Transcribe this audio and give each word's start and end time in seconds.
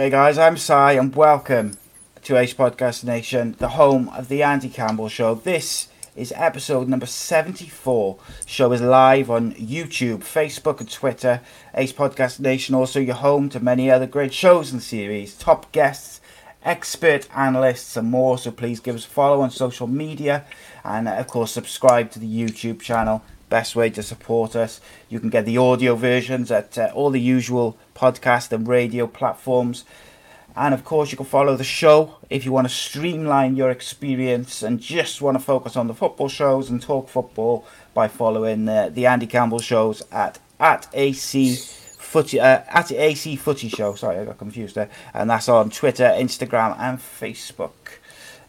Hey 0.00 0.08
guys, 0.08 0.38
I'm 0.38 0.56
Si 0.56 0.72
and 0.72 1.14
welcome 1.14 1.76
to 2.22 2.38
Ace 2.38 2.54
Podcast 2.54 3.04
Nation, 3.04 3.54
the 3.58 3.68
home 3.68 4.08
of 4.16 4.28
the 4.28 4.42
Andy 4.42 4.70
Campbell 4.70 5.10
Show. 5.10 5.34
This 5.34 5.88
is 6.16 6.32
episode 6.34 6.88
number 6.88 7.04
74. 7.04 8.16
Show 8.46 8.72
is 8.72 8.80
live 8.80 9.28
on 9.28 9.52
YouTube, 9.52 10.20
Facebook, 10.20 10.80
and 10.80 10.90
Twitter. 10.90 11.42
Ace 11.74 11.92
Podcast 11.92 12.40
Nation 12.40 12.74
also 12.74 12.98
your 12.98 13.16
home 13.16 13.50
to 13.50 13.60
many 13.60 13.90
other 13.90 14.06
great 14.06 14.32
shows 14.32 14.72
and 14.72 14.82
series, 14.82 15.36
top 15.36 15.70
guests, 15.70 16.22
expert 16.64 17.28
analysts, 17.36 17.94
and 17.94 18.10
more. 18.10 18.38
So 18.38 18.52
please 18.52 18.80
give 18.80 18.96
us 18.96 19.04
a 19.04 19.08
follow 19.08 19.42
on 19.42 19.50
social 19.50 19.86
media 19.86 20.46
and, 20.82 21.08
of 21.08 21.26
course, 21.26 21.52
subscribe 21.52 22.10
to 22.12 22.18
the 22.18 22.26
YouTube 22.26 22.80
channel. 22.80 23.22
Best 23.50 23.76
way 23.76 23.90
to 23.90 24.02
support 24.02 24.56
us. 24.56 24.80
You 25.10 25.20
can 25.20 25.28
get 25.28 25.44
the 25.44 25.58
audio 25.58 25.94
versions 25.94 26.50
at 26.50 26.78
uh, 26.78 26.90
all 26.94 27.10
the 27.10 27.20
usual 27.20 27.76
podcast 28.00 28.50
and 28.52 28.66
radio 28.66 29.06
platforms. 29.06 29.84
And 30.56 30.74
of 30.74 30.84
course, 30.84 31.10
you 31.12 31.16
can 31.16 31.26
follow 31.26 31.54
the 31.56 31.64
show 31.64 32.16
if 32.28 32.44
you 32.44 32.52
want 32.52 32.66
to 32.68 32.74
streamline 32.74 33.56
your 33.56 33.70
experience 33.70 34.62
and 34.62 34.80
just 34.80 35.22
want 35.22 35.38
to 35.38 35.44
focus 35.44 35.76
on 35.76 35.86
the 35.86 35.94
football 35.94 36.28
shows 36.28 36.70
and 36.70 36.82
talk 36.82 37.08
football 37.08 37.66
by 37.94 38.08
following 38.08 38.68
uh, 38.68 38.88
the 38.88 39.06
Andy 39.06 39.26
Campbell 39.26 39.60
shows 39.60 40.02
at 40.10 40.38
at 40.58 40.88
AC 40.92 41.54
Footy 41.98 42.40
uh, 42.40 42.62
at 42.68 42.90
AC 42.90 43.36
Footy 43.36 43.68
Show. 43.68 43.94
Sorry, 43.94 44.18
I 44.18 44.24
got 44.24 44.38
confused 44.38 44.74
there. 44.74 44.90
And 45.14 45.30
that's 45.30 45.48
on 45.48 45.70
Twitter, 45.70 46.12
Instagram, 46.16 46.76
and 46.78 46.98
Facebook. 46.98 47.98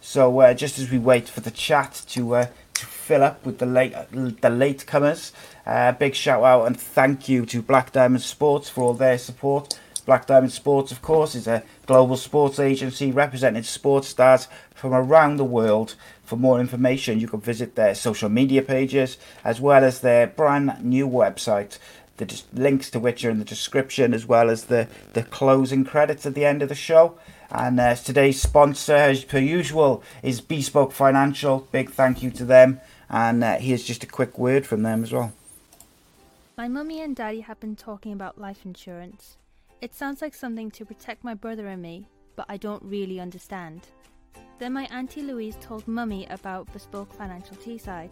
So 0.01 0.39
uh, 0.39 0.53
just 0.55 0.79
as 0.79 0.89
we 0.89 0.97
wait 0.97 1.29
for 1.29 1.41
the 1.41 1.51
chat 1.51 2.01
to 2.09 2.35
uh, 2.35 2.45
to 2.81 2.87
fill 2.87 3.23
up 3.23 3.45
with 3.45 3.59
the 3.59 3.65
late 3.65 3.93
the 4.41 4.49
late 4.49 4.85
comers, 4.85 5.31
uh, 5.65 5.91
big 5.93 6.15
shout 6.15 6.43
out 6.43 6.65
and 6.65 6.79
thank 6.79 7.29
you 7.29 7.45
to 7.45 7.61
Black 7.61 7.91
Diamond 7.91 8.23
Sports 8.23 8.69
for 8.69 8.83
all 8.83 8.93
their 8.93 9.17
support. 9.17 9.79
Black 10.05 10.25
Diamond 10.25 10.51
Sports, 10.51 10.91
of 10.91 11.03
course, 11.03 11.35
is 11.35 11.45
a 11.45 11.63
global 11.85 12.17
sports 12.17 12.59
agency 12.59 13.11
representing 13.11 13.61
sports 13.61 14.07
stars 14.07 14.47
from 14.73 14.93
around 14.93 15.37
the 15.37 15.45
world. 15.45 15.95
For 16.23 16.37
more 16.37 16.59
information, 16.59 17.19
you 17.19 17.27
can 17.27 17.39
visit 17.39 17.75
their 17.75 17.93
social 17.93 18.29
media 18.29 18.63
pages 18.63 19.17
as 19.43 19.61
well 19.61 19.83
as 19.83 20.01
their 20.01 20.25
brand 20.25 20.83
new 20.83 21.07
website. 21.07 21.77
The 22.21 22.43
links 22.53 22.91
to 22.91 22.99
which 22.99 23.25
are 23.25 23.31
in 23.31 23.39
the 23.39 23.45
description, 23.45 24.13
as 24.13 24.27
well 24.27 24.51
as 24.51 24.65
the, 24.65 24.87
the 25.13 25.23
closing 25.23 25.83
credits 25.83 26.23
at 26.27 26.35
the 26.35 26.45
end 26.45 26.61
of 26.61 26.69
the 26.69 26.75
show. 26.75 27.17
And 27.49 27.79
uh, 27.79 27.95
today's 27.95 28.39
sponsor, 28.39 28.93
as 28.93 29.23
per 29.23 29.39
usual, 29.39 30.03
is 30.21 30.39
Bespoke 30.39 30.91
Financial. 30.91 31.67
Big 31.71 31.89
thank 31.89 32.21
you 32.21 32.29
to 32.29 32.45
them. 32.45 32.79
And 33.09 33.43
uh, 33.43 33.57
here's 33.57 33.83
just 33.83 34.03
a 34.03 34.07
quick 34.07 34.37
word 34.37 34.67
from 34.67 34.83
them 34.83 35.03
as 35.03 35.11
well. 35.11 35.33
My 36.57 36.67
mummy 36.67 37.01
and 37.01 37.15
daddy 37.15 37.39
have 37.39 37.59
been 37.59 37.75
talking 37.75 38.13
about 38.13 38.39
life 38.39 38.65
insurance. 38.65 39.37
It 39.81 39.95
sounds 39.95 40.21
like 40.21 40.35
something 40.35 40.69
to 40.71 40.85
protect 40.85 41.23
my 41.23 41.33
brother 41.33 41.67
and 41.67 41.81
me, 41.81 42.05
but 42.35 42.45
I 42.47 42.57
don't 42.57 42.83
really 42.83 43.19
understand. 43.19 43.87
Then 44.59 44.73
my 44.73 44.83
auntie 44.91 45.23
Louise 45.23 45.57
told 45.59 45.87
mummy 45.87 46.27
about 46.29 46.71
Bespoke 46.71 47.11
Financial 47.13 47.55
Teesside. 47.55 48.11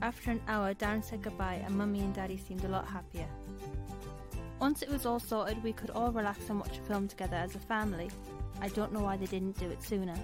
After 0.00 0.30
an 0.30 0.40
hour, 0.46 0.74
Darren 0.74 1.02
said 1.02 1.22
goodbye, 1.22 1.62
and 1.64 1.74
mummy 1.74 2.00
and 2.00 2.14
daddy 2.14 2.36
seemed 2.36 2.64
a 2.64 2.68
lot 2.68 2.86
happier. 2.86 3.26
Once 4.60 4.82
it 4.82 4.88
was 4.88 5.06
all 5.06 5.18
sorted, 5.18 5.62
we 5.62 5.72
could 5.72 5.90
all 5.90 6.12
relax 6.12 6.48
and 6.50 6.60
watch 6.60 6.78
a 6.78 6.82
film 6.82 7.08
together 7.08 7.36
as 7.36 7.56
a 7.56 7.58
family. 7.58 8.10
I 8.60 8.68
don't 8.68 8.92
know 8.92 9.00
why 9.00 9.16
they 9.16 9.26
didn't 9.26 9.58
do 9.58 9.68
it 9.68 9.82
sooner. 9.82 10.14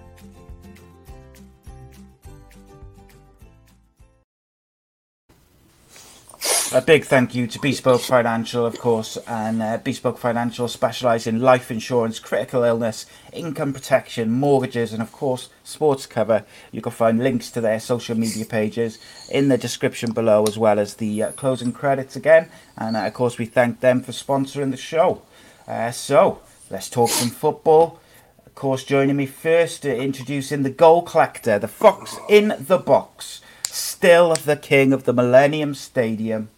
A 6.75 6.83
big 6.83 7.05
thank 7.05 7.37
you 7.37 7.47
to 7.47 7.61
Bespoke 7.61 8.01
Financial, 8.01 8.67
of 8.67 8.81
course, 8.81 9.17
and 9.29 9.63
uh, 9.63 9.79
Bespoke 9.79 10.19
Financial 10.19 10.67
specialise 10.67 11.25
in 11.25 11.41
life 11.41 11.71
insurance, 11.71 12.19
critical 12.19 12.65
illness, 12.65 13.07
income 13.33 13.73
protection, 13.73 14.33
mortgages, 14.33 14.93
and 14.93 15.01
of 15.01 15.13
course, 15.13 15.51
sports 15.63 16.05
cover. 16.05 16.45
You 16.73 16.81
can 16.83 16.91
find 16.91 17.23
links 17.23 17.53
to 17.53 17.61
their 17.61 17.79
social 17.79 18.17
media 18.17 18.45
pages 18.45 18.99
in 19.31 19.51
the 19.51 19.57
description 19.57 20.11
below, 20.11 20.43
as 20.49 20.59
well 20.59 20.81
as 20.81 20.95
the 20.95 21.23
uh, 21.23 21.31
closing 21.33 21.71
credits 21.71 22.17
again. 22.17 22.49
And 22.77 22.97
uh, 22.97 23.07
of 23.07 23.15
course, 23.15 23.39
we 23.39 23.47
thank 23.47 23.79
them 23.79 24.03
for 24.03 24.11
sponsoring 24.11 24.73
the 24.73 24.77
show. 24.77 25.23
Uh, 25.69 25.93
so, 25.93 26.41
let's 26.71 26.91
talk 26.91 27.11
some 27.11 27.31
football. 27.31 28.01
Of 28.47 28.57
course, 28.57 28.83
joining 28.83 29.15
me 29.15 29.27
first, 29.27 29.85
introducing 29.85 30.65
the 30.65 30.71
goal 30.71 31.03
collector, 31.03 31.57
the 31.61 31.69
fox 31.69 32.17
in 32.29 32.57
the 32.59 32.79
box, 32.79 33.43
still 33.63 34.35
the 34.35 34.57
king 34.57 34.93
of 34.93 35.05
the 35.05 35.13
Millennium 35.13 35.77
Stadium. 35.77 36.49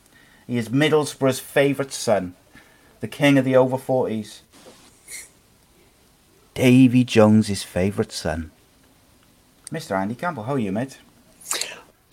He 0.46 0.58
is 0.58 0.68
Middlesbrough's 0.68 1.40
favourite 1.40 1.92
son, 1.92 2.34
the 3.00 3.08
king 3.08 3.36
of 3.36 3.44
the 3.44 3.56
over 3.56 3.76
40s. 3.76 4.40
Davy 6.54 7.04
Jones's 7.04 7.62
favourite 7.62 8.12
son. 8.12 8.52
Mr. 9.70 9.92
Andy 9.92 10.14
Campbell, 10.14 10.44
how 10.44 10.54
are 10.54 10.58
you, 10.58 10.72
mate? 10.72 10.98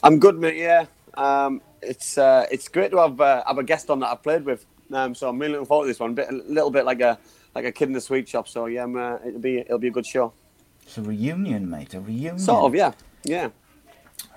I'm 0.01 0.19
good, 0.19 0.39
mate. 0.39 0.57
Yeah, 0.57 0.85
Um, 1.13 1.61
it's 1.81 2.17
uh, 2.17 2.45
it's 2.51 2.67
great 2.67 2.91
to 2.91 2.97
have 2.97 3.21
uh, 3.21 3.43
have 3.45 3.57
a 3.57 3.63
guest 3.63 3.89
on 3.89 3.99
that 3.99 4.07
I've 4.09 4.23
played 4.23 4.43
with. 4.43 4.65
Um, 4.91 5.13
so 5.15 5.29
I'm 5.29 5.39
really 5.39 5.53
looking 5.53 5.67
forward 5.67 5.85
to 5.85 5.87
this 5.89 5.99
one. 5.99 6.13
Bit, 6.13 6.29
a 6.29 6.33
little 6.33 6.71
bit 6.71 6.85
like 6.85 7.01
a 7.01 7.17
like 7.55 7.65
a 7.65 7.71
kid 7.71 7.87
in 7.87 7.93
the 7.93 8.01
sweet 8.01 8.27
shop. 8.27 8.47
So 8.47 8.65
yeah, 8.65 8.85
uh, 8.85 9.19
it'll 9.25 9.39
be 9.39 9.59
it'll 9.59 9.79
be 9.79 9.87
a 9.87 9.91
good 9.91 10.05
show. 10.05 10.33
It's 10.81 10.97
a 10.97 11.01
reunion, 11.01 11.69
mate. 11.69 11.93
A 11.93 12.01
reunion. 12.01 12.39
Sort 12.39 12.65
of, 12.65 12.75
yeah, 12.75 12.93
yeah. 13.23 13.49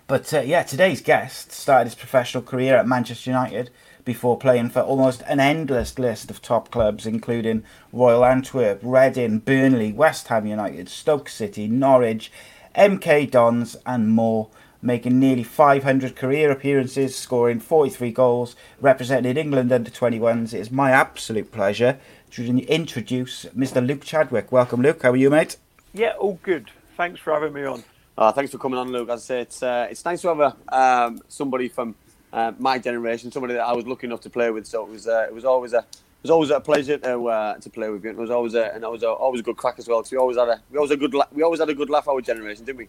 But 0.07 0.33
uh, 0.33 0.41
yeah, 0.41 0.63
today's 0.63 1.01
guest 1.01 1.51
started 1.51 1.87
his 1.87 1.95
professional 1.97 2.43
career 2.45 2.77
at 2.77 2.87
Manchester 2.87 3.31
United 3.31 3.71
before 4.07 4.39
playing 4.39 4.71
for 4.71 4.81
almost 4.81 5.21
an 5.27 5.41
endless 5.41 5.99
list 5.99 6.31
of 6.31 6.41
top 6.41 6.71
clubs, 6.71 7.05
including 7.05 7.65
Royal 7.93 8.25
Antwerp, 8.25 8.79
Reading, 8.83 9.41
Burnley, 9.41 9.93
West 9.93 10.29
Ham 10.29 10.47
United, 10.47 10.89
Stoke 10.89 11.29
City, 11.29 11.67
Norwich, 11.67 12.33
MK 12.75 13.31
Dons, 13.31 13.77
and 13.85 14.09
more. 14.09 14.49
Making 14.81 15.19
nearly 15.19 15.43
500 15.43 16.15
career 16.15 16.53
appearances, 16.53 17.17
scoring 17.17 17.59
43 17.59 18.13
goals, 18.13 18.55
representing 18.81 19.37
England 19.37 19.73
under 19.73 19.91
21s. 19.91 20.55
It 20.55 20.61
is 20.61 20.71
my 20.71 20.93
absolute 20.93 21.51
pleasure 21.51 21.99
to 22.33 22.47
introduce 22.47 23.47
Mr. 23.47 23.85
Luke 23.85 24.03
Chadwick. 24.03 24.53
Welcome, 24.53 24.83
Luke. 24.83 25.03
How 25.03 25.11
are 25.11 25.17
you, 25.17 25.31
mate? 25.31 25.57
Yeah, 25.93 26.13
all 26.21 26.39
good. 26.43 26.71
Thanks 26.97 27.19
for 27.19 27.33
having 27.33 27.55
me 27.55 27.65
on. 27.65 27.83
Uh, 28.17 28.31
thanks 28.31 28.53
for 28.53 28.59
coming 28.59 28.79
on, 28.79 28.93
Luke. 28.93 29.09
As 29.09 29.23
I 29.23 29.25
say, 29.25 29.41
it's 29.41 29.63
uh, 29.63 29.89
it's 29.91 30.05
nice 30.05 30.21
to 30.23 30.29
have 30.29 30.41
a 30.41 30.77
um, 30.77 31.21
somebody 31.27 31.69
from 31.69 31.97
uh, 32.33 32.53
my 32.59 32.79
generation, 32.79 33.31
somebody 33.33 33.55
that 33.55 33.65
I 33.65 33.73
was 33.73 33.87
lucky 33.87 34.07
enough 34.07 34.21
to 34.23 34.31
play 34.31 34.51
with. 34.51 34.67
So 34.67 34.85
it 34.85 34.91
was 34.91 35.07
uh, 35.07 35.27
it 35.29 35.35
was 35.35 35.45
always 35.45 35.73
a 35.73 35.79
it 35.79 36.23
was 36.23 36.31
always 36.31 36.51
a 36.51 36.61
pleasure 36.61 36.99
to 36.99 37.27
uh, 37.29 37.55
to 37.59 37.71
play 37.71 37.89
with 37.91 38.05
you. 38.05 38.11
It 38.11 38.17
was 38.17 38.31
always 38.31 38.55
a 38.55 38.73
and 38.75 38.83
it 38.85 38.91
was 38.91 39.03
a, 39.03 39.09
always 39.11 39.41
a 39.41 39.45
good 39.45 39.57
crack 39.57 39.79
as 39.79 39.89
well. 39.89 40.01
Because 40.01 40.13
we 40.13 40.19
always 40.19 40.37
had 40.37 40.49
a 40.49 40.61
we 40.71 40.77
always 40.79 40.91
a 40.91 40.97
good 40.97 41.15
la- 41.15 41.29
we 41.33 41.43
always 41.43 41.61
had 41.61 41.69
a 41.69 41.75
good 41.75 41.91
laugh 41.91 42.09
our 42.09 42.21
generation, 42.21 42.65
didn't 42.65 42.79
we? 42.79 42.89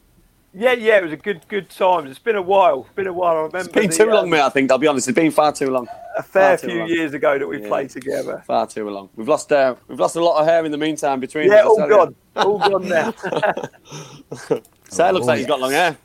Yeah, 0.54 0.72
yeah, 0.72 0.98
it 0.98 1.04
was 1.04 1.12
a 1.12 1.18
good 1.18 1.48
good 1.50 1.70
time. 1.70 2.08
It's 2.08 2.18
been 2.20 2.38
a 2.38 2.42
while. 2.42 2.82
It's 2.86 2.96
been 2.96 3.06
a 3.08 3.14
while. 3.14 3.34
I 3.34 3.42
remember. 3.42 3.58
It's 3.60 3.68
been 3.68 3.90
the, 3.90 3.96
too 3.96 4.06
long, 4.10 4.24
um, 4.24 4.30
mate. 4.32 4.40
I 4.42 4.50
think 4.50 4.72
I'll 4.72 4.78
be 4.78 4.88
honest. 4.88 5.08
It's 5.08 5.14
been 5.16 5.30
far 5.30 5.52
too 5.52 5.70
long. 5.70 5.88
A 6.18 6.24
fair 6.24 6.58
Far 6.58 6.70
few 6.70 6.86
years 6.86 7.14
ago 7.14 7.38
that 7.38 7.48
we 7.48 7.62
Yeah. 7.62 7.68
played 7.68 7.90
together. 7.92 8.44
Far 8.48 8.66
too 8.66 8.90
long. 8.90 9.10
We've 9.16 9.28
lost 9.28 9.52
uh, 9.52 9.76
we've 9.88 10.00
lost 10.00 10.16
a 10.16 10.24
lot 10.24 10.40
of 10.40 10.48
hair 10.48 10.66
in 10.66 10.72
the 10.72 10.78
meantime 10.78 11.20
between 11.20 11.52
Yeah, 11.52 11.58
us. 11.58 11.66
All 11.66 11.88
gone. 11.88 12.16
All 12.38 12.58
gone 12.58 12.88
now. 12.88 13.12
Sarah 14.90 15.12
looks 15.12 15.26
Oh, 15.26 15.28
like 15.28 15.38
he's 15.40 15.48
got 15.48 15.60
long 15.60 15.72
hair. 15.72 15.98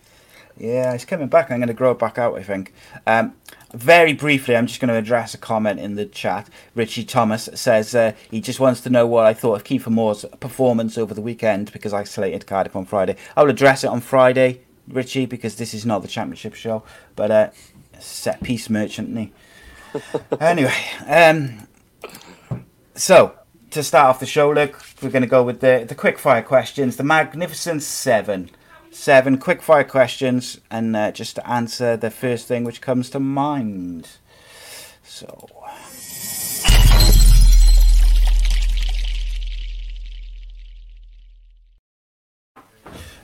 Yeah, 0.57 0.93
he's 0.93 1.05
coming 1.05 1.29
back. 1.29 1.51
I'm 1.51 1.59
going 1.59 1.69
to 1.69 1.75
grow 1.75 1.93
it 1.93 1.99
back 1.99 2.19
out, 2.19 2.39
I 2.39 2.43
think. 2.43 2.73
Um, 3.07 3.35
very 3.73 4.13
briefly, 4.13 4.55
I'm 4.55 4.67
just 4.67 4.81
going 4.81 4.91
to 4.91 4.97
address 4.97 5.35
a 5.35 5.39
comment 5.39 5.81
in 5.81 5.95
the 5.95 6.07
chat. 6.07 6.49
Richie 6.75 7.05
Thomas 7.05 7.49
says 7.55 7.95
uh, 7.95 8.13
he 8.31 8.41
just 8.41 8.61
wants 8.61 8.81
to 8.83 8.91
know 8.91 9.07
what 9.07 9.25
I 9.25 9.33
thought 9.33 9.55
of 9.55 9.65
Kieffer 9.65 9.91
Moore's 9.91 10.25
performance 10.41 10.99
over 10.99 11.15
the 11.15 11.23
weekend 11.23 11.73
because 11.73 11.93
I 11.93 12.05
slated 12.05 12.47
Cardiff 12.47 12.77
on 12.77 12.85
Friday. 12.85 13.17
I 13.37 13.43
will 13.43 13.51
address 13.51 13.83
it 13.83 13.89
on 13.89 14.01
Friday, 14.01 14.61
Richie, 14.87 15.27
because 15.27 15.57
this 15.57 15.73
is 15.73 15.87
not 15.87 16.03
the 16.03 16.09
championship 16.09 16.55
show, 16.55 16.83
but 17.17 17.31
uh, 17.31 17.51
set 17.99 18.43
piece 18.43 18.69
merchant, 18.69 19.17
he? 19.17 19.33
anyway, 20.41 20.75
um, 21.07 21.67
so 22.95 23.39
to 23.71 23.83
start 23.83 24.09
off 24.09 24.21
the 24.21 24.27
show, 24.27 24.51
look, 24.51 24.83
we're 25.03 25.11
going 25.11 25.23
to 25.23 25.29
go 25.29 25.43
with 25.43 25.61
the 25.61 25.85
the 25.89 25.95
quick 25.95 26.19
fire 26.19 26.43
questions, 26.43 26.97
the 26.97 27.05
magnificent 27.05 27.83
seven, 27.83 28.51
seven 28.93 29.39
quick 29.39 29.63
fire 29.63 29.85
questions, 29.85 30.61
and 30.71 30.95
uh, 30.95 31.11
just 31.13 31.37
to 31.37 31.49
answer 31.49 31.97
the 31.97 32.11
first 32.11 32.47
thing 32.47 32.65
which 32.65 32.81
comes 32.81 33.11
to 33.11 33.21
mind. 33.21 34.09
So. 35.03 35.49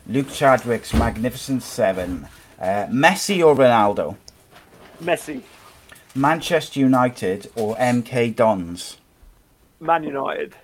Luke 0.06 0.30
Chadwick's 0.30 0.94
Magnificent 0.94 1.62
Seven. 1.62 2.28
Uh, 2.58 2.86
Messi 2.86 3.44
or 3.44 3.54
Ronaldo? 3.54 4.16
Messi, 5.02 5.42
Manchester 6.14 6.80
United 6.80 7.50
or 7.54 7.76
MK 7.76 8.34
Dons? 8.34 8.96
Man 9.80 10.02
United. 10.02 10.56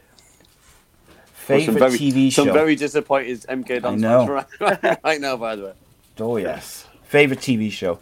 Favorite 1.45 1.79
very, 1.79 1.99
TV 1.99 2.33
show? 2.33 2.45
Some 2.45 2.55
very 2.55 2.75
disappointed 2.75 3.41
MK 3.43 3.83
Dons 3.83 4.01
know. 4.01 4.27
right, 4.27 4.99
right 5.05 5.21
now, 5.21 5.37
by 5.37 5.57
the 5.57 5.65
way. 5.67 5.73
Oh 6.19 6.39
yes. 6.39 6.87
Favorite 7.05 7.41
TV 7.41 7.71
show? 7.71 7.99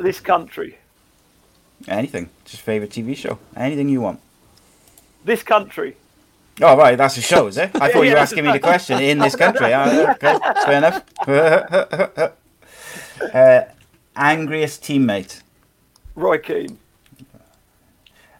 This 0.00 0.20
country. 0.20 0.78
Anything. 1.88 2.30
Just 2.46 2.62
favorite 2.62 2.90
TV 2.90 3.14
show. 3.16 3.38
Anything 3.54 3.90
you 3.90 4.00
want. 4.00 4.20
This 5.24 5.42
country. 5.42 5.96
Oh 6.62 6.74
right, 6.76 6.96
that's 6.96 7.18
a 7.18 7.22
show, 7.22 7.48
is 7.48 7.58
it? 7.58 7.70
I 7.74 7.88
thought 7.92 8.02
you 8.02 8.12
were 8.12 8.16
asking 8.16 8.44
me 8.44 8.52
the 8.52 8.60
question 8.60 9.02
in 9.02 9.18
this 9.18 9.36
country. 9.36 9.74
Ah, 9.74 10.12
okay, 10.12 10.38
fair 10.64 10.78
enough. 10.78 11.02
uh, 13.34 13.64
angriest 14.16 14.82
teammate. 14.82 15.42
Roy 16.14 16.38
Keane. 16.38 16.78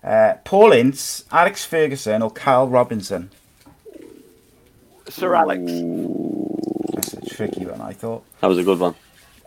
Uh, 0.06 0.34
Paul 0.44 0.70
Ince, 0.72 1.24
Alex 1.32 1.64
Ferguson, 1.64 2.22
or 2.22 2.30
Carl 2.30 2.68
Robinson. 2.68 3.30
Sir 5.08 5.34
Alex. 5.34 5.62
That's 6.94 7.12
a 7.14 7.20
tricky 7.34 7.66
one, 7.66 7.80
I 7.80 7.92
thought. 7.92 8.24
That 8.40 8.46
was 8.46 8.58
a 8.58 8.62
good 8.64 8.78
one. 8.78 8.94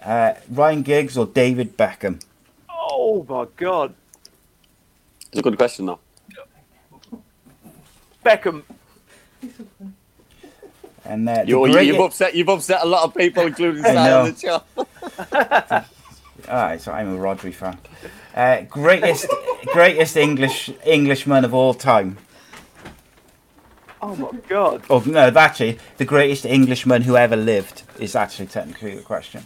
Uh, 0.04 0.34
Ryan 0.52 0.82
Giggs 0.84 1.18
or 1.18 1.26
David 1.28 1.78
Beckham. 1.78 2.22
Oh 2.70 3.26
my 3.28 3.46
God. 3.56 3.94
It's 5.32 5.40
a 5.40 5.42
good 5.42 5.58
question, 5.58 5.86
though. 5.86 6.00
Beckham. 8.26 8.64
And 11.06 11.28
uh, 11.30 11.44
You, 11.46 11.66
you, 11.66 11.72
great- 11.74 11.88
you've 11.88 12.00
upset 12.00 12.36
you've 12.36 12.50
upset 12.50 12.82
a 12.84 12.86
lot 12.86 13.04
of 13.04 13.16
people, 13.16 13.44
including 13.48 13.86
I 13.86 13.94
know. 13.94 14.20
on 14.24 14.34
the 14.34 14.40
show. 14.40 14.64
Alright, 16.52 16.82
so 16.82 16.92
I'm 16.92 17.16
a 17.16 17.18
Rodri 17.18 17.54
fan. 17.54 17.78
Uh, 18.36 18.62
greatest, 18.62 19.26
greatest 19.74 20.16
English 20.16 20.70
Englishman 20.86 21.44
of 21.46 21.54
all 21.54 21.74
time. 21.74 22.18
Oh 24.02 24.16
my 24.16 24.32
God. 24.48 24.84
Oh 24.90 25.04
no, 25.06 25.28
actually, 25.36 25.78
the 25.98 26.06
greatest 26.06 26.46
Englishman 26.46 27.02
who 27.02 27.18
ever 27.18 27.36
lived 27.36 27.84
is 28.00 28.16
actually 28.16 28.48
technically 28.48 28.96
the 28.96 29.02
question. 29.02 29.46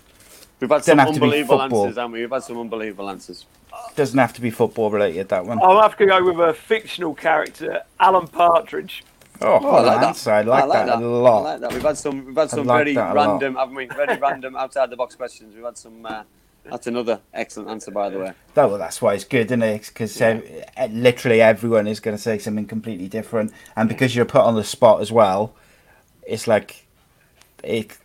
We've 0.60 0.70
had 0.70 0.78
Don't 0.78 0.84
some 0.84 0.98
have 1.00 1.08
unbelievable 1.10 1.60
football. 1.60 1.84
answers, 1.86 1.98
haven't 1.98 2.12
we? 2.12 2.20
We've 2.22 2.30
had 2.32 2.44
some 2.44 2.60
unbelievable 2.60 3.10
answers. 3.10 3.46
Doesn't 3.96 4.18
have 4.20 4.34
to 4.34 4.42
be 4.42 4.52
football 4.52 4.92
related. 4.92 5.30
That 5.30 5.46
one. 5.46 5.60
I'll 5.64 5.82
have 5.82 5.98
to 5.98 6.06
go 6.06 6.24
with 6.24 6.40
a 6.40 6.54
fictional 6.54 7.16
character, 7.16 7.82
Alan 8.00 8.28
Partridge. 8.28 9.04
Oh, 9.42 9.60
Oh, 9.62 9.70
I 9.78 9.82
like 9.82 10.02
that. 10.02 10.16
that. 10.16 10.32
I 10.32 10.42
like, 10.64 10.70
that, 10.88 10.90
a 10.90 10.94
I 10.94 10.98
lot. 11.00 11.44
like 11.44 11.60
that. 11.62 11.74
We've 11.74 11.82
had 11.82 11.98
some. 11.98 12.26
We've 12.26 12.36
had 12.36 12.50
some 12.52 12.66
like 12.68 12.80
very 12.82 12.94
that 12.94 13.12
a 13.12 13.20
lot. 13.20 13.28
random, 13.32 13.56
haven't 13.56 13.76
we? 13.76 13.88
Very 13.88 14.18
random 14.22 14.56
outside 14.56 14.90
the 14.92 14.96
box 14.96 15.16
questions. 15.16 15.56
We've 15.56 15.66
had 15.66 15.78
some. 15.78 16.06
Uh, 16.06 16.24
that's 16.66 16.88
another 16.88 17.20
excellent 17.34 17.70
answer, 17.70 17.92
by 17.92 18.10
the 18.10 18.20
way. 18.20 18.34
Oh, 18.56 18.68
well, 18.68 18.78
that's 18.78 19.02
why 19.02 19.14
it's 19.14 19.26
good, 19.26 19.48
isn't 19.48 19.64
it? 19.64 19.88
Because 19.88 20.20
literally 20.90 21.42
everyone 21.42 21.88
is 21.88 22.00
going 22.00 22.16
to 22.16 22.22
say 22.22 22.38
something 22.38 22.66
completely 22.66 23.08
different, 23.08 23.52
and 23.76 23.90
because 23.90 24.16
you're 24.16 24.26
put 24.26 24.42
on 24.42 24.56
the 24.56 24.64
spot 24.64 25.02
as 25.02 25.12
well, 25.12 25.56
it's 26.26 26.48
like 26.48 26.86
it 27.64 27.98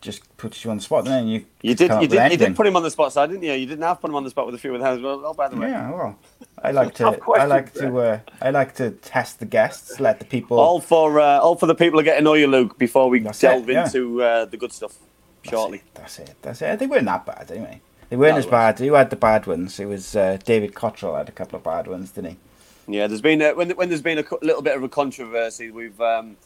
just 0.00 0.36
puts 0.36 0.64
you 0.64 0.70
on 0.70 0.78
the 0.78 0.82
spot. 0.82 1.04
Then 1.04 1.28
you 1.28 1.44
You 1.62 1.74
did. 1.74 1.90
You 2.00 2.08
did. 2.08 2.32
You 2.32 2.38
did 2.38 2.56
put 2.56 2.66
him 2.66 2.76
on 2.76 2.82
the 2.82 2.90
spot, 2.90 3.12
side, 3.12 3.30
didn't 3.30 3.42
you? 3.42 3.52
You 3.52 3.66
didn't 3.66 3.84
have 3.84 4.00
put 4.00 4.08
him 4.10 4.16
on 4.16 4.24
the 4.24 4.30
spot 4.30 4.46
with 4.46 4.54
a 4.54 4.58
few 4.58 4.74
of 4.74 4.80
those. 4.80 5.00
Well, 5.00 5.22
oh, 5.24 5.34
by 5.34 5.48
the 5.48 5.56
way. 5.56 5.68
Yeah, 5.68 5.90
well, 5.90 6.18
I 6.62 6.70
like 6.72 6.94
to. 6.96 7.18
I 7.36 7.44
like 7.44 7.74
to. 7.74 7.98
Uh, 7.98 8.20
I 8.40 8.50
like 8.50 8.74
to 8.76 8.90
test 8.90 9.40
the 9.40 9.46
guests. 9.46 10.00
Let 10.00 10.18
the 10.18 10.24
people. 10.24 10.58
All 10.58 10.80
for 10.80 11.20
uh, 11.20 11.38
all 11.38 11.56
for 11.56 11.66
the 11.66 11.74
people 11.74 12.00
to 12.00 12.04
get 12.04 12.16
to 12.16 12.22
know 12.22 12.34
you, 12.34 12.46
Luke. 12.46 12.78
Before 12.78 13.08
we 13.08 13.20
That's 13.20 13.38
delve 13.38 13.68
it, 13.68 13.74
yeah. 13.74 13.84
into 13.84 14.22
uh, 14.22 14.44
the 14.46 14.56
good 14.56 14.72
stuff 14.72 14.96
shortly. 15.42 15.82
That's 15.94 16.18
it. 16.18 16.34
That's 16.42 16.62
it. 16.62 16.70
I 16.70 16.76
think 16.76 16.90
we're 16.90 17.02
not 17.02 17.26
bad, 17.26 17.50
anyway. 17.50 17.80
They 18.10 18.16
weren't 18.16 18.34
No, 18.34 18.38
as 18.38 18.44
they 18.44 18.50
bad. 18.50 18.78
Who 18.78 18.92
had 18.94 19.10
the 19.10 19.16
bad 19.16 19.46
ones? 19.46 19.80
It 19.80 19.86
was 19.86 20.14
uh, 20.16 20.38
David 20.44 20.74
Cotterill 20.74 21.16
had 21.16 21.28
a 21.28 21.32
couple 21.32 21.56
of 21.56 21.62
bad 21.64 21.86
ones, 21.86 22.10
didn't 22.10 22.32
he? 22.32 22.96
Yeah, 22.98 23.06
there's 23.06 23.20
been 23.20 23.40
a, 23.40 23.54
when 23.54 23.70
when 23.70 23.88
there's 23.88 24.02
been 24.02 24.18
a 24.18 24.24
little 24.42 24.62
bit 24.62 24.76
of 24.76 24.82
a 24.82 24.88
controversy. 24.88 25.70
We've 25.70 25.98
um, 26.00 26.36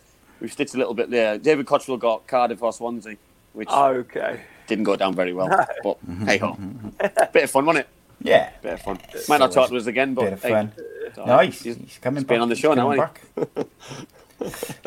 we've 0.40 0.52
stitched 0.52 0.75
a 0.75 0.78
little 0.78 0.94
bit 0.94 1.11
there. 1.11 1.38
David 1.38 1.66
Cotterill 1.66 1.99
got 1.99 2.26
Cardiff 2.26 2.62
or 2.62 2.73
Swansea, 2.73 3.16
which 3.54 3.68
Okay. 3.71 4.40
didn't 4.66 4.85
go 4.85 4.94
down 4.97 5.14
very 5.14 5.33
well. 5.33 5.49
But 5.83 5.97
hey 6.26 6.37
ho, 6.38 6.54
bit 7.33 7.44
of 7.44 7.50
fun, 7.50 7.64
wasn't 7.64 7.87
it? 7.87 7.88
Yeah. 8.23 8.50
Bit 8.62 8.75
of 8.75 8.83
fun. 8.83 8.99
Might 9.28 9.38
not 9.40 9.52
talk 9.52 9.71
to 9.71 9.76
us 9.76 9.87
again, 9.87 10.12
but 10.14 10.25
Bit 10.25 10.33
of 10.35 10.40
fun. 10.40 10.73
it's 11.06 11.18
all 11.18 11.26
No, 11.26 11.38
he's, 11.38 11.62
He's- 11.62 11.76
he's 11.78 11.99
coming 11.99 12.18
he's 12.18 12.25
back. 12.25 12.35
been 12.35 12.40
on 12.42 12.49
the 12.50 12.54
He's 12.54 12.62
show 12.62 12.75
now, 12.75 12.94
coming 12.94 12.99
back. 12.99 13.66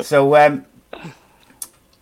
so, 0.00 0.34
um, 0.36 0.64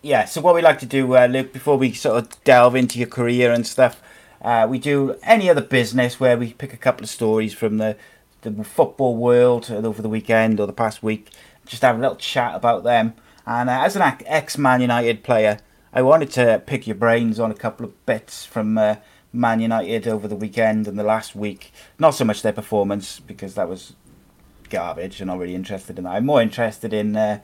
yeah. 0.03 0.25
So 0.27 0.41
what 0.41 0.55
we 0.55 0.63
like 0.63 0.79
to 0.81 0.87
do, 0.87 1.17
uh, 1.17 1.27
Luke, 1.27 1.53
before 1.53 1.77
we 1.77 1.93
sort 1.93 2.19
of 2.23 2.45
delve 2.45 2.77
into 2.77 2.99
your 2.99 3.09
career 3.09 3.53
and 3.53 3.67
stuff, 3.67 4.01
uh, 4.47 4.65
we 4.65 4.79
do 4.79 5.17
any 5.25 5.51
other 5.51 5.61
business 5.61 6.21
where 6.21 6.39
we 6.39 6.53
pick 6.53 6.73
a 6.73 6.77
couple 6.77 7.03
of 7.03 7.11
stories 7.11 7.53
from 7.53 7.79
the 7.79 7.97
the 8.43 8.63
football 8.63 9.17
world 9.17 9.69
over 9.73 10.01
the 10.01 10.09
weekend 10.09 10.61
or 10.61 10.69
the 10.69 10.73
past 10.73 11.03
week, 11.03 11.31
just 11.65 11.83
have 11.83 11.99
a 11.99 12.01
little 12.01 12.15
chat 12.15 12.55
about 12.55 12.85
them. 12.85 13.15
And 13.45 13.69
uh, 13.69 13.81
as 13.85 13.97
an 13.97 14.03
ex 14.25 14.57
Man 14.57 14.81
United 14.81 15.25
player, 15.25 15.59
I 15.93 16.03
wanted 16.03 16.31
to 16.33 16.63
pick 16.65 16.87
your 16.87 16.95
brains 16.95 17.41
on 17.41 17.51
a 17.51 17.55
couple 17.55 17.85
of 17.87 18.07
bits 18.07 18.47
from 18.47 18.79
uh, 18.79 18.97
Man 19.33 19.59
United 19.59 20.07
over 20.07 20.29
the 20.29 20.37
weekend 20.37 20.87
and 20.87 20.97
the 20.97 21.03
last 21.03 21.35
week. 21.35 21.73
Not 21.99 22.15
so 22.15 22.25
much 22.25 22.43
their 22.43 22.53
performance 22.53 23.19
because 23.19 23.57
that 23.57 23.69
was 23.69 23.95
garbage. 24.71 25.21
And 25.21 25.29
I'm 25.29 25.39
not 25.39 25.43
really 25.43 25.57
interested 25.57 25.99
in 25.99 26.05
that. 26.05 26.11
I'm 26.11 26.27
more 26.27 26.41
interested 26.41 26.93
in 26.93 27.17
uh, 27.17 27.41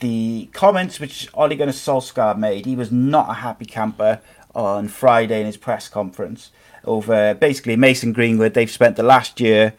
the 0.00 0.50
comments 0.52 1.00
which 1.00 1.26
Ole 1.32 1.56
Gunnar 1.56 1.72
Solskjaer 1.72 2.36
made. 2.36 2.66
He 2.66 2.76
was 2.76 2.92
not 2.92 3.30
a 3.30 3.34
happy 3.34 3.64
camper 3.64 4.20
on 4.54 4.88
Friday 4.88 5.40
in 5.40 5.46
his 5.46 5.56
press 5.56 5.88
conference 5.88 6.50
over 6.84 7.34
basically 7.34 7.76
Mason 7.76 8.12
Greenwood. 8.12 8.54
They've 8.54 8.70
spent 8.70 8.96
the 8.96 9.02
last 9.02 9.40
year, 9.40 9.74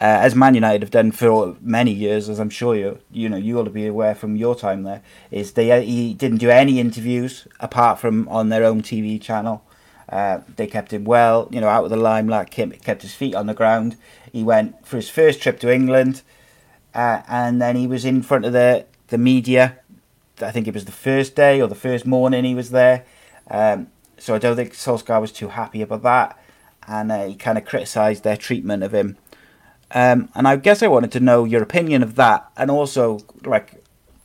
uh, 0.00 0.04
as 0.04 0.34
Man 0.34 0.54
United 0.54 0.82
have 0.82 0.90
done 0.90 1.12
for 1.12 1.56
many 1.60 1.92
years, 1.92 2.28
as 2.28 2.38
I'm 2.38 2.50
sure 2.50 2.74
you 2.74 2.98
you 3.10 3.28
know 3.28 3.36
you 3.36 3.58
ought 3.58 3.64
to 3.64 3.70
be 3.70 3.86
aware 3.86 4.14
from 4.14 4.36
your 4.36 4.54
time 4.54 4.82
there, 4.82 5.02
is 5.30 5.52
they 5.52 5.70
uh, 5.70 5.80
he 5.80 6.14
didn't 6.14 6.38
do 6.38 6.50
any 6.50 6.80
interviews 6.80 7.46
apart 7.60 7.98
from 7.98 8.28
on 8.28 8.48
their 8.48 8.64
own 8.64 8.82
TV 8.82 9.20
channel. 9.20 9.62
Uh, 10.08 10.40
they 10.54 10.66
kept 10.68 10.92
him 10.92 11.04
well, 11.04 11.48
you 11.50 11.60
know, 11.60 11.68
out 11.68 11.82
of 11.84 11.90
the 11.90 11.96
limelight. 11.96 12.50
Kept, 12.50 12.84
kept 12.84 13.02
his 13.02 13.14
feet 13.14 13.34
on 13.34 13.46
the 13.46 13.54
ground. 13.54 13.96
He 14.32 14.44
went 14.44 14.86
for 14.86 14.96
his 14.96 15.08
first 15.08 15.42
trip 15.42 15.58
to 15.60 15.72
England, 15.72 16.22
uh, 16.94 17.22
and 17.28 17.60
then 17.60 17.76
he 17.76 17.86
was 17.86 18.04
in 18.04 18.22
front 18.22 18.44
of 18.44 18.52
the 18.52 18.86
the 19.08 19.18
media. 19.18 19.78
I 20.40 20.50
think 20.50 20.68
it 20.68 20.74
was 20.74 20.84
the 20.84 20.92
first 20.92 21.34
day 21.34 21.62
or 21.62 21.66
the 21.66 21.74
first 21.74 22.06
morning 22.06 22.44
he 22.44 22.54
was 22.54 22.70
there. 22.70 23.06
Um, 23.50 23.88
so 24.18 24.34
I 24.34 24.38
don't 24.38 24.56
think 24.56 24.72
Solskjaer 24.72 25.20
was 25.20 25.32
too 25.32 25.48
happy 25.48 25.82
about 25.82 26.02
that, 26.02 26.38
and 26.86 27.12
uh, 27.12 27.26
he 27.26 27.34
kind 27.34 27.58
of 27.58 27.64
criticised 27.64 28.24
their 28.24 28.36
treatment 28.36 28.82
of 28.82 28.94
him. 28.94 29.16
Um, 29.92 30.28
and 30.34 30.48
I 30.48 30.56
guess 30.56 30.82
I 30.82 30.88
wanted 30.88 31.12
to 31.12 31.20
know 31.20 31.44
your 31.44 31.62
opinion 31.62 32.02
of 32.02 32.16
that, 32.16 32.50
and 32.56 32.70
also 32.70 33.20
like 33.44 33.82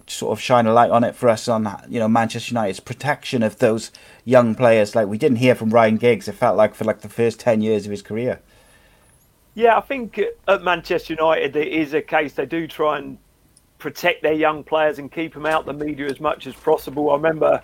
sort 0.08 0.32
of 0.32 0.42
shine 0.42 0.66
a 0.66 0.74
light 0.74 0.92
on 0.92 1.04
it 1.04 1.16
for 1.16 1.30
us 1.30 1.48
on 1.48 1.64
you 1.88 2.00
know 2.00 2.08
Manchester 2.08 2.54
United's 2.54 2.80
protection 2.80 3.44
of 3.44 3.60
those 3.60 3.92
young 4.26 4.56
players. 4.56 4.96
Like 4.96 5.08
we 5.08 5.18
didn't 5.18 5.38
hear 5.38 5.56
from 5.56 5.70
Ryan 5.70 5.98
Giggs. 5.98 6.28
It 6.28 6.36
felt 6.36 6.58
like 6.58 6.76
for 6.76 6.84
like 6.84 7.02
the 7.02 7.10
first 7.10 7.40
ten 7.40 7.62
years 7.62 7.86
of 7.86 7.92
his 7.92 8.02
career. 8.02 8.40
Yeah, 9.54 9.78
I 9.78 9.82
think 9.82 10.20
at 10.48 10.64
Manchester 10.64 11.14
United 11.14 11.54
there 11.54 11.64
is 11.64 11.94
a 11.94 12.02
case 12.02 12.34
they 12.34 12.46
do 12.46 12.68
try 12.68 12.98
and 12.98 13.18
protect 13.80 14.22
their 14.22 14.34
young 14.34 14.64
players 14.64 15.00
and 15.00 15.12
keep 15.12 15.34
them 15.34 15.46
out 15.46 15.66
the 15.66 15.74
media 15.74 16.06
as 16.06 16.20
much 16.20 16.48
as 16.48 16.54
possible. 16.56 17.10
I 17.10 17.16
remember 17.16 17.62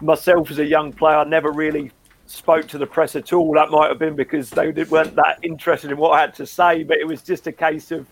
myself 0.00 0.50
as 0.50 0.58
a 0.58 0.64
young 0.64 0.92
player, 0.92 1.16
I 1.16 1.24
never 1.24 1.50
really 1.50 1.90
spoke 2.26 2.66
to 2.68 2.78
the 2.78 2.86
press 2.86 3.16
at 3.16 3.32
all. 3.32 3.52
That 3.54 3.70
might 3.70 3.88
have 3.88 3.98
been 3.98 4.16
because 4.16 4.50
they 4.50 4.70
weren't 4.70 5.14
that 5.16 5.38
interested 5.42 5.90
in 5.90 5.96
what 5.96 6.10
I 6.10 6.20
had 6.20 6.34
to 6.34 6.46
say, 6.46 6.82
but 6.84 6.98
it 6.98 7.06
was 7.06 7.22
just 7.22 7.46
a 7.46 7.52
case 7.52 7.90
of 7.90 8.06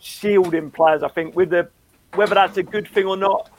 shielding 0.00 0.70
players. 0.70 1.02
I 1.02 1.08
think 1.08 1.34
with 1.34 1.50
the 1.50 1.68
whether 2.14 2.34
that's 2.34 2.56
a 2.56 2.62
good 2.62 2.88
thing 2.88 3.04
or 3.04 3.16
not, 3.16 3.50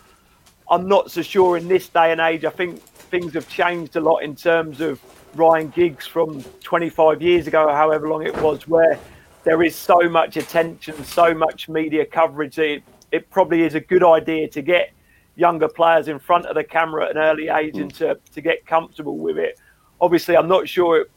I'm 0.69 0.87
not 0.87 1.11
so 1.11 1.21
sure 1.21 1.57
in 1.57 1.67
this 1.67 1.87
day 1.87 2.11
and 2.11 2.21
age. 2.21 2.45
I 2.45 2.49
think 2.49 2.81
things 2.81 3.33
have 3.33 3.47
changed 3.49 3.95
a 3.95 4.01
lot 4.01 4.19
in 4.19 4.35
terms 4.35 4.81
of 4.81 5.01
Ryan 5.35 5.69
Giggs 5.69 6.07
from 6.07 6.43
25 6.63 7.21
years 7.21 7.47
ago, 7.47 7.67
however 7.71 8.07
long 8.07 8.25
it 8.25 8.35
was, 8.41 8.67
where 8.67 8.99
there 9.43 9.61
is 9.63 9.75
so 9.75 10.09
much 10.09 10.37
attention, 10.37 11.03
so 11.03 11.33
much 11.33 11.69
media 11.69 12.05
coverage. 12.05 12.57
It, 12.57 12.83
it 13.11 13.29
probably 13.29 13.63
is 13.63 13.75
a 13.75 13.79
good 13.79 14.03
idea 14.03 14.47
to 14.49 14.61
get 14.61 14.91
younger 15.39 15.69
players 15.69 16.07
in 16.07 16.19
front 16.19 16.45
of 16.45 16.55
the 16.55 16.63
camera 16.63 17.05
at 17.05 17.11
an 17.11 17.17
early 17.17 17.47
age 17.47 17.77
and 17.77 17.93
to, 17.95 18.19
to 18.33 18.41
get 18.41 18.65
comfortable 18.65 19.17
with 19.17 19.37
it. 19.37 19.57
Obviously, 20.01 20.35
I'm 20.35 20.47
not 20.47 20.67
sure 20.67 21.01
it 21.01 21.11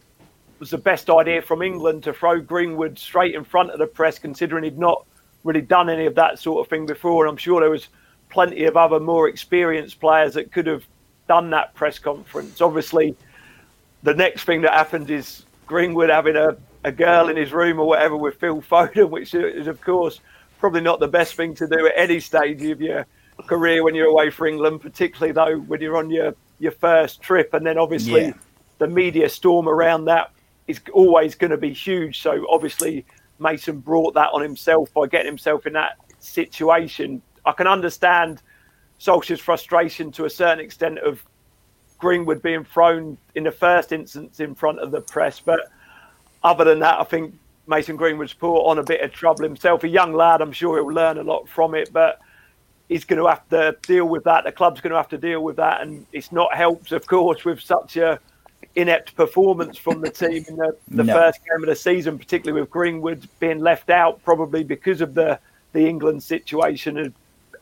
was 0.59 0.71
the 0.71 0.79
best 0.79 1.11
idea 1.11 1.43
from 1.43 1.61
England 1.61 2.05
to 2.05 2.13
throw 2.13 2.41
Greenwood 2.41 2.99
straight 2.99 3.35
in 3.35 3.43
front 3.43 3.71
of 3.71 3.79
the 3.79 3.87
press, 3.87 4.19
considering 4.19 4.65
he'd 4.65 4.79
not 4.79 5.05
really 5.43 5.61
done 5.61 5.91
any 5.91 6.07
of 6.07 6.15
that 6.15 6.39
sort 6.39 6.65
of 6.65 6.71
thing 6.71 6.87
before. 6.87 7.25
And 7.25 7.31
I'm 7.31 7.37
sure 7.37 7.61
there 7.61 7.71
was 7.71 7.89
plenty 8.31 8.65
of 8.65 8.77
other 8.77 9.01
more 9.01 9.29
experienced 9.29 9.99
players 9.99 10.35
that 10.35 10.53
could 10.53 10.67
have 10.67 10.85
done 11.27 11.51
that 11.51 11.75
press 11.75 11.99
conference. 11.99 12.61
Obviously, 12.61 13.17
the 14.05 14.15
next 14.15 14.45
thing 14.45 14.63
that 14.63 14.73
happened 14.73 15.11
is 15.11 15.45
Greenwood 15.67 16.11
having 16.11 16.37
a, 16.37 16.57
a 16.85 16.93
girl 16.93 17.29
in 17.29 17.37
his 17.37 17.53
room 17.53 17.81
or 17.81 17.87
whatever 17.87 18.17
with 18.17 18.37
Phil 18.37 18.63
Foden, 18.63 19.11
which 19.17 19.35
is, 19.35 19.67
of 19.67 19.81
course, 19.81 20.21
probably 20.61 20.81
not 20.81 21.01
the 21.01 21.09
best 21.09 21.35
thing 21.35 21.57
to 21.57 21.67
do 21.67 21.87
at 21.89 21.95
any 21.97 22.21
stage 22.21 22.63
of 22.63 22.81
your 22.81 23.05
career 23.47 23.83
when 23.85 23.95
you're 23.95 24.09
away 24.09 24.31
for 24.31 24.47
England, 24.47 24.81
particularly 24.81 25.33
though 25.33 25.59
when 25.61 25.81
you're 25.81 25.97
on 25.97 26.11
your, 26.11 26.35
your 26.59 26.73
first 26.73 27.21
trip. 27.21 27.55
And 27.55 27.67
then 27.67 27.79
obviously 27.79 28.27
Yeah. 28.27 28.33
the 28.79 28.89
media 28.89 29.29
storm 29.29 29.69
around 29.69 30.05
that 30.07 30.31
is 30.67 30.81
always 30.93 31.35
going 31.35 31.51
to 31.51 31.57
be 31.57 31.73
huge. 31.73 32.21
So 32.23 32.47
obviously 32.49 33.05
Mason 33.39 33.79
brought 33.81 34.15
that 34.15 34.31
on 34.33 34.43
himself 34.43 34.93
by 34.95 35.07
getting 35.07 35.27
himself 35.27 35.67
in 35.67 35.73
that 35.75 35.97
situation. 36.21 37.21
I 37.45 37.53
can 37.53 37.67
understand 37.67 38.43
Solskjaer's 39.01 39.41
frustration 39.41 40.13
to 40.13 40.25
a 40.27 40.31
certain 40.31 40.65
extent 40.65 40.99
of 40.99 41.25
Greenwood 41.99 42.43
being 42.43 42.65
thrown 42.65 43.19
in 43.35 43.45
the 43.45 43.51
first 43.51 43.93
instance 43.93 44.41
in 44.41 44.55
front 44.55 44.79
of 44.81 44.91
the 44.91 45.01
press, 45.01 45.41
but 45.41 45.61
other 46.43 46.65
than 46.65 46.81
that, 46.81 46.99
I 47.01 47.05
think 47.05 47.35
Mason 47.69 47.95
Greenwood's 47.97 48.33
put 48.33 48.57
on 48.57 48.79
a 48.79 48.83
bit 48.83 49.01
of 49.01 49.13
trouble 49.13 49.45
himself. 49.45 49.85
A 49.85 49.89
young 49.89 50.13
lad, 50.13 50.41
I'm 50.41 50.51
sure 50.51 50.77
he'll 50.79 50.93
learn 50.93 51.19
a 51.19 51.23
lot 51.23 51.49
from 51.49 51.75
it, 51.77 51.93
but 51.93 52.21
he's 52.93 53.05
going 53.05 53.21
to 53.21 53.29
have 53.29 53.49
to 53.49 53.77
deal 53.83 54.07
with 54.07 54.25
that. 54.25 54.45
The 54.45 54.53
club's 54.53 54.81
going 54.81 54.91
to 54.93 54.97
have 54.97 55.09
to 55.09 55.19
deal 55.19 55.43
with 55.43 55.57
that, 55.57 55.81
and 55.83 56.07
it's 56.13 56.31
not 56.33 56.55
helped, 56.55 56.93
of 56.93 57.07
course, 57.07 57.45
with 57.45 57.61
such 57.61 57.97
a 57.97 58.19
inept 58.77 59.15
performance 59.17 59.77
from 59.77 60.01
the 60.01 60.11
team 60.11 60.45
in 60.49 60.57
the, 60.57 60.77
the 60.89 61.05
No. 61.05 61.13
first 61.13 61.41
game 61.45 61.63
of 61.63 61.69
the 61.69 61.77
season, 61.77 62.19
particularly 62.19 62.61
with 62.61 62.71
Greenwood 62.71 63.29
being 63.41 63.59
left 63.59 63.91
out, 63.91 64.23
probably 64.25 64.65
because 64.65 65.01
of 65.01 65.15
the 65.15 65.39
the 65.73 65.87
England 65.89 66.23
situation. 66.23 66.97
Had 66.97 67.13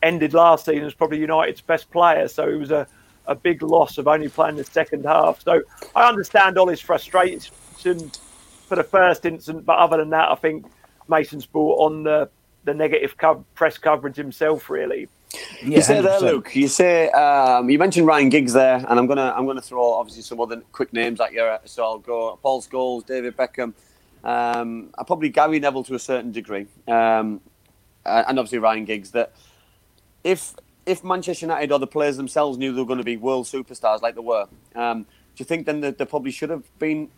ended 0.03 0.33
last 0.33 0.65
season 0.65 0.85
as 0.85 0.93
probably 0.93 1.19
United's 1.19 1.61
best 1.61 1.89
player, 1.91 2.27
so 2.27 2.47
it 2.47 2.55
was 2.57 2.71
a 2.71 2.87
a 3.27 3.35
big 3.35 3.61
loss 3.61 3.97
of 3.97 4.07
only 4.07 4.27
playing 4.29 4.55
the 4.55 4.63
second 4.63 5.05
half. 5.05 5.41
So 5.43 5.61
I 5.95 6.09
understand 6.09 6.57
all 6.57 6.67
his 6.67 6.81
frustration 6.81 7.51
for 8.67 8.75
the 8.75 8.83
first 8.83 9.25
instance, 9.25 9.63
but 9.65 9.77
other 9.77 9.97
than 9.97 10.09
that, 10.09 10.29
I 10.29 10.35
think 10.35 10.65
Mason's 11.07 11.45
brought 11.45 11.77
on 11.85 12.03
the 12.03 12.29
the 12.63 12.73
negative 12.73 13.17
co- 13.17 13.43
press 13.55 13.77
coverage 13.77 14.15
himself, 14.15 14.69
really. 14.69 15.07
Yeah, 15.63 15.77
you 15.77 15.81
say 15.81 16.01
there, 16.01 16.19
100%. 16.19 16.21
Luke. 16.21 16.55
You 16.55 16.67
say 16.67 17.09
um, 17.09 17.69
you 17.69 17.77
mentioned 17.77 18.05
Ryan 18.07 18.29
Giggs 18.29 18.53
there, 18.53 18.77
and 18.87 18.99
I'm 18.99 19.07
gonna 19.07 19.33
I'm 19.35 19.45
gonna 19.45 19.61
throw 19.61 19.93
obviously 19.93 20.23
some 20.23 20.39
other 20.39 20.61
quick 20.71 20.93
names 20.93 21.19
at 21.21 21.33
you. 21.33 21.57
So 21.65 21.83
I'll 21.83 21.99
go 21.99 22.37
Paul 22.41 22.61
Scholes, 22.61 23.05
David 23.05 23.37
Beckham, 23.37 23.73
um, 24.23 24.89
probably 25.05 25.29
Gary 25.29 25.59
Neville 25.59 25.83
to 25.85 25.95
a 25.95 25.99
certain 25.99 26.31
degree, 26.31 26.67
um, 26.87 27.41
uh, 28.05 28.23
and 28.27 28.39
obviously 28.39 28.59
Ryan 28.59 28.85
Giggs. 28.85 29.11
That 29.11 29.33
if 30.23 30.55
if 30.85 31.03
Manchester 31.03 31.45
United 31.45 31.71
or 31.71 31.79
the 31.79 31.87
players 31.87 32.17
themselves 32.17 32.57
knew 32.57 32.73
they 32.73 32.81
were 32.81 32.87
going 32.87 32.97
to 32.97 33.03
be 33.03 33.17
world 33.17 33.45
superstars 33.45 34.01
like 34.01 34.15
they 34.15 34.21
were, 34.21 34.47
um, 34.75 35.03
do 35.03 35.07
you 35.37 35.45
think 35.45 35.65
then 35.65 35.81
that 35.81 35.97
they 35.97 36.05
probably 36.05 36.31
should 36.31 36.49
have 36.49 36.63
been 36.79 37.09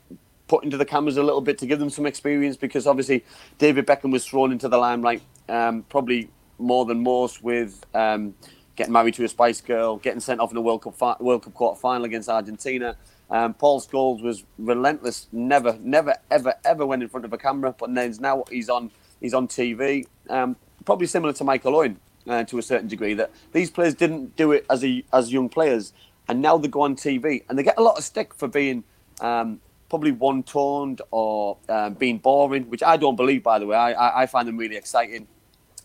put 0.48 0.64
into 0.64 0.78
the 0.78 0.86
cameras 0.86 1.18
a 1.18 1.24
little 1.24 1.42
bit 1.42 1.58
to 1.60 1.66
give 1.66 1.80
them 1.80 1.90
some 1.90 2.06
experience? 2.06 2.58
Because 2.58 2.86
obviously 2.86 3.24
David 3.58 3.88
Beckham 3.88 4.12
was 4.12 4.26
thrown 4.26 4.52
into 4.52 4.68
the 4.68 4.78
limelight 4.78 5.22
um, 5.50 5.84
probably 5.84 6.30
more 6.60 6.86
than 6.86 7.04
most 7.04 7.44
with 7.44 7.86
um, 7.94 8.36
getting 8.76 8.94
married 8.94 9.14
to 9.16 9.24
a 9.24 9.28
Spice 9.28 9.62
Girl, 9.62 9.98
getting 9.98 10.20
sent 10.20 10.40
off 10.40 10.52
in 10.52 10.58
a 10.58 10.62
World 10.62 10.84
Cup 10.84 10.96
fi- 10.96 11.16
World 11.20 11.44
Cup 11.44 11.54
quarter 11.54 11.80
final 11.80 12.06
against 12.06 12.30
Argentina. 12.30 12.96
Um, 13.30 13.54
Paul 13.54 13.82
Scholes 13.82 14.22
was 14.22 14.44
relentless, 14.58 15.28
never, 15.32 15.78
never, 15.82 16.16
ever, 16.30 16.56
ever 16.64 16.86
went 16.86 17.04
in 17.04 17.10
front 17.10 17.26
of 17.26 17.34
a 17.34 17.38
camera. 17.38 17.74
But 17.78 17.94
then 17.94 18.14
now 18.20 18.44
he's 18.50 18.70
on, 18.70 18.92
he's 19.20 19.34
on 19.34 19.48
TV. 19.48 20.06
Um, 20.30 20.56
probably 20.86 21.08
similar 21.08 21.34
to 21.34 21.44
Michael 21.44 21.76
Owen 21.76 22.00
uh, 22.28 22.44
to 22.46 22.58
a 22.58 22.62
certain 22.62 22.88
degree. 22.88 23.14
That 23.14 23.32
these 23.52 23.72
players 23.72 23.96
didn't 23.96 24.36
do 24.36 24.52
it 24.52 24.66
as 24.70 24.84
a, 24.84 25.04
as 25.12 25.32
young 25.32 25.50
players, 25.50 25.94
and 26.28 26.42
now 26.42 26.58
they 26.58 26.68
go 26.68 26.82
on 26.82 26.96
TV 26.96 27.44
and 27.50 27.58
they 27.58 27.64
get 27.64 27.78
a 27.78 27.82
lot 27.82 27.98
of 27.98 28.04
stick 28.04 28.34
for 28.34 28.48
being 28.48 28.84
um, 29.22 29.60
probably 29.90 30.12
one-toned 30.12 31.02
or 31.12 31.58
um, 31.70 31.94
being 31.94 32.18
boring, 32.18 32.70
which 32.70 32.84
I 32.84 32.98
don't 32.98 33.16
believe. 33.16 33.44
By 33.44 33.60
the 33.60 33.66
way, 33.66 33.78
I, 33.78 33.94
I, 33.94 34.22
I 34.24 34.26
find 34.26 34.48
them 34.48 34.58
really 34.58 34.76
exciting 34.76 35.28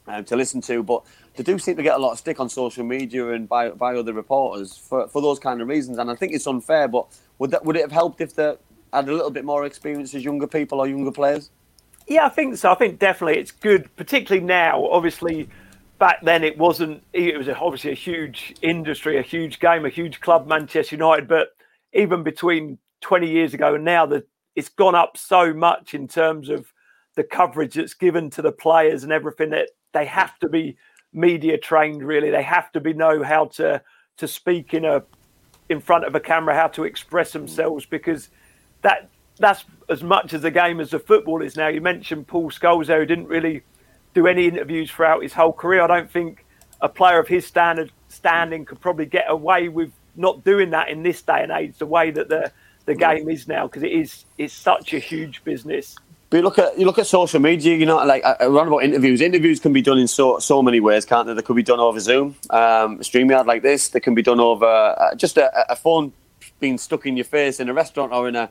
um, 0.08 0.24
to 0.24 0.36
listen 0.36 0.60
to, 0.62 0.82
but 0.82 1.04
they 1.36 1.42
do 1.44 1.58
seem 1.58 1.76
to 1.76 1.82
get 1.82 1.96
a 1.96 1.98
lot 1.98 2.12
of 2.12 2.18
stick 2.18 2.40
on 2.40 2.48
social 2.48 2.84
media 2.84 3.30
and 3.32 3.48
by, 3.48 3.70
by 3.70 3.94
other 3.94 4.12
reporters 4.12 4.76
for, 4.76 5.06
for 5.08 5.22
those 5.22 5.38
kind 5.38 5.60
of 5.60 5.68
reasons. 5.68 5.98
And 5.98 6.10
I 6.10 6.14
think 6.14 6.32
it's 6.32 6.46
unfair. 6.46 6.88
But 6.88 7.06
would 7.38 7.50
that 7.50 7.64
would 7.64 7.76
it 7.76 7.82
have 7.82 7.92
helped 7.92 8.20
if 8.20 8.34
they 8.34 8.56
had 8.92 9.08
a 9.08 9.12
little 9.12 9.30
bit 9.30 9.44
more 9.44 9.64
experience 9.64 10.14
as 10.14 10.24
younger 10.24 10.46
people 10.46 10.80
or 10.80 10.88
younger 10.88 11.12
players? 11.12 11.50
Yeah, 12.06 12.26
I 12.26 12.30
think 12.30 12.56
so. 12.56 12.72
I 12.72 12.74
think 12.74 12.98
definitely 12.98 13.38
it's 13.38 13.52
good, 13.52 13.94
particularly 13.96 14.44
now. 14.44 14.86
Obviously, 14.86 15.48
back 15.98 16.22
then 16.22 16.42
it 16.42 16.56
wasn't. 16.56 17.02
It 17.12 17.36
was 17.36 17.48
obviously 17.48 17.92
a 17.92 17.94
huge 17.94 18.54
industry, 18.62 19.18
a 19.18 19.22
huge 19.22 19.60
game, 19.60 19.84
a 19.84 19.90
huge 19.90 20.20
club, 20.20 20.46
Manchester 20.46 20.96
United. 20.96 21.28
But 21.28 21.48
even 21.92 22.22
between 22.22 22.78
20 23.02 23.30
years 23.30 23.54
ago 23.54 23.74
and 23.74 23.84
now, 23.84 24.06
that 24.06 24.26
it's 24.56 24.70
gone 24.70 24.94
up 24.94 25.16
so 25.16 25.52
much 25.52 25.94
in 25.94 26.08
terms 26.08 26.48
of 26.48 26.72
the 27.14 27.24
coverage 27.24 27.74
that's 27.74 27.94
given 27.94 28.30
to 28.30 28.42
the 28.42 28.52
players 28.52 29.04
and 29.04 29.12
everything 29.12 29.50
that 29.50 29.68
they 29.92 30.06
have 30.06 30.38
to 30.40 30.48
be 30.48 30.76
media 31.12 31.58
trained. 31.58 32.02
Really, 32.02 32.30
they 32.30 32.42
have 32.42 32.70
to 32.72 32.80
be 32.80 32.92
know 32.92 33.22
how 33.22 33.46
to 33.46 33.82
to 34.18 34.28
speak 34.28 34.74
in 34.74 34.84
a 34.84 35.02
in 35.68 35.80
front 35.80 36.04
of 36.04 36.14
a 36.14 36.20
camera, 36.20 36.54
how 36.54 36.68
to 36.68 36.84
express 36.84 37.30
mm. 37.30 37.34
themselves 37.34 37.86
because 37.86 38.28
that 38.82 39.08
that's 39.38 39.64
as 39.88 40.02
much 40.02 40.34
as 40.34 40.42
the 40.42 40.50
game 40.50 40.80
as 40.80 40.90
the 40.90 40.98
football 40.98 41.42
is 41.42 41.56
now. 41.56 41.68
You 41.68 41.80
mentioned 41.80 42.26
Paul 42.26 42.50
Scholes 42.50 42.86
there, 42.86 43.00
who 43.00 43.06
didn't 43.06 43.28
really 43.28 43.62
do 44.14 44.26
any 44.26 44.46
interviews 44.46 44.90
throughout 44.90 45.22
his 45.22 45.32
whole 45.32 45.52
career. 45.52 45.82
I 45.82 45.86
don't 45.86 46.10
think 46.10 46.44
a 46.80 46.88
player 46.88 47.18
of 47.18 47.28
his 47.28 47.46
standard 47.46 47.92
standing 48.08 48.64
could 48.64 48.80
probably 48.80 49.06
get 49.06 49.26
away 49.28 49.68
with 49.68 49.92
not 50.16 50.44
doing 50.44 50.70
that 50.70 50.88
in 50.88 51.02
this 51.02 51.22
day 51.22 51.42
and 51.42 51.52
age, 51.52 51.78
the 51.78 51.86
way 51.86 52.10
that 52.10 52.28
the 52.28 52.52
the 52.86 52.94
mm. 52.94 52.98
game 52.98 53.28
is 53.28 53.46
now, 53.46 53.66
because 53.66 53.82
it 53.82 53.92
is 53.92 54.24
it's 54.38 54.54
such 54.54 54.94
a 54.94 54.98
huge 54.98 55.44
business. 55.44 55.96
But 56.30 56.36
you 56.38 56.42
look 56.42 56.58
at 56.58 56.78
you 56.78 56.84
look 56.84 56.98
at 56.98 57.06
social 57.06 57.40
media. 57.40 57.74
You 57.76 57.86
know, 57.86 57.96
like 58.04 58.24
uh, 58.24 58.36
around 58.40 58.68
about 58.68 58.84
interviews. 58.84 59.20
Interviews 59.20 59.60
can 59.60 59.72
be 59.72 59.80
done 59.80 59.98
in 59.98 60.08
so 60.08 60.38
so 60.38 60.62
many 60.62 60.78
ways, 60.78 61.06
can't 61.06 61.26
they? 61.26 61.34
They 61.34 61.42
could 61.42 61.56
be 61.56 61.62
done 61.62 61.80
over 61.80 61.98
Zoom, 62.00 62.36
um, 62.50 62.98
Streamyard 62.98 63.46
like 63.46 63.62
this. 63.62 63.88
They 63.88 64.00
can 64.00 64.14
be 64.14 64.22
done 64.22 64.38
over 64.38 64.66
uh, 64.66 65.14
just 65.14 65.38
a, 65.38 65.72
a 65.72 65.76
phone 65.76 66.12
being 66.60 66.76
stuck 66.76 67.06
in 67.06 67.16
your 67.16 67.24
face 67.24 67.60
in 67.60 67.68
a 67.68 67.74
restaurant 67.74 68.12
or 68.12 68.28
in 68.28 68.36
a 68.36 68.50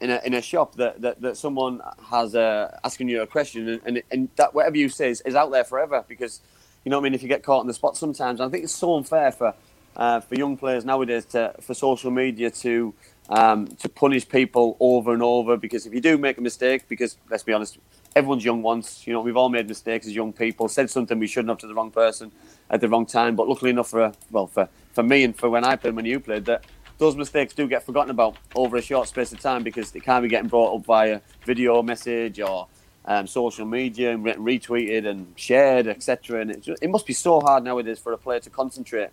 in 0.00 0.10
a, 0.10 0.20
in 0.24 0.34
a 0.34 0.42
shop 0.42 0.74
that, 0.74 1.00
that, 1.00 1.20
that 1.20 1.36
someone 1.36 1.80
has 2.10 2.34
uh, 2.34 2.76
asking 2.82 3.08
you 3.08 3.22
a 3.22 3.26
question 3.26 3.68
and, 3.68 3.80
and, 3.84 4.02
and 4.10 4.28
that 4.34 4.52
whatever 4.52 4.76
you 4.76 4.88
say 4.88 5.10
is, 5.10 5.20
is 5.20 5.36
out 5.36 5.52
there 5.52 5.62
forever 5.62 6.04
because 6.08 6.40
you 6.84 6.90
know 6.90 6.98
what 6.98 7.02
I 7.02 7.04
mean 7.04 7.14
if 7.14 7.22
you 7.22 7.28
get 7.28 7.44
caught 7.44 7.60
on 7.60 7.68
the 7.68 7.74
spot 7.74 7.96
sometimes 7.96 8.40
I 8.40 8.48
think 8.48 8.64
it's 8.64 8.74
so 8.74 8.96
unfair 8.96 9.30
for 9.30 9.54
uh, 9.96 10.20
for 10.20 10.34
young 10.34 10.56
players 10.56 10.84
nowadays 10.84 11.24
to 11.26 11.54
for 11.60 11.74
social 11.74 12.10
media 12.10 12.50
to 12.50 12.94
um, 13.32 13.66
to 13.66 13.88
punish 13.88 14.28
people 14.28 14.76
over 14.78 15.14
and 15.14 15.22
over 15.22 15.56
because 15.56 15.86
if 15.86 15.94
you 15.94 16.00
do 16.00 16.18
make 16.18 16.36
a 16.36 16.42
mistake 16.42 16.86
because 16.86 17.16
let's 17.30 17.42
be 17.42 17.54
honest 17.54 17.78
everyone's 18.14 18.44
young 18.44 18.60
once 18.60 19.06
you 19.06 19.12
know 19.12 19.22
we've 19.22 19.38
all 19.38 19.48
made 19.48 19.66
mistakes 19.66 20.06
as 20.06 20.14
young 20.14 20.34
people 20.34 20.68
said 20.68 20.90
something 20.90 21.18
we 21.18 21.26
shouldn't 21.26 21.48
have 21.48 21.56
to 21.56 21.66
the 21.66 21.74
wrong 21.74 21.90
person 21.90 22.30
at 22.68 22.82
the 22.82 22.88
wrong 22.88 23.06
time 23.06 23.34
but 23.34 23.48
luckily 23.48 23.70
enough 23.70 23.88
for 23.88 24.12
well 24.30 24.46
for 24.46 24.68
for 24.92 25.02
me 25.02 25.24
and 25.24 25.34
for 25.34 25.48
when 25.48 25.64
I 25.64 25.76
played 25.76 25.96
when 25.96 26.04
you 26.04 26.20
played 26.20 26.44
that 26.44 26.66
those 26.98 27.16
mistakes 27.16 27.54
do 27.54 27.66
get 27.66 27.82
forgotten 27.82 28.10
about 28.10 28.36
over 28.54 28.76
a 28.76 28.82
short 28.82 29.08
space 29.08 29.32
of 29.32 29.40
time 29.40 29.62
because 29.62 29.90
they 29.92 30.00
can't 30.00 30.22
be 30.22 30.28
getting 30.28 30.48
brought 30.48 30.76
up 30.76 30.84
via 30.84 31.20
video 31.46 31.82
message 31.82 32.38
or 32.38 32.68
um, 33.06 33.26
social 33.26 33.66
media 33.66 34.12
and 34.12 34.24
retweeted 34.24 35.06
and 35.06 35.32
shared, 35.34 35.88
etc. 35.88 36.42
And 36.42 36.50
it, 36.50 36.68
it 36.80 36.90
must 36.90 37.06
be 37.06 37.12
so 37.12 37.40
hard 37.40 37.64
nowadays 37.64 37.98
for 37.98 38.12
a 38.12 38.18
player 38.18 38.40
to 38.40 38.50
concentrate 38.50 39.08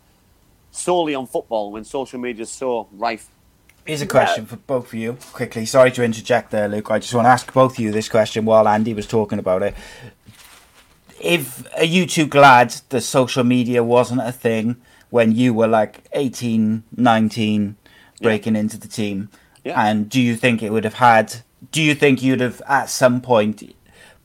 solely 0.72 1.16
on 1.16 1.26
football 1.26 1.72
when 1.72 1.84
social 1.84 2.20
media 2.20 2.44
is 2.44 2.52
so 2.52 2.88
rife. 2.92 3.32
Here's 3.90 4.04
a 4.04 4.06
question 4.06 4.46
for 4.46 4.58
both 4.58 4.90
of 4.90 4.94
you, 4.94 5.18
quickly. 5.34 5.66
Sorry 5.66 5.90
to 5.94 6.04
interject 6.04 6.52
there, 6.52 6.68
Luke. 6.68 6.92
I 6.92 7.00
just 7.00 7.12
want 7.12 7.26
to 7.26 7.30
ask 7.30 7.52
both 7.52 7.72
of 7.72 7.80
you 7.80 7.92
this 7.92 8.08
question 8.08 8.46
while 8.46 8.68
Andy 8.68 8.94
was 8.94 9.08
talking 9.08 9.40
about 9.40 9.64
it. 9.64 9.74
If 11.20 11.66
are 11.76 11.86
you 11.86 12.06
two 12.06 12.28
glad 12.28 12.70
that 12.90 13.02
social 13.02 13.44
media 13.44 13.84
wasn't 13.84 14.22
a 14.22 14.32
thing 14.32 14.76
when 15.10 15.32
you 15.32 15.56
were 15.56 15.66
like 15.66 16.08
18, 16.14 16.84
19, 16.98 17.78
breaking 18.22 18.54
yeah. 18.54 18.60
into 18.60 18.78
the 18.78 18.88
team? 18.88 19.30
Yeah. 19.64 19.82
And 19.84 20.08
do 20.08 20.22
you 20.22 20.36
think 20.36 20.62
it 20.62 20.72
would 20.72 20.84
have 20.84 20.94
had? 20.94 21.38
Do 21.72 21.82
you 21.82 21.96
think 21.96 22.22
you'd 22.22 22.42
have 22.42 22.62
at 22.70 22.92
some 22.92 23.22
point 23.22 23.76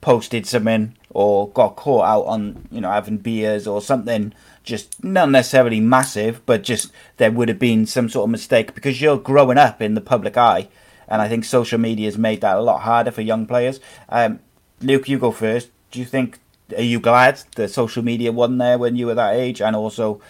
posted 0.03 0.45
something 0.45 0.95
or 1.09 1.49
got 1.49 1.77
caught 1.77 2.05
out 2.05 2.25
on 2.25 2.69
you 2.71 2.83
know 2.83 2.91
having 2.91 3.17
beers 3.17 3.67
or 3.67 3.81
something? 3.81 4.35
Just 4.65 5.05
not 5.05 5.31
necessarily 5.31 5.79
massive, 5.79 6.45
but 6.47 6.63
just 6.63 6.91
there 7.19 7.31
would 7.31 7.49
have 7.49 7.59
been 7.59 7.87
some 7.87 8.09
sort 8.09 8.25
of 8.25 8.31
mistake 8.31 8.75
because 8.75 9.01
you're 9.01 9.19
growing 9.19 9.59
up 9.59 9.81
in 9.81 9.95
the 9.95 10.01
public 10.01 10.37
eye, 10.37 10.69
and 11.07 11.23
I 11.23 11.29
think 11.29 11.45
social 11.45 11.79
media 11.79 12.07
has 12.07 12.19
made 12.19 12.41
that 12.41 12.57
a 12.57 12.63
lot 12.63 12.81
harder 12.81 13.11
for 13.11 13.21
young 13.21 13.47
players. 13.47 13.79
Um, 14.09 14.41
Luke, 14.81 15.09
you 15.09 15.19
go 15.19 15.31
first. 15.31 15.71
Do 15.91 16.01
you 16.01 16.07
think? 16.07 16.39
Are 16.75 16.83
you 16.83 16.99
glad 16.99 17.43
that 17.57 17.71
social 17.71 18.03
media 18.03 18.33
wasn't 18.33 18.59
there 18.59 18.79
when 18.79 18.97
you 18.97 19.07
were 19.07 19.15
that 19.15 19.37
age? 19.37 19.61
And 19.61 19.77
also, 19.77 20.21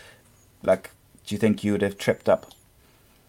like, 0.65 0.91
do 1.25 1.35
you 1.35 1.39
think 1.39 1.63
you 1.63 1.73
would 1.73 1.83
have 1.83 1.97
tripped 1.97 2.29
up? 2.29 2.53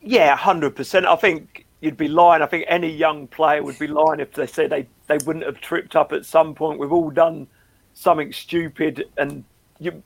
Yeah, 0.02 0.36
hundred 0.36 0.76
percent. 0.76 1.06
I 1.06 1.16
think 1.16 1.66
you'd 1.82 1.98
be 1.98 2.08
lying. 2.08 2.42
I 2.42 2.48
think 2.48 2.66
any 2.68 2.90
young 2.90 3.28
player 3.28 3.62
would 3.64 3.78
be 3.78 3.88
lying 3.88 4.20
if 4.20 4.34
they 4.34 4.48
said 4.48 4.72
they, 4.72 4.88
they 5.08 5.18
wouldn't 5.26 5.46
have 5.46 5.62
tripped 5.62 5.96
up 5.96 6.12
at 6.12 6.26
some 6.26 6.56
point. 6.56 6.80
We've 6.80 6.92
all 6.92 7.12
done 7.12 7.48
something 7.94 8.34
stupid, 8.34 9.08
and 9.18 9.44
you, 9.80 10.02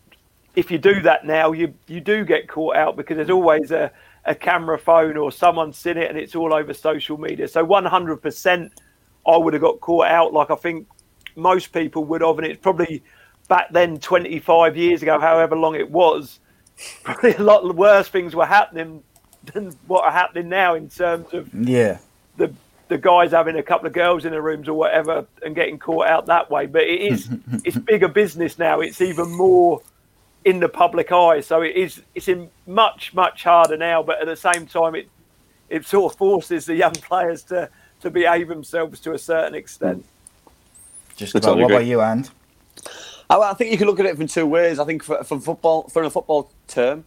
if 0.56 0.72
you 0.72 0.78
do 0.78 1.02
that 1.02 1.26
now, 1.26 1.52
you 1.52 1.74
you 1.88 2.02
do 2.02 2.26
get 2.26 2.48
caught 2.48 2.76
out 2.76 2.96
because 2.96 3.18
there's 3.18 3.30
always 3.30 3.72
a, 3.72 3.92
a 4.26 4.36
camera 4.36 4.78
phone 4.78 5.18
or 5.18 5.32
someone's 5.32 5.78
seen 5.78 5.98
it, 5.98 6.10
and 6.10 6.18
it's 6.18 6.36
all 6.36 6.54
over 6.54 6.74
social 6.74 7.18
media. 7.18 7.48
So 7.48 7.64
one 7.64 7.86
hundred 7.86 8.18
percent, 8.18 8.74
I 9.28 9.38
would 9.38 9.54
have 9.54 9.62
got 9.62 9.80
caught 9.80 10.08
out. 10.08 10.34
Like 10.34 10.50
I 10.50 10.56
think 10.56 10.88
most 11.36 11.72
people 11.72 12.04
would 12.06 12.22
have, 12.22 12.38
and 12.40 12.48
it's 12.48 12.60
probably 12.60 13.04
back 13.48 13.72
then, 13.72 14.00
twenty 14.00 14.40
five 14.40 14.76
years 14.76 15.02
ago, 15.02 15.20
however 15.20 15.56
long 15.56 15.76
it 15.76 15.90
was. 15.90 16.40
Probably 17.04 17.34
a 17.34 17.44
lot 17.44 17.76
worse 17.76 18.08
things 18.08 18.34
were 18.34 18.46
happening 18.46 19.04
than 19.54 19.76
what 19.88 20.06
are 20.06 20.12
happening 20.12 20.48
now 20.48 20.76
in 20.76 20.90
terms 20.90 21.34
of 21.34 21.54
yeah 21.54 21.98
the 22.38 22.54
the 22.88 22.98
guys 22.98 23.32
having 23.32 23.58
a 23.58 23.64
couple 23.64 23.86
of 23.86 23.94
girls 23.94 24.26
in 24.26 24.32
the 24.32 24.42
rooms 24.42 24.68
or 24.68 24.74
whatever 24.74 25.26
and 25.44 25.56
getting 25.56 25.78
caught 25.78 26.08
out 26.08 26.26
that 26.26 26.50
way. 26.50 26.66
But 26.66 26.84
it 26.84 27.02
is 27.02 27.30
it's 27.64 27.78
bigger 27.78 28.08
business 28.08 28.58
now. 28.58 28.80
It's 28.82 29.02
even 29.02 29.30
more 29.32 29.82
in 30.46 30.60
the 30.60 30.70
public 30.70 31.12
eye. 31.12 31.42
So 31.42 31.62
it 31.62 31.76
is 31.76 32.02
it's 32.16 32.28
in 32.28 32.50
much 32.68 33.14
much 33.14 33.44
harder 33.44 33.78
now. 33.78 34.04
But 34.04 34.22
at 34.22 34.28
the 34.28 34.36
same 34.36 34.66
time, 34.68 34.96
it 34.96 35.10
it 35.70 35.86
sort 35.86 36.14
of 36.14 36.18
forces 36.18 36.66
the 36.66 36.76
young 36.76 36.94
players 37.10 37.44
to 37.44 37.70
to 38.02 38.10
behave 38.10 38.48
themselves 38.48 39.00
to 39.02 39.14
a 39.14 39.20
certain 39.20 39.56
extent. 39.56 40.06
Just 41.16 41.36
about. 41.36 41.58
What 41.58 41.72
about 41.72 41.86
you, 41.86 42.02
and? 42.02 42.30
I 43.32 43.54
think 43.54 43.72
you 43.72 43.78
can 43.78 43.86
look 43.86 44.00
at 44.00 44.08
it 44.08 44.18
from 44.18 44.26
two 44.26 44.48
ways. 44.48 44.80
I 44.80 44.86
think 44.86 45.04
for, 45.04 45.24
for 45.24 45.40
football, 45.40 45.84
for 45.84 46.02
a 46.02 46.10
football 46.10 46.52
term, 46.68 47.06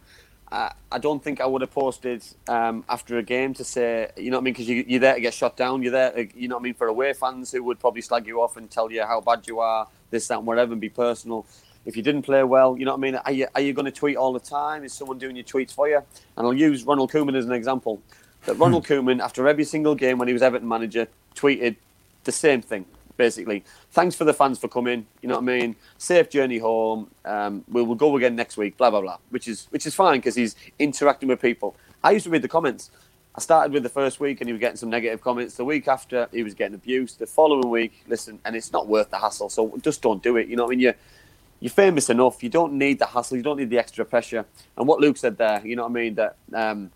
I 0.53 0.99
don't 0.99 1.23
think 1.23 1.41
I 1.41 1.47
would 1.47 1.61
have 1.61 1.71
posted 1.71 2.23
um, 2.47 2.85
after 2.87 3.17
a 3.17 3.23
game 3.23 3.55
to 3.55 3.63
say, 3.63 4.11
you 4.15 4.29
know 4.29 4.37
what 4.37 4.41
I 4.41 4.43
mean, 4.43 4.53
because 4.53 4.69
you, 4.69 4.85
you're 4.87 4.99
there 4.99 5.15
to 5.15 5.21
get 5.21 5.33
shot 5.33 5.57
down. 5.57 5.81
You're 5.81 5.91
there, 5.91 6.27
you 6.35 6.47
know 6.47 6.55
what 6.55 6.61
I 6.61 6.63
mean, 6.63 6.73
for 6.75 6.87
away 6.87 7.13
fans 7.13 7.51
who 7.51 7.63
would 7.63 7.79
probably 7.79 8.01
slag 8.01 8.27
you 8.27 8.39
off 8.39 8.55
and 8.55 8.69
tell 8.69 8.91
you 8.91 9.03
how 9.03 9.19
bad 9.19 9.47
you 9.47 9.59
are, 9.59 9.87
this, 10.11 10.27
that, 10.27 10.37
and 10.37 10.47
whatever, 10.47 10.73
and 10.73 10.81
be 10.81 10.89
personal. 10.89 11.47
If 11.85 11.97
you 11.97 12.03
didn't 12.03 12.21
play 12.23 12.43
well, 12.43 12.77
you 12.77 12.85
know 12.85 12.91
what 12.91 12.99
I 12.99 13.01
mean, 13.01 13.15
are 13.15 13.31
you, 13.31 13.47
are 13.55 13.61
you 13.61 13.73
going 13.73 13.85
to 13.85 13.91
tweet 13.91 14.15
all 14.15 14.31
the 14.33 14.39
time? 14.39 14.83
Is 14.83 14.93
someone 14.93 15.17
doing 15.17 15.35
your 15.35 15.45
tweets 15.45 15.73
for 15.73 15.87
you? 15.89 15.97
And 16.37 16.47
I'll 16.47 16.53
use 16.53 16.83
Ronald 16.83 17.11
Koeman 17.11 17.35
as 17.35 17.45
an 17.45 17.51
example. 17.51 18.01
That 18.45 18.55
Ronald 18.55 18.87
hmm. 18.87 18.93
Koeman, 18.93 19.21
after 19.21 19.47
every 19.47 19.63
single 19.65 19.95
game 19.95 20.17
when 20.17 20.27
he 20.27 20.33
was 20.33 20.41
Everton 20.41 20.67
manager, 20.67 21.07
tweeted 21.35 21.75
the 22.23 22.31
same 22.31 22.61
thing 22.61 22.85
basically. 23.17 23.63
Thanks 23.91 24.15
for 24.15 24.25
the 24.25 24.33
fans 24.33 24.59
for 24.59 24.67
coming. 24.67 25.05
You 25.21 25.29
know 25.29 25.35
what 25.35 25.41
I 25.43 25.59
mean? 25.59 25.75
Safe 25.97 26.29
journey 26.29 26.57
home. 26.57 27.09
Um, 27.25 27.63
we 27.69 27.83
will 27.83 27.95
go 27.95 28.15
again 28.17 28.35
next 28.35 28.57
week. 28.57 28.77
Blah 28.77 28.89
blah 28.89 29.01
blah. 29.01 29.17
Which 29.29 29.47
is 29.47 29.67
which 29.69 29.85
is 29.85 29.95
fine 29.95 30.19
because 30.19 30.35
he's 30.35 30.55
interacting 30.79 31.29
with 31.29 31.41
people. 31.41 31.75
I 32.03 32.11
used 32.11 32.25
to 32.25 32.29
read 32.29 32.41
the 32.41 32.47
comments. 32.47 32.91
I 33.35 33.41
started 33.41 33.73
with 33.73 33.81
the 33.81 33.89
first 33.89 34.19
week 34.19 34.41
and 34.41 34.47
he 34.47 34.53
was 34.53 34.59
getting 34.59 34.77
some 34.77 34.91
negative 34.91 35.21
comments. 35.21 35.55
The 35.55 35.65
week 35.65 35.87
after, 35.87 36.27
he 36.31 36.43
was 36.43 36.53
getting 36.53 36.75
abused. 36.75 37.17
The 37.17 37.25
following 37.25 37.67
week, 37.67 38.03
listen, 38.07 38.39
and 38.45 38.55
it's 38.55 38.71
not 38.71 38.87
worth 38.87 39.09
the 39.09 39.17
hassle. 39.17 39.49
So 39.49 39.75
just 39.81 40.03
don't 40.03 40.21
do 40.21 40.37
it. 40.37 40.47
You 40.47 40.55
know 40.55 40.65
what 40.65 40.69
I 40.69 40.75
mean? 40.75 40.79
You're, 40.81 40.95
you're 41.63 41.69
famous 41.69 42.09
enough. 42.09 42.43
You 42.43 42.49
don't 42.49 42.73
need 42.73 42.99
the 42.99 43.05
hassle. 43.05 43.37
You 43.37 43.43
don't 43.43 43.55
need 43.55 43.69
the 43.69 43.79
extra 43.79 44.03
pressure. 44.03 44.45
And 44.75 44.85
what 44.85 44.99
Luke 44.99 45.15
said 45.15 45.37
there, 45.37 45.65
you 45.65 45.77
know 45.77 45.83
what 45.83 45.91
I 45.91 45.93
mean? 45.93 46.15
That 46.15 46.35
um, 46.53 46.91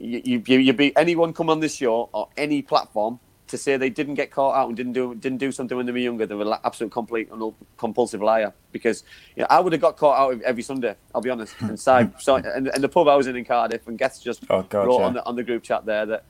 you, 0.00 0.42
you, 0.44 0.58
you 0.58 0.72
be 0.72 0.94
anyone 0.96 1.32
come 1.32 1.48
on 1.48 1.60
this 1.60 1.76
show 1.76 2.10
or 2.12 2.28
any 2.36 2.62
platform 2.62 3.20
to 3.46 3.56
say 3.56 3.76
they 3.76 3.90
didn't 3.90 4.14
get 4.14 4.32
caught 4.32 4.56
out 4.56 4.66
and 4.66 4.76
didn't 4.76 4.94
do 4.94 5.14
didn't 5.14 5.38
do 5.38 5.52
something 5.52 5.76
when 5.76 5.86
they 5.86 5.92
were 5.92 5.98
younger, 5.98 6.26
they 6.26 6.34
were 6.34 6.42
an 6.52 6.58
absolute 6.64 6.90
complete 6.90 7.30
and 7.30 7.54
compulsive 7.76 8.20
liar. 8.20 8.52
Because 8.72 9.04
you 9.36 9.42
know, 9.42 9.46
I 9.48 9.60
would 9.60 9.72
have 9.72 9.80
got 9.80 9.96
caught 9.96 10.18
out 10.18 10.42
every 10.42 10.64
Sunday. 10.64 10.96
I'll 11.14 11.20
be 11.20 11.30
honest. 11.30 11.54
And 11.60 11.78
so, 11.78 11.94
and, 12.34 12.66
and, 12.66 12.82
the 12.82 12.88
pub 12.88 13.06
I 13.06 13.14
was 13.14 13.28
in 13.28 13.36
in 13.36 13.44
Cardiff, 13.44 13.86
and 13.86 13.96
guests 13.96 14.20
just 14.20 14.42
oh, 14.50 14.62
God, 14.62 14.88
wrote 14.88 14.98
yeah. 14.98 15.06
on 15.06 15.14
the 15.14 15.24
on 15.26 15.36
the 15.36 15.44
group 15.44 15.62
chat 15.62 15.86
there 15.86 16.06
that 16.06 16.24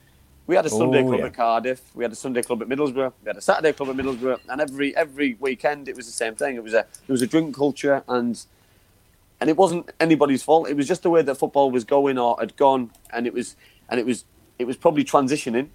we 0.47 0.57
had 0.57 0.67
a 0.67 0.71
Sunday 0.71 1.03
Ooh, 1.03 1.09
club 1.09 1.21
yeah. 1.21 1.27
at 1.27 1.35
Cardiff, 1.35 1.83
we 1.95 2.05
had 2.05 2.13
a 2.13 2.17
Sunday 2.17 2.43
club 2.43 2.63
at 2.63 2.69
Middlesbrough, 2.69 3.13
we 3.23 3.29
had 3.29 3.37
a 3.37 3.41
Saturday 3.41 3.73
club 3.73 3.91
at 3.91 3.97
Middlesbrough, 3.97 4.41
and 4.49 4.61
every 4.61 4.97
every 4.97 5.37
weekend 5.41 5.89
it 5.89 5.97
was 5.97 6.07
the 6.07 6.13
same 6.13 6.35
thing. 6.35 6.57
It 6.57 6.63
was 6.63 6.75
a 6.75 6.81
it 6.81 7.13
was 7.13 7.23
a 7.23 7.27
drink 7.27 7.57
culture 7.57 8.03
and. 8.09 8.45
And 9.41 9.51
it 9.51 9.57
wasn't 9.57 9.91
anybody's 9.99 10.45
fault. 10.45 10.69
It 10.69 10.77
was 10.77 10.87
just 10.87 11.03
the 11.03 11.11
way 11.11 11.21
that 11.21 11.35
football 11.35 11.73
was 11.73 11.83
going 11.83 12.17
or 12.17 12.37
had 12.39 12.57
gone, 12.57 12.93
and 13.13 13.27
it 13.27 13.35
was, 13.35 13.57
and 13.89 13.99
it 13.99 14.07
was, 14.07 14.25
it 14.57 14.67
was 14.67 14.77
probably 14.77 15.03
transitioning. 15.03 15.71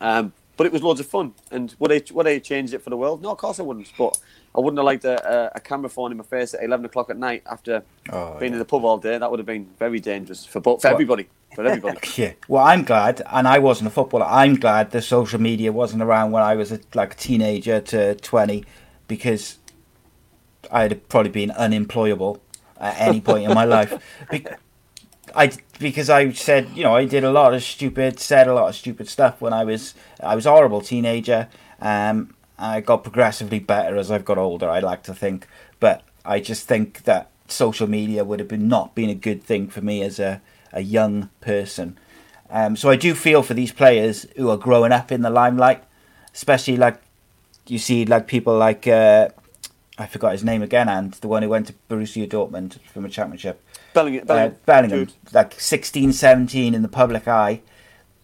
Um, 0.00 0.32
but 0.56 0.66
it 0.66 0.72
was 0.72 0.82
loads 0.82 0.98
of 0.98 1.06
fun. 1.06 1.34
And 1.52 1.72
would 1.78 1.92
I 1.92 2.02
would 2.10 2.26
I 2.26 2.40
change 2.40 2.74
it 2.74 2.82
for 2.82 2.90
the 2.90 2.96
world? 2.96 3.22
No, 3.22 3.30
of 3.30 3.38
course 3.38 3.60
I 3.60 3.62
wouldn't. 3.62 3.92
But 3.96 4.18
I 4.56 4.58
wouldn't 4.58 4.78
have 4.78 4.86
liked 4.86 5.04
a, 5.04 5.52
a 5.54 5.60
camera 5.60 5.88
phone 5.88 6.10
in 6.10 6.16
my 6.16 6.24
face 6.24 6.52
at 6.52 6.64
eleven 6.64 6.84
o'clock 6.84 7.10
at 7.10 7.16
night 7.16 7.44
after 7.46 7.84
oh, 8.10 8.36
being 8.40 8.50
yeah. 8.50 8.56
in 8.56 8.58
the 8.58 8.64
pub 8.64 8.84
all 8.84 8.98
day. 8.98 9.16
That 9.16 9.30
would 9.30 9.38
have 9.38 9.46
been 9.46 9.70
very 9.78 10.00
dangerous 10.00 10.44
for 10.44 10.60
for 10.60 10.84
everybody. 10.88 11.28
For 11.54 11.64
everybody. 11.64 11.98
yeah. 12.16 12.32
Well, 12.48 12.64
I'm 12.64 12.84
glad, 12.84 13.22
and 13.30 13.48
I 13.48 13.58
wasn't 13.58 13.88
a 13.88 13.90
footballer. 13.90 14.26
I'm 14.26 14.56
glad 14.56 14.92
the 14.92 15.02
social 15.02 15.40
media 15.40 15.72
wasn't 15.72 16.02
around 16.02 16.30
when 16.30 16.42
I 16.42 16.54
was 16.54 16.70
a, 16.72 16.80
like 16.94 17.14
a 17.14 17.16
teenager 17.16 17.80
to 17.80 18.14
twenty, 18.16 18.64
because 19.08 19.58
I'd 20.70 20.92
have 20.92 21.08
probably 21.08 21.30
been 21.30 21.50
unemployable 21.50 22.40
at 22.78 23.00
any 23.00 23.20
point 23.20 23.44
in 23.44 23.54
my 23.54 23.64
life. 23.76 24.00
Be- 24.30 24.46
I 25.34 25.52
because 25.78 26.10
I 26.10 26.30
said 26.32 26.70
you 26.74 26.82
know 26.82 26.94
I 26.94 27.04
did 27.04 27.24
a 27.24 27.30
lot 27.32 27.54
of 27.54 27.62
stupid, 27.62 28.18
said 28.18 28.48
a 28.48 28.54
lot 28.54 28.68
of 28.68 28.74
stupid 28.74 29.08
stuff 29.08 29.40
when 29.40 29.52
I 29.52 29.64
was 29.64 29.94
I 30.22 30.34
was 30.34 30.46
a 30.46 30.50
horrible 30.50 30.80
teenager. 30.80 31.48
Um, 31.80 32.34
I 32.58 32.80
got 32.80 33.02
progressively 33.02 33.58
better 33.58 33.96
as 33.96 34.10
I've 34.10 34.24
got 34.24 34.38
older. 34.38 34.68
I 34.68 34.80
like 34.80 35.02
to 35.04 35.14
think, 35.14 35.46
but 35.78 36.02
I 36.24 36.40
just 36.40 36.68
think 36.68 37.04
that 37.04 37.30
social 37.48 37.86
media 37.86 38.24
would 38.24 38.38
have 38.38 38.48
been 38.48 38.68
not 38.68 38.94
been 38.94 39.10
a 39.10 39.14
good 39.14 39.42
thing 39.42 39.68
for 39.68 39.80
me 39.80 40.02
as 40.02 40.18
a 40.18 40.42
a 40.72 40.80
young 40.80 41.30
person. 41.40 41.98
Um, 42.50 42.76
so 42.76 42.90
I 42.90 42.96
do 42.96 43.14
feel 43.14 43.42
for 43.42 43.54
these 43.54 43.72
players 43.72 44.26
who 44.36 44.50
are 44.50 44.56
growing 44.56 44.92
up 44.92 45.12
in 45.12 45.22
the 45.22 45.30
limelight, 45.30 45.84
especially 46.34 46.76
like 46.76 47.00
you 47.66 47.78
see 47.78 48.04
like 48.04 48.26
people 48.26 48.56
like 48.56 48.86
uh, 48.86 49.28
I 49.98 50.06
forgot 50.06 50.32
his 50.32 50.42
name 50.42 50.62
again, 50.62 50.88
and 50.88 51.12
the 51.14 51.28
one 51.28 51.42
who 51.42 51.48
went 51.48 51.68
to 51.68 51.74
Borussia 51.88 52.28
Dortmund 52.28 52.80
from 52.92 53.04
a 53.04 53.08
championship. 53.08 53.62
Bellingham, 53.92 54.26
Bellingham, 54.26 54.52
uh, 54.52 54.66
Bellingham 54.66 55.08
like 55.32 55.60
16, 55.60 56.12
17 56.12 56.74
in 56.74 56.82
the 56.82 56.88
public 56.88 57.28
eye, 57.28 57.60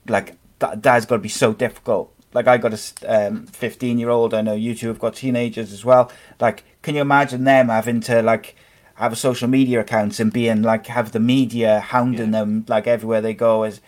like 0.09 0.37
that, 0.59 0.83
that's 0.83 1.07
got 1.07 1.17
to 1.17 1.23
be 1.23 1.29
so 1.29 1.53
difficult. 1.53 2.13
Like 2.33 2.47
I 2.49 2.59
got 2.59 2.73
a 3.03 3.27
um, 3.29 3.47
15 3.47 3.99
year 3.99 4.11
old. 4.11 4.35
I 4.35 4.43
know 4.43 4.55
you 4.55 4.75
two 4.75 4.89
have 4.89 4.99
got 4.99 5.15
teenagers 5.15 5.73
as 5.73 5.85
well. 5.85 6.11
Like, 6.41 6.65
can 6.83 6.95
you 6.95 7.01
imagine 7.01 7.45
them 7.45 7.69
having 7.69 8.01
to 8.03 8.23
like 8.23 8.57
have 8.97 9.13
a 9.13 9.17
social 9.17 9.49
media 9.49 9.81
accounts 9.81 10.21
and 10.21 10.33
being 10.33 10.63
like 10.63 10.87
have 10.87 11.13
the 11.13 11.21
media 11.21 11.81
hounding 11.81 12.33
yeah. 12.33 12.41
them 12.41 12.65
like 12.69 12.87
everywhere 12.87 13.21
they 13.21 13.35
go? 13.35 13.65
Is 13.65 13.81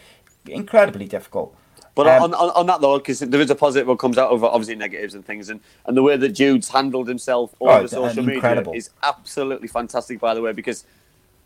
incredibly 0.46 1.06
difficult. 1.06 1.54
But 1.94 2.06
Um, 2.06 2.22
on, 2.22 2.34
on, 2.34 2.50
on 2.50 2.66
that 2.66 2.80
though, 2.80 2.98
because 2.98 3.18
there 3.18 3.40
is 3.40 3.50
a 3.50 3.56
positive 3.56 3.88
what 3.88 3.98
comes 3.98 4.18
out 4.18 4.30
of 4.30 4.44
obviously 4.44 4.76
negatives 4.76 5.14
and 5.14 5.24
things, 5.24 5.48
and, 5.48 5.58
and 5.84 5.96
the 5.96 6.02
way 6.02 6.16
that 6.16 6.28
Jude's 6.28 6.68
handled 6.68 7.08
himself 7.08 7.54
Oh, 7.60 7.68
over 7.68 7.84
it's, 7.84 7.92
social 7.92 8.22
media 8.22 8.70
is 8.72 8.90
absolutely 9.02 9.66
fantastic. 9.66 10.20
By 10.20 10.34
the 10.34 10.40
way, 10.40 10.52
because 10.52 10.84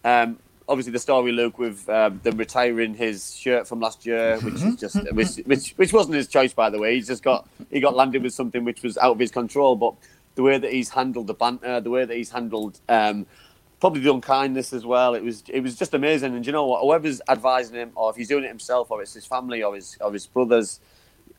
um, 0.04 0.38
obviously 0.68 0.92
the 0.92 0.98
story, 0.98 1.32
Luke, 1.32 1.58
with 1.58 1.88
um, 1.88 2.20
them 2.22 2.36
retiring 2.36 2.94
his 2.94 3.34
shirt 3.34 3.66
from 3.66 3.80
last 3.80 4.04
year, 4.04 4.38
which 4.40 4.56
is 4.56 4.76
just 4.76 4.96
which, 5.14 5.36
which 5.46 5.70
which 5.76 5.92
wasn't 5.94 6.16
his 6.16 6.28
choice, 6.28 6.52
by 6.52 6.68
the 6.68 6.78
way. 6.78 6.96
He's 6.96 7.06
just 7.06 7.22
got 7.22 7.48
he 7.70 7.80
got 7.80 7.96
landed 7.96 8.22
with 8.22 8.34
something 8.34 8.62
which 8.62 8.82
was 8.82 8.98
out 8.98 9.12
of 9.12 9.18
his 9.18 9.30
control. 9.30 9.74
But 9.74 9.94
the 10.34 10.42
way 10.42 10.58
that 10.58 10.70
he's 10.70 10.90
handled 10.90 11.28
the 11.28 11.34
banter, 11.34 11.80
the 11.80 11.90
way 11.90 12.04
that 12.04 12.16
he's 12.16 12.30
handled. 12.30 12.78
Um, 12.90 13.24
Probably 13.82 14.00
the 14.00 14.12
unkindness 14.12 14.72
as 14.72 14.86
well. 14.86 15.16
It 15.16 15.24
was 15.24 15.42
it 15.48 15.58
was 15.58 15.74
just 15.74 15.92
amazing. 15.92 16.36
And 16.36 16.46
you 16.46 16.52
know 16.52 16.66
what? 16.66 16.82
Whoever's 16.82 17.20
advising 17.28 17.74
him, 17.74 17.90
or 17.96 18.10
if 18.10 18.16
he's 18.16 18.28
doing 18.28 18.44
it 18.44 18.46
himself, 18.46 18.92
or 18.92 19.02
it's 19.02 19.12
his 19.12 19.26
family, 19.26 19.64
or 19.64 19.74
his 19.74 19.98
or 20.00 20.12
his 20.12 20.24
brothers, 20.24 20.78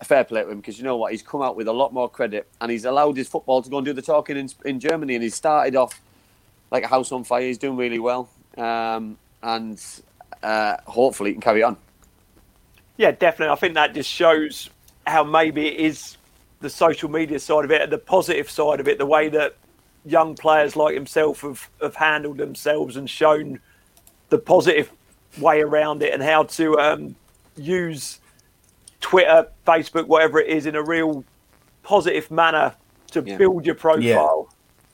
fair 0.03 0.25
play 0.25 0.43
to 0.43 0.49
him 0.49 0.57
because 0.57 0.77
you 0.77 0.83
know 0.83 0.97
what? 0.97 1.13
He's 1.13 1.21
come 1.21 1.41
out 1.41 1.55
with 1.55 1.69
a 1.69 1.71
lot 1.71 1.93
more 1.93 2.09
credit, 2.09 2.49
and 2.59 2.69
he's 2.69 2.83
allowed 2.83 3.15
his 3.15 3.29
football 3.29 3.61
to 3.61 3.69
go 3.69 3.77
and 3.77 3.85
do 3.85 3.93
the 3.93 4.01
talking 4.01 4.35
in, 4.35 4.49
in 4.65 4.81
Germany, 4.81 5.15
and 5.15 5.23
he 5.23 5.29
started 5.29 5.77
off 5.77 6.01
like 6.69 6.83
a 6.83 6.87
house 6.89 7.13
on 7.13 7.23
fire. 7.23 7.43
He's 7.43 7.57
doing 7.57 7.77
really 7.77 7.99
well, 7.99 8.27
um, 8.57 9.17
and 9.41 9.81
uh, 10.43 10.75
hopefully 10.85 11.29
he 11.29 11.35
can 11.35 11.41
carry 11.41 11.63
on. 11.63 11.77
Yeah, 12.97 13.11
definitely. 13.11 13.53
I 13.53 13.55
think 13.55 13.75
that 13.75 13.93
just 13.93 14.09
shows 14.09 14.69
how 15.07 15.23
maybe 15.23 15.65
it 15.67 15.79
is 15.79 16.17
the 16.59 16.69
social 16.69 17.09
media 17.09 17.39
side 17.39 17.63
of 17.63 17.71
it 17.71 17.83
and 17.83 17.89
the 17.89 17.97
positive 17.97 18.51
side 18.51 18.81
of 18.81 18.89
it, 18.89 18.97
the 18.97 19.05
way 19.05 19.29
that 19.29 19.55
young 20.05 20.35
players 20.35 20.75
like 20.75 20.93
himself 20.93 21.41
have, 21.41 21.69
have 21.81 21.95
handled 21.95 22.37
themselves 22.37 22.95
and 22.97 23.09
shown 23.09 23.59
the 24.29 24.37
positive 24.37 24.91
way 25.39 25.61
around 25.61 26.01
it 26.03 26.13
and 26.13 26.21
how 26.21 26.43
to 26.43 26.77
um, 26.79 27.15
use 27.55 28.19
Twitter, 28.99 29.47
Facebook, 29.65 30.07
whatever 30.07 30.39
it 30.39 30.47
is, 30.47 30.65
in 30.65 30.75
a 30.75 30.83
real 30.83 31.23
positive 31.83 32.29
manner 32.31 32.73
to 33.11 33.21
Yeah. 33.25 33.37
build 33.37 33.65
your 33.65 33.75
profile. 33.75 34.49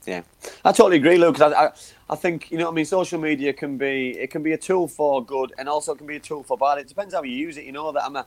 Yeah, 0.05 0.21
I 0.65 0.71
totally 0.71 0.97
agree, 0.97 1.17
Luke. 1.17 1.39
I, 1.41 1.47
I, 1.65 1.71
I 2.09 2.15
think 2.15 2.49
you 2.49 2.57
know 2.57 2.65
what 2.65 2.71
I 2.71 2.75
mean. 2.75 2.85
Social 2.85 3.19
media 3.19 3.53
can 3.53 3.77
be 3.77 4.17
it 4.17 4.31
can 4.31 4.41
be 4.41 4.53
a 4.53 4.57
tool 4.57 4.87
for 4.87 5.23
good, 5.23 5.53
and 5.59 5.69
also 5.69 5.93
it 5.93 5.97
can 5.97 6.07
be 6.07 6.15
a 6.15 6.19
tool 6.19 6.41
for 6.41 6.57
bad. 6.57 6.79
It 6.79 6.87
depends 6.87 7.13
how 7.13 7.21
you 7.21 7.35
use 7.35 7.57
it. 7.57 7.65
You 7.65 7.73
know 7.73 7.91
that 7.91 8.03
I'm 8.05 8.15
a 8.15 8.25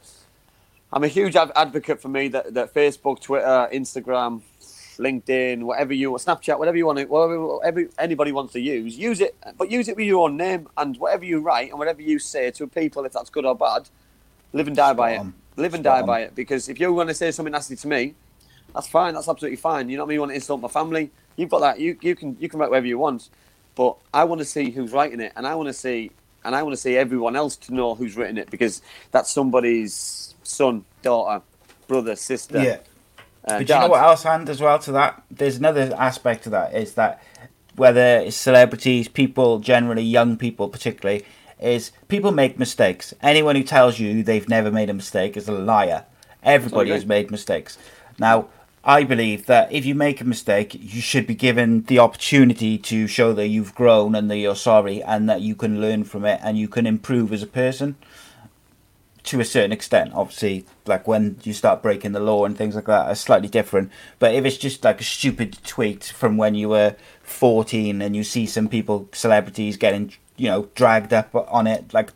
I'm 0.92 1.02
a 1.02 1.08
huge 1.08 1.34
ad- 1.34 1.50
advocate 1.56 2.00
for 2.00 2.08
me 2.08 2.28
that, 2.28 2.54
that 2.54 2.74
Facebook, 2.74 3.20
Twitter, 3.20 3.68
Instagram, 3.72 4.42
LinkedIn, 4.98 5.62
whatever 5.62 5.92
you 5.92 6.10
Snapchat, 6.12 6.58
whatever 6.58 6.76
you 6.76 6.86
want 6.86 6.98
to, 6.98 7.04
whatever, 7.06 7.56
whatever 7.56 7.88
anybody 7.98 8.32
wants 8.32 8.52
to 8.52 8.60
use, 8.60 8.96
use 8.96 9.20
it, 9.20 9.36
but 9.56 9.70
use 9.70 9.88
it 9.88 9.96
with 9.96 10.06
your 10.06 10.24
own 10.24 10.36
name 10.36 10.68
and 10.76 10.96
whatever 10.98 11.24
you 11.24 11.40
write 11.40 11.70
and 11.70 11.78
whatever 11.78 12.02
you 12.02 12.18
say 12.18 12.50
to 12.52 12.66
people, 12.66 13.04
if 13.04 13.12
that's 13.12 13.30
good 13.30 13.44
or 13.44 13.54
bad, 13.54 13.88
live 14.52 14.66
and 14.66 14.76
die 14.76 14.92
by 14.92 15.12
it. 15.12 15.22
Live 15.56 15.74
and 15.74 15.84
Spot 15.84 15.96
die 15.96 16.00
on. 16.00 16.06
by 16.06 16.20
it. 16.20 16.34
Because 16.34 16.68
if 16.68 16.80
you're 16.80 16.92
going 16.92 17.08
to 17.08 17.14
say 17.14 17.30
something 17.30 17.52
nasty 17.52 17.76
to 17.76 17.88
me, 17.88 18.14
that's 18.74 18.88
fine. 18.88 19.14
That's 19.14 19.28
absolutely 19.28 19.56
fine. 19.56 19.88
You 19.88 19.96
know 19.96 20.04
what 20.04 20.06
I 20.06 20.08
mean? 20.08 20.14
You 20.14 20.20
want 20.20 20.30
to 20.30 20.36
insult 20.36 20.60
my 20.62 20.68
family? 20.68 21.10
You've 21.36 21.50
got 21.50 21.60
that. 21.60 21.80
You 21.80 21.98
you 22.00 22.14
can 22.14 22.36
you 22.40 22.48
can 22.48 22.58
write 22.58 22.70
whatever 22.70 22.86
you 22.86 22.98
want, 22.98 23.28
but 23.74 23.96
I 24.14 24.24
want 24.24 24.40
to 24.40 24.44
see 24.44 24.70
who's 24.70 24.92
writing 24.92 25.20
it, 25.20 25.32
and 25.36 25.46
I 25.46 25.54
want 25.54 25.68
to 25.68 25.74
see 25.74 26.10
and 26.44 26.54
I 26.54 26.62
want 26.62 26.74
to 26.74 26.80
see 26.80 26.96
everyone 26.96 27.36
else 27.36 27.56
to 27.56 27.74
know 27.74 27.94
who's 27.94 28.16
written 28.16 28.38
it 28.38 28.50
because 28.50 28.82
that's 29.10 29.30
somebody's 29.30 30.34
son, 30.42 30.84
daughter, 31.02 31.42
brother, 31.86 32.16
sister. 32.16 32.62
Yeah. 32.62 32.78
Uh, 33.44 33.58
But 33.58 33.68
you 33.68 33.74
know 33.74 33.88
what 33.88 34.02
else, 34.02 34.22
hand 34.22 34.48
as 34.48 34.60
well 34.60 34.78
to 34.80 34.92
that? 34.92 35.22
There's 35.30 35.56
another 35.56 35.94
aspect 35.98 36.44
to 36.44 36.50
that 36.50 36.74
is 36.74 36.94
that 36.94 37.22
whether 37.76 38.18
it's 38.18 38.36
celebrities, 38.36 39.08
people 39.08 39.58
generally, 39.58 40.02
young 40.02 40.36
people 40.36 40.68
particularly, 40.68 41.24
is 41.60 41.92
people 42.08 42.32
make 42.32 42.58
mistakes. 42.58 43.14
Anyone 43.22 43.56
who 43.56 43.62
tells 43.62 43.98
you 43.98 44.22
they've 44.22 44.48
never 44.48 44.70
made 44.70 44.90
a 44.90 44.94
mistake 44.94 45.36
is 45.36 45.48
a 45.48 45.52
liar. 45.52 46.04
Everybody 46.42 46.90
Okay. 46.90 46.94
has 46.98 47.06
made 47.06 47.30
mistakes. 47.30 47.78
Now, 48.18 48.46
I 48.84 49.04
believe 49.04 49.46
that 49.46 49.70
if 49.70 49.86
you 49.86 49.94
make 49.94 50.20
a 50.20 50.24
mistake, 50.24 50.74
you 50.74 51.00
should 51.00 51.24
be 51.26 51.36
given 51.36 51.82
the 51.84 52.00
opportunity 52.00 52.76
to 52.78 53.06
show 53.06 53.32
that 53.32 53.46
you've 53.46 53.74
grown 53.76 54.16
and 54.16 54.28
that 54.28 54.38
you're 54.38 54.56
sorry 54.56 55.00
and 55.02 55.28
that 55.28 55.40
you 55.40 55.54
can 55.54 55.80
learn 55.80 56.02
from 56.02 56.24
it 56.24 56.40
and 56.42 56.58
you 56.58 56.66
can 56.66 56.84
improve 56.84 57.32
as 57.32 57.44
a 57.44 57.46
person 57.46 57.94
to 59.24 59.40
a 59.40 59.44
certain 59.44 59.72
extent. 59.72 60.12
Obviously, 60.14 60.66
like 60.86 61.06
when 61.06 61.38
you 61.42 61.52
start 61.52 61.82
breaking 61.82 62.12
the 62.12 62.20
law 62.20 62.44
and 62.44 62.56
things 62.56 62.74
like 62.74 62.86
that 62.86 63.06
are 63.06 63.14
slightly 63.14 63.48
different. 63.48 63.90
But 64.18 64.34
if 64.34 64.44
it's 64.44 64.56
just 64.56 64.84
like 64.84 65.00
a 65.00 65.04
stupid 65.04 65.58
tweet 65.64 66.04
from 66.04 66.36
when 66.36 66.54
you 66.54 66.68
were 66.68 66.96
14 67.22 68.02
and 68.02 68.16
you 68.16 68.24
see 68.24 68.46
some 68.46 68.68
people, 68.68 69.08
celebrities, 69.12 69.76
getting, 69.76 70.12
you 70.36 70.48
know, 70.48 70.68
dragged 70.74 71.12
up 71.12 71.34
on 71.34 71.66
it, 71.66 71.94
like 71.94 72.10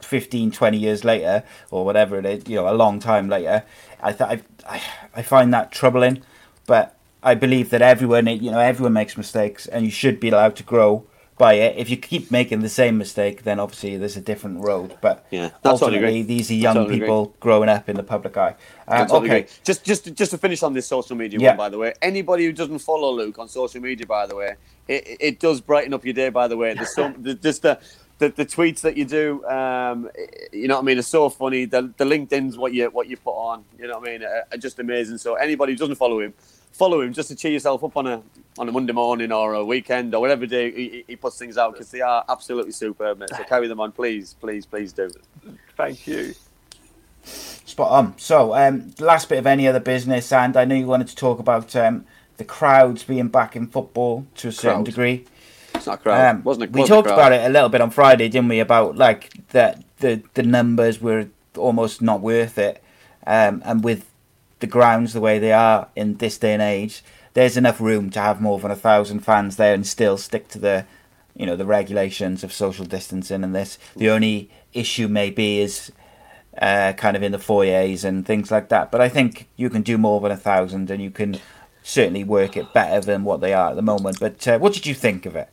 15, 0.00 0.52
20 0.52 0.78
years 0.78 1.04
later, 1.04 1.42
or 1.70 1.84
whatever 1.84 2.18
it 2.18 2.26
is, 2.26 2.48
you 2.48 2.56
know, 2.56 2.68
a 2.68 2.74
long 2.74 3.00
time 3.00 3.28
later, 3.28 3.64
I, 4.00 4.12
th- 4.12 4.42
I, 4.66 4.82
I 5.14 5.22
find 5.22 5.52
that 5.54 5.72
troubling. 5.72 6.22
But 6.66 6.96
I 7.22 7.34
believe 7.34 7.70
that 7.70 7.82
everyone, 7.82 8.26
you 8.26 8.50
know, 8.50 8.58
everyone 8.58 8.92
makes 8.92 9.16
mistakes 9.16 9.66
and 9.66 9.84
you 9.84 9.90
should 9.90 10.20
be 10.20 10.28
allowed 10.28 10.56
to 10.56 10.62
grow 10.62 11.06
by 11.36 11.54
it. 11.54 11.76
If 11.76 11.90
you 11.90 11.96
keep 11.96 12.30
making 12.30 12.60
the 12.60 12.68
same 12.68 12.96
mistake, 12.96 13.42
then 13.42 13.58
obviously 13.58 13.96
there's 13.96 14.16
a 14.16 14.20
different 14.20 14.64
road. 14.64 14.96
But 15.00 15.26
Yeah, 15.30 15.50
that's 15.62 15.82
ultimately, 15.82 16.20
agree. 16.20 16.22
these 16.22 16.50
are 16.50 16.54
young 16.54 16.74
totally 16.74 16.96
agree. 16.96 17.06
people 17.06 17.34
growing 17.40 17.68
up 17.68 17.88
in 17.88 17.96
the 17.96 18.02
public 18.02 18.36
eye. 18.36 18.54
Um, 18.86 19.06
totally 19.06 19.28
okay, 19.30 19.38
agree. 19.40 19.50
Just, 19.64 19.84
just, 19.84 20.14
just 20.14 20.30
to 20.30 20.38
finish 20.38 20.62
on 20.62 20.72
this 20.74 20.86
social 20.86 21.16
media 21.16 21.38
Yeah. 21.40 21.48
one, 21.50 21.56
by 21.56 21.68
the 21.70 21.78
way. 21.78 21.94
Anybody 22.02 22.44
who 22.44 22.52
doesn't 22.52 22.78
follow 22.78 23.10
Luke 23.12 23.38
on 23.38 23.48
social 23.48 23.80
media, 23.80 24.06
by 24.06 24.26
the 24.26 24.36
way, 24.36 24.54
it, 24.86 25.16
it 25.20 25.40
does 25.40 25.60
brighten 25.60 25.92
up 25.92 26.04
your 26.04 26.14
day. 26.14 26.28
By 26.28 26.46
the 26.46 26.56
way, 26.56 26.74
there's 26.74 26.94
some, 26.94 27.14
the- 27.22 27.34
just 27.34 27.62
the, 27.62 27.80
the, 28.18 28.28
the 28.28 28.46
tweets 28.46 28.80
that 28.82 28.96
you 28.96 29.04
do, 29.04 29.44
um, 29.46 30.08
you 30.52 30.68
know 30.68 30.76
what 30.76 30.82
I 30.82 30.84
mean, 30.84 30.98
are 30.98 31.02
so 31.02 31.28
funny. 31.28 31.64
The, 31.64 31.92
the 31.96 32.04
LinkedIn's 32.04 32.56
what 32.56 32.72
you, 32.72 32.86
what 32.90 33.08
you 33.08 33.16
put 33.16 33.32
on, 33.32 33.64
you 33.78 33.86
know 33.88 33.98
what 33.98 34.08
I 34.08 34.12
mean, 34.12 34.22
are, 34.22 34.44
are 34.52 34.58
just 34.58 34.78
amazing. 34.78 35.18
So 35.18 35.34
anybody 35.34 35.72
who 35.72 35.78
doesn't 35.78 35.96
follow 35.96 36.20
him, 36.20 36.32
follow 36.72 37.00
him 37.00 37.12
just 37.12 37.28
to 37.28 37.36
cheer 37.36 37.52
yourself 37.52 37.82
up 37.82 37.96
on 37.96 38.06
a, 38.06 38.22
on 38.58 38.68
a 38.68 38.72
Monday 38.72 38.92
morning 38.92 39.32
or 39.32 39.54
a 39.54 39.64
weekend 39.64 40.14
or 40.14 40.20
whatever 40.20 40.46
day 40.46 40.70
he, 40.70 41.04
he 41.08 41.16
puts 41.16 41.38
things 41.38 41.58
out 41.58 41.72
because 41.72 41.90
they 41.90 42.00
are 42.00 42.24
absolutely 42.28 42.72
superb. 42.72 43.18
Mate. 43.18 43.30
So 43.30 43.42
carry 43.48 43.66
them 43.66 43.80
on, 43.80 43.92
please, 43.92 44.34
please, 44.40 44.64
please 44.64 44.92
do. 44.92 45.10
Thank 45.76 46.06
you. 46.06 46.34
spot 47.24 47.90
on. 47.90 48.18
So, 48.18 48.54
um, 48.54 48.94
last 49.00 49.28
bit 49.28 49.38
of 49.38 49.46
any 49.46 49.66
other 49.66 49.80
business, 49.80 50.32
and 50.32 50.56
I 50.56 50.64
know 50.64 50.76
you 50.76 50.86
wanted 50.86 51.08
to 51.08 51.16
talk 51.16 51.40
about 51.40 51.74
um, 51.74 52.06
the 52.36 52.44
crowds 52.44 53.02
being 53.04 53.28
back 53.28 53.56
in 53.56 53.66
football 53.66 54.26
to 54.36 54.48
a 54.48 54.52
certain 54.52 54.78
Crowd. 54.78 54.86
degree. 54.86 55.26
It's 55.74 55.86
not 55.86 55.94
a 56.00 56.02
crowd, 56.02 56.36
Um, 56.36 56.44
wasn't 56.44 56.64
it? 56.64 56.72
we 56.72 56.80
Wasn't 56.80 56.96
talked 57.04 57.10
about 57.12 57.32
it 57.32 57.44
a 57.44 57.48
little 57.48 57.68
bit 57.68 57.80
on 57.80 57.90
Friday, 57.90 58.28
didn't 58.28 58.48
we? 58.48 58.60
About 58.60 58.96
like 58.96 59.30
that 59.50 59.82
the 59.98 60.22
the 60.34 60.42
numbers 60.42 61.00
were 61.00 61.28
almost 61.56 62.00
not 62.02 62.20
worth 62.20 62.58
it, 62.58 62.82
um, 63.26 63.62
and 63.64 63.84
with 63.84 64.06
the 64.60 64.66
grounds 64.66 65.12
the 65.12 65.20
way 65.20 65.38
they 65.38 65.52
are 65.52 65.88
in 65.94 66.16
this 66.16 66.38
day 66.38 66.52
and 66.54 66.62
age, 66.62 67.02
there's 67.34 67.56
enough 67.56 67.80
room 67.80 68.08
to 68.10 68.20
have 68.20 68.40
more 68.40 68.58
than 68.58 68.70
a 68.70 68.76
thousand 68.76 69.20
fans 69.20 69.56
there 69.56 69.74
and 69.74 69.86
still 69.86 70.16
stick 70.16 70.48
to 70.48 70.58
the, 70.58 70.86
you 71.36 71.44
know, 71.44 71.56
the 71.56 71.66
regulations 71.66 72.42
of 72.42 72.52
social 72.52 72.84
distancing 72.86 73.44
and 73.44 73.54
this. 73.54 73.78
The 73.96 74.10
only 74.10 74.50
issue 74.72 75.08
maybe 75.08 75.60
is. 75.60 75.92
Uh, 76.62 76.92
kind 76.92 77.16
of 77.16 77.22
in 77.24 77.32
the 77.32 77.38
foyers 77.38 78.04
and 78.04 78.24
things 78.24 78.48
like 78.48 78.68
that, 78.68 78.92
but 78.92 79.00
I 79.00 79.08
think 79.08 79.48
you 79.56 79.68
can 79.68 79.82
do 79.82 79.98
more 79.98 80.20
than 80.20 80.30
a 80.30 80.36
thousand, 80.36 80.88
and 80.88 81.02
you 81.02 81.10
can 81.10 81.40
certainly 81.82 82.22
work 82.22 82.56
it 82.56 82.72
better 82.72 83.00
than 83.00 83.24
what 83.24 83.40
they 83.40 83.52
are 83.52 83.70
at 83.70 83.74
the 83.76 83.82
moment. 83.82 84.20
But 84.20 84.46
uh, 84.46 84.60
what 84.60 84.72
did 84.72 84.86
you 84.86 84.94
think 84.94 85.26
of 85.26 85.34
it? 85.34 85.48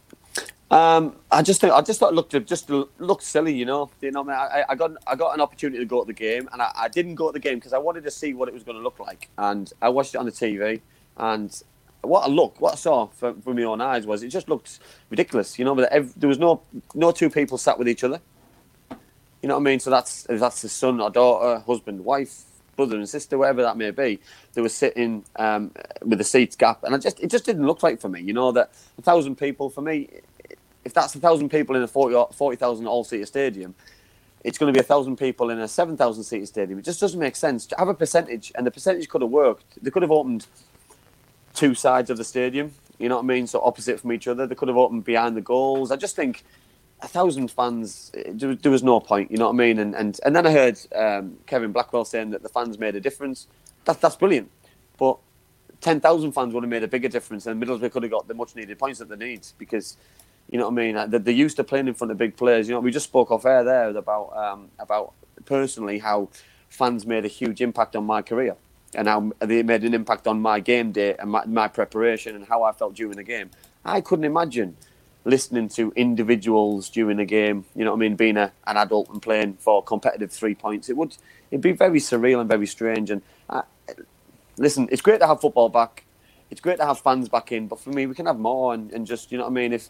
Um, 0.71 1.17
I 1.31 1.43
just 1.43 1.61
think 1.61 1.73
I 1.73 1.81
just 1.81 1.99
thought 1.99 2.13
it 2.13 2.15
looked 2.15 2.33
just 2.47 2.69
looked 2.99 3.23
silly, 3.23 3.53
you 3.53 3.65
know. 3.65 3.91
You 4.01 4.11
know, 4.11 4.29
I, 4.29 4.65
I 4.69 4.75
got 4.75 4.93
I 5.07 5.15
got 5.15 5.35
an 5.35 5.41
opportunity 5.41 5.79
to 5.79 5.85
go 5.85 6.01
to 6.03 6.07
the 6.07 6.13
game, 6.13 6.49
and 6.53 6.61
I, 6.61 6.71
I 6.75 6.89
didn't 6.89 7.15
go 7.15 7.29
to 7.29 7.33
the 7.33 7.39
game 7.39 7.57
because 7.57 7.73
I 7.73 7.79
wanted 7.79 8.05
to 8.05 8.11
see 8.11 8.35
what 8.35 8.49
it 8.49 8.55
was 8.55 8.63
going 8.63 8.77
to 8.77 8.83
look 8.83 8.99
like, 8.99 9.29
and 9.37 9.71
I 9.81 9.89
watched 9.89 10.15
it 10.15 10.19
on 10.19 10.27
the 10.27 10.33
TV, 10.33 10.81
and 11.17 11.63
what 12.03 12.21
I 12.25 12.29
look, 12.29 12.61
what 12.61 12.73
I 12.73 12.77
saw 12.77 13.07
from, 13.07 13.41
from 13.41 13.57
my 13.57 13.63
own 13.63 13.81
eyes 13.81 14.07
was 14.07 14.23
it 14.23 14.29
just 14.29 14.49
looked 14.49 14.79
ridiculous, 15.09 15.59
you 15.59 15.65
know. 15.65 15.75
But 15.75 15.91
ev- 15.91 16.13
there 16.17 16.29
was 16.29 16.39
no 16.39 16.63
no 16.95 17.11
two 17.13 17.29
people 17.31 17.57
sat 17.59 17.79
with 17.79 17.89
each 17.89 18.05
other. 18.05 18.21
You 19.41 19.49
know 19.49 19.55
what 19.55 19.61
I 19.61 19.71
mean? 19.71 19.81
So 19.81 19.89
that's 19.91 20.23
that's 20.29 20.61
the 20.63 20.69
son 20.69 21.01
or 21.01 21.09
daughter, 21.11 21.61
husband, 21.65 22.05
wife, 22.05 22.43
brother 22.75 22.97
and 22.97 23.09
sister, 23.09 23.37
whatever 23.37 23.63
that 23.63 23.77
may 23.77 23.91
be. 23.91 24.19
They 24.53 24.61
were 24.61 24.69
sitting 24.69 25.25
um, 25.37 25.73
with 26.03 26.19
the 26.19 26.25
seats 26.25 26.55
gap, 26.57 26.83
and 26.83 26.95
I 26.95 26.99
just 26.99 27.19
it 27.21 27.31
just 27.31 27.45
didn't 27.45 27.65
look 27.65 27.83
right 27.83 27.99
for 27.99 28.09
me. 28.09 28.21
You 28.21 28.33
know 28.33 28.51
that 28.53 28.71
a 28.99 29.01
thousand 29.01 29.37
people 29.37 29.69
for 29.69 29.81
me, 29.81 30.09
if 30.83 30.93
that's 30.93 31.15
a 31.15 31.19
thousand 31.19 31.49
people 31.49 31.75
in 31.75 31.83
a 31.83 31.87
40 31.87 32.33
40,000 32.35 32.87
all-seater 32.87 33.25
stadium, 33.25 33.75
it's 34.43 34.57
going 34.57 34.73
to 34.73 34.77
be 34.77 34.81
a 34.81 34.87
thousand 34.87 35.17
people 35.17 35.49
in 35.49 35.59
a 35.59 35.67
7,000 35.67 36.23
seater 36.23 36.45
stadium. 36.45 36.79
It 36.79 36.85
just 36.85 36.99
doesn't 36.99 37.19
make 37.19 37.35
sense 37.35 37.65
to 37.67 37.75
have 37.77 37.87
a 37.87 37.93
percentage, 37.93 38.51
and 38.55 38.65
the 38.65 38.71
percentage 38.71 39.07
could 39.07 39.21
have 39.21 39.29
worked. 39.29 39.81
They 39.81 39.91
could 39.91 40.01
have 40.01 40.11
opened 40.11 40.47
two 41.53 41.75
sides 41.75 42.09
of 42.09 42.17
the 42.17 42.23
stadium. 42.23 42.73
You 42.97 43.09
know 43.09 43.17
what 43.17 43.23
I 43.23 43.27
mean? 43.27 43.47
So 43.47 43.61
opposite 43.61 43.99
from 43.99 44.11
each 44.11 44.27
other. 44.27 44.47
They 44.47 44.55
could 44.55 44.67
have 44.67 44.77
opened 44.77 45.03
behind 45.03 45.37
the 45.37 45.41
goals. 45.41 45.91
I 45.91 45.95
just 45.95 46.15
think 46.15 46.43
a 47.01 47.07
thousand 47.07 47.49
fans, 47.49 48.11
there, 48.13 48.55
there 48.55 48.71
was 48.71 48.83
no 48.83 48.99
point. 48.99 49.31
You 49.31 49.37
know 49.37 49.45
what 49.45 49.53
I 49.53 49.57
mean? 49.57 49.79
And 49.79 49.95
and, 49.95 50.19
and 50.25 50.35
then 50.35 50.47
I 50.47 50.51
heard 50.51 50.79
um, 50.95 51.37
Kevin 51.45 51.71
Blackwell 51.71 52.05
saying 52.05 52.31
that 52.31 52.41
the 52.41 52.49
fans 52.49 52.79
made 52.79 52.95
a 52.95 53.01
difference. 53.01 53.47
That, 53.85 54.01
that's 54.01 54.15
brilliant. 54.15 54.49
But 54.97 55.17
10,000 55.81 56.31
fans 56.31 56.53
would 56.53 56.63
have 56.63 56.69
made 56.69 56.83
a 56.83 56.87
bigger 56.87 57.09
difference, 57.09 57.47
and 57.47 57.61
Middlesbrough 57.61 57.91
could 57.91 58.03
have 58.03 58.11
got 58.11 58.27
the 58.27 58.35
much 58.35 58.55
needed 58.55 58.79
points 58.79 58.99
that 58.99 59.09
they 59.09 59.15
need 59.17 59.45
because. 59.59 59.97
You 60.49 60.57
know 60.57 60.69
what 60.69 60.79
I 60.79 60.91
mean? 60.91 61.23
They're, 61.23 61.33
used 61.33 61.55
to 61.57 61.63
playing 61.63 61.87
in 61.87 61.93
front 61.93 62.11
of 62.11 62.17
big 62.17 62.35
players. 62.35 62.67
You 62.67 62.73
know, 62.73 62.81
we 62.81 62.91
just 62.91 63.05
spoke 63.05 63.31
off 63.31 63.45
air 63.45 63.63
there 63.63 63.89
about 63.89 64.35
um, 64.35 64.69
about 64.79 65.13
personally 65.45 65.99
how 65.99 66.29
fans 66.69 67.05
made 67.05 67.25
a 67.25 67.29
huge 67.29 67.61
impact 67.61 67.95
on 67.95 68.05
my 68.05 68.21
career 68.21 68.55
and 68.93 69.07
how 69.07 69.31
they 69.39 69.63
made 69.63 69.83
an 69.83 69.93
impact 69.93 70.27
on 70.27 70.41
my 70.41 70.59
game 70.59 70.91
day 70.91 71.15
and 71.17 71.31
my, 71.31 71.45
my 71.45 71.67
preparation 71.67 72.35
and 72.35 72.45
how 72.45 72.63
I 72.63 72.71
felt 72.71 72.95
during 72.95 73.15
the 73.15 73.23
game. 73.23 73.49
I 73.85 74.01
couldn't 74.01 74.25
imagine 74.25 74.75
listening 75.23 75.69
to 75.69 75.91
individuals 75.95 76.89
during 76.89 77.19
a 77.19 77.25
game. 77.25 77.65
You 77.75 77.85
know 77.85 77.91
what 77.91 77.97
I 77.97 77.99
mean? 77.99 78.15
Being 78.15 78.37
a, 78.37 78.51
an 78.67 78.77
adult 78.77 79.09
and 79.09 79.21
playing 79.21 79.55
for 79.55 79.83
competitive 79.83 80.31
three 80.31 80.55
points, 80.55 80.89
it 80.89 80.97
would 80.97 81.15
it'd 81.49 81.61
be 81.61 81.71
very 81.71 81.99
surreal 81.99 82.39
and 82.39 82.49
very 82.49 82.67
strange. 82.67 83.09
And 83.09 83.21
uh, 83.49 83.61
listen, 84.57 84.87
it's 84.91 85.01
great 85.01 85.19
to 85.19 85.27
have 85.27 85.41
football 85.41 85.69
back. 85.69 86.05
It's 86.49 86.61
great 86.61 86.77
to 86.77 86.85
have 86.85 86.99
fans 86.99 87.29
back 87.29 87.51
in, 87.51 87.67
but 87.67 87.79
for 87.79 87.91
me, 87.91 88.05
we 88.05 88.13
can 88.15 88.25
have 88.25 88.37
more 88.37 88.73
and, 88.73 88.91
and 88.91 89.07
just 89.07 89.31
you 89.31 89.37
know 89.37 89.45
what 89.45 89.51
I 89.51 89.53
mean. 89.53 89.73
If 89.73 89.89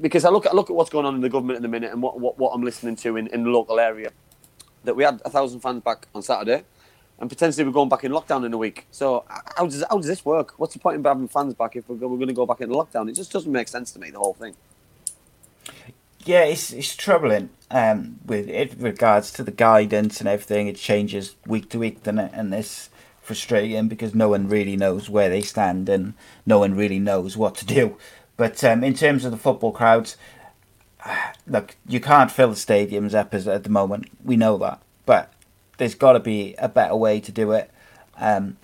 because 0.00 0.24
I 0.24 0.30
look 0.30 0.46
I 0.46 0.52
look 0.52 0.70
at 0.70 0.76
what's 0.76 0.90
going 0.90 1.06
on 1.06 1.14
in 1.14 1.20
the 1.20 1.28
government 1.28 1.56
at 1.56 1.62
the 1.62 1.68
minute 1.68 1.92
and 1.92 2.02
what 2.02 2.18
what, 2.18 2.38
what 2.38 2.50
I'm 2.50 2.62
listening 2.62 2.96
to 2.96 3.16
in, 3.16 3.26
in 3.28 3.44
the 3.44 3.50
local 3.50 3.78
area, 3.78 4.12
that 4.84 4.96
we 4.96 5.04
had 5.04 5.20
a 5.24 5.30
thousand 5.30 5.60
fans 5.60 5.82
back 5.82 6.08
on 6.14 6.22
Saturday. 6.22 6.64
And 7.18 7.28
potentially 7.28 7.66
we're 7.66 7.72
going 7.72 7.90
back 7.90 8.02
in 8.02 8.12
lockdown 8.12 8.46
in 8.46 8.54
a 8.54 8.56
week. 8.56 8.86
So 8.90 9.24
how 9.28 9.66
does 9.66 9.84
how 9.90 9.98
does 9.98 10.06
this 10.06 10.24
work? 10.24 10.54
What's 10.56 10.72
the 10.72 10.78
point 10.80 10.96
in 10.96 11.04
having 11.04 11.28
fans 11.28 11.52
back 11.52 11.76
if 11.76 11.86
we're, 11.86 11.96
we're 11.96 12.16
going 12.16 12.28
to 12.28 12.32
go 12.32 12.46
back 12.46 12.62
into 12.62 12.74
lockdown? 12.74 13.10
It 13.10 13.12
just 13.12 13.30
doesn't 13.30 13.52
make 13.52 13.68
sense 13.68 13.92
to 13.92 13.98
me. 13.98 14.10
The 14.10 14.18
whole 14.18 14.32
thing. 14.32 14.56
Yeah, 16.24 16.44
it's 16.44 16.72
it's 16.72 16.96
troubling 16.96 17.50
um, 17.70 18.20
with 18.24 18.48
it 18.48 18.74
regards 18.78 19.30
to 19.32 19.42
the 19.42 19.50
guidance 19.50 20.20
and 20.20 20.28
everything. 20.28 20.66
It 20.66 20.76
changes 20.76 21.36
week 21.46 21.68
to 21.70 21.78
week, 21.78 22.02
doesn't 22.02 22.18
it? 22.18 22.32
And 22.34 22.54
it's 22.54 22.88
frustrating 23.20 23.88
because 23.88 24.14
no 24.14 24.28
one 24.28 24.48
really 24.48 24.76
knows 24.76 25.10
where 25.10 25.28
they 25.28 25.42
stand 25.42 25.88
and 25.88 26.14
no 26.46 26.58
one 26.58 26.74
really 26.74 26.98
knows 26.98 27.36
what 27.36 27.54
to 27.56 27.66
do. 27.66 27.96
But 28.40 28.64
um, 28.64 28.82
in 28.82 28.94
terms 28.94 29.26
of 29.26 29.32
the 29.32 29.36
football 29.36 29.70
crowds, 29.70 30.16
look, 31.46 31.76
you 31.86 32.00
can't 32.00 32.30
fill 32.30 32.48
the 32.48 32.54
stadiums 32.54 33.12
up 33.12 33.34
as 33.34 33.46
at 33.46 33.64
the 33.64 33.68
moment. 33.68 34.06
We 34.24 34.38
know 34.38 34.56
that, 34.56 34.80
but 35.04 35.30
there's 35.76 35.94
got 35.94 36.14
to 36.14 36.20
be 36.20 36.54
a 36.56 36.66
better 36.66 36.96
way 36.96 37.20
to 37.20 37.30
do 37.30 37.52
it. 37.52 37.70
Um, 38.16 38.56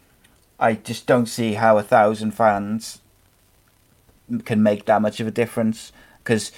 I 0.58 0.72
just 0.72 1.06
don't 1.06 1.26
see 1.26 1.52
how 1.52 1.76
a 1.76 1.82
thousand 1.82 2.30
fans 2.30 3.02
can 4.46 4.62
make 4.62 4.86
that 4.86 5.02
much 5.02 5.20
of 5.20 5.26
a 5.26 5.30
difference 5.30 5.92
because 6.24 6.52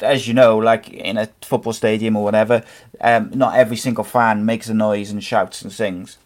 as 0.00 0.28
you 0.28 0.34
know, 0.34 0.56
like 0.56 0.88
in 0.90 1.16
a 1.16 1.30
football 1.42 1.72
stadium 1.72 2.14
or 2.14 2.22
whatever, 2.22 2.62
um, 3.00 3.32
not 3.34 3.56
every 3.56 3.76
single 3.76 4.04
fan 4.04 4.46
makes 4.46 4.68
a 4.68 4.74
noise 4.74 5.10
and 5.10 5.24
shouts 5.24 5.62
and 5.62 5.72
sings. 5.72 6.18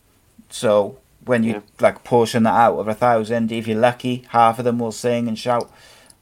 So 0.51 0.98
when 1.28 1.44
you 1.44 1.52
yeah. 1.52 1.60
like 1.80 2.04
portion 2.04 2.42
that 2.44 2.54
out 2.54 2.78
of 2.78 2.88
a 2.88 2.94
thousand, 2.94 3.52
if 3.52 3.66
you're 3.66 3.78
lucky, 3.78 4.24
half 4.30 4.58
of 4.58 4.64
them 4.64 4.78
will 4.78 4.92
sing 4.92 5.28
and 5.28 5.38
shout, 5.38 5.70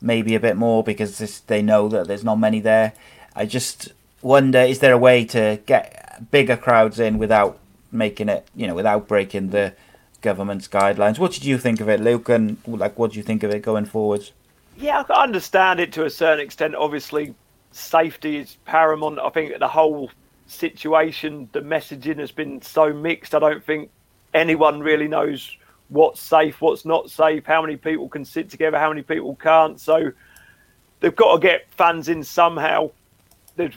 maybe 0.01 0.35
a 0.35 0.40
bit 0.40 0.57
more 0.57 0.83
because 0.83 1.19
this, 1.19 1.40
they 1.40 1.62
know 1.62 1.88
that 1.88 2.07
there's 2.09 2.25
not 2.25 2.37
many 2.37 2.61
there. 2.61 2.92
I 3.35 3.47
just 3.47 3.92
wonder, 4.23 4.61
is 4.61 4.81
there 4.81 4.92
a 4.92 4.99
way 4.99 5.25
to 5.27 5.61
get 5.66 6.31
bigger 6.31 6.57
crowds 6.57 6.99
in 6.99 7.19
without 7.19 7.59
making 7.92 8.29
it, 8.29 8.47
you 8.55 8.66
know, 8.66 8.75
without 8.75 9.09
breaking 9.09 9.51
the 9.51 9.75
government's 10.21 10.69
guidelines. 10.69 11.19
What 11.19 11.33
did 11.33 11.45
you 11.45 11.59
think 11.59 11.81
of 11.81 11.88
it, 11.88 12.01
Luke? 12.01 12.29
And 12.29 12.59
like, 12.66 12.99
what 12.99 13.12
do 13.12 13.16
you 13.16 13.23
think 13.23 13.42
of 13.42 13.51
it 13.51 13.62
going 13.62 13.85
forwards? 13.85 14.33
Yeah, 14.77 15.01
I 15.01 15.03
can 15.05 15.16
understand 15.16 15.81
it 15.81 15.92
to 15.95 16.05
a 16.05 16.11
certain 16.11 16.45
extent. 16.45 16.75
Obviously, 16.75 17.35
safety 17.71 18.38
is 18.38 18.57
paramount. 18.64 19.19
I 19.19 19.31
think 19.31 19.59
the 19.59 19.69
whole 19.69 20.11
situation, 20.47 21.49
the 21.53 21.61
messaging 21.61 22.19
has 22.19 22.31
been 22.31 22.61
so 22.62 22.92
mixed. 22.92 23.35
I 23.35 23.38
don't 23.38 23.64
think 23.64 23.90
anyone 24.35 24.81
really 24.81 25.09
knows 25.09 25.57
what's 25.89 26.21
safe, 26.21 26.61
what's 26.61 26.85
not 26.85 27.11
safe, 27.11 27.45
how 27.45 27.62
many 27.62 27.77
people 27.77 28.09
can 28.09 28.25
sit 28.25 28.51
together, 28.51 28.79
how 28.79 28.89
many 28.89 29.03
people 29.03 29.37
can't. 29.37 29.81
So 29.81 30.12
they've 31.01 31.15
got 31.15 31.35
to 31.35 31.41
get 31.41 31.71
fans 31.71 32.09
in 32.09 32.23
somehow. 32.23 32.91
There's 33.57 33.75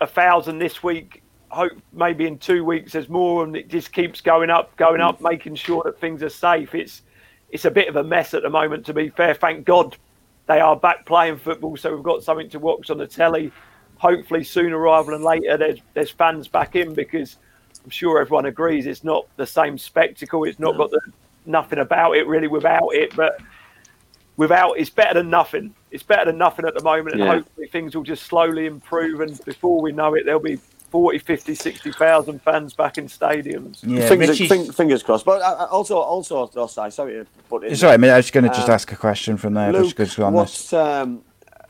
a 0.00 0.06
thousand 0.06 0.58
this 0.58 0.82
week 0.82 1.22
hope 1.50 1.72
maybe 1.92 2.26
in 2.26 2.38
two 2.38 2.64
weeks 2.64 2.92
there's 2.92 3.08
more 3.08 3.44
and 3.44 3.56
it 3.56 3.68
just 3.68 3.92
keeps 3.92 4.20
going 4.20 4.50
up, 4.50 4.74
going 4.76 5.00
up, 5.00 5.18
mm. 5.18 5.30
making 5.30 5.54
sure 5.54 5.82
that 5.84 6.00
things 6.00 6.22
are 6.22 6.28
safe. 6.28 6.74
It's 6.74 7.02
it's 7.50 7.64
a 7.64 7.70
bit 7.70 7.88
of 7.88 7.96
a 7.96 8.04
mess 8.04 8.34
at 8.34 8.42
the 8.42 8.50
moment 8.50 8.84
to 8.86 8.94
be 8.94 9.08
fair. 9.08 9.34
Thank 9.34 9.64
God 9.64 9.96
they 10.46 10.60
are 10.60 10.76
back 10.76 11.06
playing 11.06 11.38
football, 11.38 11.76
so 11.76 11.94
we've 11.94 12.04
got 12.04 12.22
something 12.22 12.48
to 12.50 12.58
watch 12.58 12.90
on 12.90 12.98
the 12.98 13.06
telly. 13.06 13.52
Hopefully 13.96 14.44
sooner 14.44 14.78
rather 14.78 15.12
than 15.12 15.22
later 15.22 15.56
there's 15.56 15.78
there's 15.94 16.10
fans 16.10 16.48
back 16.48 16.76
in 16.76 16.94
because 16.94 17.38
I'm 17.88 17.92
sure 17.92 18.20
everyone 18.20 18.44
agrees 18.44 18.84
it's 18.84 19.02
not 19.02 19.26
the 19.36 19.46
same 19.46 19.78
spectacle. 19.78 20.44
It's 20.44 20.58
not 20.58 20.76
got 20.76 20.90
the 20.90 21.00
nothing 21.46 21.78
about 21.78 22.18
it 22.18 22.26
really 22.26 22.46
without 22.46 22.90
it, 22.90 23.16
but 23.16 23.40
without 24.36 24.72
it's 24.72 24.90
better 24.90 25.14
than 25.14 25.30
nothing. 25.30 25.74
It's 25.90 26.02
better 26.02 26.26
than 26.26 26.36
nothing 26.36 26.66
at 26.66 26.74
the 26.74 26.82
moment, 26.82 27.14
and 27.14 27.24
yeah. 27.24 27.32
hopefully 27.36 27.66
things 27.68 27.96
will 27.96 28.02
just 28.02 28.24
slowly 28.24 28.66
improve. 28.66 29.22
And 29.22 29.42
before 29.46 29.80
we 29.80 29.90
know 29.90 30.12
it, 30.12 30.26
there'll 30.26 30.38
be 30.38 30.56
40, 30.90 31.18
50, 31.20 31.54
60,000 31.54 32.42
fans 32.42 32.74
back 32.74 32.98
in 32.98 33.06
stadiums. 33.06 33.78
Yeah, 33.82 34.06
fingers, 34.06 34.76
fingers 34.76 35.02
crossed. 35.02 35.24
But 35.24 35.40
uh, 35.40 35.56
uh, 35.60 35.68
also, 35.70 35.96
also, 35.96 36.50
oh, 36.56 36.66
sorry, 36.66 36.92
sorry 36.92 37.12
to 37.14 37.26
put 37.48 37.64
it. 37.64 37.74
Sorry, 37.74 37.94
I, 37.94 37.96
mean, 37.96 38.10
I 38.10 38.18
was 38.18 38.30
going 38.30 38.44
to 38.44 38.50
just 38.50 38.68
um, 38.68 38.74
ask 38.74 38.92
a 38.92 38.96
question 38.96 39.38
from 39.38 39.54
there. 39.54 39.72
Luke, 39.72 39.96
what's, 40.18 40.74
um, 40.74 41.22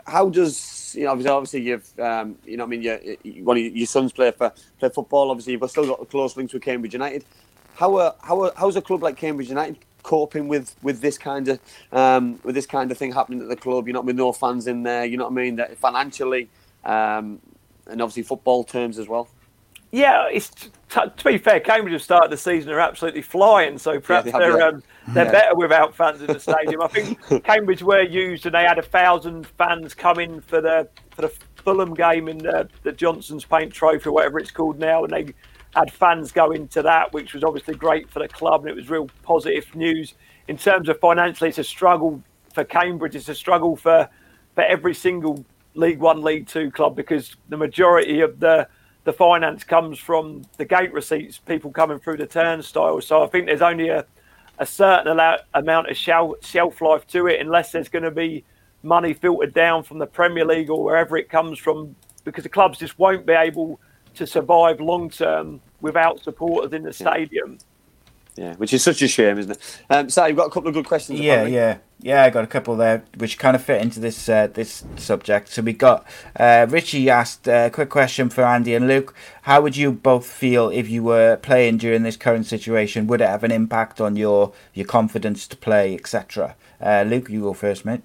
how 0.05 0.29
does 0.31 0.59
you 0.95 1.05
know? 1.05 1.13
Obviously, 1.13 1.31
obviously 1.31 1.63
you've 1.63 1.99
um, 2.01 2.37
you 2.45 2.57
know, 2.57 2.65
I 2.65 2.67
mean, 2.67 2.83
your 2.83 2.99
one 3.45 3.57
your 3.59 3.87
sons 3.87 4.13
play 4.13 4.31
for 4.31 4.53
play 4.79 4.89
football. 4.89 5.31
Obviously, 5.31 5.53
you've 5.53 5.71
still 5.71 5.87
got 5.87 6.09
close 6.11 6.37
links 6.37 6.53
with 6.53 6.63
Cambridge 6.63 6.93
United. 6.93 7.25
How 7.75 7.97
are, 7.97 8.15
how 8.23 8.43
are, 8.43 8.53
how's 8.57 8.75
a 8.77 8.83
club 8.83 9.03
like 9.03 9.17
Cambridge 9.17 9.49
United 9.49 9.79
coping 10.03 10.49
with 10.49 10.75
with 10.83 11.01
this 11.01 11.19
kind 11.19 11.49
of 11.49 11.61
um, 11.93 12.41
with 12.43 12.55
this 12.55 12.67
kind 12.67 12.91
of 12.91 12.99
thing 12.99 13.13
happening 13.13 13.41
at 13.41 13.49
the 13.49 13.57
club? 13.57 13.87
You're 13.87 13.95
not 13.95 14.05
with 14.05 14.17
no 14.17 14.33
fans 14.33 14.67
in 14.67 14.83
there. 14.83 15.05
You 15.05 15.17
know 15.17 15.25
what 15.25 15.33
I 15.33 15.43
mean? 15.43 15.57
That 15.57 15.77
financially, 15.79 16.49
um, 16.85 17.41
and 17.87 18.03
obviously 18.03 18.23
football 18.23 18.65
terms 18.65 18.99
as 18.99 19.09
well. 19.09 19.29
Yeah, 19.91 20.29
it's 20.31 20.51
to 20.89 21.25
be 21.25 21.39
fair, 21.39 21.61
Cambridge 21.61 21.93
have 21.93 22.03
started 22.03 22.31
the 22.31 22.37
season 22.37 22.73
are 22.73 22.81
absolutely 22.81 23.23
flying, 23.23 23.79
so 23.79 24.01
perhaps 24.01 24.27
yeah, 24.27 24.39
they 24.39 24.45
are 24.45 24.53
they're, 24.57 24.69
um, 24.69 24.83
they're 25.09 25.25
yeah. 25.27 25.33
better 25.33 25.57
without 25.57 25.95
fans 25.95 26.21
in 26.21 26.29
the 26.29 26.41
stadium. 26.41 26.83
I 26.83 26.89
think 26.89 27.45
Cambridge 27.45 27.83
were 27.83 28.03
used 28.03 28.47
and 28.47 28.55
they 28.55 28.65
had 28.65 28.79
a 28.79 28.83
thousand 28.83 29.47
fans 29.47 29.95
come 29.95 30.19
in 30.19 30.41
for 30.41 30.61
the 30.61 30.89
for 31.11 31.23
the 31.23 31.33
Fulham 31.57 31.95
game 31.95 32.29
in 32.29 32.39
the, 32.39 32.69
the 32.83 32.93
Johnstone's 32.93 33.45
Paint 33.45 33.73
Trophy 33.73 34.09
or 34.09 34.13
whatever 34.13 34.39
it's 34.39 34.51
called 34.51 34.79
now, 34.79 35.05
and 35.05 35.13
they 35.13 35.35
had 35.75 35.93
fans 35.93 36.33
go 36.33 36.53
into 36.53 36.83
that, 36.83 37.13
which 37.13 37.35
was 37.35 37.45
obviously 37.45 37.75
great 37.75 38.09
for 38.09 38.21
the 38.21 38.29
club 38.29 38.63
and 38.63 38.71
it 38.71 38.75
was 38.75 38.89
real 38.89 39.09
positive 39.23 39.75
news. 39.75 40.15
In 40.49 40.57
terms 40.57 40.89
of 40.89 40.99
financially, 40.99 41.51
it's 41.51 41.59
a 41.59 41.65
struggle 41.65 42.23
for 42.55 42.65
Cambridge. 42.65 43.15
It's 43.15 43.29
a 43.29 43.35
struggle 43.35 43.77
for 43.77 44.09
for 44.55 44.65
every 44.65 44.95
single 44.95 45.45
League 45.75 46.01
One, 46.01 46.23
League 46.23 46.47
Two 46.47 46.71
club 46.71 46.97
because 46.97 47.37
the 47.49 47.57
majority 47.57 48.21
of 48.21 48.41
the 48.41 48.67
the 49.05 49.13
finance 49.13 49.65
comes 49.65 49.99
from 49.99 50.45
the 50.57 50.65
gate 50.65 50.93
receipts, 50.93 51.39
people 51.39 51.71
coming 51.71 51.99
through 51.99 52.19
the 52.19 52.27
turnstile. 52.27 53.01
So 53.01 53.23
I 53.23 53.27
think 53.27 53.47
there's 53.47 53.63
only 53.63 53.89
a, 53.89 54.05
a 54.59 54.67
certain 54.67 55.19
amount 55.55 55.91
of 55.91 55.97
shelf, 55.97 56.37
shelf 56.43 56.81
life 56.81 57.07
to 57.09 57.27
it, 57.27 57.41
unless 57.41 57.73
there's 57.73 57.89
going 57.89 58.03
to 58.05 58.11
be 58.11 58.45
money 58.83 59.15
filtered 59.15 59.55
down 59.55 59.83
from 59.83 59.99
the 59.99 60.07
Premier 60.07 60.45
League 60.45 60.71
or 60.71 60.83
wherever 60.85 61.17
it 61.17 61.29
comes 61.29 61.59
from, 61.59 61.95
because 62.25 62.45
the 62.45 62.51
clubs 62.51 62.79
just 62.79 62.99
won't 62.99 63.27
be 63.27 63.33
able 63.33 63.81
to 64.15 64.27
survive 64.27 64.81
long 64.81 65.09
term 65.09 65.61
without 65.81 66.21
supporters 66.23 66.73
in 66.73 66.83
the 66.83 66.93
stadium. 66.93 67.59
Yeah, 68.39 68.55
which 68.55 68.73
is 68.73 68.85
such 68.85 69.03
a 69.03 69.09
shame, 69.09 69.37
isn't 69.37 69.51
it? 69.51 69.81
Um, 69.91 70.09
so 70.09 70.25
you've 70.27 70.37
got 70.37 70.47
a 70.47 70.51
couple 70.51 70.69
of 70.69 70.75
good 70.75 70.87
questions. 70.87 71.19
Yeah, 71.19 71.45
yeah, 71.45 71.79
yeah. 71.99 72.23
I 72.23 72.31
got 72.31 72.45
a 72.45 72.47
couple 72.47 72.77
there 72.77 73.03
which 73.17 73.37
kind 73.37 73.57
of 73.57 73.65
fit 73.65 73.83
into 73.83 73.99
this 73.99 74.29
uh, 74.29 74.47
this 74.47 74.85
subject. 74.95 75.49
So 75.49 75.61
we 75.61 75.73
got 75.73 76.07
uh, 76.37 76.65
Richie 76.71 77.11
asked 77.11 77.49
a 77.49 77.69
quick 77.69 77.91
question 77.91 78.31
for 78.31 78.45
Andy 78.45 78.77
and 78.77 78.87
Luke. 78.87 79.13
How 79.43 79.61
would 79.61 79.77
you 79.77 79.91
both 79.91 80.25
feel 80.25 80.69
if 80.69 80.89
you 80.89 81.03
were 81.03 81.37
playing 81.39 81.79
during 81.79 82.05
this 82.05 82.17
current 82.17 82.47
situation? 82.47 83.09
Would 83.09 83.23
it 83.23 83.29
have 83.29 83.43
an 83.43 83.51
impact 83.51 84.01
on 84.01 84.15
your 84.15 84.53
your 84.73 84.87
confidence 84.87 85.49
to 85.49 85.57
play, 85.57 85.95
etc.? 85.95 86.55
Uh, 86.81 87.05
Luke, 87.09 87.29
you 87.29 87.41
go 87.41 87.55
first, 87.55 87.85
mate. 87.85 88.03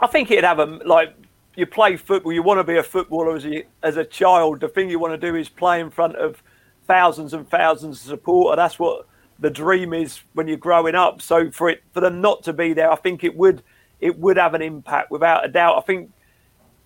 I 0.00 0.06
think 0.06 0.30
it'd 0.30 0.44
have 0.44 0.60
a 0.60 0.64
like 0.64 1.14
you 1.56 1.66
play 1.66 1.98
football. 1.98 2.32
You 2.32 2.42
want 2.42 2.58
to 2.58 2.64
be 2.64 2.78
a 2.78 2.82
footballer 2.82 3.36
as 3.36 3.44
a 3.44 3.64
as 3.82 3.98
a 3.98 4.04
child. 4.06 4.60
The 4.60 4.68
thing 4.68 4.88
you 4.88 4.98
want 4.98 5.12
to 5.12 5.30
do 5.30 5.36
is 5.36 5.50
play 5.50 5.78
in 5.78 5.90
front 5.90 6.16
of 6.16 6.42
thousands 6.86 7.34
and 7.34 7.46
thousands 7.50 8.00
of 8.00 8.06
supporters. 8.06 8.56
That's 8.56 8.78
what 8.78 9.06
the 9.42 9.50
dream 9.50 9.92
is 9.92 10.20
when 10.34 10.46
you're 10.46 10.56
growing 10.56 10.94
up. 10.94 11.20
So 11.20 11.50
for 11.50 11.68
it 11.68 11.82
for 11.92 12.00
them 12.00 12.20
not 12.20 12.44
to 12.44 12.52
be 12.52 12.72
there, 12.72 12.90
I 12.90 12.96
think 12.96 13.24
it 13.24 13.36
would 13.36 13.62
it 14.00 14.18
would 14.18 14.36
have 14.36 14.54
an 14.54 14.62
impact 14.62 15.10
without 15.10 15.44
a 15.44 15.48
doubt. 15.48 15.76
I 15.76 15.80
think 15.80 16.10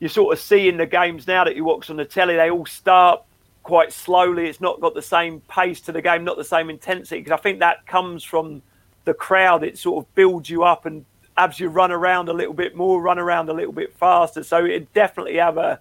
you 0.00 0.08
sort 0.08 0.32
of 0.32 0.42
see 0.42 0.68
in 0.68 0.78
the 0.78 0.86
games 0.86 1.26
now 1.26 1.44
that 1.44 1.54
you 1.54 1.64
watch 1.64 1.88
on 1.90 1.96
the 1.96 2.04
telly, 2.04 2.34
they 2.36 2.50
all 2.50 2.66
start 2.66 3.22
quite 3.62 3.92
slowly. 3.92 4.46
It's 4.48 4.60
not 4.60 4.80
got 4.80 4.94
the 4.94 5.02
same 5.02 5.40
pace 5.42 5.80
to 5.82 5.92
the 5.92 6.02
game, 6.02 6.24
not 6.24 6.36
the 6.36 6.44
same 6.44 6.70
intensity. 6.70 7.20
Because 7.20 7.38
I 7.38 7.42
think 7.42 7.60
that 7.60 7.86
comes 7.86 8.24
from 8.24 8.62
the 9.04 9.14
crowd. 9.14 9.62
It 9.62 9.78
sort 9.78 10.04
of 10.04 10.14
builds 10.14 10.48
you 10.48 10.64
up 10.64 10.86
and 10.86 11.04
has 11.36 11.60
you 11.60 11.68
run 11.68 11.92
around 11.92 12.30
a 12.30 12.32
little 12.32 12.54
bit 12.54 12.74
more, 12.74 13.02
run 13.02 13.18
around 13.18 13.50
a 13.50 13.52
little 13.52 13.72
bit 13.72 13.94
faster. 13.98 14.42
So 14.42 14.64
it 14.64 14.92
definitely 14.94 15.36
have 15.36 15.58
a, 15.58 15.78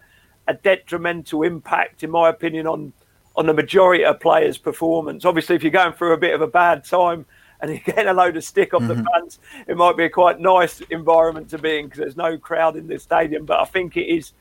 a 0.47 0.53
detrimental 0.53 1.43
impact, 1.43 2.03
in 2.03 2.11
my 2.11 2.29
opinion, 2.29 2.67
on 2.67 2.93
on 3.37 3.45
the 3.45 3.53
majority 3.53 4.05
of 4.05 4.19
players' 4.19 4.57
performance. 4.57 5.25
Obviously, 5.25 5.55
if 5.55 5.63
you're 5.63 5.71
going 5.71 5.93
through 5.93 6.13
a 6.13 6.17
bit 6.17 6.33
of 6.33 6.41
a 6.41 6.47
bad 6.47 6.83
time 6.83 7.25
and 7.61 7.71
you're 7.71 7.79
getting 7.85 8.07
a 8.07 8.13
load 8.13 8.37
of 8.37 8.43
stick 8.43 8.73
off 8.73 8.81
mm-hmm. 8.81 9.03
the 9.03 9.05
fans, 9.13 9.39
it 9.67 9.77
might 9.77 9.97
be 9.97 10.05
a 10.05 10.09
quite 10.09 10.39
nice 10.39 10.81
environment 10.89 11.49
to 11.49 11.57
be 11.57 11.79
in 11.79 11.85
because 11.85 11.99
there's 11.99 12.17
no 12.17 12.37
crowd 12.37 12.75
in 12.75 12.87
the 12.87 12.99
stadium. 12.99 13.45
But 13.45 13.59
I 13.59 13.65
think 13.65 13.97
it 13.97 14.07
is 14.07 14.33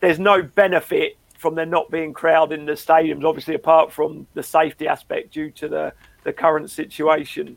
there's 0.00 0.18
no 0.18 0.42
benefit 0.42 1.16
from 1.36 1.54
there 1.54 1.66
not 1.66 1.90
being 1.90 2.12
crowd 2.12 2.52
in 2.52 2.66
the 2.66 2.72
stadiums, 2.72 3.24
obviously 3.24 3.54
apart 3.54 3.92
from 3.92 4.26
the 4.34 4.42
safety 4.42 4.86
aspect 4.86 5.32
due 5.32 5.50
to 5.50 5.68
the, 5.68 5.92
the 6.24 6.32
current 6.32 6.70
situation. 6.70 7.56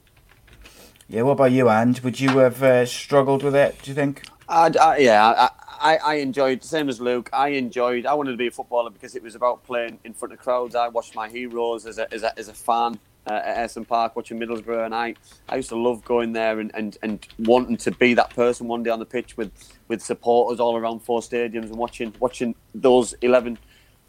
Yeah, 1.10 1.24
what 1.24 1.34
about 1.34 1.52
you, 1.52 1.69
And? 1.69 2.00
Would 2.00 2.19
you 2.19 2.38
have 2.38 2.63
uh, 2.63 2.86
struggled 2.86 3.43
with 3.43 3.56
it, 3.56 3.78
do 3.82 3.91
you 3.91 3.96
think? 3.96 4.24
I, 4.47 4.71
I, 4.79 4.97
yeah, 4.97 5.49
I, 5.79 5.97
I 5.97 6.13
enjoyed, 6.15 6.62
the 6.62 6.67
same 6.67 6.89
as 6.89 6.99
Luke, 6.99 7.29
I 7.34 7.49
enjoyed, 7.49 8.06
I 8.06 8.13
wanted 8.13 8.32
to 8.32 8.38
be 8.38 8.47
a 8.47 8.51
footballer 8.51 8.89
because 8.89 9.15
it 9.15 9.23
was 9.23 9.36
about 9.36 9.63
playing 9.63 9.99
in 10.03 10.13
front 10.13 10.34
of 10.34 10.39
crowds. 10.39 10.75
I 10.75 10.88
watched 10.88 11.15
my 11.15 11.29
heroes 11.29 11.86
as 11.86 11.97
a, 11.97 12.12
as 12.13 12.23
a, 12.23 12.38
as 12.38 12.47
a 12.47 12.53
fan 12.53 12.99
uh, 13.27 13.34
at 13.34 13.58
Ayresome 13.58 13.88
Park 13.88 14.15
watching 14.15 14.39
Middlesbrough, 14.39 14.86
and 14.86 14.93
I, 14.93 15.15
I 15.47 15.58
used 15.58 15.69
to 15.69 15.77
love 15.77 16.03
going 16.03 16.34
there 16.34 16.60
and, 16.60 16.71
and, 16.75 16.97
and 17.03 17.25
wanting 17.39 17.77
to 17.77 17.91
be 17.91 18.13
that 18.15 18.32
person 18.32 18.67
one 18.67 18.84
day 18.84 18.89
on 18.89 18.99
the 18.99 19.06
pitch 19.06 19.38
with, 19.38 19.51
with 19.88 20.01
supporters 20.01 20.60
all 20.60 20.75
around 20.75 20.99
four 20.99 21.21
stadiums 21.21 21.65
and 21.65 21.75
watching 21.75 22.13
watching 22.19 22.56
those 22.75 23.13
11 23.21 23.58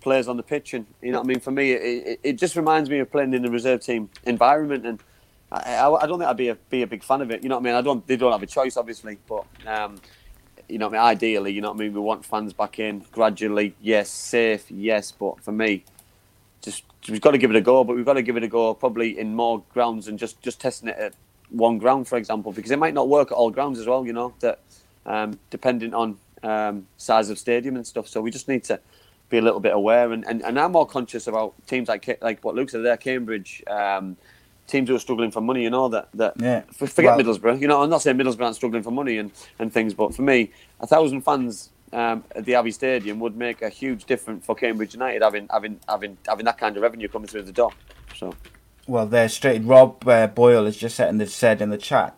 players 0.00 0.26
on 0.26 0.36
the 0.36 0.42
pitch. 0.42 0.74
And, 0.74 0.86
you 1.00 1.12
know 1.12 1.18
what 1.18 1.26
I 1.26 1.28
mean? 1.28 1.40
For 1.40 1.52
me, 1.52 1.72
it, 1.72 2.20
it 2.22 2.32
just 2.34 2.56
reminds 2.56 2.90
me 2.90 2.98
of 2.98 3.10
playing 3.10 3.34
in 3.34 3.42
the 3.42 3.50
reserve 3.50 3.80
team 3.82 4.10
environment. 4.24 4.84
And 4.84 5.00
I, 5.52 5.74
I, 5.76 6.02
I 6.02 6.06
don't 6.06 6.18
think 6.18 6.28
I'd 6.28 6.36
be 6.36 6.48
a, 6.48 6.54
be 6.54 6.82
a 6.82 6.86
big 6.86 7.04
fan 7.04 7.20
of 7.20 7.30
it. 7.30 7.42
You 7.42 7.48
know 7.48 7.56
what 7.56 7.62
I 7.62 7.64
mean? 7.64 7.74
I 7.74 7.80
don't, 7.82 8.06
they 8.06 8.16
don't 8.16 8.32
have 8.32 8.42
a 8.42 8.46
choice, 8.46 8.76
obviously, 8.76 9.18
but. 9.28 9.44
Um, 9.66 9.96
you 10.68 10.78
know, 10.78 10.88
I 10.88 10.90
mean, 10.90 11.00
ideally, 11.00 11.52
you 11.52 11.60
know 11.60 11.68
what 11.70 11.76
I 11.76 11.80
mean. 11.80 11.94
We 11.94 12.00
want 12.00 12.24
fans 12.24 12.52
back 12.52 12.78
in 12.78 13.04
gradually. 13.12 13.74
Yes, 13.80 14.10
safe. 14.10 14.70
Yes, 14.70 15.12
but 15.12 15.42
for 15.42 15.52
me, 15.52 15.84
just 16.62 16.84
we've 17.08 17.20
got 17.20 17.32
to 17.32 17.38
give 17.38 17.50
it 17.50 17.56
a 17.56 17.60
go. 17.60 17.84
But 17.84 17.96
we've 17.96 18.04
got 18.04 18.14
to 18.14 18.22
give 18.22 18.36
it 18.36 18.42
a 18.42 18.48
go 18.48 18.74
probably 18.74 19.18
in 19.18 19.34
more 19.34 19.62
grounds 19.72 20.08
and 20.08 20.18
just 20.18 20.40
just 20.42 20.60
testing 20.60 20.88
it 20.88 20.96
at 20.96 21.14
one 21.50 21.78
ground, 21.78 22.08
for 22.08 22.16
example, 22.16 22.52
because 22.52 22.70
it 22.70 22.78
might 22.78 22.94
not 22.94 23.08
work 23.08 23.30
at 23.30 23.34
all 23.34 23.50
grounds 23.50 23.78
as 23.78 23.86
well. 23.86 24.06
You 24.06 24.12
know 24.12 24.34
that 24.40 24.60
um, 25.06 25.38
depending 25.50 25.94
on 25.94 26.18
um, 26.42 26.86
size 26.96 27.30
of 27.30 27.38
stadium 27.38 27.76
and 27.76 27.86
stuff. 27.86 28.08
So 28.08 28.20
we 28.20 28.30
just 28.30 28.48
need 28.48 28.64
to 28.64 28.80
be 29.30 29.38
a 29.38 29.42
little 29.42 29.60
bit 29.60 29.72
aware. 29.72 30.12
And, 30.12 30.24
and, 30.26 30.42
and 30.42 30.58
I'm 30.58 30.72
more 30.72 30.86
conscious 30.86 31.26
about 31.26 31.54
teams 31.66 31.88
like 31.88 32.18
like 32.22 32.44
what 32.44 32.54
Luke 32.54 32.70
said 32.70 32.84
there, 32.84 32.96
Cambridge. 32.96 33.62
Um, 33.66 34.16
teams 34.66 34.88
who 34.88 34.94
are 34.94 35.00
struggling 35.00 35.30
for 35.30 35.40
money, 35.40 35.62
you 35.62 35.70
know 35.70 35.88
that 35.88 36.08
that 36.14 36.34
Yeah. 36.40 36.62
forget 36.72 37.16
Well- 37.16 37.18
Middlesbrough. 37.18 37.60
You 37.60 37.68
know, 37.68 37.82
I'm 37.82 37.90
not 37.90 38.02
saying 38.02 38.16
Middlesbrough 38.16 38.44
aren't 38.44 38.56
struggling 38.56 38.82
for 38.82 38.90
money 38.90 39.18
and, 39.18 39.30
and 39.58 39.72
things, 39.72 39.94
but 39.94 40.14
for 40.14 40.22
me, 40.22 40.50
a 40.80 40.86
thousand 40.86 41.22
fans 41.22 41.70
um, 41.92 42.24
at 42.34 42.44
the 42.44 42.54
Abbey 42.56 42.72
Stadium 42.72 43.20
would 43.20 43.36
make 43.36 43.62
a 43.62 43.68
huge 43.68 44.04
difference 44.04 44.44
for 44.44 44.54
Cambridge 44.54 44.94
United 44.94 45.22
having 45.22 45.48
having 45.50 45.78
having 45.88 46.16
having 46.26 46.44
that 46.46 46.58
kind 46.58 46.76
of 46.76 46.82
revenue 46.82 47.08
coming 47.08 47.28
through 47.28 47.42
the 47.42 47.52
door. 47.52 47.70
So 48.16 48.34
Well, 48.88 49.06
they're 49.06 49.28
straight. 49.28 49.62
Rob 49.64 50.06
uh, 50.08 50.26
Boyle 50.26 50.64
has 50.64 50.76
just 50.76 50.96
said 50.96 51.16
the, 51.18 51.26
said 51.26 51.62
in 51.62 51.70
the 51.70 51.78
chat 51.78 52.16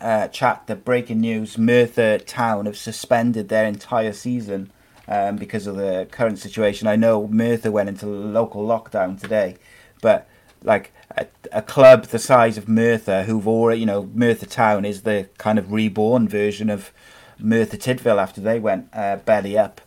uh, 0.00 0.28
chat 0.28 0.66
that 0.66 0.84
breaking 0.84 1.20
news: 1.20 1.56
Merthyr 1.56 2.18
Town 2.18 2.66
have 2.66 2.76
suspended 2.76 3.48
their 3.48 3.64
entire 3.66 4.12
season 4.12 4.70
um, 5.08 5.36
because 5.36 5.66
of 5.66 5.76
the 5.76 6.06
current 6.10 6.38
situation. 6.38 6.86
I 6.86 6.96
know 6.96 7.26
Merthyr 7.28 7.70
went 7.72 7.88
into 7.88 8.06
local 8.06 8.66
lockdown 8.66 9.18
today, 9.18 9.56
but 10.02 10.28
like 10.62 10.92
a, 11.16 11.26
a 11.52 11.62
club 11.62 12.06
the 12.06 12.18
size 12.18 12.58
of 12.58 12.68
Merthyr, 12.68 13.24
who've 13.24 13.46
already, 13.46 13.80
you 13.80 13.86
know, 13.86 14.08
Merthyr 14.14 14.46
Town 14.46 14.84
is 14.84 15.02
the 15.02 15.28
kind 15.38 15.58
of 15.58 15.72
reborn 15.72 16.28
version 16.28 16.70
of 16.70 16.92
Merthyr 17.38 17.76
Tydfil 17.76 18.20
after 18.20 18.40
they 18.40 18.58
went 18.58 18.88
uh, 18.92 19.16
belly 19.16 19.56
up. 19.58 19.80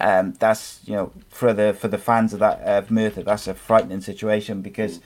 Um, 0.00 0.32
that's 0.40 0.80
you 0.84 0.94
know 0.94 1.12
for 1.28 1.52
the 1.52 1.72
for 1.72 1.86
the 1.86 1.98
fans 1.98 2.32
of 2.32 2.40
that 2.40 2.60
of 2.60 2.90
Merthyr, 2.90 3.22
that's 3.22 3.46
a 3.46 3.54
frightening 3.54 4.00
situation 4.00 4.60
because 4.60 5.00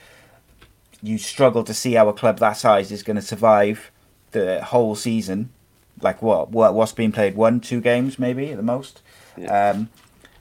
you 1.01 1.17
struggle 1.17 1.63
to 1.63 1.73
see 1.73 1.93
how 1.93 2.09
a 2.09 2.13
club 2.13 2.39
that 2.39 2.53
size 2.53 2.91
is 2.91 3.03
going 3.03 3.15
to 3.15 3.21
survive 3.21 3.91
the 4.31 4.63
whole 4.63 4.95
season. 4.95 5.51
Like 6.01 6.21
what? 6.21 6.49
What? 6.49 6.73
What's 6.73 6.91
being 6.91 7.11
played? 7.11 7.35
One, 7.35 7.59
two 7.59 7.81
games, 7.81 8.17
maybe 8.17 8.51
at 8.51 8.57
the 8.57 8.63
most. 8.63 9.01
Um, 9.47 9.89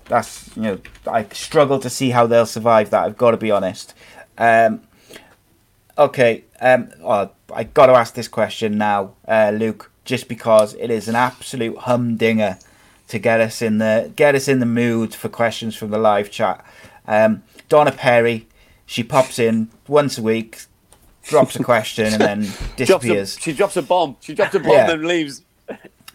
that's 0.06 0.56
you 0.56 0.62
know, 0.62 0.78
I 1.06 1.24
struggle 1.32 1.78
to 1.80 1.90
see 1.90 2.10
how 2.10 2.26
they'll 2.26 2.46
survive 2.46 2.90
that. 2.90 3.04
I've 3.04 3.18
got 3.18 3.32
to 3.32 3.36
be 3.36 3.50
honest. 3.50 3.94
Um, 4.38 4.82
okay, 5.96 6.44
um, 6.60 6.90
oh, 7.02 7.30
I 7.54 7.64
got 7.64 7.86
to 7.86 7.92
ask 7.92 8.14
this 8.14 8.28
question 8.28 8.78
now, 8.78 9.14
uh, 9.26 9.50
Luke, 9.54 9.90
just 10.04 10.28
because 10.28 10.74
it 10.74 10.90
is 10.90 11.08
an 11.08 11.14
absolute 11.16 11.76
humdinger 11.78 12.58
to 13.08 13.18
get 13.18 13.40
us 13.40 13.62
in 13.62 13.78
the 13.78 14.12
get 14.16 14.34
us 14.34 14.48
in 14.48 14.60
the 14.60 14.66
mood 14.66 15.14
for 15.14 15.28
questions 15.28 15.74
from 15.76 15.90
the 15.90 15.98
live 15.98 16.30
chat. 16.30 16.64
Um, 17.06 17.42
Donna 17.68 17.92
Perry, 17.92 18.46
she 18.86 19.02
pops 19.02 19.38
in 19.38 19.70
once 19.86 20.18
a 20.18 20.22
week, 20.22 20.58
drops 21.24 21.56
a 21.56 21.64
question, 21.64 22.06
and 22.12 22.20
then 22.20 22.40
drops 22.76 22.76
disappears. 22.76 23.36
a, 23.36 23.40
she 23.40 23.52
drops 23.54 23.76
a 23.76 23.82
bomb. 23.82 24.16
She 24.20 24.34
drops 24.34 24.54
a 24.54 24.60
bomb 24.60 24.72
Yeah. 24.72 24.90
and 24.92 25.06
leaves. 25.06 25.42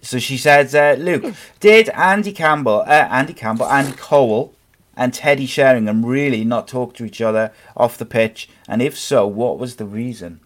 So 0.02 0.20
she 0.20 0.38
says, 0.38 0.76
uh, 0.76 0.96
Luke, 1.00 1.34
did 1.62 1.88
Andy 1.90 2.32
Campbell, 2.34 2.82
uh, 2.86 3.08
Andy 3.10 3.34
Campbell, 3.34 3.68
Andy 3.68 3.94
Cole, 3.94 4.53
and 4.96 5.14
Teddy 5.14 5.46
Sheringham 5.46 6.06
really 6.06 6.44
not 6.44 6.68
talk 6.68 6.94
to 6.96 7.06
each 7.06 7.22
other 7.22 7.52
off 7.76 7.98
the 7.98 8.06
pitch? 8.06 8.50
And 8.68 8.82
if 8.82 8.98
so, 8.98 9.28
what 9.28 9.60
was 9.60 9.76
the 9.76 9.86
reason? 9.86 10.40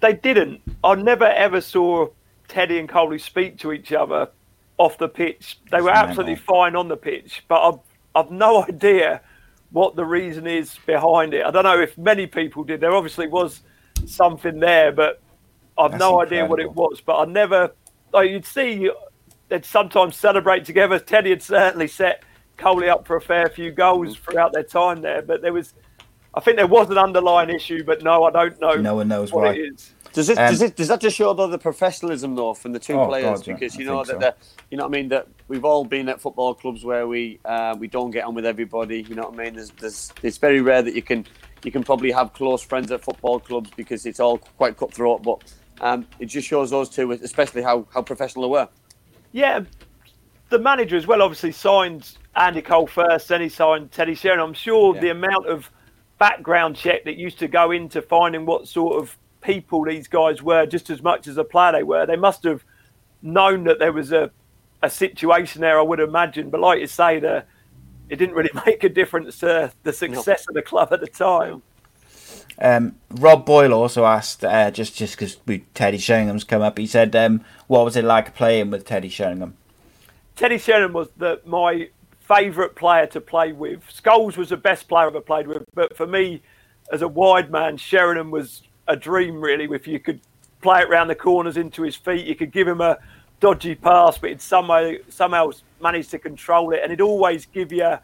They 0.00 0.12
didn't. 0.12 0.60
I 0.84 0.94
never 0.94 1.26
ever 1.26 1.60
saw 1.60 2.08
Teddy 2.46 2.78
and 2.78 2.88
Coley 2.88 3.18
speak 3.18 3.58
to 3.58 3.72
each 3.72 3.92
other 3.92 4.30
off 4.78 4.96
the 4.96 5.08
pitch. 5.08 5.58
They 5.70 5.80
were 5.80 5.90
That's 5.90 6.08
absolutely 6.10 6.34
mental. 6.34 6.54
fine 6.54 6.76
on 6.76 6.88
the 6.88 6.96
pitch, 6.96 7.44
but 7.48 7.68
I've, 7.68 7.78
I've 8.14 8.30
no 8.30 8.64
idea 8.68 9.20
what 9.70 9.96
the 9.96 10.04
reason 10.04 10.46
is 10.46 10.78
behind 10.86 11.34
it. 11.34 11.44
I 11.44 11.50
don't 11.50 11.64
know 11.64 11.80
if 11.80 11.98
many 11.98 12.26
people 12.26 12.64
did. 12.64 12.80
There 12.80 12.94
obviously 12.94 13.26
was 13.26 13.62
something 14.06 14.60
there, 14.60 14.92
but 14.92 15.20
I've 15.76 15.92
That's 15.92 16.00
no 16.00 16.22
idea 16.22 16.46
what 16.46 16.60
it 16.60 16.72
was. 16.72 17.02
But 17.04 17.18
I 17.18 17.24
never, 17.26 17.72
like 18.12 18.30
you'd 18.30 18.46
see, 18.46 18.90
they'd 19.48 19.64
sometimes 19.64 20.16
celebrate 20.16 20.64
together. 20.64 20.98
Teddy 20.98 21.30
had 21.30 21.42
certainly 21.42 21.86
set 21.86 22.22
Coley 22.58 22.88
up 22.88 23.06
for 23.06 23.16
a 23.16 23.20
fair 23.20 23.48
few 23.48 23.70
goals 23.70 24.16
throughout 24.16 24.52
their 24.52 24.62
time 24.64 25.00
there, 25.00 25.22
but 25.22 25.40
there 25.42 25.52
was. 25.52 25.74
I 26.34 26.40
think 26.40 26.56
there 26.56 26.66
was 26.66 26.90
an 26.90 26.98
underlying 26.98 27.48
issue, 27.50 27.82
but 27.82 28.02
no, 28.02 28.24
I 28.24 28.30
don't 28.30 28.60
know. 28.60 28.74
No 28.74 28.96
one 28.96 29.08
knows 29.08 29.32
what 29.32 29.44
why. 29.44 29.52
it 29.54 29.58
is. 29.74 29.94
Does 30.12 30.28
it, 30.28 30.38
Um, 30.38 30.50
does 30.50 30.62
it 30.62 30.76
does 30.76 30.88
that 30.88 31.00
just 31.00 31.16
show 31.16 31.32
though 31.34 31.46
the 31.48 31.58
professionalism 31.58 32.34
though 32.34 32.54
from 32.54 32.72
the 32.72 32.78
two 32.78 32.94
Oh, 32.94 33.06
players? 33.06 33.40
God, 33.40 33.46
yeah, 33.46 33.54
because 33.54 33.76
I 33.76 33.78
you 33.78 33.84
know 33.86 34.04
that 34.04 34.36
so. 34.40 34.62
you 34.70 34.76
know 34.76 34.84
what 34.84 34.90
I 34.96 35.00
mean 35.00 35.08
that 35.08 35.26
we've 35.48 35.64
all 35.64 35.84
been 35.84 36.08
at 36.08 36.20
football 36.20 36.54
clubs 36.54 36.84
where 36.84 37.06
we 37.08 37.40
uh, 37.44 37.76
we 37.78 37.88
don't 37.88 38.10
get 38.10 38.24
on 38.24 38.34
with 38.34 38.46
everybody. 38.46 39.02
You 39.08 39.14
know 39.14 39.28
what 39.28 39.40
I 39.40 39.44
mean? 39.44 39.54
There's, 39.54 39.70
there's 39.72 40.12
it's 40.22 40.38
very 40.38 40.60
rare 40.60 40.82
that 40.82 40.94
you 40.94 41.02
can 41.02 41.26
you 41.64 41.72
can 41.72 41.82
probably 41.82 42.10
have 42.12 42.32
close 42.34 42.62
friends 42.62 42.90
at 42.92 43.02
football 43.02 43.40
clubs 43.40 43.70
because 43.76 44.06
it's 44.06 44.20
all 44.20 44.38
quite 44.38 44.76
cutthroat. 44.76 45.22
But 45.22 45.42
um, 45.80 46.06
it 46.18 46.26
just 46.26 46.46
shows 46.48 46.70
those 46.70 46.88
two, 46.88 47.10
especially 47.12 47.62
how 47.62 47.86
how 47.92 48.02
professional 48.02 48.44
they 48.48 48.50
were. 48.52 48.68
Yeah, 49.32 49.60
the 50.48 50.58
manager 50.58 50.96
as 50.96 51.06
well 51.06 51.22
obviously 51.22 51.52
signed 51.52 52.16
Andy 52.36 52.62
Cole 52.62 52.86
first, 52.86 53.28
then 53.28 53.40
he 53.40 53.48
signed 53.48 53.92
Teddy 53.92 54.14
Sheringham. 54.14 54.48
I'm 54.48 54.54
sure 54.54 54.94
Yeah. 54.94 55.00
the 55.00 55.10
amount 55.10 55.46
of 55.46 55.70
background 56.18 56.76
check 56.76 57.04
that 57.04 57.16
used 57.16 57.38
to 57.40 57.48
go 57.48 57.70
into 57.70 58.02
finding 58.02 58.46
what 58.46 58.66
sort 58.66 59.00
of 59.00 59.16
people 59.40 59.84
these 59.84 60.08
guys 60.08 60.42
were, 60.42 60.66
just 60.66 60.90
as 60.90 61.02
much 61.02 61.26
as 61.26 61.36
a 61.36 61.44
player 61.44 61.72
they 61.72 61.82
were, 61.82 62.06
they 62.06 62.16
must 62.16 62.42
have 62.44 62.64
known 63.22 63.64
that 63.64 63.78
there 63.78 63.92
was 63.92 64.12
a, 64.12 64.30
a 64.82 64.90
situation 64.90 65.60
there, 65.60 65.78
I 65.78 65.82
would 65.82 66.00
imagine. 66.00 66.50
But 66.50 66.60
like 66.60 66.80
you 66.80 66.86
say, 66.86 67.20
the, 67.20 67.44
it 68.08 68.16
didn't 68.16 68.34
really 68.34 68.50
make 68.66 68.84
a 68.84 68.88
difference 68.88 69.38
to 69.40 69.72
the 69.82 69.92
success 69.92 70.46
of 70.48 70.54
the 70.54 70.62
club 70.62 70.92
at 70.92 71.00
the 71.00 71.06
time. 71.06 71.62
Um, 72.60 72.96
Rob 73.10 73.46
Boyle 73.46 73.72
also 73.72 74.04
asked, 74.04 74.44
uh, 74.44 74.70
just 74.72 74.96
just 74.96 75.16
because 75.16 75.36
Teddy 75.74 75.98
Sheringham's 75.98 76.42
come 76.42 76.60
up, 76.60 76.76
he 76.76 76.86
said, 76.88 77.14
um, 77.14 77.44
"What 77.68 77.84
was 77.84 77.94
it 77.94 78.04
like 78.04 78.34
playing 78.34 78.70
with 78.70 78.84
Teddy 78.84 79.08
Sheringham?" 79.08 79.56
Teddy 80.38 80.56
Sheringham 80.56 80.92
was 80.92 81.08
the, 81.16 81.40
my 81.44 81.88
favourite 82.20 82.76
player 82.76 83.08
to 83.08 83.20
play 83.20 83.50
with. 83.50 83.82
Scholes 83.92 84.36
was 84.36 84.50
the 84.50 84.56
best 84.56 84.86
player 84.86 85.08
I've 85.08 85.16
ever 85.16 85.20
played 85.20 85.48
with, 85.48 85.64
but 85.74 85.96
for 85.96 86.06
me, 86.06 86.40
as 86.92 87.02
a 87.02 87.08
wide 87.08 87.50
man, 87.50 87.76
Sheringham 87.76 88.30
was 88.30 88.62
a 88.86 88.94
dream, 88.94 89.40
really. 89.40 89.64
If 89.64 89.88
you 89.88 89.98
could 89.98 90.20
play 90.62 90.80
it 90.82 90.88
round 90.88 91.10
the 91.10 91.16
corners 91.16 91.56
into 91.56 91.82
his 91.82 91.96
feet, 91.96 92.24
you 92.24 92.36
could 92.36 92.52
give 92.52 92.68
him 92.68 92.80
a 92.80 92.98
dodgy 93.40 93.74
pass, 93.74 94.16
but 94.16 94.30
he'd 94.30 94.40
somehow, 94.40 94.92
somehow 95.08 95.50
manage 95.82 96.06
to 96.10 96.20
control 96.20 96.72
it, 96.72 96.82
and 96.84 96.92
he'd 96.92 97.00
always 97.00 97.44
give 97.44 97.72
you 97.72 97.98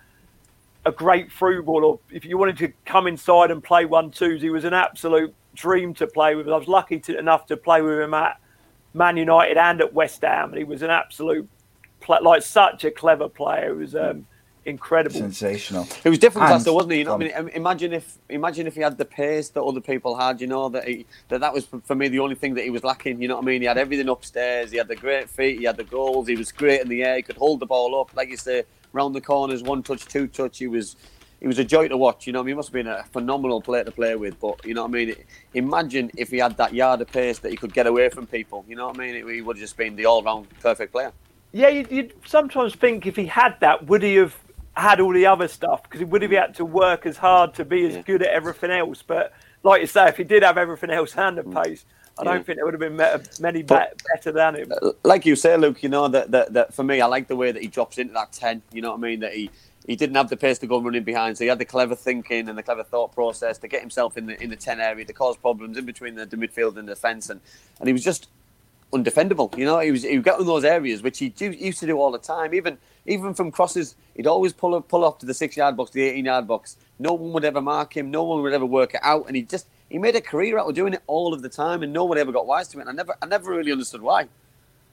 a 0.87 0.93
great 0.93 1.31
through 1.31 1.63
ball, 1.63 1.85
or 1.85 2.01
if 2.11 2.25
you 2.25 2.37
wanted 2.37 2.59
to 2.59 2.73
come 2.85 3.07
inside 3.07 3.53
and 3.53 3.63
play 3.63 3.85
one 3.85 4.11
twos, 4.11 4.43
he 4.43 4.51
was 4.51 4.65
an 4.65 4.75
absolute 4.75 5.33
dream 5.55 5.95
to 5.95 6.09
play 6.09 6.35
with. 6.35 6.49
I 6.49 6.57
was 6.57 6.67
lucky 6.67 6.99
to, 6.99 7.17
enough 7.17 7.47
to 7.47 7.57
play 7.57 7.81
with 7.81 8.01
him 8.01 8.13
at 8.13 8.41
Man 8.93 9.17
United 9.17 9.57
and 9.57 9.81
at 9.81 9.95
West 9.95 10.23
Ham, 10.23 10.49
and 10.49 10.59
he 10.59 10.65
was 10.65 10.83
an 10.83 10.91
absolute, 10.91 11.49
pla 12.05 12.19
like 12.19 12.43
such 12.43 12.85
a 12.85 12.91
clever 12.91 13.29
player. 13.29 13.71
It 13.71 13.77
was 13.77 13.97
um, 13.97 14.27
incredible. 14.67 15.19
Sensational. 15.19 15.87
It 16.05 16.11
was 16.11 16.19
different 16.19 16.49
class, 16.49 16.61
And- 16.61 16.67
though, 16.67 16.75
wasn't 16.75 16.93
he? 16.93 16.99
You 16.99 17.05
know, 17.05 17.15
I 17.15 17.19
mean, 17.19 17.49
imagine 17.55 17.93
if 17.93 18.19
imagine 18.29 18.67
if 18.67 18.75
he 18.75 18.83
had 18.83 18.97
the 18.99 19.05
pace 19.05 19.49
that 19.51 19.63
other 19.63 19.81
people 19.81 20.17
had. 20.17 20.41
You 20.41 20.47
know 20.47 20.69
that 20.69 20.87
he, 20.87 21.07
that 21.29 21.41
that 21.41 21.53
was 21.53 21.65
for 21.67 21.81
for 21.81 21.95
me 21.95 22.09
the 22.09 22.21
only 22.21 22.35
thing 22.35 22.55
that 22.55 22.65
he 22.65 22.71
was 22.71 22.85
lacking. 22.85 23.21
You 23.21 23.29
know 23.29 23.37
what 23.37 23.45
I 23.45 23.47
mean? 23.47 23.63
He 23.63 23.67
had 23.67 23.79
everything 23.79 24.09
upstairs. 24.09 24.71
He 24.71 24.79
had 24.79 24.89
the 24.89 24.97
great 24.97 25.29
feet. 25.31 25.59
He 25.59 25.65
had 25.65 25.77
the 25.77 25.85
goals. 25.85 26.29
He 26.29 26.37
was 26.37 26.53
great 26.53 26.81
in 26.83 26.89
the 26.89 27.03
air. 27.03 27.17
He 27.17 27.23
could 27.23 27.37
hold 27.37 27.61
the 27.61 27.67
ball 27.67 28.01
up, 28.01 28.15
like 28.15 28.29
you 28.29 28.37
say, 28.37 28.65
round 28.93 29.15
the 29.15 29.21
corners, 29.21 29.63
one 29.63 29.83
touch, 29.83 30.05
two 30.07 30.27
touch. 30.27 30.59
He 30.59 30.67
was. 30.67 30.97
He 31.41 31.49
was 31.49 31.59
a 31.59 31.65
joy 31.65 31.89
to 31.89 31.97
watch, 31.99 32.27
you 32.27 32.33
know. 32.33 32.41
I 32.41 32.43
mean, 32.43 32.53
he 32.53 32.55
must 32.55 32.69
have 32.69 32.73
been 32.73 32.87
a 32.87 33.05
phenomenal 33.13 33.61
player 33.61 33.85
to 33.85 33.91
play 33.91 34.17
with. 34.17 34.41
But 34.41 34.65
you 34.65 34.73
know 34.73 34.81
what 34.83 34.93
I 34.93 35.05
mean. 35.05 35.15
Imagine 35.53 36.11
if 36.17 36.31
he 36.31 36.39
had 36.39 36.57
that 36.57 36.73
yard 36.73 37.03
of 37.03 37.09
pace 37.09 37.39
that 37.41 37.51
he 37.51 37.57
could 37.57 37.75
get 37.75 37.87
away 37.87 38.09
from 38.09 38.27
people. 38.27 38.65
You 38.67 38.77
know 38.77 38.87
what 38.87 38.99
I 38.99 39.01
mean? 39.01 39.29
He 39.29 39.43
would 39.43 39.57
have 39.57 39.61
just 39.61 39.77
been 39.77 39.95
the 39.95 40.07
all-round 40.07 40.47
perfect 40.61 40.93
player. 40.93 41.13
Yeah, 41.55 41.69
you'd, 41.69 41.91
you'd 41.93 42.13
sometimes 42.27 42.75
think 42.75 43.07
if 43.07 43.15
he 43.15 43.27
had 43.27 43.55
that, 43.61 43.87
would 43.87 44.03
he 44.03 44.17
have 44.17 44.37
had 44.77 44.99
all 45.01 45.13
the 45.13 45.25
other 45.27 45.47
stuff 45.47 45.85
because 45.85 46.01
he 46.01 46.05
would 46.05 46.21
have 46.23 46.33
had 46.33 46.55
to 46.57 46.65
work 46.65 47.07
as 47.07 47.17
hard 47.17 47.55
to 47.55 47.65
be 47.65 47.87
as 47.87 47.95
Yeah. 47.95 48.03
good 48.03 48.23
at 48.23 48.29
everything 48.31 48.73
else. 48.73 49.03
But 49.03 49.33
like 49.63 49.81
you 49.81 49.87
say, 49.87 50.09
if 50.09 50.17
he 50.17 50.25
did 50.25 50.43
have 50.43 50.59
everything 50.59 50.91
else 50.91 51.15
and 51.17 51.39
the 51.39 51.45
pace, 51.45 51.85
I 52.19 52.23
Mm. 52.23 52.25
Yeah. 52.27 52.33
don't 52.33 52.47
think 52.47 52.57
there 52.57 52.65
would 52.65 52.75
have 52.75 52.81
been 52.81 52.97
many 53.41 53.63
But- 53.63 54.03
better 54.13 54.33
than 54.33 54.57
him. 54.57 54.73
like 55.05 55.25
you 55.25 55.37
say, 55.37 55.57
Luke, 55.57 55.81
you 55.85 55.89
know 55.89 56.09
that, 56.09 56.33
that 56.33 56.53
that 56.55 56.75
for 56.75 56.83
me, 56.83 57.01
I 57.01 57.07
like 57.07 57.29
the 57.29 57.37
way 57.37 57.53
that 57.53 57.63
he 57.63 57.69
drops 57.69 57.99
into 57.99 58.15
that 58.15 58.33
ten. 58.33 58.61
You 58.73 58.83
know 58.83 58.91
what 58.91 58.99
I 58.99 59.03
mean? 59.03 59.21
That 59.21 59.33
he 59.35 59.49
he 59.87 59.95
didn't 59.95 60.17
have 60.17 60.31
the 60.31 60.37
pace 60.37 60.59
to 60.61 60.67
go 60.67 60.81
running 60.81 61.05
behind, 61.05 61.37
so 61.39 61.45
he 61.45 61.49
had 61.51 61.59
the 61.61 61.65
clever 61.65 61.95
thinking 61.95 62.49
and 62.49 62.57
the 62.59 62.63
clever 62.65 62.83
thought 62.83 63.13
process 63.15 63.59
to 63.59 63.69
get 63.69 63.81
himself 63.81 64.17
in 64.17 64.27
the 64.27 64.43
in 64.43 64.51
the 64.51 64.57
ten 64.57 64.81
area 64.81 65.05
to 65.05 65.13
cause 65.13 65.37
problems 65.37 65.77
in 65.79 65.85
between 65.85 66.17
the, 66.17 66.27
the 66.27 66.37
midfield 66.37 66.77
and 66.79 66.89
the 66.89 66.95
defence, 66.95 67.31
and 67.31 67.41
and 67.79 67.87
he 67.87 67.93
was 67.93 68.03
just 68.03 68.29
undefendable. 68.95 69.57
You 69.59 69.65
know, 69.65 69.81
he 69.81 69.91
was 69.91 70.03
he 70.03 70.17
get 70.19 70.39
in 70.39 70.47
those 70.47 70.65
areas 70.65 71.03
which 71.03 71.19
he 71.19 71.29
do, 71.29 71.51
used 71.51 71.81
to 71.81 71.87
do 71.87 71.99
all 71.99 72.11
the 72.11 72.19
time. 72.19 72.55
Even 72.55 72.79
even 73.07 73.35
from 73.35 73.51
crosses, 73.51 73.97
he'd 74.15 74.27
always 74.27 74.53
pull 74.53 74.75
up, 74.75 74.89
pull 74.89 75.05
up 75.05 75.19
to 75.19 75.27
the 75.27 75.35
six 75.35 75.57
yard 75.57 75.77
box, 75.77 75.91
the 75.91 76.03
eighteen 76.03 76.25
yard 76.25 76.47
box. 76.47 76.77
No 76.99 77.13
one 77.13 77.33
would 77.33 77.45
ever 77.45 77.61
mark 77.61 77.97
him. 77.97 78.11
No 78.11 78.23
one 78.25 78.43
would 78.43 78.53
ever 78.53 78.67
work 78.67 78.95
it 78.95 79.01
out, 79.03 79.27
and 79.27 79.37
he 79.37 79.43
just 79.43 79.67
he 79.89 79.99
made 79.99 80.17
a 80.17 80.21
career 80.21 80.59
out 80.59 80.69
of 80.69 80.75
doing 80.75 80.95
it 80.95 81.03
all 81.07 81.35
of 81.35 81.43
the 81.43 81.49
time, 81.49 81.83
and 81.83 81.93
no 81.93 82.05
one 82.05 82.19
ever 82.19 82.33
got 82.33 82.47
wise 82.47 82.69
to 82.69 82.79
it. 82.79 82.83
And 82.83 82.91
I 82.91 82.93
never 82.93 83.17
I 83.21 83.27
never 83.27 83.51
really 83.51 83.73
understood 83.73 84.03
why. 84.03 84.29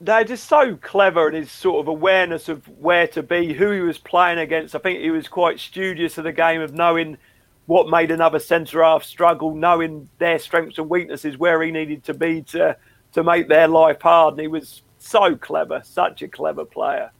They're 0.00 0.24
just 0.24 0.48
so 0.48 0.76
clever 0.76 1.28
in 1.28 1.34
his 1.34 1.50
sort 1.50 1.80
of 1.80 1.86
awareness 1.86 2.48
of 2.48 2.66
where 2.80 3.06
to 3.08 3.22
be, 3.22 3.52
who 3.52 3.70
he 3.70 3.80
was 3.80 3.98
playing 3.98 4.38
against. 4.38 4.74
I 4.74 4.80
think 4.80 5.00
he 5.00 5.10
was 5.10 5.28
quite 5.28 5.60
studious 5.60 6.18
of 6.18 6.24
the 6.24 6.32
game 6.32 6.60
of 6.60 6.74
knowing 6.74 7.18
what 7.66 7.88
made 7.88 8.10
another 8.10 8.40
centre 8.40 8.82
half 8.82 9.04
struggle, 9.04 9.54
knowing 9.54 10.08
their 10.18 10.40
strengths 10.40 10.78
and 10.78 10.90
weaknesses, 10.90 11.38
where 11.38 11.62
he 11.62 11.70
needed 11.70 12.02
to 12.04 12.14
be 12.14 12.42
to 12.42 12.76
to 13.12 13.22
make 13.22 13.48
their 13.48 13.68
life 13.68 14.00
hard. 14.00 14.34
And 14.34 14.40
he 14.40 14.48
was 14.48 14.82
so 14.98 15.36
clever, 15.36 15.82
such 15.84 16.22
a 16.22 16.28
clever 16.28 16.64
player. 16.64 17.10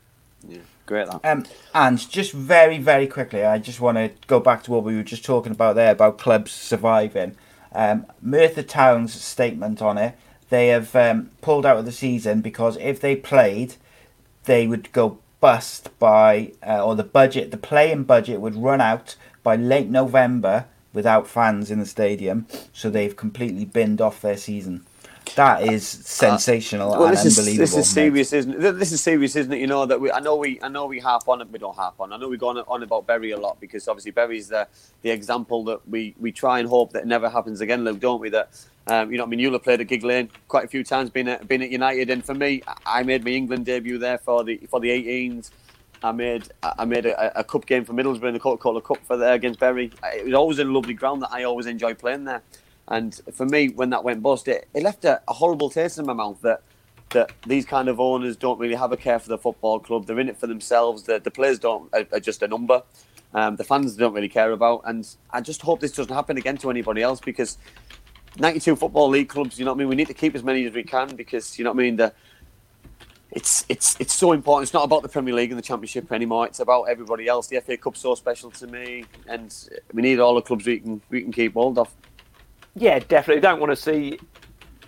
Yeah, 0.47 0.59
Great 0.87 1.09
that. 1.09 1.25
Um, 1.25 1.45
and 1.75 2.11
just 2.11 2.33
very, 2.33 2.79
very 2.79 3.07
quickly, 3.07 3.45
I 3.45 3.59
just 3.59 3.81
want 3.81 3.99
to 3.99 4.11
go 4.27 4.41
back 4.41 4.65
to 4.65 4.71
what 4.71 4.85
we 4.85 4.97
were 4.97 5.03
just 5.03 5.25
talking 5.25 5.53
about 5.53 5.77
there 5.77 5.93
about 5.93 6.19
clubs 6.19 6.53
surviving. 6.53 7.37
Um, 7.75 8.07
Merthyr 8.21 8.63
Town's 8.63 9.15
statement 9.15 9.81
on 9.81 9.97
it, 9.97 10.17
they 10.51 10.69
have 10.69 10.95
um, 10.95 11.31
pulled 11.41 11.65
out 11.65 11.79
of 11.79 11.87
the 11.87 11.93
season 11.93 12.41
because 12.41 12.77
if 12.79 13.01
they 13.01 13.17
played, 13.17 13.77
they 14.45 14.67
would 14.67 14.93
go 14.93 15.19
bust 15.41 15.97
by, 15.99 16.53
uh, 16.67 16.85
or 16.85 16.95
the 16.95 17.05
budget, 17.05 17.51
the 17.51 17.57
playing 17.57 18.05
budget 18.05 18.41
would 18.41 18.55
run 18.55 18.81
out 18.81 19.17
by 19.43 19.57
late 19.57 19.89
November 19.89 20.67
without 20.93 21.27
fans 21.27 21.71
in 21.71 21.79
the 21.79 21.87
stadium. 21.87 22.47
So 22.73 22.91
they've 22.91 23.17
completely 23.17 23.65
binned 23.65 24.01
off 24.01 24.21
their 24.21 24.37
season. 24.37 24.85
That 25.37 25.63
is 25.63 25.87
sensational 25.87 26.91
Well, 26.91 27.05
and 27.05 27.13
this 27.15 27.25
is 27.25 27.39
unbelievable. 27.39 27.63
this 27.63 27.77
is 27.77 27.89
serious, 27.91 28.33
isn't 28.33 28.55
it? 28.65 28.73
This 28.79 28.93
is 28.93 29.01
serious, 29.01 29.35
isn't 29.37 29.53
it? 29.53 29.61
You 29.61 29.67
know 29.67 29.87
that 29.87 30.01
we. 30.01 30.13
I 30.13 30.21
know 30.21 30.37
we. 30.37 30.61
I 30.63 30.69
know 30.69 30.87
we 30.87 30.99
harp 30.99 31.29
on 31.29 31.41
it. 31.41 31.51
We 31.51 31.59
don't 31.59 31.75
harp 31.75 31.95
on. 32.01 32.13
I 32.13 32.19
know 32.19 32.29
we 32.29 32.37
go 32.37 32.49
on, 32.49 32.59
on 32.59 32.83
about 32.83 33.07
Bury 33.07 33.31
a 33.31 33.39
lot 33.39 33.59
because 33.61 33.89
obviously 33.89 34.11
Bury's 34.11 34.49
the 34.49 34.69
the 35.03 35.11
example 35.11 35.65
that 35.65 35.89
we 35.89 36.15
we 36.21 36.33
try 36.33 36.59
and 36.59 36.69
hope 36.69 36.93
that 36.93 37.07
never 37.07 37.31
happens 37.31 37.61
again, 37.61 37.85
Luke, 37.85 38.01
don't 38.01 38.21
we? 38.21 38.29
That 38.29 38.51
um, 38.87 39.11
you 39.13 39.19
know, 39.19 39.25
I 39.25 39.27
mean, 39.27 39.53
have 39.53 39.63
played 39.63 39.81
at 39.81 39.87
Gigg 39.87 40.05
Lane 40.05 40.29
quite 40.49 40.65
a 40.65 40.69
few 40.69 40.85
times, 40.85 41.11
been 41.11 41.29
at 41.29 41.49
been 41.49 41.63
at 41.63 41.71
United, 41.71 42.11
and 42.11 42.25
for 42.25 42.35
me, 42.35 42.63
I 42.85 43.03
made 43.03 43.25
my 43.25 43.31
England 43.31 43.65
debut 43.65 43.99
there 43.99 44.19
for 44.19 44.45
the 44.45 44.59
for 44.69 44.81
the 44.81 44.89
18s. 44.89 45.51
I 46.05 46.13
made 46.13 46.49
I 46.63 46.85
made 46.85 47.07
a, 47.07 47.39
a 47.39 47.45
cup 47.45 47.67
game 47.67 47.85
for 47.85 47.93
Middlesbrough 47.93 48.29
in 48.29 48.35
the 48.35 48.41
Coca-Cola 48.41 48.83
Cup 48.83 48.99
for 49.07 49.17
there 49.17 49.35
against 49.35 49.61
Berry. 49.61 49.93
It 50.15 50.25
was 50.25 50.35
always 50.35 50.59
a 50.59 50.65
lovely 50.65 50.95
ground 50.95 51.23
that 51.23 51.33
I 51.33 51.45
always 51.45 51.67
enjoyed 51.67 51.99
playing 51.99 52.25
there. 52.25 52.43
And 52.93 53.19
for 53.33 53.47
me, 53.47 53.71
when 53.71 53.89
that 53.91 54.05
went 54.05 54.23
bust, 54.23 54.47
it, 54.49 54.69
it 54.75 54.83
left 54.83 55.07
a, 55.07 55.23
a 55.27 55.33
horrible 55.33 55.71
taste 55.71 55.99
in 55.99 56.05
my 56.05 56.13
mouth 56.13 56.39
that 56.43 56.63
that 57.13 57.33
these 57.47 57.67
kind 57.67 57.89
of 57.89 58.01
owners 58.01 58.37
don't 58.37 58.59
really 58.59 58.75
have 58.75 58.93
a 58.93 58.97
care 58.97 59.19
for 59.19 59.29
the 59.29 59.39
football 59.39 59.79
club. 59.81 60.07
They're 60.07 60.21
in 60.21 60.29
it 60.29 60.37
for 60.39 60.47
themselves. 60.47 61.03
The, 61.03 61.19
the 61.19 61.31
players 61.31 61.59
don't 61.59 61.93
are, 61.95 62.07
are 62.13 62.21
just 62.21 62.43
a 62.43 62.49
number. 62.49 62.83
Um, 63.35 63.57
the 63.57 63.65
fans 63.65 63.97
don't 63.97 64.13
really 64.13 64.29
care 64.29 64.53
about. 64.53 64.83
And 64.85 65.09
I 65.31 65.41
just 65.41 65.63
hope 65.63 65.81
this 65.81 65.93
doesn't 65.93 66.15
happen 66.15 66.37
again 66.37 66.59
to 66.59 66.71
anybody 66.71 67.03
else 67.03 67.21
because 67.21 67.57
92 68.39 68.77
football 68.77 69.09
league 69.09 69.29
clubs. 69.29 69.59
You 69.59 69.65
know 69.65 69.73
what 69.73 69.77
I 69.77 69.81
mean? 69.81 69.89
We 69.89 69.97
need 69.97 70.09
to 70.09 70.15
keep 70.15 70.35
as 70.35 70.43
many 70.43 70.67
as 70.67 70.75
we 70.75 70.83
can 70.83 71.17
because 71.17 71.59
you 71.59 71.65
know 71.65 71.71
what 71.71 71.81
I 71.81 71.85
mean. 71.85 71.97
The 71.97 72.13
it's 73.31 73.65
it's 73.71 73.97
it's 73.99 74.13
so 74.13 74.33
important. 74.33 74.65
It's 74.65 74.75
not 74.75 74.85
about 74.85 75.03
the 75.03 75.09
Premier 75.09 75.35
League 75.35 75.51
and 75.51 75.59
the 75.59 75.63
Championship 75.63 76.13
anymore. 76.13 76.47
It's 76.47 76.61
about 76.61 76.85
everybody 76.85 77.27
else. 77.27 77.47
The 77.47 77.61
FA 77.61 77.79
Cup's 77.79 78.01
so 78.01 78.15
special 78.15 78.51
to 78.51 78.67
me, 78.67 79.07
and 79.27 79.55
we 79.95 80.03
need 80.03 80.21
all 80.21 80.35
the 80.35 80.43
clubs 80.43 80.67
we 80.67 80.79
can 80.79 81.01
we 81.09 81.23
can 81.23 81.33
keep 81.33 81.55
hold 81.55 81.79
of. 81.79 81.95
Yeah, 82.75 82.99
definitely. 83.01 83.41
Don't 83.41 83.61
want 83.61 83.71
to 83.71 83.77
see 83.77 84.19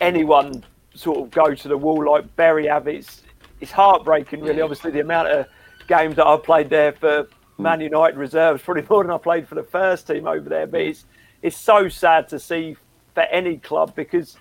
anyone 0.01 0.65
sort 0.95 1.19
of 1.19 1.31
go 1.31 1.55
to 1.55 1.69
the 1.69 1.77
wall 1.77 2.11
like 2.11 2.35
Bury 2.37 2.67
have. 2.67 2.89
It's 2.89 3.23
it's 3.61 3.71
heartbreaking, 3.71 4.41
really. 4.41 4.61
Obviously, 4.61 4.91
the 4.91 5.01
amount 5.01 5.29
of 5.29 5.47
games 5.87 6.17
that 6.17 6.27
I've 6.27 6.43
played 6.43 6.71
there 6.71 6.93
for 6.93 7.25
mm. 7.25 7.29
Man 7.59 7.81
United 7.81 8.17
reserves, 8.17 8.63
probably 8.63 8.85
more 8.89 9.05
than 9.05 9.13
I 9.13 9.19
played 9.19 9.49
for 9.49 9.55
the 9.55 9.63
first 9.63 10.07
team 10.07 10.27
over 10.27 10.49
there. 10.49 10.67
But 10.67 10.81
it's 10.81 11.05
it's 11.43 11.57
so 11.57 11.89
sad 11.89 12.29
to 12.29 12.39
see 12.39 12.77
for 13.15 13.23
any 13.25 13.59
club 13.59 13.95
because 13.95 14.37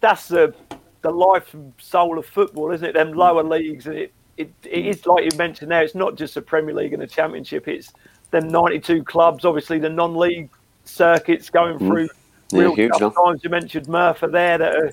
that's 0.00 0.28
the 0.28 0.54
the 1.02 1.10
life 1.10 1.54
and 1.54 1.72
soul 1.78 2.18
of 2.18 2.26
football, 2.26 2.70
isn't 2.72 2.86
it? 2.86 2.92
Them 2.92 3.12
mm. 3.12 3.16
lower 3.16 3.42
leagues, 3.42 3.86
and 3.86 3.96
it, 3.96 4.12
it, 4.36 4.52
it 4.64 4.84
mm. 4.84 4.86
is 4.86 5.06
like 5.06 5.24
you 5.24 5.36
mentioned 5.36 5.70
there. 5.70 5.82
It's 5.82 5.94
not 5.94 6.16
just 6.16 6.34
the 6.34 6.42
Premier 6.42 6.74
League 6.74 6.92
and 6.92 7.02
the 7.02 7.06
Championship. 7.08 7.66
It's 7.66 7.92
them 8.30 8.48
92 8.48 9.04
clubs. 9.04 9.44
Obviously, 9.44 9.78
the 9.78 9.88
non-league 9.88 10.50
circuits 10.84 11.50
going 11.50 11.78
through 11.78 12.08
Yeah, 12.52 12.60
real 12.60 12.74
huge, 12.74 12.92
tough 12.98 13.14
times. 13.14 13.44
You 13.44 13.50
mentioned 13.50 13.88
Merthyr 13.88 14.28
there 14.28 14.58
that 14.58 14.74
are 14.74 14.92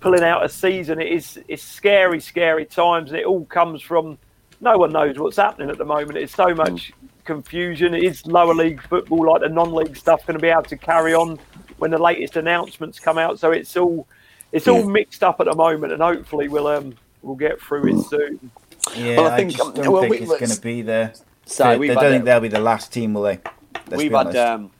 pulling 0.00 0.22
out 0.22 0.44
a 0.44 0.48
season. 0.48 1.00
It 1.00 1.12
is 1.12 1.38
it's 1.48 1.62
scary, 1.62 2.20
scary 2.20 2.64
times, 2.64 3.10
and 3.10 3.18
it 3.18 3.26
all 3.26 3.44
comes 3.46 3.82
from 3.82 4.18
no 4.60 4.78
one 4.78 4.92
knows 4.92 5.18
what's 5.18 5.36
happening 5.36 5.70
at 5.70 5.78
the 5.78 5.84
moment. 5.84 6.18
It's 6.18 6.34
so 6.34 6.54
much 6.54 6.92
confusion. 7.24 7.94
Is 7.94 8.26
lower 8.26 8.54
league 8.54 8.82
football 8.82 9.32
like 9.32 9.42
the 9.42 9.48
non-league 9.48 9.96
stuff 9.96 10.26
going 10.26 10.38
to 10.38 10.42
be 10.42 10.48
able 10.48 10.62
to 10.64 10.76
carry 10.76 11.14
on 11.14 11.38
when 11.78 11.90
the 11.90 11.98
latest 11.98 12.36
announcements 12.36 12.98
come 12.98 13.18
out? 13.18 13.38
So 13.38 13.50
it's 13.50 13.76
all 13.76 14.06
it's 14.52 14.68
all 14.68 14.88
mixed 14.88 15.22
up 15.24 15.40
at 15.40 15.46
the 15.46 15.54
moment, 15.54 15.92
and 15.92 16.02
hopefully 16.02 16.48
we'll 16.48 16.66
um 16.66 16.94
we'll 17.22 17.36
get 17.36 17.60
through 17.60 17.88
it 17.98 18.02
soon. 18.04 18.50
Yeah, 18.96 19.18
Well, 19.18 19.28
I 19.28 19.34
I, 19.34 19.36
think, 19.36 19.50
just 19.52 19.62
um, 19.62 19.74
don't 19.74 19.92
well, 19.92 20.02
think 20.02 20.12
we- 20.12 20.18
it's 20.20 20.28
going 20.38 20.50
to 20.50 20.60
be 20.60 20.82
there. 20.82 21.12
Sorry, 21.46 21.78
they, 21.78 21.88
they 21.88 21.94
don't 21.94 22.10
think 22.12 22.24
they'll 22.24 22.40
be 22.40 22.48
the 22.48 22.60
last 22.60 22.92
team, 22.92 23.12
will 23.12 23.22
they? 23.22 23.40
Let's 23.88 23.96
we've 23.96 24.12
had 24.12 24.36
um, 24.36 24.70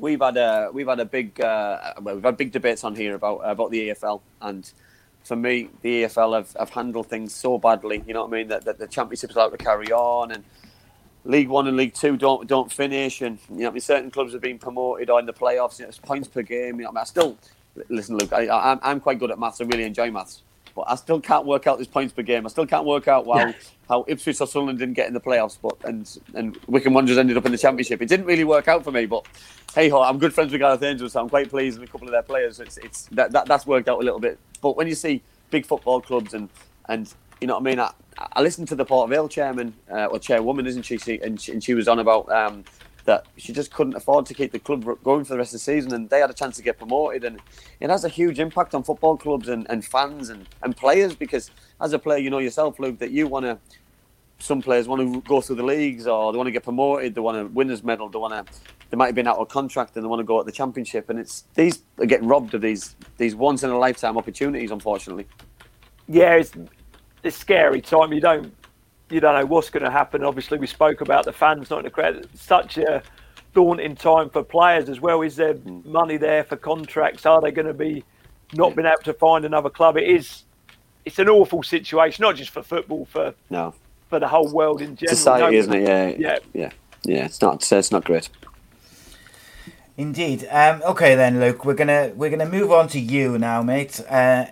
we've 0.00 0.20
had 0.20 0.36
a 0.36 0.70
we've 0.72 0.88
had 0.88 1.00
a 1.00 1.04
big 1.04 1.40
uh, 1.40 1.94
well, 2.00 2.14
we've 2.14 2.24
had 2.24 2.36
big 2.36 2.52
debates 2.52 2.84
on 2.84 2.94
here 2.94 3.14
about 3.14 3.38
about 3.38 3.70
the 3.70 3.90
EFL 3.90 4.20
and 4.42 4.72
for 5.24 5.36
me 5.36 5.68
the 5.82 6.04
EFL 6.04 6.36
have, 6.36 6.52
have 6.58 6.70
handled 6.70 7.06
things 7.08 7.34
so 7.34 7.58
badly 7.58 8.02
you 8.06 8.14
know 8.14 8.22
what 8.22 8.32
I 8.32 8.38
mean 8.38 8.48
that, 8.48 8.64
that 8.64 8.78
the 8.78 8.86
championship's 8.86 9.36
allowed 9.36 9.50
to 9.50 9.58
carry 9.58 9.92
on. 9.92 10.32
And 10.32 10.44
League 11.24 11.48
One 11.48 11.66
and 11.66 11.76
League 11.76 11.94
Two 11.94 12.16
don't 12.16 12.46
don't 12.48 12.72
finish. 12.72 13.20
And 13.20 13.38
you 13.50 13.60
know 13.60 13.68
I 13.68 13.72
mean 13.72 13.80
certain 13.80 14.10
clubs 14.10 14.32
have 14.32 14.42
been 14.42 14.58
promoted 14.58 15.10
or 15.10 15.20
in 15.20 15.26
the 15.26 15.32
playoffs. 15.32 15.78
You 15.78 15.84
know, 15.84 15.88
it's 15.90 15.98
points 15.98 16.28
per 16.28 16.42
game. 16.42 16.76
You 16.76 16.84
know 16.84 16.88
I, 16.88 16.92
mean? 16.92 16.98
I 16.98 17.04
still 17.04 17.36
listen 17.88 18.16
Luke 18.16 18.32
I, 18.32 18.78
I'm 18.82 19.00
quite 19.00 19.18
good 19.18 19.30
at 19.30 19.38
maths. 19.38 19.60
I 19.60 19.64
really 19.64 19.84
enjoy 19.84 20.10
maths 20.10 20.42
but 20.78 20.88
I 20.88 20.94
still 20.94 21.20
can't 21.20 21.44
work 21.44 21.66
out 21.66 21.78
this 21.78 21.88
points 21.88 22.12
per 22.12 22.22
game. 22.22 22.46
I 22.46 22.50
still 22.50 22.64
can't 22.64 22.84
work 22.84 23.08
out 23.08 23.26
how, 23.26 23.52
how 23.88 24.04
Ipswich 24.06 24.40
or 24.40 24.46
Sunderland 24.46 24.78
didn't 24.78 24.94
get 24.94 25.08
in 25.08 25.12
the 25.12 25.20
playoffs, 25.20 25.58
but 25.60 25.76
and 25.82 26.08
and 26.34 26.56
Wycombe 26.68 26.94
Wanderers 26.94 27.18
ended 27.18 27.36
up 27.36 27.44
in 27.46 27.50
the 27.50 27.58
championship. 27.58 28.00
It 28.00 28.08
didn't 28.08 28.26
really 28.26 28.44
work 28.44 28.68
out 28.68 28.84
for 28.84 28.92
me, 28.92 29.04
but 29.04 29.26
hey 29.74 29.88
ho, 29.88 30.00
I'm 30.02 30.20
good 30.20 30.32
friends 30.32 30.52
with 30.52 30.60
Gareth 30.60 30.84
Angels, 30.84 31.14
so 31.14 31.20
I'm 31.20 31.28
quite 31.28 31.50
pleased 31.50 31.80
with 31.80 31.88
a 31.88 31.90
couple 31.90 32.06
of 32.06 32.12
their 32.12 32.22
players. 32.22 32.60
It's 32.60 32.76
it's 32.78 33.06
that, 33.06 33.32
that 33.32 33.46
that's 33.46 33.66
worked 33.66 33.88
out 33.88 34.00
a 34.00 34.04
little 34.04 34.20
bit. 34.20 34.38
But 34.62 34.76
when 34.76 34.86
you 34.86 34.94
see 34.94 35.20
big 35.50 35.66
football 35.66 36.00
clubs 36.00 36.32
and 36.32 36.48
and 36.88 37.12
you 37.40 37.48
know 37.48 37.54
what 37.54 37.62
I 37.62 37.70
mean, 37.70 37.80
I, 37.80 37.90
I 38.34 38.40
listened 38.40 38.68
to 38.68 38.76
the 38.76 38.84
Port 38.84 39.10
Vale 39.10 39.28
chairman 39.28 39.74
uh, 39.90 40.04
or 40.04 40.20
chairwoman, 40.20 40.68
isn't 40.68 40.84
she? 40.84 40.98
she 40.98 41.18
and, 41.18 41.40
she? 41.40 41.50
and 41.50 41.64
she 41.64 41.74
was 41.74 41.88
on 41.88 41.98
about 41.98 42.30
um, 42.30 42.62
that 43.08 43.24
she 43.38 43.54
just 43.54 43.72
couldn't 43.72 43.94
afford 43.94 44.26
to 44.26 44.34
keep 44.34 44.52
the 44.52 44.58
club 44.58 44.84
going 45.02 45.24
for 45.24 45.32
the 45.32 45.38
rest 45.38 45.54
of 45.54 45.60
the 45.60 45.60
season, 45.60 45.94
and 45.94 46.10
they 46.10 46.20
had 46.20 46.28
a 46.28 46.34
chance 46.34 46.58
to 46.58 46.62
get 46.62 46.76
promoted, 46.76 47.24
and 47.24 47.40
it 47.80 47.88
has 47.88 48.04
a 48.04 48.08
huge 48.08 48.38
impact 48.38 48.74
on 48.74 48.82
football 48.82 49.16
clubs 49.16 49.48
and, 49.48 49.66
and 49.70 49.82
fans 49.82 50.28
and, 50.28 50.46
and 50.62 50.76
players 50.76 51.16
because 51.16 51.50
as 51.80 51.94
a 51.94 51.98
player, 51.98 52.18
you 52.18 52.28
know 52.28 52.38
yourself, 52.38 52.78
Luke, 52.78 52.98
that 52.98 53.10
you 53.10 53.26
want 53.26 53.46
to. 53.46 53.58
Some 54.40 54.60
players 54.60 54.86
want 54.86 55.00
to 55.00 55.22
go 55.22 55.40
through 55.40 55.56
the 55.56 55.62
leagues, 55.64 56.06
or 56.06 56.32
they 56.32 56.36
want 56.36 56.48
to 56.48 56.52
get 56.52 56.64
promoted. 56.64 57.14
They 57.14 57.22
want 57.22 57.38
a 57.38 57.46
winners' 57.46 57.82
medal. 57.82 58.10
They 58.10 58.18
want 58.18 58.46
to. 58.46 58.54
They 58.90 58.96
might 58.98 59.06
have 59.06 59.14
been 59.14 59.26
out 59.26 59.38
of 59.38 59.48
contract 59.48 59.96
and 59.96 60.04
they 60.04 60.08
want 60.08 60.20
to 60.20 60.24
go 60.24 60.38
at 60.40 60.46
the 60.46 60.52
championship, 60.52 61.08
and 61.10 61.18
it's 61.18 61.44
these 61.54 61.82
are 61.98 62.06
getting 62.06 62.28
robbed 62.28 62.54
of 62.54 62.60
these 62.60 62.94
these 63.16 63.34
once 63.34 63.62
in 63.64 63.70
a 63.70 63.78
lifetime 63.78 64.18
opportunities, 64.18 64.70
unfortunately. 64.70 65.26
yeah, 66.08 66.34
it's 66.34 66.52
it's 67.24 67.36
scary 67.36 67.80
time. 67.80 68.12
You 68.12 68.20
don't 68.20 68.54
you 69.10 69.20
don't 69.20 69.34
know 69.38 69.46
what's 69.46 69.70
going 69.70 69.84
to 69.84 69.90
happen. 69.90 70.22
Obviously, 70.24 70.58
we 70.58 70.66
spoke 70.66 71.00
about 71.00 71.24
the 71.24 71.32
fans 71.32 71.70
not 71.70 71.78
in 71.80 71.84
the 71.84 71.90
crowd. 71.90 72.26
Such 72.34 72.78
a 72.78 73.02
daunting 73.54 73.96
time 73.96 74.30
for 74.30 74.42
players 74.42 74.88
as 74.88 75.00
well. 75.00 75.22
Is 75.22 75.36
there 75.36 75.56
money 75.84 76.16
there 76.16 76.44
for 76.44 76.56
contracts? 76.56 77.24
Are 77.26 77.40
they 77.40 77.50
going 77.50 77.66
to 77.66 77.74
be 77.74 78.04
not 78.54 78.76
being 78.76 78.86
able 78.86 79.02
to 79.04 79.14
find 79.14 79.44
another 79.44 79.70
club? 79.70 79.96
It 79.96 80.08
is. 80.08 80.44
It's 81.04 81.18
an 81.18 81.28
awful 81.28 81.62
situation, 81.62 82.22
not 82.22 82.36
just 82.36 82.50
for 82.50 82.62
football, 82.62 83.06
for 83.06 83.32
No, 83.48 83.72
for 84.10 84.18
the 84.18 84.28
whole 84.28 84.52
world 84.52 84.82
in 84.82 84.94
general. 84.96 85.16
society, 85.16 85.52
No- 85.56 85.58
isn't 85.58 85.74
it? 85.74 85.82
Yeah, 85.88 86.06
Yeah. 86.18 86.38
yeah, 86.52 86.70
yeah. 87.04 87.24
It's 87.24 87.40
not. 87.40 87.72
It's 87.72 87.90
not 87.90 88.04
great. 88.04 88.28
Indeed. 89.96 90.46
Um, 90.50 90.82
okay 90.86 91.14
then, 91.14 91.40
Luke. 91.40 91.64
We're 91.64 91.74
gonna 91.74 92.12
we're 92.14 92.30
gonna 92.30 92.48
move 92.48 92.70
on 92.70 92.88
to 92.88 93.00
you 93.00 93.38
now, 93.38 93.62
mate. 93.62 94.00
Uh, 94.08 94.46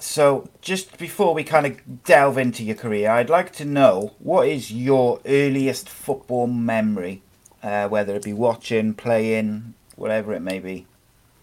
So, 0.00 0.48
just 0.60 0.96
before 0.96 1.34
we 1.34 1.42
kind 1.42 1.66
of 1.66 2.04
delve 2.04 2.38
into 2.38 2.62
your 2.62 2.76
career, 2.76 3.10
I'd 3.10 3.28
like 3.28 3.52
to 3.54 3.64
know 3.64 4.14
what 4.20 4.46
is 4.46 4.70
your 4.70 5.20
earliest 5.26 5.88
football 5.88 6.46
memory, 6.46 7.22
uh, 7.62 7.88
whether 7.88 8.14
it 8.14 8.22
be 8.22 8.32
watching, 8.32 8.94
playing, 8.94 9.74
whatever 9.96 10.32
it 10.32 10.40
may 10.40 10.60
be. 10.60 10.86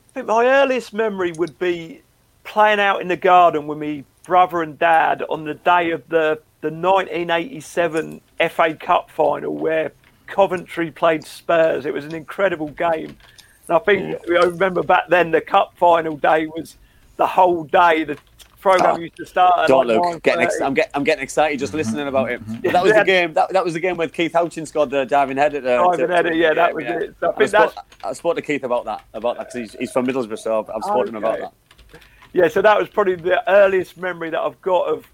I 0.09 0.13
think 0.13 0.27
my 0.27 0.45
earliest 0.45 0.93
memory 0.93 1.33
would 1.33 1.59
be 1.59 2.01
playing 2.45 2.79
out 2.79 3.01
in 3.01 3.09
the 3.09 3.17
garden 3.17 3.67
with 3.67 3.77
me 3.77 4.05
brother 4.23 4.61
and 4.61 4.79
dad 4.79 5.21
on 5.29 5.43
the 5.43 5.53
day 5.53 5.91
of 5.91 6.07
the, 6.07 6.39
the 6.61 6.71
1987 6.71 8.21
FA 8.49 8.73
Cup 8.73 9.11
final 9.11 9.53
where 9.53 9.91
Coventry 10.27 10.91
played 10.91 11.23
Spurs. 11.23 11.85
It 11.85 11.93
was 11.93 12.05
an 12.05 12.15
incredible 12.15 12.69
game. 12.69 13.17
And 13.67 13.77
I 13.77 13.79
think 13.79 14.17
I 14.29 14.45
remember 14.45 14.83
back 14.83 15.07
then 15.09 15.31
the 15.31 15.41
cup 15.41 15.73
final 15.77 16.17
day 16.17 16.45
was 16.47 16.77
the 17.17 17.27
whole 17.27 17.63
day. 17.63 18.03
The 18.03 18.17
program 18.65 18.95
Oh, 18.95 18.99
used 18.99 19.15
to 19.17 19.25
start. 19.27 19.53
At 19.59 19.67
Don't 19.67 19.87
like 19.87 19.99
look. 19.99 20.23
Getting 20.23 20.41
ex- 20.41 20.59
I'm, 20.59 20.73
get, 20.73 20.89
I'm 20.95 21.03
getting 21.03 21.23
excited 21.23 21.59
just 21.59 21.73
listening 21.75 22.07
about 22.07 22.31
it. 22.31 22.41
But 22.63 22.73
that 22.73 22.83
was 22.83 22.93
the 22.93 23.03
game. 23.05 23.33
That, 23.33 23.49
that 23.51 23.63
was 23.63 23.73
the 23.75 23.79
game 23.79 23.95
where 23.95 24.07
Keith 24.09 24.33
Houchen 24.33 24.67
scored 24.67 24.89
the 24.89 25.05
diving 25.05 25.37
header. 25.37 25.59
Uh, 25.59 25.91
Diving 25.91 26.09
header, 26.09 26.33
yeah, 26.33 26.53
that 26.55 26.73
was 26.73 26.83
it. 26.85 27.15
So 27.19 27.27
I 27.27 27.31
I, 27.31 27.35
think 27.37 27.49
spoke, 27.49 27.73
I 28.03 28.13
spoke 28.13 28.35
to 28.37 28.41
Keith 28.41 28.63
about 28.63 28.85
that. 28.85 29.05
About 29.13 29.37
that 29.37 29.45
'cause 29.51 29.53
he's, 29.53 29.73
he's 29.73 29.91
from 29.91 30.07
Middlesbrough, 30.07 30.39
so 30.39 30.59
I've, 30.59 30.69
I've 30.71 30.83
spoken 30.83 31.03
to 31.05 31.09
him 31.09 31.15
about 31.17 31.39
that. 31.39 31.53
Yeah, 32.33 32.47
so 32.47 32.61
that 32.63 32.77
was 32.79 32.89
probably 32.89 33.15
the 33.15 33.47
earliest 33.49 33.97
memory 33.97 34.31
that 34.31 34.39
I've 34.39 34.59
got 34.61 34.87
of 34.87 35.05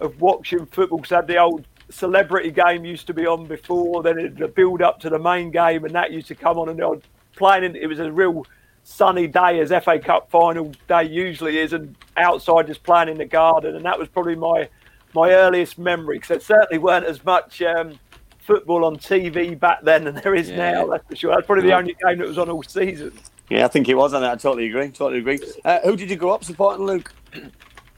of 0.00 0.20
watching 0.20 0.66
football. 0.66 0.98
Because 0.98 1.12
I 1.12 1.16
had 1.16 1.26
the 1.26 1.38
old 1.38 1.66
celebrity 1.90 2.50
game 2.50 2.84
used 2.84 3.06
to 3.06 3.14
be 3.14 3.26
on 3.26 3.46
before, 3.46 4.02
then 4.02 4.18
it, 4.18 4.36
the 4.36 4.48
build 4.48 4.82
up 4.82 5.00
to 5.00 5.08
the 5.10 5.18
main 5.18 5.50
game, 5.50 5.84
and 5.84 5.94
that 5.94 6.12
used 6.12 6.28
to 6.28 6.34
come 6.34 6.58
on, 6.58 6.68
and 6.68 6.80
I 6.82 6.86
was 6.86 7.02
playing. 7.36 7.64
In, 7.64 7.74
it 7.74 7.86
was 7.86 7.98
a 8.00 8.12
real 8.12 8.44
sunny 8.88 9.26
day, 9.26 9.60
as 9.60 9.68
FA 9.84 9.98
Cup 9.98 10.30
final 10.30 10.72
day 10.88 11.04
usually 11.04 11.58
is, 11.58 11.72
and 11.72 11.94
outside 12.16 12.66
just 12.66 12.82
playing 12.82 13.08
in 13.08 13.18
the 13.18 13.26
garden, 13.26 13.76
and 13.76 13.84
that 13.84 13.98
was 13.98 14.08
probably 14.08 14.34
my 14.34 14.68
my 15.14 15.30
earliest 15.30 15.78
memory. 15.78 16.16
Because 16.16 16.28
there 16.28 16.40
certainly 16.58 16.78
weren't 16.78 17.04
as 17.06 17.24
much. 17.24 17.62
Um, 17.62 17.98
Football 18.40 18.86
on 18.86 18.96
TV 18.96 19.60
back 19.60 19.82
then 19.82 20.04
than 20.04 20.14
there 20.14 20.34
is 20.34 20.48
Yeah. 20.48 20.56
now. 20.72 20.86
That's 20.86 21.06
for 21.06 21.16
sure. 21.16 21.34
That's 21.34 21.46
probably 21.46 21.64
the 21.68 21.76
only 21.76 21.94
game 22.02 22.16
that 22.16 22.26
was 22.26 22.38
on 22.38 22.48
all 22.48 22.62
season. 22.62 23.12
Yeah, 23.50 23.66
I 23.66 23.68
think 23.68 23.90
it 23.90 23.94
was, 23.94 24.14
and 24.14 24.24
I 24.24 24.36
totally 24.36 24.68
agree. 24.70 24.88
Totally 24.88 25.18
agree. 25.18 25.38
Uh, 25.66 25.80
who 25.84 25.96
did 25.96 26.08
you 26.08 26.16
grow 26.16 26.30
up 26.30 26.44
supporting, 26.44 26.86
Luke? 26.86 27.12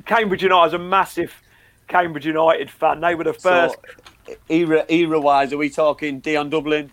Cambridge 0.07 0.43
United 0.43 0.61
was 0.61 0.72
a 0.74 0.78
massive 0.78 1.32
Cambridge 1.86 2.26
United 2.26 2.68
fan. 2.68 2.99
They 3.01 3.14
were 3.14 3.22
the 3.22 3.32
first. 3.32 3.76
So, 4.26 4.34
era 4.49 4.84
era 4.88 5.20
wise, 5.20 5.53
are 5.53 5.57
we 5.57 5.70
talking 5.70 6.18
Dion 6.18 6.51
Dublin? 6.51 6.91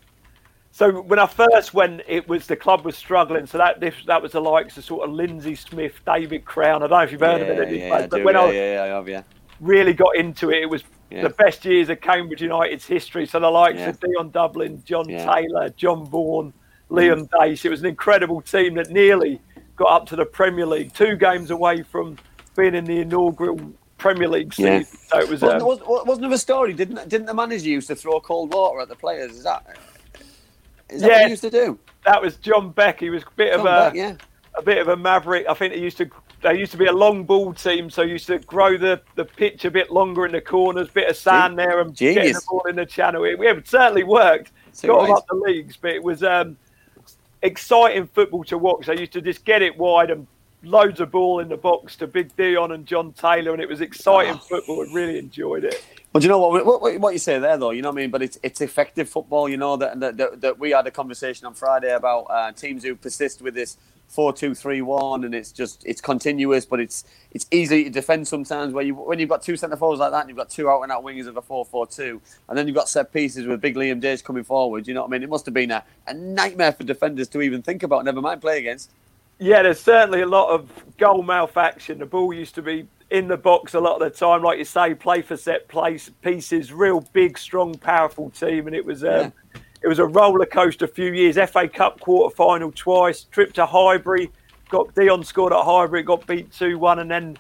So 0.78 1.02
when 1.02 1.18
I 1.18 1.26
first 1.26 1.74
went, 1.74 2.04
it 2.08 2.28
was 2.30 2.46
the 2.46 2.56
club 2.56 2.86
was 2.86 2.96
struggling. 2.96 3.48
So 3.48 3.58
that 3.58 3.80
this, 3.80 3.96
that 4.06 4.22
was 4.22 4.34
the 4.34 4.40
likes 4.40 4.78
of 4.78 4.84
sort 4.84 5.10
of 5.10 5.16
Lindsay 5.16 5.56
Smith, 5.56 6.00
David 6.06 6.46
Crown. 6.46 6.84
I 6.84 6.88
don't 6.88 6.92
know 6.92 7.00
if 7.00 7.12
you've 7.12 7.22
heard 7.22 7.42
of 7.42 7.48
yeah, 7.48 7.64
it, 7.64 7.88
yeah, 7.88 7.96
I 7.96 8.06
but 8.06 8.18
do. 8.18 8.24
when 8.24 8.36
yeah, 8.36 8.42
I 8.42 8.52
yeah, 8.52 8.74
yeah, 8.76 8.84
I 8.84 8.88
have, 8.90 9.10
yeah. 9.10 9.24
really 9.60 9.94
got 9.94 10.16
into 10.16 10.52
it, 10.52 10.62
it 10.62 10.70
was 10.70 10.84
Yeah. 11.10 11.24
the 11.24 11.30
best 11.32 11.66
years 11.66 11.90
of 11.90 12.00
Cambridge 12.00 12.44
United's 12.44 12.86
history. 12.86 13.26
So 13.26 13.40
the 13.40 13.50
likes 13.50 13.80
Yeah. 13.80 13.90
of 13.90 14.00
Dion 14.00 14.30
Dublin, 14.30 14.84
John 14.86 15.10
Yeah. 15.10 15.26
Taylor, 15.26 15.70
John 15.70 16.06
Vaughan, 16.06 16.54
Liam 16.92 17.28
Daish. 17.28 17.66
It 17.66 17.70
was 17.70 17.80
an 17.80 17.88
incredible 17.88 18.42
team 18.42 18.76
that 18.76 18.92
nearly 18.92 19.42
got 19.78 19.88
up 19.88 20.06
to 20.10 20.16
the 20.16 20.26
Premier 20.26 20.68
League, 20.68 20.94
two 20.94 21.16
games 21.16 21.50
away 21.50 21.82
from 21.82 22.20
being 22.56 22.76
in 22.76 22.86
the 22.86 23.00
inaugural 23.00 23.60
Premier 23.98 24.28
League 24.28 24.54
season. 24.54 24.74
Yeah. 24.74 24.84
So 25.08 25.20
it 25.22 25.28
was. 25.28 25.42
Wasn't, 25.42 25.64
um, 25.64 25.68
was, 25.68 25.80
wasn't 26.06 26.22
there 26.22 26.34
a 26.34 26.38
story? 26.38 26.74
Didn't 26.74 27.10
didn't 27.10 27.26
the 27.26 27.34
manager 27.34 27.68
used 27.68 27.88
to 27.88 27.96
throw 27.96 28.20
cold 28.20 28.54
water 28.54 28.80
at 28.80 28.90
the 28.90 28.96
players? 28.96 29.32
Is 29.32 29.44
that 29.44 29.66
is 30.90 31.02
that 31.02 31.08
what 31.10 31.18
Yeah. 31.18 31.24
he 31.26 31.30
used 31.32 31.42
to 31.44 31.50
do? 31.52 31.80
that 32.06 32.22
was 32.22 32.36
John 32.38 32.72
Beck. 32.72 33.00
He 33.00 33.10
was 33.10 33.24
a 33.24 33.26
bit 33.36 33.54
of 33.54 33.62
a. 33.62 33.64
back, 33.64 33.96
yeah. 33.96 34.16
a 34.56 34.62
bit 34.62 34.78
of 34.78 34.88
a 34.88 34.96
maverick. 34.98 35.46
I 35.50 35.54
think 35.54 35.74
they 35.74 35.80
used 35.80 35.98
to 35.98 36.10
they 36.44 36.58
used 36.58 36.72
to 36.72 36.78
be 36.78 36.86
a 36.86 36.92
long 36.94 37.24
ball 37.24 37.52
team, 37.54 37.90
so 37.90 38.04
used 38.04 38.28
to 38.28 38.38
grow 38.40 38.78
the, 38.78 39.02
the 39.16 39.26
pitch 39.26 39.66
a 39.66 39.72
bit 39.72 39.92
longer 39.92 40.24
in 40.26 40.32
the 40.32 40.40
corners, 40.42 40.88
bit 40.88 41.10
of 41.10 41.18
sand 41.18 41.58
there, 41.58 41.80
and 41.82 41.96
getting 41.96 42.34
the 42.34 42.42
ball 42.48 42.62
in 42.70 42.76
the 42.76 42.86
channel. 42.86 43.24
It, 43.24 43.40
it 43.42 43.68
certainly 43.68 44.04
worked. 44.04 44.52
So 44.72 44.88
Got 44.90 45.02
right. 45.10 45.12
up 45.18 45.26
the 45.28 45.36
leagues, 45.36 45.78
but 45.78 45.92
it 45.94 46.04
was 46.04 46.22
um, 46.24 46.56
exciting 47.42 48.08
football 48.08 48.44
to 48.46 48.58
watch. 48.60 48.86
They 48.86 49.00
used 49.00 49.14
to 49.14 49.22
just 49.22 49.46
get 49.46 49.62
it 49.64 49.76
wide 49.78 50.12
and 50.12 50.28
loads 50.64 51.00
of 51.00 51.10
ball 51.12 51.40
in 51.40 51.50
the 51.50 51.58
box 51.58 51.96
to 51.98 52.08
Big 52.08 52.36
Dion 52.36 52.72
and 52.72 52.86
John 52.86 53.14
Taylor, 53.14 53.54
and 53.54 53.62
it 53.62 53.68
was 53.70 53.82
exciting 53.82 54.36
Ah. 54.36 54.38
football. 54.48 54.86
I 54.88 54.94
really 54.94 55.18
enjoyed 55.18 55.64
it. 55.64 55.84
Do 56.20 56.24
you 56.24 56.30
know 56.30 56.40
what, 56.40 56.66
what 56.66 57.00
what 57.00 57.14
you 57.14 57.20
say 57.20 57.40
there 57.40 57.58
though? 57.58 57.72
You 57.72 57.82
know 57.82 57.90
what 57.90 57.98
I 57.98 58.02
mean. 58.02 58.12
But 58.12 58.22
it's 58.22 58.38
it's 58.44 58.62
effective 58.62 59.10
football. 59.10 59.50
You 59.50 59.58
know 59.58 59.78
that 59.78 60.00
that, 60.00 60.18
that, 60.18 60.42
that 60.42 60.60
we 60.60 60.72
had 60.72 60.88
a 60.88 60.92
conversation 60.92 61.46
on 61.48 61.54
Friday 61.54 61.94
about 61.94 62.22
uh, 62.30 62.52
teams 62.52 62.84
who 62.84 62.96
persist 62.96 63.42
with 63.42 63.56
this 63.56 63.78
four 64.08 64.32
two 64.32 64.56
three 64.56 64.82
one, 64.82 65.26
and 65.26 65.36
it's 65.36 65.52
just 65.52 65.86
it's 65.86 66.02
continuous, 66.02 66.66
but 66.66 66.80
it's 66.80 67.04
it's 67.32 67.46
easy 67.52 67.84
to 67.86 67.90
defend 67.90 68.28
sometimes. 68.28 68.74
Where 68.74 68.84
you 68.84 68.96
when 68.96 69.20
you've 69.20 69.30
got 69.30 69.42
two 69.42 69.58
centre 69.58 69.76
forwards 69.76 70.00
like 70.00 70.12
that, 70.12 70.22
and 70.22 70.30
you've 70.30 70.38
got 70.38 70.50
two 70.50 70.70
out 70.70 70.82
and 70.84 70.92
out 70.92 71.04
wingers 71.04 71.28
of 71.28 71.38
a 71.38 71.42
four 71.42 71.66
four 71.66 71.86
two, 71.86 72.22
and 72.48 72.58
then 72.58 72.68
you've 72.68 72.76
got 72.76 72.90
set 72.90 73.12
pieces 73.12 73.46
with 73.46 73.60
big 73.60 73.76
Liam 73.76 74.02
Daish 74.02 74.24
coming 74.24 74.44
forward. 74.44 74.88
You 74.88 74.94
know 74.94 75.02
what 75.02 75.10
I 75.10 75.12
mean? 75.12 75.24
It 75.24 75.30
must 75.30 75.46
have 75.46 75.54
been 75.54 75.72
a, 75.72 75.84
a 76.08 76.14
nightmare 76.14 76.72
for 76.72 76.84
defenders 76.84 77.28
to 77.30 77.42
even 77.42 77.62
think 77.62 77.84
about. 77.84 78.06
Never 78.06 78.22
mind 78.22 78.42
play 78.42 78.60
against. 78.60 78.92
Yeah, 79.40 79.62
there's 79.62 79.80
certainly 79.80 80.22
a 80.22 80.28
lot 80.28 80.50
of 80.50 80.72
goal 80.98 81.22
mouth 81.22 81.56
action. 81.58 82.00
The 82.00 82.08
ball 82.08 82.34
used 82.34 82.56
to 82.56 82.62
be 82.62 82.88
in 83.10 83.28
the 83.28 83.38
box 83.38 83.74
a 83.74 83.80
lot 83.80 84.02
of 84.02 84.12
the 84.12 84.18
time, 84.18 84.44
like 84.44 84.58
you 84.58 84.66
say, 84.66 84.94
play 84.94 85.22
for 85.22 85.38
set 85.38 85.68
place 85.68 86.10
pieces. 86.22 86.74
Real 86.74 87.02
big, 87.14 87.38
strong, 87.38 87.76
powerful 87.76 88.30
team, 88.32 88.68
and 88.68 88.76
it 88.76 88.86
was 88.86 89.04
um, 89.04 89.32
it 89.82 89.88
was 89.88 90.00
a 90.00 90.06
roller 90.06 90.46
coaster. 90.46 90.86
A 90.86 90.88
few 90.88 91.14
years, 91.14 91.38
FA 91.50 91.68
Cup 91.68 92.00
quarter 92.00 92.36
final 92.36 92.72
twice, 92.72 93.24
trip 93.24 93.54
to 93.54 93.66
Highbury, 93.66 94.32
got 94.70 94.94
Dion 94.96 95.24
scored 95.24 95.54
at 95.54 95.64
Highbury, 95.64 96.04
got 96.04 96.28
beat 96.28 96.52
two 96.52 96.78
one, 96.78 97.00
and 97.00 97.10
then 97.10 97.38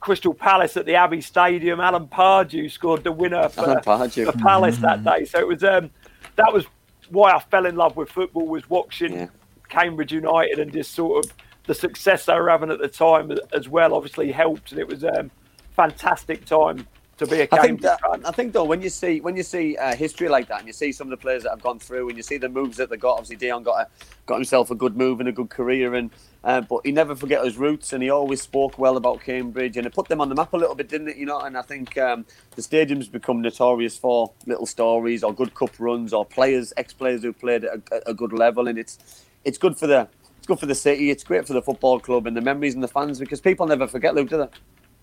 Crystal 0.00 0.34
Palace 0.34 0.76
at 0.76 0.86
the 0.86 0.94
Abbey 0.94 1.20
Stadium. 1.20 1.78
Alan 1.80 2.08
Pardew 2.08 2.70
scored 2.70 3.04
the 3.04 3.12
winner 3.12 3.48
for, 3.48 3.62
for 4.24 4.32
Palace 4.38 4.78
that 4.78 5.04
day. 5.04 5.24
So 5.24 5.38
it 5.38 5.46
was 5.46 5.62
um, 5.62 5.90
that 6.36 6.52
was 6.52 6.64
why 7.10 7.32
I 7.32 7.38
fell 7.40 7.66
in 7.66 7.76
love 7.76 7.96
with 7.96 8.10
football 8.10 8.46
was 8.46 8.68
watching 8.70 9.12
Yeah. 9.12 9.26
Cambridge 9.68 10.12
United 10.12 10.58
and 10.58 10.72
just 10.72 10.92
sort 10.94 11.24
of 11.24 11.32
the 11.70 11.74
success 11.76 12.24
they 12.24 12.34
were 12.34 12.50
having 12.50 12.72
at 12.72 12.80
the 12.80 12.88
time 12.88 13.30
as 13.52 13.68
well. 13.68 13.94
Obviously 13.94 14.32
helped, 14.32 14.72
and 14.72 14.80
it 14.80 14.88
was 14.88 15.04
a 15.04 15.20
um, 15.20 15.30
fantastic 15.76 16.44
time 16.44 16.84
to 17.16 17.26
be 17.28 17.42
a 17.42 17.46
Cambridge 17.46 17.68
think 17.68 17.82
that, 17.82 18.00
fan. 18.00 18.26
I 18.26 18.32
think 18.32 18.52
though 18.52 18.64
when 18.64 18.82
you 18.82 18.88
see 18.88 19.20
when 19.20 19.36
you 19.36 19.44
see 19.44 19.76
uh, 19.76 19.94
history 19.94 20.28
like 20.28 20.48
that 20.48 20.58
and 20.58 20.66
you 20.66 20.72
see 20.72 20.90
some 20.90 21.06
of 21.06 21.10
the 21.10 21.16
players 21.16 21.44
that 21.44 21.50
have 21.50 21.62
gone 21.62 21.78
through 21.78 22.08
and 22.08 22.16
you 22.16 22.24
see 22.24 22.38
the 22.38 22.48
moves 22.48 22.76
that 22.78 22.90
they 22.90 22.96
got 22.96 23.12
obviously 23.12 23.36
Dion 23.36 23.62
got 23.62 23.82
a, 23.82 23.86
got 24.26 24.36
himself 24.36 24.72
a 24.72 24.74
good 24.74 24.96
move 24.96 25.20
and 25.20 25.28
a 25.28 25.32
good 25.32 25.50
career 25.50 25.94
and 25.94 26.10
uh, 26.42 26.62
but 26.62 26.80
he 26.84 26.90
never 26.90 27.14
forget 27.14 27.44
his 27.44 27.56
roots 27.56 27.92
and 27.92 28.02
he 28.02 28.08
always 28.08 28.40
spoke 28.40 28.78
well 28.78 28.96
about 28.96 29.20
Cambridge 29.20 29.76
and 29.76 29.86
it 29.86 29.92
put 29.92 30.08
them 30.08 30.20
on 30.20 30.30
the 30.30 30.34
map 30.34 30.54
a 30.54 30.56
little 30.56 30.74
bit 30.74 30.88
didn't 30.88 31.08
it 31.08 31.18
you 31.18 31.26
know 31.26 31.40
and 31.40 31.56
I 31.58 31.62
think 31.62 31.96
um, 31.98 32.24
the 32.56 32.62
stadium's 32.62 33.06
become 33.06 33.42
notorious 33.42 33.98
for 33.98 34.32
little 34.46 34.66
stories 34.66 35.22
or 35.22 35.32
good 35.32 35.54
cup 35.54 35.78
runs 35.78 36.14
or 36.14 36.24
players 36.24 36.72
ex-players 36.78 37.22
who 37.22 37.34
played 37.34 37.64
at 37.64 37.80
a, 37.92 38.10
a 38.10 38.14
good 38.14 38.32
level 38.32 38.66
and 38.66 38.78
it's 38.78 39.24
it's 39.44 39.58
good 39.58 39.76
for 39.78 39.86
the 39.86 40.08
good 40.50 40.58
for 40.58 40.66
the 40.66 40.74
city 40.74 41.10
it's 41.10 41.22
great 41.22 41.46
for 41.46 41.52
the 41.52 41.62
football 41.62 42.00
club 42.00 42.26
and 42.26 42.36
the 42.36 42.40
memories 42.40 42.74
and 42.74 42.82
the 42.82 42.88
fans 42.88 43.20
because 43.20 43.40
people 43.40 43.66
never 43.68 43.86
forget 43.86 44.14
Luke 44.16 44.28
do 44.28 44.36
they 44.36 44.48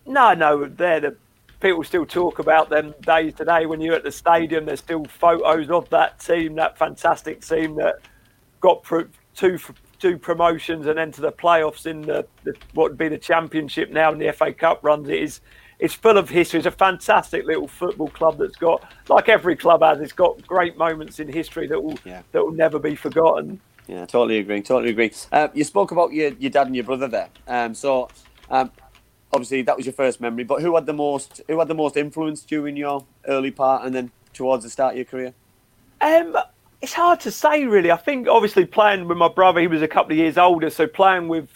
No, 0.05 0.33
no, 0.33 0.65
they're 0.65 0.99
the 0.99 1.15
people 1.61 1.83
still 1.85 2.05
talk 2.05 2.39
about 2.39 2.69
them 2.69 2.93
days 3.01 3.33
today. 3.33 3.65
When 3.65 3.81
you're 3.81 3.95
at 3.95 4.03
the 4.03 4.11
stadium, 4.11 4.65
there's 4.65 4.79
still 4.79 5.05
photos 5.05 5.71
of 5.71 5.89
that 5.89 6.19
team, 6.19 6.53
that 6.55 6.77
fantastic 6.77 7.41
team 7.41 7.75
that 7.75 7.95
got 8.59 8.83
pro- 8.83 9.07
two 9.35 9.57
two 9.99 10.17
promotions 10.17 10.85
and 10.85 10.99
enter 10.99 11.21
the 11.21 11.31
playoffs 11.31 11.87
in 11.87 12.01
the, 12.01 12.27
the 12.43 12.53
what 12.73 12.91
would 12.91 12.97
be 12.97 13.07
the 13.09 13.17
championship 13.17 13.89
now 13.89 14.11
in 14.11 14.19
the 14.19 14.31
FA 14.33 14.53
Cup 14.53 14.83
runs. 14.83 15.07
It 15.09 15.21
is 15.23 15.41
it's 15.79 15.93
full 15.93 16.17
of 16.17 16.29
history. 16.29 16.59
It's 16.59 16.67
a 16.67 16.71
fantastic 16.71 17.45
little 17.45 17.67
football 17.67 18.09
club 18.09 18.37
that's 18.37 18.55
got, 18.57 18.83
like 19.09 19.29
every 19.29 19.55
club 19.55 19.81
has, 19.83 19.99
it's 19.99 20.11
got 20.11 20.45
great 20.45 20.75
moments 20.77 21.19
in 21.19 21.31
history 21.31 21.67
that 21.67 21.81
will 21.81 21.97
Yeah. 22.03 22.21
that 22.33 22.43
will 22.43 22.51
never 22.51 22.79
be 22.79 22.95
forgotten. 22.95 23.59
Yeah, 23.87 24.05
totally 24.05 24.39
agree. 24.39 24.61
Totally 24.61 24.91
agree. 24.91 25.11
Uh, 25.31 25.47
you 25.53 25.63
spoke 25.63 25.91
about 25.91 26.11
your, 26.13 26.33
your 26.33 26.51
dad 26.51 26.67
and 26.67 26.75
your 26.75 26.85
brother 26.85 27.07
there. 27.07 27.29
Um, 27.47 27.73
so 27.73 28.09
um, 28.49 28.71
obviously 29.31 29.61
that 29.61 29.77
was 29.77 29.85
your 29.85 29.93
first 29.93 30.19
memory. 30.19 30.43
But 30.43 30.61
who 30.61 30.75
had 30.75 30.85
the 30.85 30.93
most 30.93 31.41
who 31.47 31.59
had 31.59 31.67
the 31.67 31.75
most 31.75 31.95
influence 31.97 32.41
during 32.41 32.75
your 32.75 33.05
early 33.27 33.51
part 33.51 33.85
and 33.85 33.95
then 33.95 34.11
towards 34.33 34.63
the 34.63 34.69
start 34.69 34.93
of 34.93 34.97
your 34.97 35.05
career? 35.05 35.33
Um, 36.01 36.37
it's 36.81 36.93
hard 36.93 37.19
to 37.21 37.31
say, 37.31 37.65
really. 37.65 37.91
I 37.91 37.97
think 37.97 38.27
obviously 38.27 38.65
playing 38.65 39.07
with 39.07 39.17
my 39.17 39.29
brother, 39.29 39.61
he 39.61 39.67
was 39.67 39.81
a 39.81 39.87
couple 39.87 40.11
of 40.11 40.17
years 40.17 40.37
older, 40.37 40.69
so 40.69 40.85
playing 40.85 41.27
with 41.27 41.49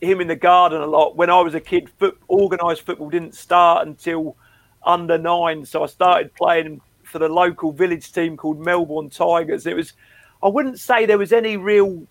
him 0.00 0.20
in 0.20 0.28
the 0.28 0.36
garden 0.36 0.80
a 0.80 0.86
lot. 0.86 1.16
When 1.16 1.30
I 1.30 1.40
was 1.40 1.54
a 1.54 1.60
kid, 1.60 1.88
foot, 1.98 2.18
organised 2.28 2.82
football 2.82 3.08
didn't 3.08 3.34
start 3.34 3.86
until 3.86 4.36
under 4.84 5.16
nine, 5.16 5.64
so 5.64 5.82
I 5.82 5.86
started 5.86 6.34
playing 6.34 6.80
for 7.02 7.18
the 7.18 7.28
local 7.28 7.72
village 7.72 8.12
team 8.12 8.36
called 8.36 8.60
Melbourne 8.60 9.08
Tigers. 9.08 9.66
It 9.66 9.74
was, 9.74 9.94
I 10.42 10.48
wouldn't 10.48 10.78
say 10.78 11.06
there 11.06 11.18
was 11.18 11.32
any 11.32 11.56
real 11.56 12.06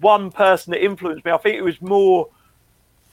one 0.00 0.30
person 0.30 0.70
that 0.72 0.84
influenced 0.84 1.24
me. 1.24 1.32
I 1.32 1.36
think 1.38 1.56
it 1.56 1.62
was 1.62 1.80
more 1.82 2.28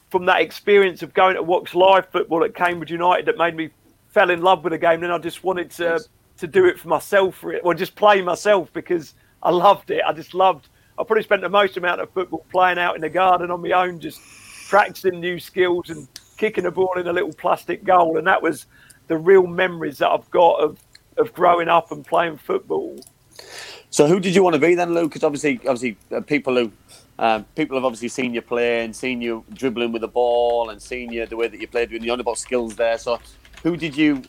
from 0.09 0.25
that 0.25 0.41
experience 0.41 1.01
of 1.01 1.13
going 1.13 1.35
to 1.35 1.43
watch 1.43 1.73
live 1.75 2.07
football 2.09 2.43
at 2.43 2.55
Cambridge 2.55 2.91
United 2.91 3.25
that 3.25 3.37
made 3.37 3.55
me 3.55 3.69
fell 4.09 4.29
in 4.29 4.41
love 4.41 4.63
with 4.63 4.71
the 4.71 4.77
game. 4.77 5.01
Then 5.01 5.11
I 5.11 5.17
just 5.17 5.43
wanted 5.43 5.71
to 5.71 5.83
Yes. 5.83 6.09
to 6.37 6.47
do 6.47 6.65
it 6.65 6.79
for 6.79 6.87
myself, 6.87 7.43
re- 7.43 7.59
or 7.61 7.73
just 7.73 7.95
play 7.95 8.21
myself 8.21 8.71
because 8.73 9.15
I 9.41 9.49
loved 9.49 9.89
it. 9.91 10.03
I 10.05 10.13
just 10.13 10.33
loved. 10.33 10.69
I 10.99 11.03
probably 11.03 11.23
spent 11.23 11.41
the 11.41 11.49
most 11.49 11.77
amount 11.77 11.99
of 12.01 12.09
football 12.11 12.45
playing 12.51 12.77
out 12.77 12.95
in 12.95 13.01
the 13.01 13.09
garden 13.09 13.49
on 13.51 13.61
my 13.61 13.71
own, 13.71 13.99
just 13.99 14.19
practicing 14.69 15.19
new 15.19 15.39
skills 15.39 15.89
and 15.89 16.07
kicking 16.37 16.65
a 16.65 16.71
ball 16.71 16.93
in 16.97 17.07
a 17.07 17.13
little 17.13 17.33
plastic 17.33 17.83
goal, 17.83 18.17
and 18.17 18.27
that 18.27 18.41
was 18.41 18.65
the 19.07 19.17
real 19.17 19.47
memories 19.47 19.97
that 19.97 20.09
I've 20.09 20.29
got 20.31 20.59
of 20.59 20.77
of 21.17 21.33
growing 21.33 21.67
up 21.67 21.91
and 21.91 22.05
playing 22.05 22.37
football. 22.37 22.99
So, 23.89 24.07
who 24.07 24.19
did 24.19 24.35
you 24.35 24.43
want 24.43 24.53
to 24.55 24.59
be 24.59 24.75
then, 24.75 24.93
Luke? 24.93 25.11
Because 25.11 25.23
obviously, 25.23 25.59
obviously, 25.59 25.97
uh, 26.11 26.21
people 26.21 26.55
who 26.55 26.71
um, 27.19 27.45
people 27.55 27.77
have 27.77 27.85
obviously 27.85 28.09
seen 28.09 28.33
you 28.33 28.41
play 28.41 28.83
and 28.83 28.95
seen 28.95 29.21
you 29.21 29.43
dribbling 29.53 29.91
with 29.91 30.01
the 30.01 30.07
ball 30.07 30.69
and 30.69 30.81
seen 30.81 31.11
you 31.11 31.25
the 31.25 31.35
way 31.35 31.47
that 31.47 31.59
you 31.59 31.67
played. 31.67 31.91
with 31.91 32.07
on 32.09 32.19
about 32.19 32.37
skills 32.37 32.75
there, 32.75 32.97
so 32.97 33.19
who 33.63 33.77
did 33.77 33.95
you 33.97 34.23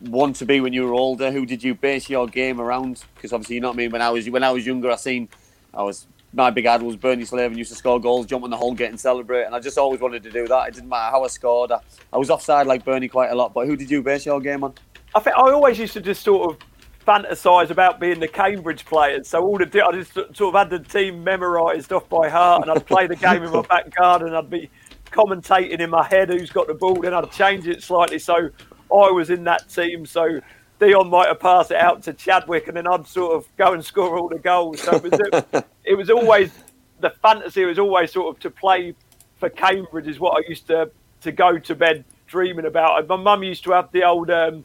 want 0.00 0.36
to 0.36 0.46
be 0.46 0.60
when 0.60 0.72
you 0.72 0.86
were 0.86 0.94
older? 0.94 1.30
Who 1.30 1.46
did 1.46 1.62
you 1.62 1.74
base 1.74 2.08
your 2.08 2.26
game 2.26 2.60
around? 2.60 3.04
Because 3.14 3.32
obviously, 3.32 3.56
you 3.56 3.60
know 3.60 3.68
what 3.68 3.74
I 3.74 3.78
mean. 3.78 3.90
When 3.90 4.02
I 4.02 4.10
was 4.10 4.28
when 4.30 4.44
I 4.44 4.50
was 4.50 4.66
younger, 4.66 4.90
I 4.90 4.96
seen 4.96 5.28
I 5.72 5.82
was 5.82 6.06
my 6.34 6.50
big 6.50 6.66
idol 6.66 6.88
was 6.88 6.96
Bernie 6.96 7.24
Slaven 7.24 7.46
and 7.46 7.58
used 7.58 7.70
to 7.70 7.76
score 7.76 8.00
goals, 8.00 8.26
jump 8.26 8.44
on 8.44 8.50
the 8.50 8.56
hole, 8.56 8.74
get 8.74 8.90
and 8.90 8.98
celebrate. 8.98 9.44
And 9.44 9.54
I 9.54 9.60
just 9.60 9.78
always 9.78 10.00
wanted 10.00 10.22
to 10.24 10.30
do 10.30 10.48
that. 10.48 10.68
It 10.68 10.74
didn't 10.74 10.88
matter 10.88 11.10
how 11.10 11.24
I 11.24 11.28
scored. 11.28 11.70
I, 11.70 11.78
I 12.12 12.18
was 12.18 12.30
offside 12.30 12.66
like 12.66 12.84
Bernie 12.84 13.08
quite 13.08 13.30
a 13.30 13.34
lot. 13.34 13.54
But 13.54 13.66
who 13.66 13.76
did 13.76 13.90
you 13.90 14.02
base 14.02 14.26
your 14.26 14.40
game 14.40 14.64
on? 14.64 14.74
I 15.14 15.20
think 15.20 15.36
I 15.36 15.40
always 15.40 15.78
used 15.78 15.92
to 15.92 16.00
just 16.00 16.24
sort 16.24 16.50
of 16.50 16.58
fantasize 17.06 17.70
about 17.70 18.00
being 18.00 18.20
the 18.20 18.28
Cambridge 18.28 18.84
players. 18.84 19.28
So 19.28 19.42
all 19.42 19.58
the 19.58 19.84
I 19.84 19.92
just 19.92 20.14
sort 20.14 20.40
of 20.40 20.54
had 20.54 20.70
the 20.70 20.78
team 20.78 21.22
memorised 21.22 21.92
off 21.92 22.08
by 22.08 22.28
heart, 22.28 22.62
and 22.62 22.70
I'd 22.70 22.86
play 22.86 23.06
the 23.06 23.16
game 23.16 23.42
in 23.42 23.50
my 23.50 23.62
back 23.62 23.94
garden. 23.94 24.28
And 24.28 24.36
I'd 24.36 24.50
be 24.50 24.70
commentating 25.10 25.80
in 25.80 25.90
my 25.90 26.06
head 26.06 26.28
who's 26.28 26.50
got 26.50 26.66
the 26.66 26.74
ball, 26.74 27.00
then 27.00 27.14
I'd 27.14 27.30
change 27.30 27.68
it 27.68 27.82
slightly 27.82 28.18
so 28.18 28.50
I 28.92 29.10
was 29.10 29.30
in 29.30 29.44
that 29.44 29.68
team. 29.68 30.04
So 30.06 30.40
Dion 30.80 31.08
might 31.08 31.28
have 31.28 31.40
passed 31.40 31.70
it 31.70 31.76
out 31.76 32.02
to 32.04 32.12
Chadwick, 32.12 32.68
and 32.68 32.76
then 32.76 32.86
I'd 32.86 33.06
sort 33.06 33.36
of 33.36 33.56
go 33.56 33.72
and 33.72 33.84
score 33.84 34.18
all 34.18 34.28
the 34.28 34.38
goals. 34.38 34.80
So 34.82 34.94
it 34.96 35.02
was, 35.02 35.64
it 35.84 35.94
was 35.94 36.10
always 36.10 36.52
the 37.00 37.10
fantasy 37.10 37.64
was 37.64 37.78
always 37.78 38.12
sort 38.12 38.34
of 38.34 38.40
to 38.40 38.50
play 38.50 38.94
for 39.36 39.48
Cambridge 39.50 40.06
is 40.06 40.20
what 40.20 40.36
I 40.36 40.48
used 40.48 40.66
to 40.68 40.90
to 41.22 41.32
go 41.32 41.58
to 41.58 41.74
bed 41.74 42.04
dreaming 42.26 42.66
about. 42.66 43.06
My 43.08 43.16
mum 43.16 43.42
used 43.42 43.64
to 43.64 43.72
have 43.72 43.90
the 43.92 44.04
old 44.04 44.30
um, 44.30 44.64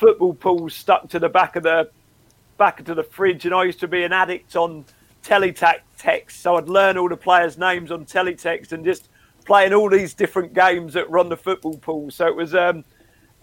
football 0.00 0.32
pools 0.32 0.74
stuck 0.74 1.08
to 1.10 1.18
the 1.18 1.28
back 1.28 1.56
of 1.56 1.62
the 1.62 1.90
back 2.56 2.82
to 2.84 2.94
the 2.94 3.02
fridge, 3.04 3.44
and 3.46 3.54
I 3.54 3.64
used 3.64 3.80
to 3.80 3.88
be 3.88 4.02
an 4.02 4.12
addict 4.12 4.56
on 4.56 4.84
teletext. 5.22 6.32
So 6.32 6.56
I'd 6.56 6.68
learn 6.68 6.96
all 6.98 7.08
the 7.08 7.16
players' 7.16 7.56
names 7.58 7.90
on 7.90 8.04
teletext 8.06 8.72
and 8.72 8.84
just 8.84 9.08
playing 9.44 9.72
all 9.72 9.88
these 9.90 10.14
different 10.14 10.52
games 10.54 10.94
that 10.94 11.08
run 11.10 11.28
the 11.28 11.36
football 11.36 11.76
pool. 11.78 12.10
So 12.10 12.26
it 12.26 12.34
was. 12.34 12.54
Um, 12.54 12.84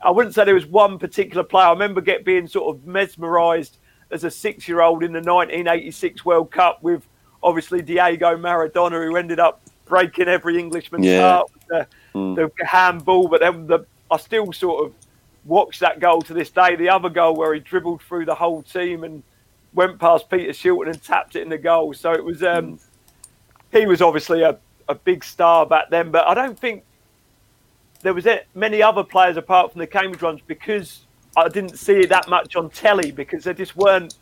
I 0.03 0.11
wouldn't 0.11 0.35
say 0.35 0.45
there 0.45 0.53
was 0.53 0.67
one 0.67 0.99
particular 0.99 1.43
player. 1.43 1.67
I 1.67 1.71
remember 1.71 2.01
get 2.01 2.23
being 2.23 2.47
sort 2.47 2.75
of 2.75 2.85
mesmerised 2.85 3.77
as 4.11 4.23
a 4.23 4.29
six-year-old 4.31 5.03
in 5.03 5.11
the 5.11 5.21
1986 5.21 6.23
World 6.23 6.51
Cup 6.51 6.83
with 6.83 7.03
obviously 7.41 7.81
Diego 7.81 8.37
Maradona, 8.37 9.03
who 9.03 9.15
ended 9.15 9.39
up 9.39 9.59
breaking 9.85 10.27
every 10.27 10.59
Englishman's 10.59 11.05
Yeah. 11.07 11.21
heart 11.31 11.47
with 11.53 11.65
the, 11.67 11.87
Mm. 12.13 12.35
the 12.57 12.65
handball. 12.65 13.27
But 13.27 13.41
then 13.41 13.65
the, 13.65 13.85
I 14.11 14.17
still 14.17 14.53
sort 14.53 14.85
of 14.85 14.93
watch 15.47 15.79
that 15.79 15.99
goal 15.99 16.21
to 16.23 16.33
this 16.33 16.49
day. 16.49 16.75
The 16.75 16.89
other 16.89 17.09
goal 17.09 17.35
where 17.35 17.53
he 17.53 17.59
dribbled 17.59 18.01
through 18.01 18.25
the 18.25 18.35
whole 18.35 18.61
team 18.61 19.03
and 19.03 19.23
went 19.73 19.99
past 19.99 20.29
Peter 20.29 20.51
Shilton 20.51 20.87
and 20.87 21.01
tapped 21.01 21.35
it 21.35 21.41
in 21.41 21.49
the 21.49 21.57
goal. 21.57 21.93
So 21.93 22.11
it 22.11 22.23
was. 22.23 22.43
Um, 22.43 22.79
he 23.71 23.85
was 23.85 24.01
obviously 24.01 24.43
a, 24.43 24.57
a 24.87 24.95
big 24.95 25.23
star 25.23 25.65
back 25.65 25.89
then, 25.89 26.09
but 26.11 26.25
I 26.25 26.33
don't 26.33 26.57
think 26.57 26.83
there 28.01 28.13
was 28.13 28.27
many 28.55 28.81
other 28.81 29.03
players 29.03 29.37
apart 29.37 29.71
from 29.71 29.79
the 29.79 29.87
Cambridge 29.87 30.21
ones 30.21 30.39
because 30.45 31.01
I 31.35 31.49
didn't 31.49 31.77
see 31.77 31.99
it 31.99 32.09
that 32.09 32.29
much 32.29 32.55
on 32.55 32.69
telly 32.69 33.11
because 33.11 33.43
they 33.43 33.53
just 33.53 33.75
weren't. 33.75 34.15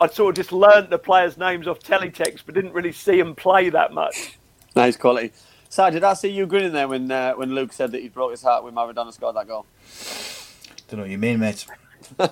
I'd 0.00 0.12
sort 0.12 0.30
of 0.30 0.36
just 0.36 0.52
learnt 0.52 0.88
the 0.88 0.98
players' 0.98 1.36
names 1.36 1.68
off 1.68 1.80
teletext, 1.80 2.40
but 2.46 2.54
didn't 2.54 2.72
really 2.72 2.92
see 2.92 3.18
them 3.18 3.34
play 3.34 3.68
that 3.70 3.92
much. 3.92 4.38
Nice 4.74 4.96
quality. 4.96 5.32
Si, 5.70 5.90
did 5.92 6.02
I 6.04 6.14
see 6.14 6.28
you 6.28 6.46
grinning 6.46 6.72
there 6.72 6.88
when 6.88 7.10
uh, 7.10 7.32
when 7.34 7.54
Luke 7.54 7.72
said 7.72 7.92
that 7.92 8.02
he 8.02 8.08
broke 8.08 8.32
his 8.32 8.42
heart 8.42 8.64
when 8.64 8.74
Maradona 8.74 9.12
scored 9.12 9.36
that 9.36 9.46
goal? 9.46 9.66
Don't 10.88 10.98
know 10.98 11.04
what 11.04 11.10
you 11.10 11.16
mean, 11.18 11.38
mate. 11.38 11.64
I 12.18 12.28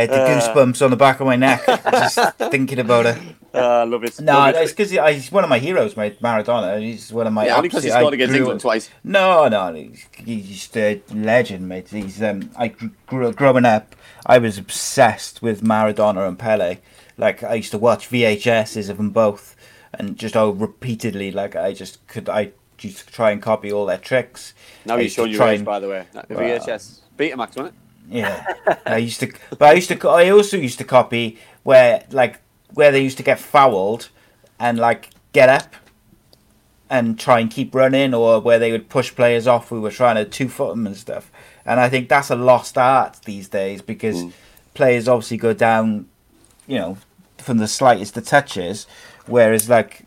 had 0.00 0.10
the 0.10 0.16
goosebumps 0.16 0.82
on 0.84 0.90
the 0.90 0.96
back 0.96 1.20
of 1.20 1.26
my 1.26 1.36
neck 1.36 1.64
just 1.66 2.18
thinking 2.38 2.80
about 2.80 3.06
it. 3.06 3.18
Uh, 3.54 3.86
love 3.86 4.02
it. 4.02 4.18
No, 4.20 4.32
Love 4.32 4.54
it's 4.56 4.72
because 4.72 4.90
he's 4.90 5.30
one 5.30 5.44
of 5.44 5.50
my 5.50 5.58
heroes, 5.58 5.96
mate. 5.96 6.20
Maradona. 6.20 6.80
He's 6.80 7.12
one 7.12 7.26
of 7.26 7.32
my. 7.32 7.46
Yeah, 7.46 7.56
only 7.58 7.68
'cause 7.68 7.84
he 7.84 7.90
scored 7.90 8.14
I 8.14 8.16
against 8.16 8.34
England 8.34 8.60
twice. 8.60 8.90
No, 9.04 9.46
no, 9.46 9.72
he's, 9.74 10.06
he's 10.16 10.48
just 10.48 10.76
a 10.76 11.00
legend, 11.14 11.68
mate. 11.68 11.88
He's 11.88 12.20
um, 12.22 12.50
I 12.56 12.74
grew 13.06 13.32
growing 13.32 13.64
up. 13.64 13.94
I 14.26 14.38
was 14.38 14.58
obsessed 14.58 15.40
with 15.42 15.62
Maradona 15.62 16.26
and 16.26 16.38
Pele. 16.38 16.78
Like 17.16 17.44
I 17.44 17.54
used 17.54 17.70
to 17.72 17.78
watch 17.78 18.08
VHSs 18.10 18.88
of 18.88 18.96
them 18.96 19.10
both, 19.10 19.54
and 19.94 20.16
just 20.16 20.36
oh, 20.36 20.50
repeatedly. 20.50 21.32
Like 21.32 21.56
I 21.56 21.72
just 21.72 22.06
could. 22.06 22.28
I 22.28 22.52
used 22.80 23.06
to 23.06 23.12
try 23.12 23.30
and 23.30 23.40
copy 23.40 23.72
all 23.72 23.86
their 23.86 23.98
tricks. 23.98 24.54
Now 24.84 24.96
to 24.96 25.08
showing 25.08 25.32
your 25.32 25.42
age, 25.44 25.58
and- 25.58 25.66
by 25.66 25.80
the 25.80 25.88
way. 25.88 26.06
The 26.12 26.34
Wow. 26.34 26.40
VHS. 26.40 27.00
Betamax, 27.16 27.56
wasn't 27.56 27.66
it? 27.68 27.74
yeah, 28.08 28.44
I 28.86 28.98
used 28.98 29.20
to, 29.20 29.32
but 29.50 29.62
I 29.62 29.72
used 29.72 29.88
to. 29.88 30.08
I 30.08 30.30
also 30.30 30.56
used 30.56 30.78
to 30.78 30.84
copy 30.84 31.38
where, 31.62 32.04
like, 32.10 32.40
where 32.74 32.90
they 32.90 33.02
used 33.02 33.16
to 33.18 33.22
get 33.22 33.38
fouled, 33.38 34.08
and 34.58 34.78
like 34.78 35.10
get 35.32 35.48
up, 35.48 35.74
and 36.90 37.18
try 37.18 37.40
and 37.40 37.50
keep 37.50 37.74
running, 37.74 38.14
or 38.14 38.40
where 38.40 38.58
they 38.58 38.72
would 38.72 38.88
push 38.88 39.14
players 39.14 39.46
off 39.46 39.70
We 39.70 39.78
were 39.78 39.90
trying 39.90 40.16
to 40.16 40.24
two 40.24 40.48
foot 40.48 40.70
them 40.70 40.86
and 40.86 40.96
stuff. 40.96 41.30
And 41.64 41.78
I 41.78 41.88
think 41.88 42.08
that's 42.08 42.30
a 42.30 42.36
lost 42.36 42.76
art 42.76 43.20
these 43.24 43.48
days 43.48 43.82
because 43.82 44.22
hmm. 44.22 44.30
players 44.74 45.06
obviously 45.06 45.36
go 45.36 45.54
down, 45.54 46.08
you 46.66 46.78
know, 46.78 46.98
from 47.38 47.58
the 47.58 47.68
slightest 47.68 48.16
of 48.16 48.26
touches, 48.26 48.86
whereas 49.26 49.68
like 49.68 50.04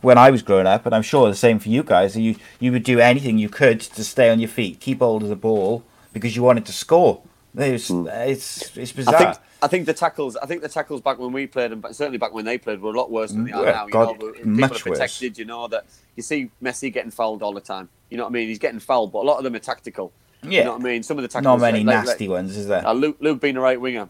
when 0.00 0.18
I 0.18 0.30
was 0.30 0.42
growing 0.42 0.66
up, 0.66 0.84
and 0.86 0.94
I'm 0.94 1.02
sure 1.02 1.28
the 1.28 1.34
same 1.36 1.58
for 1.58 1.68
you 1.68 1.82
guys, 1.82 2.16
you 2.16 2.36
you 2.60 2.72
would 2.72 2.82
do 2.84 2.98
anything 3.00 3.38
you 3.38 3.48
could 3.48 3.80
to 3.80 4.02
stay 4.04 4.30
on 4.30 4.40
your 4.40 4.48
feet, 4.48 4.80
keep 4.80 4.98
hold 4.98 5.22
of 5.22 5.28
the 5.28 5.36
ball 5.36 5.84
because 6.12 6.34
you 6.36 6.42
wanted 6.42 6.66
to 6.66 6.72
score. 6.72 7.22
It's 7.56 7.90
it's 7.90 8.76
it's 8.76 8.92
bizarre. 8.92 9.14
I 9.14 9.18
think 9.18 9.36
I 9.62 9.66
think 9.68 9.86
the 9.86 9.92
tackles 9.94 10.36
I 10.36 10.46
think 10.46 10.62
the 10.62 10.68
tackles 10.68 11.00
back 11.02 11.18
when 11.18 11.32
we 11.32 11.46
played 11.46 11.70
and 11.70 11.84
certainly 11.92 12.18
back 12.18 12.32
when 12.32 12.44
they 12.44 12.58
played 12.58 12.80
were 12.80 12.90
a 12.90 12.96
lot 12.98 13.10
worse 13.10 13.30
than 13.32 13.44
they 13.44 13.52
are 13.52 13.64
Yeah, 13.64 13.70
now. 13.72 13.86
You 13.86 13.92
God, 13.92 14.06
know, 14.20 14.26
but 14.26 14.34
people 14.36 14.50
much 14.52 14.80
are 14.80 14.90
protected. 14.90 15.38
You 15.38 15.44
know 15.44 15.68
that 15.68 15.84
you 16.16 16.22
see 16.22 16.50
Messi 16.62 16.92
getting 16.92 17.10
fouled 17.10 17.42
all 17.42 17.52
the 17.52 17.60
time. 17.60 17.88
You 18.10 18.16
know 18.16 18.24
what 18.24 18.30
I 18.30 18.32
mean? 18.32 18.48
He's 18.48 18.58
getting 18.58 18.80
fouled, 18.80 19.12
but 19.12 19.20
a 19.20 19.26
lot 19.26 19.38
of 19.38 19.44
them 19.44 19.54
are 19.54 19.58
tactical. 19.60 20.12
Yeah. 20.42 20.50
You 20.50 20.64
know 20.64 20.72
what 20.72 20.80
I 20.80 20.84
mean? 20.84 21.02
Some 21.02 21.18
of 21.18 21.22
the 21.22 21.28
tackles 21.28 21.44
Not 21.44 21.60
many 21.60 21.84
like- 21.84 21.96
like- 21.96 22.06
nasty 22.06 22.28
ones, 22.28 22.56
is 22.56 22.66
there? 22.66 22.84
Uh, 22.86 22.92
Luke, 22.94 23.16
Luke 23.20 23.40
being 23.40 23.56
a 23.56 23.60
right 23.60 23.80
winger, 23.80 24.08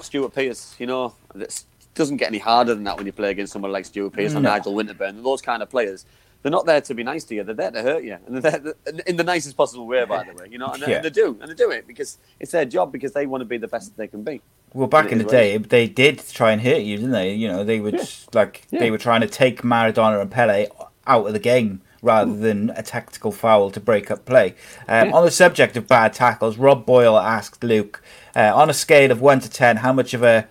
Stuart 0.00 0.34
Pearce, 0.34 0.74
you 0.78 0.86
know, 0.86 1.14
it 1.36 1.64
doesn't 1.94 2.16
get 2.16 2.28
any 2.28 2.38
harder 2.38 2.74
than 2.74 2.84
that 2.84 2.96
when 2.96 3.06
you 3.06 3.12
play 3.12 3.30
against 3.30 3.52
someone 3.52 3.70
like 3.72 3.84
Stuart 3.84 4.12
Pearce 4.12 4.32
or 4.32 4.40
No. 4.40 4.50
Nigel 4.50 4.74
Winterburn. 4.74 5.22
Those 5.22 5.42
kind 5.42 5.62
of 5.62 5.68
players, 5.70 6.06
they're 6.42 6.50
not 6.50 6.64
there 6.66 6.80
to 6.80 6.94
be 6.94 7.02
nice 7.02 7.24
to 7.24 7.34
you. 7.34 7.44
They're 7.44 7.54
there 7.54 7.70
to 7.70 7.82
hurt 7.82 8.02
you, 8.02 8.16
and 8.26 8.42
they're 8.42 8.74
in 9.06 9.16
the 9.16 9.24
nicest 9.24 9.56
possible 9.56 9.86
way, 9.86 10.04
by 10.04 10.24
the 10.24 10.32
way. 10.32 10.48
You 10.50 10.58
know, 10.58 10.72
and, 10.72 10.82
they- 10.82 10.90
Yeah. 10.90 10.96
and 10.96 11.04
they 11.04 11.10
do, 11.10 11.36
and 11.40 11.50
they 11.50 11.54
do 11.54 11.70
it 11.70 11.86
because 11.86 12.18
it's 12.40 12.52
their 12.52 12.64
job 12.64 12.92
because 12.92 13.12
they 13.12 13.26
want 13.26 13.42
to 13.42 13.44
be 13.44 13.58
the 13.58 13.68
best 13.68 13.88
that 13.90 13.96
they 13.96 14.08
can 14.08 14.22
be. 14.22 14.40
Well, 14.74 14.88
back 14.88 15.12
in 15.12 15.18
the 15.18 15.24
day, 15.24 15.58
they 15.58 15.86
did 15.86 16.22
try 16.32 16.52
and 16.52 16.62
hurt 16.62 16.80
you, 16.80 16.96
didn't 16.96 17.12
they? 17.12 17.34
You 17.34 17.48
know, 17.48 17.62
they 17.64 17.78
would 17.80 18.00
like 18.32 18.66
Yeah. 18.70 18.80
they 18.80 18.90
were 18.90 18.98
trying 18.98 19.20
to 19.20 19.26
take 19.28 19.62
Maradona 19.62 20.20
and 20.22 20.30
Pele 20.30 20.66
out 21.06 21.26
of 21.26 21.32
the 21.34 21.38
game 21.38 21.82
rather 22.00 22.34
than 22.34 22.70
a 22.74 22.82
tactical 22.82 23.30
foul 23.30 23.70
to 23.70 23.78
break 23.78 24.10
up 24.10 24.24
play. 24.24 24.54
Um, 24.88 25.08
Yeah. 25.08 25.14
On 25.14 25.24
the 25.24 25.30
subject 25.30 25.76
of 25.76 25.86
bad 25.86 26.12
tackles, 26.14 26.56
Rob 26.56 26.84
Boyle 26.86 27.16
asked 27.18 27.62
Luke, 27.62 28.02
uh, 28.34 28.50
on 28.54 28.68
a 28.70 28.74
scale 28.74 29.10
of 29.12 29.20
one 29.20 29.38
to 29.40 29.48
ten, 29.50 29.76
how 29.76 29.92
much 29.92 30.12
of 30.14 30.22
a 30.24 30.48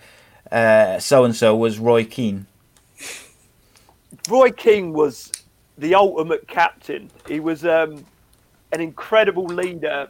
so 0.52 1.24
and 1.24 1.34
so 1.34 1.56
was 1.56 1.78
Roy 1.78 2.04
Keane? 2.04 2.46
Roy 4.28 4.50
Keane 4.50 4.92
was 4.92 5.32
the 5.78 5.94
ultimate 5.94 6.46
captain. 6.46 7.10
He 7.26 7.40
was 7.40 7.64
um, 7.64 8.04
an 8.72 8.80
incredible 8.80 9.46
leader 9.46 10.08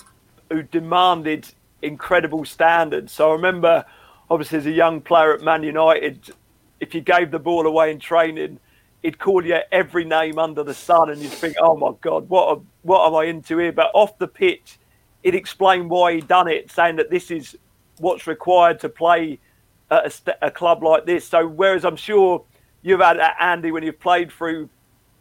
who 0.51 0.62
demanded 0.62 1.47
incredible 1.80 2.45
standards. 2.45 3.12
So 3.12 3.30
I 3.30 3.32
remember, 3.32 3.84
obviously, 4.30 4.59
as 4.59 4.66
a 4.66 4.70
young 4.70 5.01
player 5.01 5.34
at 5.34 5.43
Man 5.43 5.62
United, 5.62 6.30
if 6.80 6.95
you 6.95 7.01
gave 7.01 7.30
the 7.30 7.38
ball 7.38 7.66
away 7.66 7.90
in 7.90 7.99
training, 7.99 8.59
he'd 9.03 9.18
call 9.18 9.45
you 9.45 9.59
every 9.70 10.05
name 10.05 10.38
under 10.38 10.62
the 10.62 10.74
sun, 10.74 11.11
and 11.11 11.20
you'd 11.20 11.30
think, 11.30 11.57
"Oh 11.61 11.76
my 11.76 11.93
God, 12.01 12.28
what 12.28 12.59
a, 12.59 12.61
what 12.82 13.07
am 13.07 13.14
I 13.14 13.24
into 13.24 13.59
here?" 13.59 13.72
But 13.72 13.90
off 13.95 14.18
the 14.18 14.28
pitch, 14.28 14.78
he'd 15.22 15.34
explain 15.34 15.88
why 15.88 16.14
he'd 16.14 16.28
done 16.28 16.49
it, 16.49 16.70
saying 16.70 16.97
that 16.97 17.11
this 17.11 17.30
is 17.30 17.57
what's 17.99 18.26
required 18.26 18.80
to 18.80 18.88
play 18.88 19.38
at 19.93 20.07
a, 20.07 20.11
st- 20.11 20.36
a 20.43 20.51
club 20.51 20.82
like 20.82 21.05
this. 21.07 21.24
So 21.26 21.47
whereas 21.47 21.84
I'm 21.84 21.97
sure 21.97 22.43
you've 22.82 23.01
had 23.01 23.18
that 23.18 23.36
Andy 23.38 23.70
when 23.70 23.82
you've 23.82 24.01
played 24.01 24.32
through 24.32 24.68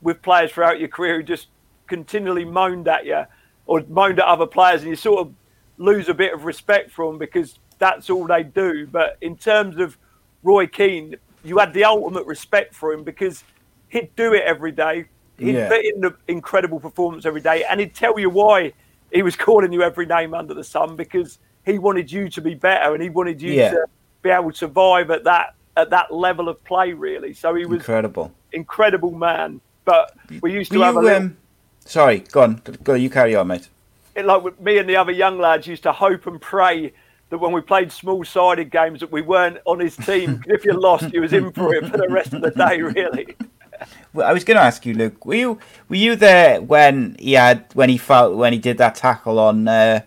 with 0.01 0.21
players 0.21 0.51
throughout 0.51 0.79
your 0.79 0.89
career 0.89 1.17
who 1.17 1.23
just 1.23 1.47
continually 1.87 2.45
moaned 2.45 2.87
at 2.87 3.05
you 3.05 3.23
or 3.67 3.83
moaned 3.89 4.19
at 4.19 4.25
other 4.25 4.47
players, 4.47 4.81
and 4.81 4.89
you 4.89 4.95
sort 4.95 5.19
of 5.27 5.33
lose 5.77 6.09
a 6.09 6.13
bit 6.13 6.33
of 6.33 6.45
respect 6.45 6.91
for 6.91 7.05
them 7.09 7.17
because 7.19 7.59
that's 7.79 8.09
all 8.09 8.25
they 8.25 8.43
do. 8.43 8.87
But 8.87 9.17
in 9.21 9.35
terms 9.35 9.77
of 9.77 9.97
Roy 10.43 10.67
Keane, 10.67 11.15
you 11.43 11.57
had 11.57 11.73
the 11.73 11.83
ultimate 11.83 12.25
respect 12.25 12.73
for 12.73 12.91
him 12.93 13.03
because 13.03 13.43
he'd 13.89 14.15
do 14.15 14.33
it 14.33 14.43
every 14.43 14.71
day. 14.71 15.05
He'd 15.37 15.55
Yeah. 15.55 15.69
put 15.69 15.83
in 15.85 16.01
the 16.01 16.15
incredible 16.27 16.79
performance 16.79 17.25
every 17.25 17.41
day, 17.41 17.63
and 17.69 17.79
he'd 17.79 17.93
tell 17.95 18.19
you 18.19 18.29
why 18.29 18.73
he 19.11 19.21
was 19.23 19.35
calling 19.47 19.71
you 19.71 19.83
every 19.83 20.05
name 20.05 20.33
under 20.33 20.53
the 20.53 20.63
sun 20.63 20.95
because 20.95 21.39
he 21.65 21.77
wanted 21.77 22.11
you 22.11 22.29
to 22.29 22.41
be 22.41 22.55
better 22.55 22.93
and 22.93 23.03
he 23.03 23.09
wanted 23.09 23.41
you 23.41 23.53
Yeah. 23.53 23.71
to 23.71 23.85
be 24.21 24.29
able 24.29 24.51
to 24.51 24.57
survive 24.57 25.11
at 25.11 25.23
that 25.25 25.55
at 25.77 25.89
that 25.91 26.13
level 26.13 26.49
of 26.49 26.63
play. 26.63 26.93
Really, 26.93 27.33
so 27.33 27.55
he 27.55 27.65
was 27.65 27.77
Incredible. 27.79 28.31
incredible 28.51 29.11
man. 29.11 29.61
But 29.85 30.15
we 30.41 30.53
used 30.53 30.71
to 30.71 30.79
Were 30.79 30.85
have 30.85 30.97
a 30.97 30.99
you, 30.99 31.05
little, 31.05 31.21
um, 31.23 31.37
Sorry, 31.85 32.19
go 32.19 32.41
on. 32.43 32.61
Go, 32.83 32.93
you 32.93 33.09
carry 33.09 33.35
on, 33.35 33.47
mate. 33.47 33.67
It, 34.15 34.25
like 34.25 34.59
me 34.61 34.77
and 34.77 34.87
the 34.87 34.95
other 34.97 35.11
young 35.11 35.39
lads 35.39 35.65
used 35.67 35.83
to 35.83 35.91
hope 35.91 36.27
and 36.27 36.39
pray 36.39 36.93
that 37.29 37.37
when 37.37 37.51
we 37.53 37.61
played 37.61 37.91
small-sided 37.91 38.69
games 38.69 38.99
that 38.99 39.11
we 39.11 39.21
weren't 39.21 39.57
on 39.65 39.79
his 39.79 39.95
team. 39.95 40.43
if 40.47 40.65
you 40.65 40.73
lost, 40.73 41.11
you 41.13 41.21
was 41.21 41.31
in 41.33 41.51
for 41.53 41.73
it 41.73 41.85
for 41.87 41.97
the 41.97 42.09
rest 42.09 42.33
of 42.33 42.41
the 42.41 42.51
day, 42.51 42.81
really. 42.81 43.35
Well, 44.13 44.27
I 44.27 44.33
was 44.33 44.43
going 44.43 44.57
to 44.57 44.63
ask 44.63 44.85
you, 44.85 44.93
Luke. 44.93 45.25
Were 45.25 45.33
you 45.35 45.59
were 45.89 45.95
you 45.95 46.15
there 46.15 46.61
when 46.61 47.15
he 47.17 47.33
had 47.33 47.65
when 47.73 47.89
he 47.89 47.97
felt 47.97 48.35
when 48.35 48.53
he 48.53 48.59
did 48.59 48.77
that 48.77 48.95
tackle 48.95 49.39
on 49.39 49.67
uh, 49.67 50.01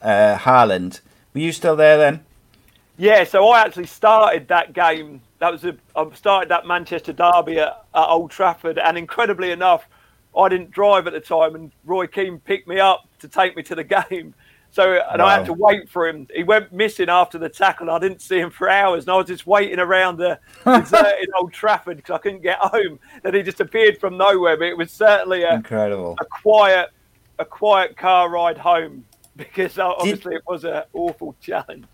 uh, 0.00 0.36
Haaland? 0.38 1.00
Were 1.34 1.40
you 1.40 1.52
still 1.52 1.76
there 1.76 1.96
then? 1.98 2.24
Yeah, 2.98 3.24
so 3.24 3.48
I 3.48 3.62
actually 3.62 3.86
started 3.86 4.48
that 4.48 4.72
game. 4.72 5.22
That 5.38 5.52
was 5.52 5.64
a, 5.64 5.76
I 5.96 6.06
started 6.14 6.48
that 6.50 6.66
Manchester 6.66 7.12
derby 7.12 7.58
at, 7.58 7.84
at 7.94 8.08
Old 8.08 8.30
Trafford, 8.30 8.78
and 8.78 8.98
incredibly 8.98 9.50
enough, 9.50 9.88
I 10.36 10.48
didn't 10.48 10.70
drive 10.70 11.06
at 11.06 11.12
the 11.12 11.20
time, 11.20 11.54
and 11.54 11.72
Roy 11.84 12.06
Keane 12.06 12.38
picked 12.40 12.68
me 12.68 12.78
up 12.78 13.08
to 13.20 13.28
take 13.28 13.56
me 13.56 13.62
to 13.64 13.74
the 13.74 13.84
game. 14.08 14.34
So, 14.72 15.02
and 15.10 15.20
I 15.20 15.34
had 15.36 15.44
to 15.46 15.52
wait 15.52 15.90
for 15.90 16.08
him. 16.08 16.26
He 16.34 16.44
went 16.44 16.72
missing 16.72 17.10
after 17.10 17.36
the 17.36 17.50
tackle. 17.50 17.88
and 17.88 17.96
I 17.96 17.98
didn't 17.98 18.22
see 18.22 18.38
him 18.38 18.50
for 18.50 18.70
hours, 18.70 19.04
and 19.04 19.10
I 19.12 19.16
was 19.16 19.26
just 19.26 19.46
waiting 19.46 19.78
around 19.78 20.16
the 20.16 20.38
deserted 20.64 21.28
Old 21.38 21.52
Trafford 21.52 21.98
because 21.98 22.14
I 22.14 22.18
couldn't 22.18 22.40
get 22.40 22.56
home. 22.58 22.98
Then 23.22 23.34
he 23.34 23.42
just 23.42 23.60
appeared 23.60 23.98
from 24.00 24.16
nowhere. 24.16 24.56
But 24.56 24.68
it 24.68 24.78
was 24.78 24.90
certainly 24.90 25.42
a, 25.42 25.56
Incredible. 25.56 26.16
a 26.20 26.24
quiet, 26.24 26.88
a 27.38 27.44
quiet 27.44 27.98
car 27.98 28.30
ride 28.30 28.56
home 28.56 29.04
because 29.36 29.78
uh, 29.78 29.88
obviously 29.90 30.36
it 30.36 30.42
was 30.46 30.64
an 30.64 30.84
awful 30.94 31.36
challenge. 31.42 31.84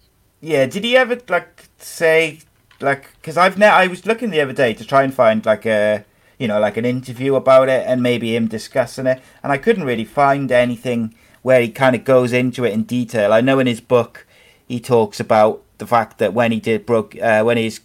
Yeah. 0.41 0.67
Did 0.67 0.85
he 0.85 0.97
ever 0.97 1.19
like 1.29 1.69
say 1.79 2.41
like 2.81 3.13
because 3.21 3.37
I've 3.37 3.59
ne- 3.59 3.67
I 3.67 3.87
was 3.87 4.07
looking 4.07 4.31
the 4.31 4.41
other 4.41 4.53
day 4.53 4.75
to 4.75 4.85
try 4.85 5.03
and 5.03 5.13
find 5.13 5.45
like 5.45 5.67
a 5.67 6.05
you 6.39 6.47
know 6.49 6.61
like 6.61 6.77
an 6.77 6.85
interview 6.85 7.35
about 7.35 7.69
it 7.69 7.85
and 7.87 8.03
maybe 8.03 8.37
him 8.37 8.47
discussing 8.47 9.07
it, 9.07 9.21
and 9.43 9.53
I 9.53 9.59
couldn't 9.59 9.85
really 9.85 10.05
find 10.05 10.51
anything 10.53 11.15
where 11.43 11.61
he 11.61 11.71
kind 11.71 11.97
of 11.97 12.05
goes 12.05 12.33
into 12.33 12.65
it 12.65 12.73
in 12.73 12.85
detail. 12.85 13.33
I 13.33 13.41
know 13.41 13.59
in 13.59 13.67
his 13.67 13.81
book 13.81 14.27
he 14.67 14.81
talks 14.81 15.19
about 15.19 15.63
the 15.79 15.87
fact 15.87 16.19
that 16.19 16.35
when 16.35 16.53
he 16.53 16.61
did 16.61 16.87
broke 16.87 17.17
uh, 17.21 17.43
when 17.43 17.57
he's 17.57 17.81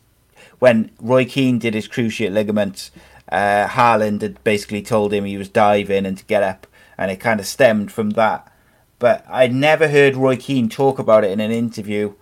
when 0.59 0.91
Roy 1.01 1.25
Keane 1.25 1.59
did 1.59 1.73
his 1.73 1.87
cruciate 1.87 2.31
ligaments, 2.31 2.91
uh, 3.31 3.67
Haaland 3.67 4.21
had 4.21 4.43
basically 4.43 4.81
told 4.81 5.11
him 5.13 5.25
he 5.25 5.37
was 5.37 5.49
diving 5.49 6.05
and 6.05 6.17
to 6.17 6.25
get 6.25 6.43
up, 6.43 6.67
and 6.97 7.11
it 7.11 7.19
kind 7.19 7.39
of 7.39 7.47
stemmed 7.47 7.91
from 7.91 8.11
that. 8.11 8.49
But 8.99 9.25
I 9.27 9.47
never 9.47 9.89
heard 9.89 10.15
Roy 10.15 10.37
Keane 10.37 10.69
talk 10.69 10.99
about 10.99 11.25
it 11.25 11.31
in 11.31 11.39
an 11.39 11.51
interview 11.51 12.13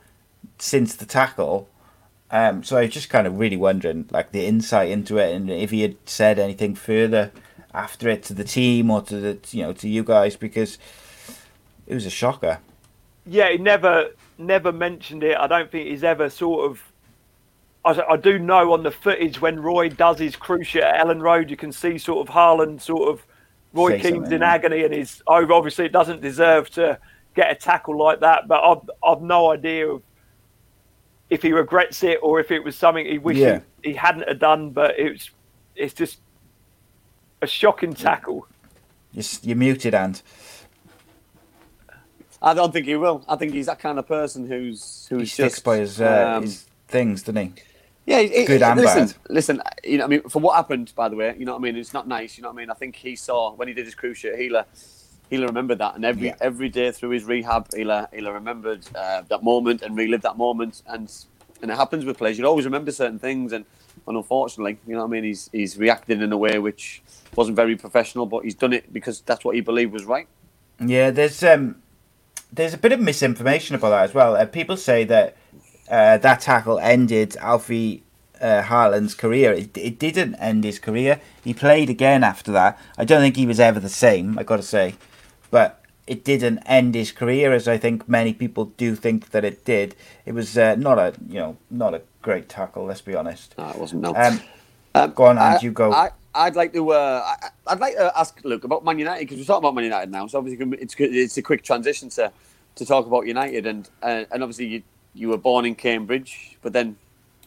since 0.62 0.96
the 0.96 1.06
tackle. 1.06 1.68
Um, 2.30 2.64
so 2.64 2.78
I 2.78 2.82
was 2.82 2.92
just 2.92 3.10
kind 3.10 3.28
of 3.28 3.38
really 3.38 3.58
wondering, 3.58 4.08
like 4.10 4.32
the 4.32 4.46
insight 4.46 4.90
into 4.90 5.18
it, 5.18 5.36
and 5.36 5.50
if 5.50 5.72
he 5.72 5.82
had 5.82 5.98
said 6.06 6.40
anything 6.40 6.76
further 6.76 7.32
after 7.74 8.08
it 8.10 8.24
to 8.24 8.34
the 8.34 8.44
team 8.44 8.90
or 8.90 9.02
to 9.02 9.20
the 9.20 9.40
you 9.52 9.64
know 9.64 9.74
to 9.74 9.90
you 9.90 10.04
guys, 10.04 10.38
because 10.38 10.78
it 11.88 11.94
was 11.94 12.06
a 12.06 12.10
shocker. 12.10 12.60
yeah, 13.26 13.50
he 13.50 13.58
never 13.58 14.12
never 14.38 14.72
mentioned 14.72 15.24
it. 15.24 15.38
I 15.38 15.48
don't 15.48 15.70
think 15.70 15.90
he's 15.90 16.04
ever 16.06 16.30
sort 16.30 16.72
of. 16.72 16.82
I, 17.84 18.14
I 18.14 18.16
do 18.16 18.40
know 18.40 18.72
on 18.74 18.84
the 18.84 18.92
footage 18.92 19.42
when 19.42 19.60
Roy 19.60 19.90
does 19.90 20.20
his 20.20 20.36
cruciate 20.36 20.84
at 20.84 21.06
Elland 21.06 21.22
Road, 21.22 21.50
you 21.50 21.58
can 21.58 21.72
see 21.72 21.98
sort 21.98 22.28
of 22.28 22.34
Haaland 22.34 22.80
sort 22.80 23.10
of 23.10 23.26
Roy 23.74 24.00
Say 24.00 24.12
Keane's 24.12 24.32
in 24.32 24.44
agony 24.44 24.84
and 24.84 24.94
he's 24.94 25.22
over. 25.28 25.52
Obviously, 25.52 25.86
it 25.86 25.92
doesn't 25.92 26.22
deserve 26.22 26.70
to 26.72 26.98
get 27.36 27.52
a 27.52 27.56
tackle 27.56 27.98
like 27.98 28.22
that, 28.22 28.48
but 28.48 28.64
I've 28.64 28.90
I've 29.04 29.22
no 29.22 29.52
idea 29.52 29.90
of 29.90 30.02
if 31.32 31.42
he 31.42 31.52
regrets 31.54 32.04
it 32.04 32.20
or 32.22 32.40
if 32.40 32.52
it 32.52 32.64
was 32.64 32.76
something 32.76 33.06
he 33.06 33.18
wished 33.18 33.40
Yeah. 33.40 33.62
he, 33.82 33.92
he 33.92 33.96
hadn't 33.96 34.28
have 34.28 34.38
done. 34.38 34.70
But 34.70 35.00
it's 35.00 35.32
it's 35.76 35.96
just 35.96 36.20
a 37.42 37.48
shocking 37.48 37.94
tackle. 37.94 38.46
You're, 39.14 39.26
you're 39.42 39.58
muted, 39.58 39.96
and 39.96 40.22
I 42.42 42.54
don't 42.54 42.72
think 42.72 42.86
he 42.86 42.96
will. 42.96 43.24
I 43.28 43.36
think 43.36 43.54
he's 43.54 43.66
that 43.66 43.80
kind 43.80 43.98
of 43.98 44.08
person 44.08 44.48
who's 44.48 45.08
who's 45.10 45.22
he 45.22 45.26
sticks 45.26 45.56
just 45.56 45.64
by 45.64 45.78
his, 45.78 46.00
uh, 46.02 46.34
um, 46.38 46.44
his 46.44 46.66
things, 46.88 47.24
doesn't 47.24 47.42
he? 47.56 47.62
Yeah, 48.06 48.18
it, 48.20 48.48
Good 48.48 48.62
it, 48.62 48.64
and 48.64 48.80
listen, 48.82 49.06
bad. 49.08 49.16
listen. 49.30 49.62
You 49.84 50.00
know, 50.00 50.06
I 50.06 50.08
mean, 50.08 50.22
for 50.24 50.40
what 50.40 50.56
happened, 50.56 50.92
by 50.96 51.08
the 51.08 51.16
way, 51.16 51.36
you 51.38 51.46
know 51.46 51.54
what 51.54 51.60
I 51.60 51.62
mean. 51.62 51.78
It's 51.78 51.94
not 51.94 52.08
nice. 52.08 52.38
You 52.38 52.42
know 52.44 52.50
what 52.50 52.56
I 52.56 52.62
mean. 52.62 52.70
I 52.72 52.74
think 52.74 52.96
he 52.96 53.16
saw 53.16 53.54
when 53.54 53.68
he 53.68 53.74
did 53.74 53.86
his 53.86 53.96
cruciate 53.96 54.38
healer. 54.38 54.66
He'll 55.32 55.48
remember 55.48 55.76
that, 55.76 55.96
and 55.96 56.06
every 56.06 56.28
Yeah. 56.28 56.36
every 56.42 56.70
day 56.70 56.92
through 56.92 57.12
his 57.12 57.24
rehab, 57.24 57.74
he'll 57.74 58.06
he'll 58.14 58.32
remembered 58.32 58.86
uh, 58.94 59.24
that 59.30 59.42
moment 59.44 59.82
and 59.82 59.98
relived 59.98 60.24
that 60.24 60.38
moment. 60.38 60.84
And 60.86 61.12
and 61.62 61.72
it 61.72 61.78
happens 61.78 62.06
with 62.06 62.18
players. 62.18 62.38
You 62.38 62.46
always 62.46 62.66
remember 62.66 62.92
certain 62.92 63.18
things, 63.18 63.54
and 63.54 63.66
and 64.08 64.18
unfortunately, 64.18 64.78
you 64.86 64.94
know 64.94 65.00
what 65.02 65.08
I 65.08 65.12
mean. 65.12 65.24
He's 65.24 65.50
he's 65.54 65.78
reacted 65.78 66.22
in 66.22 66.32
a 66.34 66.38
way 66.38 66.60
which 66.60 67.02
wasn't 67.36 67.56
very 67.56 67.76
professional, 67.78 68.26
but 68.26 68.44
he's 68.44 68.56
done 68.56 68.74
it 68.74 68.92
because 68.92 69.22
that's 69.22 69.44
what 69.46 69.56
he 69.56 69.62
believed 69.62 69.94
was 69.94 70.06
right. 70.06 70.28
Yeah, 70.86 71.12
there's 71.12 71.42
um, 71.44 71.82
there's 72.52 72.74
a 72.74 72.78
bit 72.78 72.92
of 72.92 73.00
misinformation 73.00 73.76
about 73.76 73.92
that 73.92 74.04
as 74.04 74.14
well. 74.14 74.36
Uh, 74.36 74.46
people 74.46 74.76
say 74.76 75.06
that 75.06 75.38
uh, 75.90 76.18
that 76.18 76.42
tackle 76.42 76.78
ended 76.80 77.38
Alfie 77.38 78.04
uh, 78.42 78.64
Haaland's 78.64 79.14
career. 79.16 79.54
It, 79.54 79.78
it 79.78 79.98
didn't 80.00 80.36
end 80.36 80.64
his 80.66 80.80
career. 80.80 81.22
He 81.44 81.54
played 81.54 81.90
again 81.90 82.24
after 82.24 82.52
that. 82.52 82.78
I 82.98 83.06
don't 83.06 83.22
think 83.22 83.38
he 83.38 83.46
was 83.46 83.60
ever 83.60 83.80
the 83.80 83.90
same. 83.90 84.38
I 84.38 84.44
got 84.44 84.58
to 84.58 84.64
say, 84.64 84.96
but 85.52 85.82
it 86.08 86.24
didn't 86.24 86.60
end 86.66 86.96
his 86.96 87.12
career 87.12 87.54
as 87.54 87.68
I 87.68 87.78
think 87.78 88.10
many 88.10 88.34
people 88.34 88.66
do 88.66 88.96
think 88.96 89.30
that 89.30 89.46
it 89.46 89.64
did. 89.66 89.96
It 90.26 90.34
was 90.34 90.58
uh, 90.58 90.76
not 90.76 90.98
a 90.98 91.14
you 91.30 91.40
know 91.40 91.58
not 91.70 91.94
a 91.94 92.02
great 92.22 92.50
tackle. 92.50 92.86
Let's 92.86 93.02
be 93.02 93.14
honest. 93.16 93.54
No, 93.58 93.70
it 93.70 93.78
wasn't. 93.78 94.02
No. 94.02 94.16
Um, 94.16 94.40
Um, 94.94 95.12
Go 95.14 95.24
on, 95.26 95.38
I- 95.38 95.54
and 95.54 95.64
you 95.64 95.72
go. 95.72 95.94
I, 95.94 96.10
I'd 96.36 96.56
like 96.56 96.74
to. 96.74 96.92
Uh, 96.92 97.24
I, 97.26 97.50
I'd 97.68 97.80
like 97.80 97.96
to 97.96 98.12
ask 98.18 98.40
Luke 98.44 98.64
about 98.66 98.84
Man 98.84 99.00
United 99.00 99.22
because 99.22 99.38
we're 99.38 99.46
talking 99.46 99.64
about 99.64 99.76
Man 99.76 99.86
United 99.86 100.12
now. 100.12 100.28
So 100.28 100.38
obviously, 100.40 100.66
it's 100.80 100.96
it's 100.98 101.38
a 101.38 101.42
quick 101.42 101.64
transition 101.64 102.10
to, 102.10 102.32
to 102.76 102.86
talk 102.86 103.06
about 103.06 103.26
United, 103.28 103.66
and 103.68 103.90
uh, 104.04 104.26
and 104.32 104.44
obviously 104.44 104.66
you 104.66 104.84
you 105.14 105.30
were 105.30 105.38
born 105.38 105.66
in 105.66 105.76
Cambridge, 105.76 106.58
but 106.62 106.74
then 106.74 106.98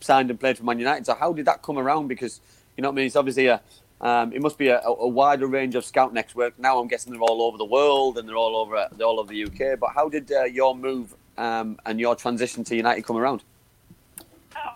signed 0.01 0.31
and 0.31 0.39
played 0.41 0.57
for 0.59 0.65
Man 0.65 0.79
United. 0.79 1.05
So 1.07 1.15
how 1.15 1.33
did 1.35 1.45
that 1.47 1.61
come 1.63 1.79
around? 1.79 2.09
Because 2.09 2.41
you 2.77 2.83
know 2.83 2.89
what 2.89 2.95
I 2.95 2.97
mean. 2.97 3.07
It's 3.07 3.17
obviously 3.17 3.47
a. 3.49 3.61
Um, 4.05 4.35
it 4.35 4.43
must 4.43 4.59
be 4.59 4.69
a, 4.69 4.81
a 4.83 5.09
wider 5.09 5.47
range 5.47 5.75
of 5.75 5.85
scout 5.85 6.13
network. 6.13 6.59
Now 6.59 6.79
I'm 6.79 6.89
guessing 6.89 7.13
they're 7.13 7.23
all 7.23 7.41
over 7.43 7.57
the 7.57 7.65
world 7.65 8.19
and 8.19 8.29
they're 8.29 8.37
all 8.37 8.55
over 8.55 8.87
they're 8.93 9.07
all 9.07 9.19
over 9.19 9.33
the 9.33 9.45
UK. 9.45 9.81
But 9.81 9.91
how 9.95 10.11
did 10.11 10.31
uh, 10.31 10.45
your 10.45 10.77
move 10.77 11.15
um, 11.39 11.79
and 11.87 11.99
your 11.99 12.15
transition 12.15 12.63
to 12.65 12.77
United 12.77 13.03
come 13.03 13.17
around? 13.17 13.43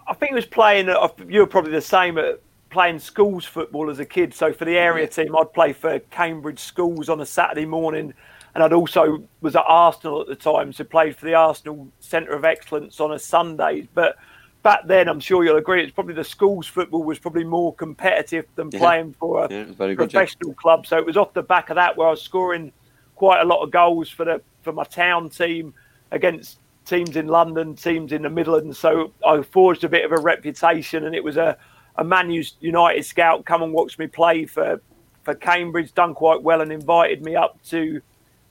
I 0.09 0.15
think 0.15 0.33
it 0.33 0.35
was 0.35 0.47
playing. 0.47 0.89
uh, 0.89 1.09
You 1.29 1.41
were 1.41 1.47
probably 1.47 1.73
the 1.73 1.81
same 1.83 2.17
at 2.17 2.41
playing 2.71 2.99
schools 2.99 3.45
football 3.45 3.91
as 3.91 3.99
a 3.99 4.05
kid. 4.07 4.33
So 4.33 4.53
for 4.53 4.65
the 4.65 4.79
area 4.79 5.07
team, 5.07 5.37
I'd 5.37 5.53
play 5.53 5.75
for 5.75 5.99
Cambridge 6.11 6.59
schools 6.61 7.11
on 7.11 7.21
a 7.21 7.27
Saturday 7.27 7.67
morning, 7.67 8.15
and 8.55 8.65
I'd 8.65 8.73
also 8.73 9.23
was 9.43 9.57
at 9.57 9.65
Arsenal 9.69 10.23
at 10.23 10.27
the 10.27 10.37
time, 10.37 10.73
so 10.73 10.85
played 10.85 11.17
for 11.17 11.27
the 11.27 11.35
Arsenal 11.35 11.89
Centre 12.01 12.33
of 12.33 12.45
Excellence 12.47 12.99
on 13.01 13.13
a 13.13 13.19
Sunday. 13.19 13.89
But 13.95 14.17
back 14.63 14.87
then, 14.87 15.09
I'm 15.09 15.21
sure 15.21 15.45
you'll 15.45 15.57
agree, 15.57 15.83
it's 15.83 15.93
probably 15.93 16.15
the 16.15 16.25
schools 16.25 16.67
football 16.67 17.03
was 17.03 17.19
probably 17.19 17.45
more 17.45 17.75
competitive 17.75 18.47
than 18.57 18.71
Yeah. 18.73 18.79
playing 18.81 19.15
for 19.19 19.45
a 19.45 19.49
Yeah, 19.51 19.61
it 19.63 19.69
was 19.69 19.77
good. 19.77 19.97
professional 20.11 20.55
club. 20.55 20.87
So 20.87 20.99
it 20.99 21.07
was 21.07 21.17
off 21.17 21.33
the 21.33 21.43
back 21.43 21.71
of 21.71 21.77
that 21.77 21.97
where 21.97 22.09
I 22.09 22.11
was 22.11 22.23
scoring 22.23 22.73
quite 23.17 23.41
a 23.41 23.45
lot 23.45 23.63
of 23.63 23.71
goals 23.71 24.11
for 24.11 24.25
the 24.25 24.41
for 24.63 24.73
my 24.73 24.85
town 24.85 25.31
team 25.31 25.75
against 26.11 26.59
teams 26.85 27.17
in 27.17 27.27
London, 27.29 27.75
teams 27.77 28.13
in 28.13 28.23
the 28.23 28.31
Midlands. 28.31 28.79
So 28.79 29.13
I 29.27 29.43
forged 29.43 29.85
a 29.85 29.89
bit 29.89 30.05
of 30.05 30.13
a 30.13 30.19
reputation, 30.21 31.05
and 31.05 31.15
it 31.15 31.23
was 31.23 31.37
a 31.37 31.57
a 31.97 32.05
Man 32.05 32.31
United 32.31 33.05
scout 33.05 33.45
come 33.45 33.63
and 33.63 33.73
watch 33.73 33.99
me 33.99 34.07
play 34.07 34.47
for 34.47 34.81
for 35.23 35.35
Cambridge, 35.35 35.93
done 35.95 36.15
quite 36.15 36.43
well, 36.43 36.61
and 36.61 36.73
invited 36.73 37.23
me 37.23 37.37
up 37.37 37.63
to 37.65 38.01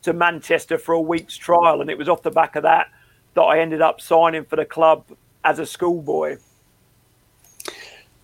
to 0.04 0.14
Manchester 0.14 0.78
for 0.78 0.94
a 0.94 1.02
week's 1.02 1.36
trial, 1.36 1.82
and 1.82 1.90
it 1.90 1.98
was 1.98 2.08
off 2.08 2.22
the 2.22 2.32
back 2.32 2.56
of 2.56 2.64
that 2.64 2.88
that 3.34 3.42
I 3.44 3.60
ended 3.60 3.82
up 3.82 4.00
signing 4.02 4.46
for 4.46 4.56
the 4.56 4.66
club 4.66 5.04
as 5.48 5.60
a 5.60 5.66
schoolboy. 5.66 6.38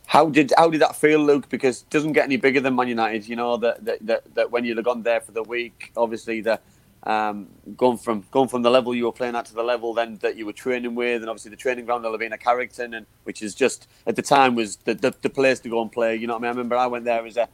How 0.07 0.29
did 0.29 0.53
how 0.57 0.69
did 0.69 0.81
that 0.81 0.95
feel, 0.97 1.19
Luke? 1.19 1.47
Because 1.49 1.81
it 1.83 1.89
doesn't 1.89 2.11
get 2.11 2.25
any 2.25 2.35
bigger 2.35 2.59
than 2.59 2.75
Man 2.75 2.89
United. 2.89 3.27
You 3.27 3.37
know 3.37 3.55
that 3.57 3.83
that, 3.85 4.05
that, 4.05 4.35
that 4.35 4.51
when 4.51 4.65
you've 4.65 4.83
gone 4.83 5.03
there 5.03 5.21
for 5.21 5.31
the 5.31 5.41
week, 5.41 5.91
obviously 5.95 6.41
the 6.41 6.59
um, 7.03 7.47
going 7.77 7.97
from 7.97 8.25
going 8.29 8.49
from 8.49 8.61
the 8.61 8.69
level 8.69 8.93
you 8.93 9.05
were 9.05 9.13
playing 9.13 9.35
at 9.35 9.45
to 9.45 9.53
the 9.53 9.63
level 9.63 9.93
then 9.93 10.19
that 10.21 10.35
you 10.35 10.45
were 10.45 10.53
training 10.53 10.95
with, 10.95 11.21
and 11.21 11.29
obviously 11.29 11.49
the 11.49 11.57
training 11.65 11.85
ground 11.85 12.03
have 12.03 12.19
been 12.19 12.35
Carrington, 12.37 12.93
and 12.93 13.05
which 13.23 13.41
is 13.41 13.55
just 13.55 13.87
at 14.05 14.17
the 14.17 14.21
time 14.21 14.53
was 14.53 14.75
the, 14.83 14.93
the, 14.93 15.15
the 15.21 15.29
place 15.29 15.61
to 15.61 15.69
go 15.69 15.81
and 15.81 15.91
play. 15.91 16.15
You 16.17 16.27
know 16.27 16.33
what 16.33 16.39
I 16.39 16.41
mean? 16.41 16.49
I 16.49 16.51
remember 16.51 16.75
I 16.75 16.87
went 16.87 17.05
there 17.05 17.25
as 17.25 17.37
a 17.37 17.47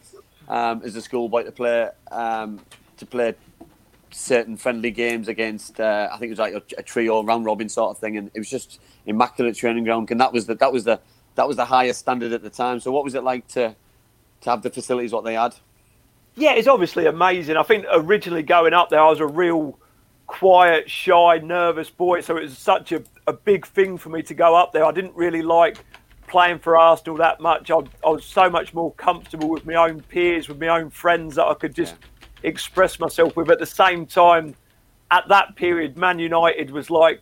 um, 0.48 0.82
as 0.84 0.96
a 0.96 1.02
schoolboy 1.02 1.44
to 1.44 1.52
play 1.52 1.90
um, 2.12 2.60
to 2.98 3.06
play 3.06 3.36
certain 4.12 4.58
friendly 4.58 4.92
games 4.92 5.28
against 5.28 5.80
uh, 5.80 6.10
I 6.12 6.18
think 6.18 6.30
it 6.30 6.32
was 6.32 6.40
like 6.40 6.54
a, 6.54 6.64
a 6.80 6.84
trio 6.84 7.24
round 7.24 7.46
robin 7.46 7.70
sort 7.70 7.92
of 7.92 7.98
thing, 8.00 8.18
and 8.18 8.32
it 8.34 8.40
was 8.40 8.50
just 8.50 8.80
immaculate 9.06 9.56
training 9.56 9.84
ground. 9.84 10.10
And 10.12 10.20
that 10.20 10.34
was 10.34 10.46
the 10.46 10.56
that 10.56 10.72
was 10.72 10.84
the 10.84 11.00
that 11.36 11.48
was 11.48 11.58
the 11.58 11.66
highest 11.66 12.00
standard 12.00 12.34
at 12.34 12.42
the 12.42 12.50
time. 12.50 12.80
So 12.80 12.92
what 12.92 13.04
was 13.04 13.16
it 13.16 13.24
like 13.24 13.48
to 13.50 13.76
to 14.42 14.50
have 14.50 14.62
the 14.62 14.70
facilities 14.70 15.12
what 15.12 15.24
they 15.24 15.36
had? 15.36 15.56
Yeah, 16.36 16.54
it's 16.54 16.68
obviously 16.68 17.06
amazing. 17.06 17.58
I 17.58 17.64
think 17.64 17.86
originally 17.92 18.44
going 18.44 18.74
up 18.74 18.90
there, 18.90 19.02
I 19.02 19.10
was 19.10 19.20
a 19.20 19.28
real 19.28 19.78
quiet, 20.28 20.90
shy, 20.90 21.40
nervous 21.40 21.90
boy. 21.90 22.22
So 22.22 22.38
it 22.38 22.44
was 22.44 22.58
such 22.58 22.92
a, 22.92 23.04
a 23.28 23.34
big 23.34 23.66
thing 23.66 23.98
for 23.98 24.10
me 24.10 24.22
to 24.24 24.34
go 24.34 24.56
up 24.56 24.72
there. 24.72 24.86
I 24.86 24.92
didn't 24.92 25.16
really 25.16 25.42
like 25.42 25.78
playing 26.28 26.60
for 26.60 26.78
Arsenal 26.78 27.18
that 27.18 27.42
much. 27.42 27.72
I, 27.72 27.80
I 28.06 28.10
was 28.10 28.24
so 28.24 28.50
much 28.50 28.74
more 28.74 28.94
comfortable 28.94 29.50
with 29.50 29.66
my 29.66 29.76
own 29.76 30.02
peers, 30.02 30.48
with 30.48 30.60
my 30.60 30.68
own 30.68 30.92
friends 30.92 31.36
that 31.36 31.46
I 31.46 31.56
could 31.56 31.76
just 31.76 31.96
express 32.44 33.00
myself 33.00 33.36
with. 33.36 33.50
At 33.50 33.60
the 33.60 33.66
same 33.66 34.06
time, 34.06 34.56
at 35.12 35.28
that 35.30 35.56
period, 35.56 35.98
Man 35.98 36.20
United 36.20 36.72
was 36.72 36.90
like 36.90 37.22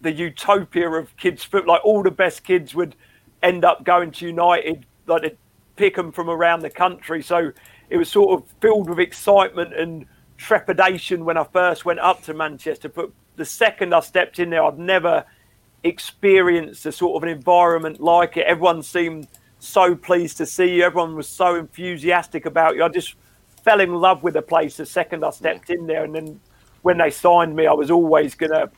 the 0.00 0.12
utopia 0.12 0.90
of 0.90 1.16
kids 1.16 1.44
foot. 1.44 1.66
Like 1.66 1.84
all 1.84 2.02
the 2.02 2.10
best 2.10 2.44
kids 2.44 2.74
would 2.74 2.96
end 3.42 3.64
up 3.64 3.84
going 3.84 4.10
to 4.12 4.26
United. 4.26 4.86
Like 5.06 5.22
they'd 5.22 5.38
pick 5.76 5.96
them 5.96 6.12
from 6.12 6.30
around 6.30 6.60
the 6.60 6.70
country. 6.70 7.22
So 7.22 7.52
it 7.90 7.96
was 7.96 8.10
sort 8.10 8.40
of 8.40 8.48
filled 8.60 8.88
with 8.88 8.98
excitement 8.98 9.74
and 9.74 10.06
trepidation 10.36 11.24
when 11.24 11.36
I 11.36 11.44
first 11.44 11.84
went 11.84 12.00
up 12.00 12.22
to 12.24 12.34
Manchester. 12.34 12.88
But 12.88 13.10
the 13.36 13.44
second 13.44 13.94
I 13.94 14.00
stepped 14.00 14.38
in 14.38 14.50
there, 14.50 14.64
I'd 14.64 14.78
never 14.78 15.24
experienced 15.82 16.86
a 16.86 16.92
sort 16.92 17.16
of 17.16 17.28
an 17.28 17.28
environment 17.28 18.00
like 18.00 18.36
it. 18.36 18.46
Everyone 18.46 18.82
seemed 18.82 19.28
so 19.58 19.94
pleased 19.94 20.36
to 20.38 20.46
see 20.46 20.76
you. 20.76 20.82
Everyone 20.82 21.14
was 21.14 21.28
so 21.28 21.56
enthusiastic 21.56 22.46
about 22.46 22.74
you. 22.76 22.84
I 22.84 22.88
just 22.88 23.16
fell 23.64 23.80
in 23.80 23.94
love 23.94 24.22
with 24.22 24.34
the 24.34 24.42
place 24.42 24.76
the 24.76 24.86
second 24.86 25.24
I 25.24 25.30
stepped 25.30 25.70
in 25.70 25.86
there. 25.86 26.04
And 26.04 26.14
then 26.14 26.40
when 26.82 26.98
they 26.98 27.10
signed 27.10 27.56
me, 27.56 27.66
I 27.66 27.72
was 27.72 27.90
always 27.90 28.34
going 28.34 28.52
to 28.52 28.70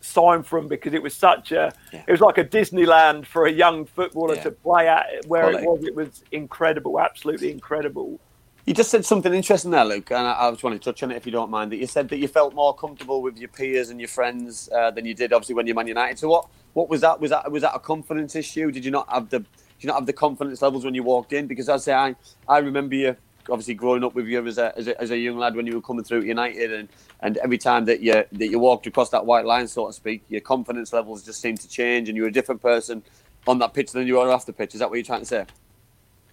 sign 0.00 0.42
for 0.42 0.58
them 0.60 0.68
because 0.68 0.94
it 0.94 1.02
was 1.02 1.14
such 1.14 1.52
a, 1.52 1.72
Yeah. 1.92 2.04
it 2.06 2.10
was 2.10 2.20
like 2.20 2.38
a 2.38 2.44
Disneyland 2.44 3.26
for 3.26 3.46
a 3.46 3.52
young 3.52 3.84
footballer 3.84 4.36
Yeah. 4.36 4.44
to 4.44 4.50
play 4.52 4.88
at. 4.88 5.06
Where 5.26 5.50
it 5.50 5.64
was, 5.64 5.84
it 5.84 5.94
was 5.94 6.22
incredible, 6.32 7.00
absolutely 7.00 7.50
incredible. 7.50 8.20
You 8.66 8.74
just 8.74 8.90
said 8.90 9.04
something 9.04 9.34
interesting 9.34 9.72
there, 9.72 9.84
Luke, 9.84 10.10
and 10.12 10.26
I, 10.26 10.46
I 10.46 10.50
just 10.52 10.62
want 10.62 10.80
to 10.80 10.84
touch 10.84 11.02
on 11.02 11.10
it 11.10 11.16
if 11.16 11.26
you 11.26 11.32
don't 11.32 11.50
mind. 11.50 11.72
That 11.72 11.78
you 11.78 11.86
said 11.86 12.08
that 12.10 12.18
you 12.18 12.28
felt 12.28 12.54
more 12.54 12.74
comfortable 12.74 13.20
with 13.20 13.36
your 13.38 13.48
peers 13.48 13.90
and 13.90 13.98
your 13.98 14.08
friends 14.08 14.68
uh, 14.74 14.90
than 14.92 15.04
you 15.06 15.14
did, 15.14 15.32
obviously, 15.32 15.54
when 15.54 15.66
you're 15.66 15.74
Man 15.74 15.88
United. 15.88 16.18
So 16.18 16.28
what? 16.28 16.46
What 16.74 16.88
was 16.88 17.00
that? 17.00 17.20
Was 17.20 17.30
that 17.30 17.50
was 17.50 17.62
that 17.62 17.74
a 17.74 17.80
confidence 17.80 18.36
issue? 18.36 18.70
Did 18.70 18.84
you 18.84 18.92
not 18.92 19.10
have 19.10 19.28
the 19.28 19.40
Did 19.40 19.48
you 19.80 19.86
not 19.88 19.94
have 19.96 20.06
the 20.06 20.12
confidence 20.12 20.62
levels 20.62 20.84
when 20.84 20.94
you 20.94 21.02
walked 21.02 21.32
in? 21.32 21.48
Because 21.48 21.68
I 21.68 21.78
say 21.78 21.94
I 21.94 22.14
I 22.46 22.58
remember 22.58 22.94
you 22.94 23.16
obviously 23.48 23.74
growing 23.74 24.04
up 24.04 24.14
with 24.14 24.26
you 24.26 24.44
as 24.46 24.58
a, 24.58 24.76
as 24.76 24.88
a 24.88 25.00
as 25.00 25.10
a 25.10 25.18
young 25.18 25.38
lad 25.38 25.54
when 25.54 25.66
you 25.66 25.74
were 25.74 25.80
coming 25.80 26.04
through 26.04 26.22
United, 26.22 26.72
and 26.72 26.88
and 27.20 27.36
every 27.38 27.58
time 27.58 27.84
that 27.86 28.00
you 28.00 28.12
that 28.12 28.48
you 28.48 28.58
walked 28.58 28.86
across 28.86 29.10
that 29.10 29.24
white 29.24 29.44
line, 29.44 29.66
so 29.68 29.86
to 29.86 29.92
speak, 29.92 30.22
your 30.28 30.40
confidence 30.40 30.92
levels 30.92 31.22
just 31.22 31.40
seemed 31.40 31.60
to 31.60 31.68
change, 31.68 32.08
and 32.08 32.16
you 32.16 32.22
were 32.22 32.28
a 32.28 32.32
different 32.32 32.60
person 32.60 33.02
on 33.46 33.58
that 33.58 33.74
pitch 33.74 33.92
than 33.92 34.06
you 34.06 34.14
were 34.14 34.30
off 34.30 34.46
the 34.46 34.52
pitch. 34.52 34.74
Is 34.74 34.80
that 34.80 34.90
what 34.90 34.96
you're 34.96 35.04
trying 35.04 35.20
to 35.20 35.26
say? 35.26 35.46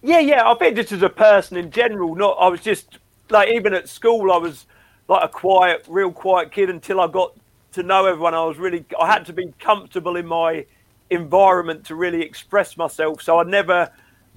Yeah, 0.02 0.20
yeah. 0.20 0.48
I 0.48 0.54
think 0.54 0.76
just 0.76 0.92
as 0.92 1.02
a 1.02 1.08
person 1.08 1.56
in 1.56 1.70
general, 1.70 2.14
not 2.14 2.36
I 2.40 2.48
was 2.48 2.60
just 2.60 2.98
like 3.30 3.48
even 3.50 3.74
at 3.74 3.88
school, 3.88 4.32
I 4.32 4.36
was 4.36 4.66
like 5.08 5.24
a 5.24 5.28
quiet, 5.28 5.84
real 5.88 6.12
quiet 6.12 6.52
kid 6.52 6.70
until 6.70 7.00
I 7.00 7.08
got 7.08 7.34
to 7.72 7.82
know 7.82 8.06
everyone. 8.06 8.34
I 8.34 8.44
was 8.44 8.58
really 8.58 8.84
I 9.00 9.10
had 9.10 9.26
to 9.26 9.32
be 9.32 9.52
comfortable 9.58 10.16
in 10.16 10.26
my 10.26 10.66
environment 11.10 11.86
to 11.86 11.94
really 11.94 12.22
express 12.22 12.76
myself. 12.76 13.22
So 13.22 13.38
I 13.38 13.44
never 13.44 13.90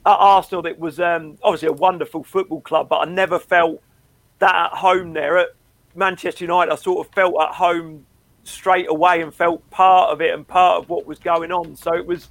at 0.05 0.17
Arsenal. 0.17 0.65
It 0.65 0.79
was 0.79 0.99
um, 0.99 1.37
obviously 1.43 1.69
a 1.69 1.73
wonderful 1.73 2.23
football 2.23 2.61
club, 2.61 2.89
but 2.89 3.07
I 3.07 3.11
never 3.11 3.39
felt 3.39 3.81
that 4.39 4.55
at 4.55 4.71
home 4.71 5.13
there. 5.13 5.37
At 5.37 5.49
Manchester 5.95 6.45
United, 6.45 6.71
I 6.71 6.75
sort 6.75 7.05
of 7.05 7.13
felt 7.13 7.35
at 7.41 7.53
home 7.55 8.05
straight 8.43 8.89
away 8.89 9.21
and 9.21 9.33
felt 9.33 9.67
part 9.69 10.11
of 10.11 10.21
it 10.21 10.33
and 10.33 10.47
part 10.47 10.81
of 10.81 10.89
what 10.89 11.05
was 11.05 11.19
going 11.19 11.51
on. 11.51 11.75
So 11.75 11.93
it 11.93 12.05
was 12.05 12.29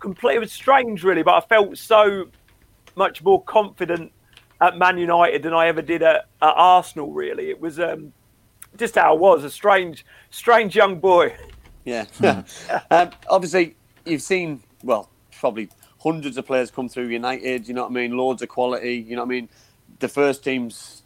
complete. 0.00 0.36
It 0.36 0.40
was 0.40 0.52
strange, 0.52 1.04
really, 1.04 1.22
but 1.22 1.34
I 1.34 1.46
felt 1.46 1.76
so 1.78 2.28
much 2.96 3.22
more 3.22 3.42
confident 3.44 4.12
at 4.60 4.76
Man 4.76 4.98
United 4.98 5.42
than 5.42 5.52
I 5.52 5.68
ever 5.68 5.82
did 5.82 6.02
at, 6.02 6.26
at 6.40 6.54
Arsenal. 6.56 7.12
Really, 7.12 7.50
it 7.50 7.60
was 7.60 7.78
um, 7.80 8.12
just 8.76 8.96
how 8.96 9.14
I 9.14 9.16
was 9.16 9.44
a 9.44 9.50
strange, 9.50 10.04
strange 10.30 10.74
young 10.74 10.98
boy. 10.98 11.34
Yeah. 11.84 12.06
um, 12.90 13.10
obviously, 13.28 13.76
you've 14.04 14.22
seen, 14.22 14.62
well, 14.82 15.10
probably 15.38 15.68
hundreds 16.02 16.36
of 16.36 16.46
players 16.46 16.70
come 16.70 16.88
through 16.88 17.08
United, 17.08 17.68
you 17.68 17.74
know 17.74 17.82
what 17.82 17.90
I 17.90 17.94
mean? 17.94 18.16
Loads 18.16 18.42
of 18.42 18.48
quality, 18.48 18.96
you 18.96 19.16
know 19.16 19.22
what 19.22 19.28
I 19.28 19.40
mean? 19.40 19.48
The 20.00 20.08
first 20.08 20.42
team's 20.42 21.02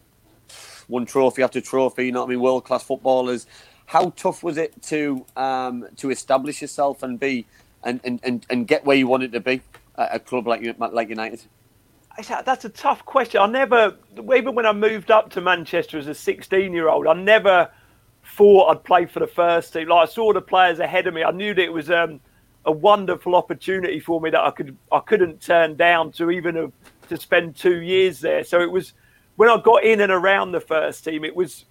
won 0.89 1.05
trophy 1.05 1.43
after 1.43 1.61
trophy, 1.61 2.07
you 2.07 2.13
know 2.13 2.21
what 2.21 2.29
I 2.29 2.31
mean? 2.31 2.41
World 2.41 2.65
class 2.65 2.83
footballers. 2.83 3.47
How 3.87 4.11
tough 4.11 4.43
was 4.43 4.57
it 4.57 4.83
to 4.85 5.25
um, 5.37 5.87
to 5.97 6.11
establish 6.11 6.61
yourself 6.61 7.03
and 7.03 7.21
be 7.21 7.47
and, 7.85 8.01
and, 8.05 8.21
and, 8.25 8.47
and 8.51 8.67
get 8.67 8.85
where 8.85 8.97
you 8.97 9.07
wanted 9.07 9.33
to 9.33 9.41
be 9.41 9.61
at 9.97 10.15
a 10.15 10.19
club 10.19 10.47
like 10.47 10.63
like 10.79 11.09
United? 11.09 11.43
That's 12.45 12.65
a 12.65 12.71
tough 12.71 13.05
question. 13.05 13.43
I 13.43 13.47
never, 13.47 13.97
even 14.35 14.55
when 14.55 14.65
I 14.65 14.73
moved 14.73 15.11
up 15.11 15.31
to 15.33 15.43
Manchester 15.43 15.99
as 15.99 16.07
a 16.07 16.15
16 16.15 16.73
year 16.73 16.89
old, 16.89 17.07
I 17.07 17.13
never 17.13 17.71
thought 18.25 18.71
I'd 18.71 18.85
play 18.85 19.05
for 19.07 19.21
the 19.21 19.27
first 19.27 19.73
team. 19.73 19.89
Like 19.89 20.09
I 20.09 20.11
saw 20.11 20.33
the 20.33 20.41
players 20.41 20.79
ahead 20.79 21.07
of 21.07 21.15
me. 21.15 21.23
I 21.23 21.31
knew 21.31 21.53
that 21.53 21.63
it 21.63 21.73
was 21.73 21.91
um, 21.91 22.21
a 22.67 22.73
wonderful 22.73 23.35
opportunity 23.37 24.01
for 24.01 24.21
me 24.21 24.31
that 24.31 24.41
I 24.41 24.51
could 24.51 24.77
I 24.91 24.99
couldn't 25.01 25.41
turn 25.41 25.77
down 25.77 26.13
to 26.13 26.31
even 26.31 26.57
have, 26.57 26.73
to 27.09 27.17
spend 27.17 27.57
two 27.57 27.81
years 27.81 28.21
there. 28.21 28.45
So 28.45 28.61
it 28.61 28.71
was 28.71 28.93
when 29.37 29.49
I 29.49 29.61
got 29.61 29.85
in 29.85 30.01
and 30.01 30.13
around 30.13 30.53
the 30.53 30.61
first 30.61 31.05
team, 31.05 31.25
it 31.25 31.35
was 31.35 31.65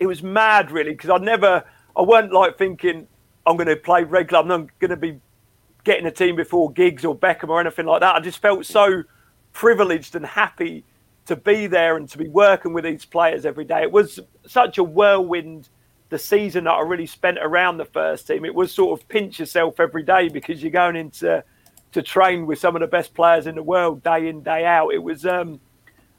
it 0.00 0.06
was 0.06 0.22
mad 0.22 0.70
really 0.70 0.90
because 0.90 1.10
I 1.10 1.18
never 1.18 1.64
I 1.96 2.02
weren't 2.02 2.32
like 2.32 2.58
thinking 2.58 3.06
I'm 3.46 3.56
going 3.56 3.68
to 3.68 3.76
play 3.76 4.02
regular. 4.04 4.42
I'm 4.42 4.48
not 4.48 4.78
going 4.80 4.90
to 4.90 4.96
be 4.96 5.20
getting 5.84 6.06
a 6.06 6.10
team 6.10 6.36
before 6.36 6.72
Giggs 6.72 7.04
or 7.04 7.16
Beckham 7.16 7.48
or 7.48 7.60
anything 7.60 7.86
like 7.86 8.00
that. 8.00 8.14
I 8.14 8.20
just 8.20 8.38
felt 8.38 8.66
so 8.66 9.02
privileged 9.52 10.14
and 10.14 10.24
happy 10.24 10.84
to 11.26 11.36
be 11.36 11.66
there 11.66 11.96
and 11.96 12.08
to 12.08 12.18
be 12.18 12.28
working 12.28 12.72
with 12.72 12.84
these 12.84 13.04
players 13.04 13.46
every 13.46 13.64
day. 13.64 13.82
It 13.82 13.92
was 13.92 14.18
such 14.46 14.78
a 14.78 14.84
whirlwind 14.84 15.68
the 16.12 16.18
season 16.18 16.64
that 16.64 16.72
I 16.72 16.82
really 16.82 17.06
spent 17.06 17.38
around 17.40 17.78
the 17.78 17.86
first 17.86 18.26
team. 18.26 18.44
It 18.44 18.54
was 18.54 18.70
sort 18.70 19.00
of 19.00 19.08
pinch 19.08 19.40
yourself 19.40 19.80
every 19.80 20.02
day 20.02 20.28
because 20.28 20.62
you're 20.62 20.70
going 20.70 20.94
into 20.94 21.42
to 21.92 22.02
train 22.02 22.46
with 22.46 22.58
some 22.58 22.76
of 22.76 22.80
the 22.80 22.86
best 22.86 23.14
players 23.14 23.46
in 23.46 23.54
the 23.54 23.62
world 23.62 24.02
day 24.02 24.28
in 24.28 24.42
day 24.42 24.66
out. 24.66 24.90
It 24.92 25.02
was 25.02 25.24
um, 25.24 25.58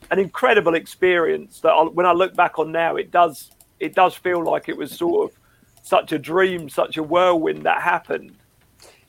an 0.10 0.18
incredible 0.18 0.74
experience 0.74 1.60
that 1.60 1.70
I, 1.70 1.84
when 1.84 2.08
I 2.08 2.12
look 2.12 2.36
back 2.36 2.58
on 2.58 2.72
now, 2.72 2.96
it 2.96 3.12
does 3.12 3.52
it 3.80 3.94
does 3.94 4.16
feel 4.16 4.44
like 4.44 4.68
it 4.68 4.76
was 4.76 4.92
sort 4.92 5.30
of 5.30 5.40
such 5.84 6.12
a 6.12 6.18
dream, 6.18 6.70
such 6.70 6.98
a 6.98 7.04
whirlwind 7.04 7.62
that 7.64 7.84
happened. 7.84 8.34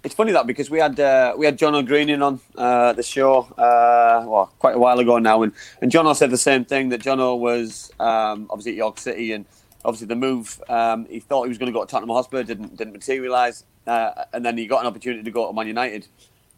It's 0.03 0.14
funny 0.14 0.32
that 0.32 0.47
because 0.47 0.68
we 0.68 0.80
had 0.80 1.01
uh, 1.01 1.32
we 1.35 1.47
had 1.47 1.57
John 1.57 1.74
O'Green 1.74 2.11
in 2.11 2.20
on 2.20 2.41
uh, 2.57 2.93
the 2.93 3.03
show 3.03 3.49
uh, 3.57 4.22
well 4.26 4.53
quite 4.59 4.74
a 4.74 4.78
while 4.78 4.99
ago 4.99 5.18
now, 5.18 5.41
and 5.45 5.53
and 5.80 5.91
Jono 5.91 6.14
said 6.14 6.28
the 6.28 6.37
same 6.37 6.66
thing 6.66 6.91
that 6.91 7.01
Jono 7.01 7.39
was 7.39 7.91
um, 7.99 8.49
obviously 8.51 8.72
at 8.72 8.76
York 8.76 8.99
City, 8.99 9.32
and 9.32 9.47
obviously 9.85 10.07
the 10.07 10.16
move 10.16 10.62
um, 10.68 11.07
he 11.07 11.20
thought 11.20 11.45
he 11.45 11.49
was 11.49 11.59
going 11.59 11.72
to 11.72 11.72
go 11.72 11.85
to 11.85 11.91
Tottenham 11.91 12.11
Hotspur 12.11 12.43
didn't 12.43 12.76
didn't 12.76 12.93
materialise, 12.93 13.64
uh, 13.87 14.24
and 14.32 14.45
then 14.45 14.57
he 14.57 14.66
got 14.66 14.80
an 14.80 14.87
opportunity 14.87 15.22
to 15.22 15.30
go 15.30 15.47
to 15.47 15.53
Man 15.53 15.66
United, 15.66 16.07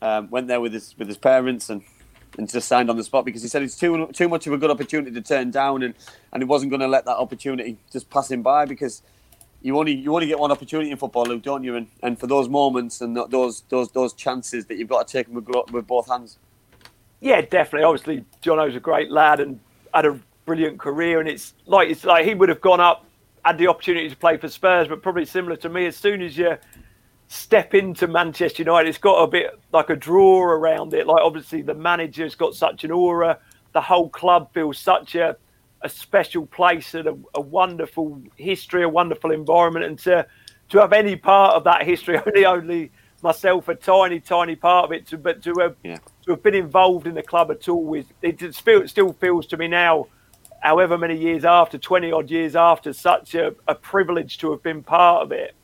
um, 0.02 0.30
went 0.30 0.48
there 0.48 0.60
with 0.60 0.72
his 0.72 0.94
with 0.98 1.08
his 1.08 1.18
parents 1.18 1.70
and. 1.70 1.82
And 2.38 2.50
just 2.50 2.68
signed 2.68 2.90
on 2.90 2.98
the 2.98 3.04
spot 3.04 3.24
because 3.24 3.40
he 3.40 3.48
said 3.48 3.62
it's 3.62 3.78
too 3.78 4.10
too 4.12 4.28
much 4.28 4.46
of 4.46 4.52
a 4.52 4.58
good 4.58 4.70
opportunity 4.70 5.10
to 5.12 5.22
turn 5.22 5.50
down, 5.50 5.82
and, 5.82 5.94
and 6.32 6.42
he 6.42 6.44
wasn't 6.44 6.70
going 6.70 6.80
to 6.80 6.88
let 6.88 7.06
that 7.06 7.16
opportunity 7.16 7.78
just 7.90 8.10
pass 8.10 8.30
him 8.30 8.42
by 8.42 8.66
because 8.66 9.00
you 9.62 9.78
only 9.78 9.94
you 9.94 10.12
only 10.14 10.26
get 10.26 10.38
one 10.38 10.52
opportunity 10.52 10.90
in 10.90 10.98
football, 10.98 11.24
Luke, 11.24 11.42
don't 11.42 11.64
you? 11.64 11.76
And 11.76 11.86
and 12.02 12.20
for 12.20 12.26
those 12.26 12.46
moments 12.46 13.00
and 13.00 13.16
those 13.16 13.62
those 13.70 13.90
those 13.92 14.12
chances 14.12 14.66
that 14.66 14.76
you've 14.76 14.88
got 14.88 15.06
to 15.06 15.12
take 15.12 15.28
them 15.28 15.36
with, 15.36 15.48
with 15.72 15.86
both 15.86 16.08
hands. 16.08 16.36
Yeah, 17.20 17.40
definitely. 17.40 17.84
Obviously, 17.84 18.24
Jono's 18.42 18.76
a 18.76 18.80
great 18.80 19.10
lad 19.10 19.40
and 19.40 19.58
had 19.94 20.04
a 20.04 20.20
brilliant 20.44 20.78
career. 20.78 21.20
And 21.20 21.28
it's 21.28 21.54
like 21.64 21.88
it's 21.88 22.04
like 22.04 22.26
he 22.26 22.34
would 22.34 22.50
have 22.50 22.60
gone 22.60 22.80
up, 22.80 23.05
had 23.46 23.58
the 23.58 23.68
opportunity 23.68 24.08
to 24.08 24.16
play 24.16 24.36
for 24.36 24.48
Spurs, 24.48 24.88
but 24.88 25.02
probably 25.02 25.24
similar 25.24 25.56
to 25.56 25.68
me. 25.68 25.86
As 25.86 25.96
soon 25.96 26.20
as 26.20 26.36
you 26.36 26.56
step 27.28 27.74
into 27.74 28.06
Manchester 28.06 28.62
United, 28.62 28.88
it's 28.88 28.98
got 28.98 29.22
a 29.22 29.26
bit 29.26 29.58
like 29.72 29.90
a 29.90 29.96
draw 29.96 30.42
around 30.42 30.94
it. 30.94 31.06
Like 31.06 31.22
obviously, 31.22 31.62
the 31.62 31.74
manager's 31.74 32.34
got 32.34 32.54
such 32.54 32.84
an 32.84 32.90
aura. 32.90 33.38
The 33.72 33.80
whole 33.80 34.08
club 34.08 34.52
feels 34.52 34.78
such 34.78 35.14
a 35.14 35.36
a 35.82 35.88
special 35.88 36.46
place 36.46 36.94
and 36.94 37.06
a, 37.06 37.16
a 37.34 37.40
wonderful 37.40 38.20
history, 38.36 38.82
a 38.82 38.88
wonderful 38.88 39.30
environment, 39.30 39.84
and 39.84 39.98
to 40.00 40.26
to 40.70 40.78
have 40.78 40.92
any 40.92 41.14
part 41.14 41.54
of 41.54 41.64
that 41.64 41.84
history, 41.84 42.18
only 42.26 42.44
only 42.46 42.90
myself 43.22 43.68
a 43.68 43.74
tiny, 43.74 44.20
tiny 44.20 44.56
part 44.56 44.84
of 44.86 44.92
it, 44.92 45.06
to, 45.06 45.18
but 45.18 45.42
to 45.42 45.54
have 45.60 45.76
Yeah. 45.84 45.98
to 46.24 46.32
have 46.32 46.42
been 46.42 46.54
involved 46.54 47.06
in 47.06 47.14
the 47.14 47.22
club 47.22 47.50
at 47.50 47.68
all 47.68 47.84
with 47.84 48.06
it 48.22 48.40
feel, 48.56 48.82
it 48.82 48.90
still 48.90 49.12
feels 49.14 49.46
to 49.48 49.56
me 49.56 49.68
now, 49.68 50.06
however 50.60 50.98
many 50.98 51.16
years 51.16 51.44
after, 51.44 51.78
twenty 51.78 52.12
odd 52.12 52.30
years 52.30 52.56
after, 52.56 52.92
such 52.92 53.34
a, 53.34 53.54
a 53.66 53.74
privilege 53.74 54.38
to 54.38 54.50
have 54.50 54.62
been 54.62 54.82
part 54.82 55.22
of 55.22 55.32
it. 55.32 55.54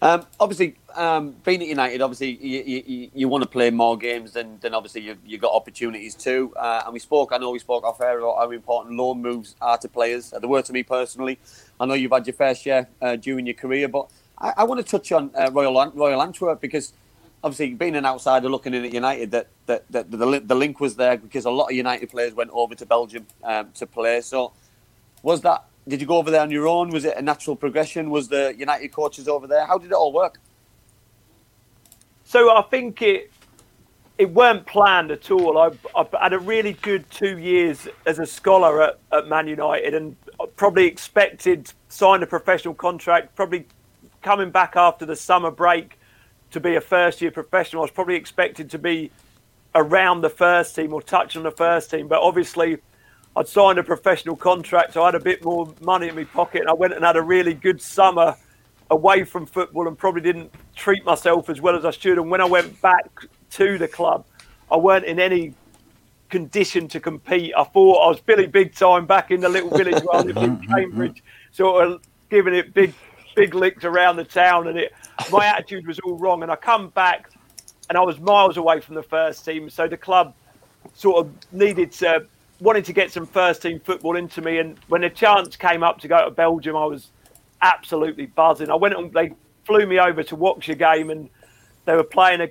Um, 0.00 0.26
obviously, 0.38 0.76
um, 0.94 1.34
being 1.44 1.60
at 1.60 1.66
United, 1.66 2.00
obviously 2.02 2.36
you, 2.40 2.62
you, 2.86 3.10
you 3.12 3.28
want 3.28 3.42
to 3.42 3.48
play 3.48 3.70
more 3.70 3.98
games 3.98 4.32
than, 4.32 4.56
than 4.60 4.72
obviously 4.72 5.00
you 5.00 5.16
you 5.26 5.38
got 5.38 5.52
opportunities 5.52 6.14
too. 6.14 6.52
Uh, 6.56 6.82
and 6.84 6.92
we 6.92 7.00
spoke, 7.00 7.32
I 7.32 7.38
know 7.38 7.50
we 7.50 7.58
spoke 7.58 7.82
off 7.82 8.00
air 8.00 8.20
about 8.20 8.38
how 8.38 8.50
important 8.52 8.96
loan 8.96 9.20
moves 9.20 9.56
are 9.60 9.76
to 9.78 9.88
players. 9.88 10.30
They 10.30 10.46
were 10.46 10.62
to 10.62 10.72
me 10.72 10.84
personally. 10.84 11.40
I 11.80 11.86
know 11.86 11.94
you've 11.94 12.12
had 12.12 12.26
your 12.28 12.34
fair 12.34 12.54
share 12.54 12.88
uh, 13.02 13.16
during 13.16 13.46
your 13.46 13.54
career, 13.54 13.88
but 13.88 14.08
I, 14.38 14.52
I 14.58 14.64
want 14.64 14.78
to 14.78 14.88
touch 14.88 15.10
on 15.10 15.32
uh, 15.34 15.50
Royal 15.52 15.90
Royal 15.94 16.22
Antwerp 16.22 16.60
because 16.60 16.92
obviously 17.42 17.74
being 17.74 17.96
an 17.96 18.04
outsider 18.04 18.48
looking 18.48 18.74
in 18.74 18.84
at 18.84 18.92
United, 18.92 19.30
that 19.30 19.48
that, 19.66 19.84
that 19.90 20.10
the, 20.10 20.40
the 20.44 20.54
link 20.54 20.80
was 20.80 20.96
there 20.96 21.16
because 21.16 21.44
a 21.44 21.50
lot 21.50 21.66
of 21.66 21.72
United 21.72 22.10
players 22.10 22.34
went 22.34 22.50
over 22.52 22.74
to 22.74 22.86
Belgium 22.86 23.26
um, 23.44 23.70
to 23.72 23.86
play. 23.86 24.20
So 24.20 24.52
was 25.22 25.40
that? 25.42 25.64
Did 25.86 26.00
you 26.00 26.06
go 26.06 26.16
over 26.16 26.30
there 26.30 26.42
on 26.42 26.50
your 26.50 26.66
own? 26.66 26.90
Was 26.90 27.04
it 27.04 27.16
a 27.16 27.22
natural 27.22 27.56
progression? 27.56 28.10
Was 28.10 28.28
the 28.28 28.54
United 28.56 28.92
coaches 28.92 29.28
over 29.28 29.46
there? 29.46 29.66
How 29.66 29.78
did 29.78 29.90
it 29.90 29.94
all 29.94 30.12
work? 30.12 30.38
So 32.24 32.54
I 32.54 32.62
think 32.62 33.00
it 33.02 33.30
it 34.18 34.30
weren't 34.30 34.66
planned 34.66 35.12
at 35.12 35.30
all. 35.30 35.56
I, 35.58 35.70
I 35.94 36.06
had 36.20 36.32
a 36.32 36.38
really 36.38 36.72
good 36.72 37.08
two 37.08 37.38
years 37.38 37.86
as 38.04 38.18
a 38.18 38.26
scholar 38.26 38.82
at, 38.82 38.98
at 39.12 39.28
Man 39.28 39.46
United, 39.46 39.94
and 39.94 40.16
probably 40.56 40.86
expected 40.86 41.72
signed 41.88 42.22
a 42.22 42.26
professional 42.26 42.74
contract. 42.74 43.34
Probably 43.36 43.66
coming 44.22 44.50
back 44.50 44.74
after 44.76 45.06
the 45.06 45.16
summer 45.16 45.50
break 45.50 45.97
to 46.50 46.60
be 46.60 46.76
a 46.76 46.80
first 46.80 47.20
year 47.20 47.30
professional. 47.30 47.82
I 47.82 47.84
was 47.84 47.90
probably 47.90 48.16
expected 48.16 48.70
to 48.70 48.78
be 48.78 49.10
around 49.74 50.22
the 50.22 50.30
first 50.30 50.74
team 50.74 50.92
or 50.92 51.02
touch 51.02 51.36
on 51.36 51.42
the 51.42 51.50
first 51.50 51.90
team, 51.90 52.08
but 52.08 52.20
obviously. 52.20 52.78
I'd 53.36 53.46
signed 53.46 53.78
a 53.78 53.84
professional 53.84 54.34
contract, 54.34 54.94
so 54.94 55.02
I 55.02 55.08
had 55.08 55.14
a 55.14 55.20
bit 55.20 55.44
more 55.44 55.72
money 55.80 56.08
in 56.08 56.16
my 56.16 56.24
pocket, 56.24 56.62
and 56.62 56.68
I 56.68 56.72
went 56.72 56.92
and 56.92 57.04
had 57.04 57.14
a 57.14 57.22
really 57.22 57.54
good 57.54 57.80
summer 57.80 58.34
away 58.90 59.24
from 59.24 59.46
football 59.46 59.86
and 59.86 59.96
probably 59.96 60.22
didn't 60.22 60.52
treat 60.74 61.04
myself 61.04 61.48
as 61.48 61.60
well 61.60 61.76
as 61.76 61.84
I 61.84 61.90
should. 61.90 62.18
And 62.18 62.30
when 62.30 62.40
I 62.40 62.46
went 62.46 62.80
back 62.80 63.08
to 63.52 63.78
the 63.78 63.88
club, 63.88 64.24
I 64.70 64.76
weren't 64.76 65.04
in 65.04 65.20
any 65.20 65.54
condition 66.30 66.88
to 66.88 67.00
compete. 67.00 67.52
I 67.56 67.64
thought 67.64 68.04
I 68.04 68.08
was 68.08 68.20
Billy 68.20 68.46
Big 68.46 68.74
Time 68.74 69.06
back 69.06 69.30
in 69.30 69.40
the 69.40 69.48
little 69.48 69.70
village 69.70 70.02
where 70.02 70.16
I 70.16 70.22
lived 70.22 70.38
in 70.38 70.56
mm-hmm, 70.56 70.62
mm-hmm. 70.62 70.74
Cambridge, 70.74 71.22
sort 71.52 71.86
of 71.86 72.02
giving 72.30 72.54
it 72.54 72.74
big, 72.74 72.94
big 73.34 73.54
licks 73.54 73.84
around 73.84 74.16
the 74.16 74.24
town, 74.24 74.68
and 74.68 74.78
it 74.78 74.92
my 75.30 75.46
attitude 75.46 75.86
was 75.86 75.98
all 76.00 76.16
wrong. 76.16 76.42
And 76.42 76.50
I 76.50 76.56
come 76.56 76.88
back, 76.90 77.30
and 77.88 77.98
I 77.98 78.02
was 78.02 78.18
miles 78.20 78.56
away 78.56 78.80
from 78.80 78.94
the 78.94 79.02
first 79.02 79.44
team, 79.44 79.70
so 79.70 79.88
the 79.88 79.96
club 79.96 80.34
sort 80.94 81.26
of 81.26 81.52
needed 81.52 81.92
to 81.92 82.26
wanted 82.60 82.84
to 82.84 82.92
get 82.92 83.12
some 83.12 83.24
first 83.24 83.62
team 83.62 83.78
football 83.78 84.16
into 84.16 84.42
me. 84.42 84.58
And 84.58 84.76
when 84.88 85.02
the 85.02 85.10
chance 85.10 85.56
came 85.56 85.84
up 85.84 86.00
to 86.00 86.08
go 86.08 86.24
to 86.24 86.30
Belgium, 86.30 86.74
I 86.76 86.86
was 86.86 87.10
absolutely 87.62 88.26
buzzing. 88.26 88.68
I 88.68 88.74
went 88.74 88.94
and 88.94 89.12
they 89.12 89.32
flew 89.64 89.86
me 89.86 90.00
over 90.00 90.22
to 90.24 90.36
watch 90.36 90.68
a 90.68 90.74
game, 90.74 91.10
and 91.10 91.28
they 91.84 91.94
were 91.94 92.04
playing 92.04 92.40
a 92.40 92.50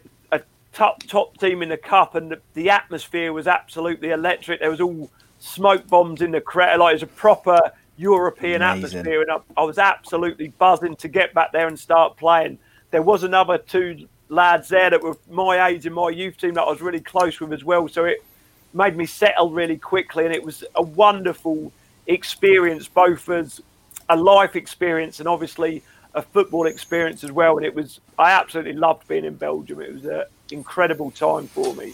top 0.78 1.02
top 1.08 1.36
team 1.40 1.64
in 1.64 1.70
the 1.70 1.78
cup, 1.78 2.14
and 2.14 2.32
the, 2.32 2.40
the, 2.54 2.70
atmosphere 2.70 3.34
was 3.34 3.48
absolutely 3.48 4.12
electric. 4.12 4.60
There 4.60 4.70
was 4.70 4.80
all 4.80 5.10
smoke 5.40 5.88
bombs 5.88 6.22
in 6.22 6.30
the 6.30 6.42
crowd, 6.42 6.80
like 6.80 6.92
it 6.92 6.96
was 6.96 7.04
a 7.04 7.08
proper 7.08 7.60
European 7.98 8.62
Amazing. 8.62 9.00
atmosphere, 9.00 9.22
and 9.22 9.32
I, 9.32 9.62
I, 9.62 9.64
was 9.64 9.78
absolutely 9.78 10.50
buzzing 10.50 10.96
to 10.98 11.08
get 11.08 11.34
back 11.34 11.52
there 11.52 11.68
and 11.68 11.78
start 11.78 12.16
playing. 12.16 12.60
There 12.92 13.02
was 13.02 13.24
another 13.24 13.58
two 13.58 14.08
lads 14.30 14.70
there 14.70 14.90
that 14.90 15.02
were 15.02 15.18
my 15.30 15.68
age 15.68 15.86
in 15.86 15.94
my 15.94 16.10
youth 16.10 16.38
team 16.38 16.54
that 16.54 16.64
I 16.64 16.70
was 16.70 16.82
really 16.82 17.00
close 17.00 17.40
with 17.40 17.52
as 17.54 17.64
well, 17.64 17.88
so 17.88 18.06
it 18.06 18.24
made 18.74 18.96
me 18.96 19.06
settle 19.06 19.50
really 19.50 19.78
quickly, 19.78 20.26
and 20.26 20.34
it 20.34 20.44
was 20.44 20.64
a 20.76 20.84
wonderful 20.84 21.72
experience, 22.06 22.88
both 22.88 23.28
as 23.30 23.62
a 24.10 24.16
life 24.16 24.56
experience 24.56 25.20
and 25.20 25.28
obviously 25.28 25.84
a 26.14 26.22
football 26.22 26.66
experience 26.66 27.24
as 27.24 27.32
well. 27.32 27.58
And 27.58 27.66
it 27.66 27.76
was, 27.76 28.00
I 28.18 28.32
absolutely 28.32 28.74
loved 28.74 29.08
being 29.08 29.26
in 29.26 29.36
Belgium. 29.36 29.82
It 29.82 29.94
was 29.94 30.06
an 30.06 30.24
incredible 30.52 31.12
time 31.12 31.48
for 31.48 31.74
me. 31.76 31.94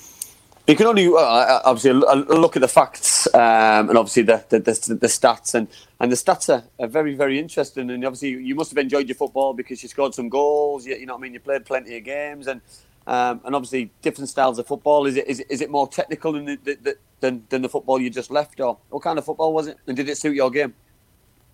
You 0.65 0.77
can 0.77 0.87
only 0.87 1.07
uh, 1.07 1.59
obviously 1.65 1.91
look 1.91 2.55
at 2.55 2.61
the 2.61 2.69
facts 2.69 3.27
um, 3.33 3.89
and 3.89 3.97
obviously 3.97 4.23
the, 4.23 4.45
the, 4.47 4.59
the, 4.59 4.95
the, 4.95 5.07
stats 5.07 5.55
and, 5.55 5.67
and 5.99 6.09
the 6.09 6.15
stats 6.15 6.47
are, 6.47 6.63
are, 6.79 6.87
very 6.87 7.15
very 7.15 7.37
interesting 7.37 7.89
and 7.89 8.05
obviously 8.05 8.29
you 8.29 8.55
must 8.55 8.71
have 8.71 8.77
enjoyed 8.77 9.09
your 9.09 9.15
football 9.15 9.53
because 9.53 9.83
you 9.83 9.89
scored 9.89 10.15
some 10.15 10.29
goals 10.29 10.85
you, 10.85 10.95
you 10.95 11.05
know 11.05 11.15
what 11.15 11.19
I 11.19 11.23
mean 11.23 11.33
you 11.33 11.41
played 11.41 11.65
plenty 11.65 11.97
of 11.97 12.05
games 12.05 12.47
and 12.47 12.61
um, 13.07 13.41
and 13.43 13.53
obviously 13.53 13.91
different 14.01 14.29
styles 14.29 14.57
of 14.57 14.65
football 14.65 15.05
is 15.05 15.17
it 15.17 15.27
is, 15.27 15.41
is 15.41 15.59
it 15.59 15.69
more 15.69 15.85
technical 15.85 16.31
than 16.31 16.45
the, 16.45 16.95
than, 17.19 17.43
than 17.49 17.61
the 17.61 17.67
football 17.67 17.99
you 17.99 18.09
just 18.09 18.31
left 18.31 18.61
or 18.61 18.77
what 18.89 19.03
kind 19.03 19.19
of 19.19 19.25
football 19.25 19.53
was 19.53 19.67
it 19.67 19.77
and 19.87 19.97
did 19.97 20.07
it 20.07 20.17
suit 20.17 20.33
your 20.33 20.49
game? 20.49 20.73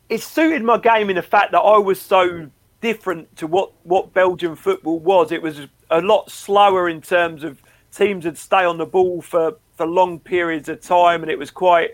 It 0.10 0.22
suited 0.22 0.62
my 0.62 0.78
game 0.78 1.10
in 1.10 1.16
the 1.16 1.24
fact 1.24 1.52
that 1.54 1.62
I 1.62 1.80
was 1.80 2.00
so 2.00 2.48
different 2.80 3.36
to 3.38 3.48
what, 3.48 3.72
what 3.84 4.14
Belgian 4.14 4.56
football 4.56 5.00
was. 5.00 5.32
It 5.32 5.42
was 5.42 5.62
a 5.90 6.02
lot 6.02 6.30
slower 6.30 6.90
in 6.90 7.02
terms 7.02 7.44
of 7.44 7.62
teams 7.92 8.26
would 8.26 8.38
stay 8.38 8.66
on 8.66 8.78
the 8.78 8.86
ball 8.86 9.22
for, 9.22 9.58
for 9.76 9.86
long 9.86 10.20
periods 10.20 10.70
of 10.70 10.82
time, 10.82 11.22
and 11.22 11.32
it 11.32 11.38
was 11.38 11.52
quite 11.52 11.92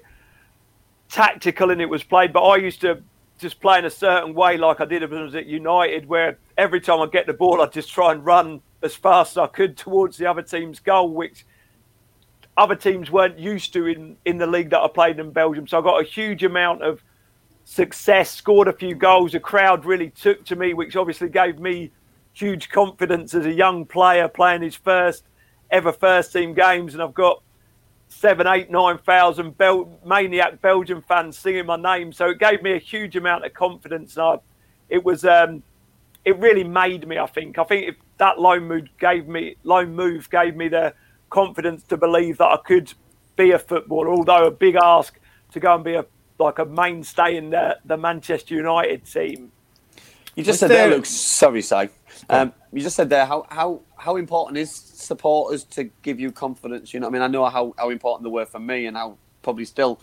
tactical 1.09 1.71
and 1.71 1.81
it 1.81 1.89
was 1.89 2.03
played. 2.03 2.33
But 2.33 2.43
I 2.43 2.57
used 2.57 2.81
to 2.81 3.01
just 3.37 3.59
play 3.59 3.79
in 3.79 3.85
a 3.85 3.89
certain 3.89 4.33
way, 4.33 4.57
like 4.57 4.81
I 4.81 4.85
did 4.85 5.09
when 5.09 5.19
I 5.19 5.23
was 5.23 5.35
at 5.35 5.45
United, 5.45 6.07
where 6.07 6.37
every 6.57 6.81
time 6.81 7.01
I 7.01 7.07
get 7.07 7.27
the 7.27 7.33
ball, 7.33 7.61
I 7.61 7.67
just 7.67 7.91
try 7.91 8.11
and 8.11 8.25
run 8.25 8.61
as 8.81 8.95
fast 8.95 9.33
as 9.33 9.37
I 9.37 9.47
could 9.47 9.77
towards 9.77 10.17
the 10.17 10.25
other 10.25 10.41
team's 10.41 10.79
goal, 10.79 11.09
which 11.09 11.45
other 12.57 12.75
teams 12.75 13.11
weren't 13.11 13.37
used 13.37 13.73
to 13.73 13.87
in, 13.87 14.15
in 14.25 14.37
the 14.37 14.47
league 14.47 14.69
that 14.69 14.79
I 14.79 14.87
played 14.87 15.19
in 15.19 15.31
Belgium. 15.31 15.67
So 15.67 15.79
I 15.79 15.81
got 15.81 16.01
a 16.01 16.05
huge 16.05 16.43
amount 16.43 16.83
of 16.83 17.03
success, 17.65 18.31
scored 18.31 18.67
a 18.67 18.73
few 18.73 18.95
goals. 18.95 19.33
The 19.33 19.39
crowd 19.39 19.85
really 19.85 20.11
took 20.11 20.45
to 20.45 20.55
me, 20.55 20.73
which 20.73 20.95
obviously 20.95 21.29
gave 21.29 21.59
me 21.59 21.91
huge 22.33 22.69
confidence 22.69 23.33
as 23.33 23.45
a 23.45 23.51
young 23.51 23.85
player 23.85 24.27
playing 24.27 24.61
his 24.61 24.75
first 24.75 25.23
ever 25.71 25.91
first 25.91 26.33
team 26.33 26.53
games. 26.53 26.93
And 26.93 27.03
I've 27.03 27.13
got 27.13 27.41
seven, 28.07 28.47
eight, 28.47 28.69
nine 28.69 28.97
thousand 28.97 29.57
Bel- 29.57 29.99
maniac 30.05 30.61
Belgian 30.61 31.01
fans 31.01 31.37
singing 31.37 31.65
my 31.65 31.75
name. 31.75 32.13
So 32.13 32.29
it 32.29 32.39
gave 32.39 32.61
me 32.61 32.73
a 32.73 32.79
huge 32.79 33.15
amount 33.15 33.45
of 33.45 33.53
confidence. 33.53 34.17
And 34.17 34.25
I, 34.25 34.37
it 34.89 35.03
was, 35.03 35.25
um, 35.25 35.63
it 36.23 36.37
really 36.39 36.63
made 36.63 37.07
me. 37.07 37.17
I 37.17 37.27
think. 37.27 37.57
I 37.57 37.63
think 37.63 37.89
if 37.89 37.95
that 38.17 38.39
loan 38.39 38.67
move 38.67 38.87
gave 38.99 39.27
me 39.27 39.55
loan 39.63 39.95
move 39.95 40.29
gave 40.29 40.55
me 40.55 40.67
the 40.67 40.93
confidence 41.29 41.83
to 41.83 41.97
believe 41.97 42.37
that 42.37 42.47
I 42.47 42.57
could 42.57 42.93
be 43.35 43.51
a 43.51 43.59
footballer. 43.59 44.09
Although 44.09 44.47
a 44.47 44.51
big 44.51 44.75
ask 44.75 45.19
to 45.51 45.59
go 45.59 45.75
and 45.75 45.83
be 45.83 45.95
a 45.95 46.05
like 46.37 46.59
a 46.59 46.65
mainstay 46.65 47.37
in 47.37 47.49
the, 47.49 47.77
the 47.85 47.95
Manchester 47.95 48.55
United 48.55 49.05
team. 49.05 49.51
You 50.35 50.43
just 50.43 50.55
Was 50.55 50.59
said 50.59 50.69
there, 50.69 50.89
there 50.89 50.97
Luke. 50.97 51.05
Sorry, 51.05 51.61
Si. 51.61 51.87
Um, 52.29 52.53
you 52.73 52.81
just 52.81 52.95
said 52.95 53.09
there 53.09 53.25
how, 53.25 53.45
how 53.49 53.81
how 53.97 54.15
important 54.15 54.57
is 54.57 54.73
supporters 54.73 55.63
to 55.65 55.85
give 56.01 56.19
you 56.19 56.31
confidence? 56.31 56.93
You 56.93 56.99
know, 56.99 57.07
I 57.07 57.09
mean, 57.09 57.21
I 57.21 57.27
know 57.27 57.45
how, 57.45 57.73
how 57.77 57.89
important 57.89 58.23
they 58.23 58.31
were 58.31 58.45
for 58.45 58.59
me, 58.59 58.87
and 58.87 58.97
how 58.97 59.17
probably 59.43 59.65
still 59.65 59.99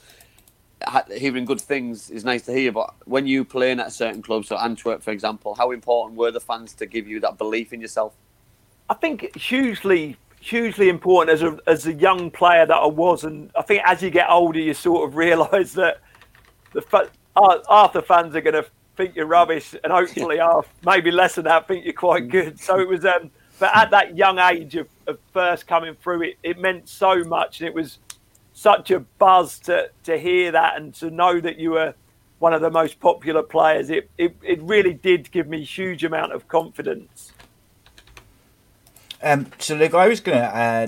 hearing 1.12 1.44
good 1.44 1.60
things 1.60 2.10
is 2.10 2.24
nice 2.24 2.42
to 2.42 2.52
hear. 2.52 2.72
But 2.72 2.94
when 3.04 3.26
you 3.26 3.44
play 3.44 3.70
in 3.70 3.80
at 3.80 3.88
a 3.88 3.90
certain 3.90 4.22
club, 4.22 4.44
so 4.44 4.56
Antwerp, 4.56 5.02
for 5.02 5.10
example, 5.10 5.54
how 5.54 5.70
important 5.70 6.18
were 6.18 6.30
the 6.30 6.40
fans 6.40 6.74
to 6.74 6.86
give 6.86 7.06
you 7.06 7.20
that 7.20 7.38
belief 7.38 7.72
in 7.72 7.80
yourself? 7.80 8.14
I 8.88 8.94
think 8.94 9.36
hugely 9.36 10.16
hugely 10.40 10.88
important 10.88 11.30
as 11.34 11.42
a 11.42 11.58
as 11.66 11.86
a 11.86 11.92
young 11.92 12.30
player 12.30 12.66
that 12.66 12.74
I 12.76 12.86
was, 12.86 13.24
and 13.24 13.50
I 13.56 13.62
think 13.62 13.82
as 13.84 14.02
you 14.02 14.10
get 14.10 14.28
older, 14.28 14.58
you 14.58 14.74
sort 14.74 15.08
of 15.08 15.16
realise 15.16 15.72
that 15.74 16.00
the 16.72 17.08
half 17.68 17.92
the 17.92 18.02
fans 18.02 18.34
are 18.34 18.40
going 18.40 18.62
to 18.62 18.66
think 18.96 19.16
you're 19.16 19.26
rubbish, 19.26 19.74
and 19.82 19.92
hopefully 19.92 20.38
half, 20.38 20.66
maybe 20.84 21.10
less 21.10 21.34
than 21.34 21.44
that, 21.44 21.68
think 21.68 21.84
you're 21.84 21.94
quite 21.94 22.28
good. 22.28 22.58
So 22.60 22.78
it 22.80 22.88
was, 22.88 23.04
um, 23.04 23.30
but 23.58 23.76
at 23.76 23.90
that 23.90 24.16
young 24.16 24.38
age 24.38 24.76
of, 24.76 24.88
of 25.06 25.18
first 25.32 25.66
coming 25.66 25.94
through, 25.94 26.22
it, 26.22 26.38
it 26.42 26.58
meant 26.58 26.88
so 26.88 27.24
much, 27.24 27.60
and 27.60 27.68
it 27.68 27.74
was 27.74 27.98
such 28.54 28.90
a 28.90 29.00
buzz 29.00 29.58
to 29.58 29.90
to 30.04 30.18
hear 30.18 30.52
that 30.52 30.76
and 30.76 30.94
to 30.94 31.10
know 31.10 31.40
that 31.40 31.58
you 31.58 31.70
were 31.70 31.94
one 32.38 32.52
of 32.52 32.60
the 32.60 32.70
most 32.70 33.00
popular 33.00 33.42
players. 33.42 33.90
It 33.90 34.10
it, 34.18 34.36
it 34.42 34.60
really 34.62 34.92
did 34.92 35.30
give 35.30 35.48
me 35.48 35.64
huge 35.64 36.04
amount 36.04 36.32
of 36.32 36.48
confidence. 36.48 37.32
Um, 39.22 39.46
so, 39.58 39.76
look, 39.76 39.94
I 39.94 40.08
was 40.08 40.20
going 40.20 40.38
to 40.38 40.56
uh, 40.56 40.86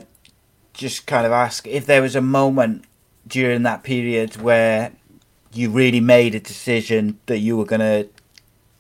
just 0.73 1.07
kind 1.07 1.25
of 1.25 1.33
ask 1.33 1.67
if 1.69 1.87
there 1.87 2.03
was 2.03 2.17
a 2.17 2.21
moment 2.21 2.85
during 3.27 3.63
that 3.63 3.85
period 3.85 4.37
where 4.43 4.93
you 5.55 5.71
really 5.71 6.01
made 6.01 6.35
a 6.35 6.41
decision 6.41 7.19
that 7.27 7.39
you 7.39 7.57
were 7.57 7.65
gonna 7.65 8.07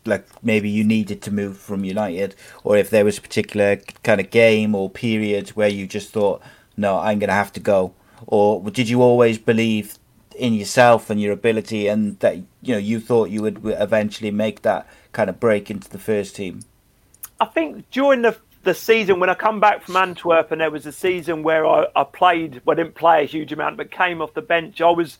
like 0.06 0.26
maybe 0.42 0.68
you 0.68 0.84
needed 0.84 1.22
to 1.22 1.32
move 1.32 1.56
from 1.56 1.84
United, 1.84 2.34
or 2.62 2.76
if 2.76 2.90
there 2.90 3.04
was 3.04 3.18
a 3.18 3.22
particular 3.22 3.76
kind 4.02 4.20
of 4.20 4.30
game 4.30 4.74
or 4.74 4.90
period 4.90 5.48
where 5.50 5.68
you 5.68 5.86
just 5.86 6.10
thought, 6.10 6.42
no, 6.76 6.98
I'm 6.98 7.18
gonna 7.18 7.32
have 7.32 7.52
to 7.54 7.60
go, 7.60 7.94
or 8.26 8.62
did 8.70 8.88
you 8.88 9.02
always 9.02 9.38
believe 9.38 9.98
in 10.36 10.52
yourself 10.52 11.10
and 11.10 11.20
your 11.20 11.32
ability, 11.32 11.88
and 11.88 12.18
that 12.20 12.36
you 12.36 12.74
know 12.74 12.78
you 12.78 13.00
thought 13.00 13.30
you 13.30 13.42
would 13.42 13.60
eventually 13.64 14.30
make 14.30 14.62
that 14.62 14.86
kind 15.12 15.30
of 15.30 15.40
break 15.40 15.70
into 15.70 15.88
the 15.88 15.98
first 15.98 16.36
team? 16.36 16.60
I 17.40 17.46
think 17.46 17.90
during 17.90 18.22
the 18.22 18.36
the 18.64 18.74
season 18.74 19.20
when 19.20 19.30
I 19.30 19.34
come 19.34 19.60
back 19.60 19.82
from 19.82 19.96
Antwerp, 19.96 20.50
and 20.50 20.60
there 20.60 20.70
was 20.70 20.86
a 20.86 20.92
season 20.92 21.42
where 21.42 21.66
I, 21.66 21.86
I 21.94 22.04
played, 22.04 22.62
well, 22.64 22.74
I 22.74 22.82
didn't 22.82 22.94
play 22.94 23.22
a 23.22 23.26
huge 23.26 23.52
amount, 23.52 23.76
but 23.76 23.90
came 23.90 24.20
off 24.22 24.34
the 24.34 24.42
bench. 24.42 24.80
I 24.80 24.90
was 24.90 25.18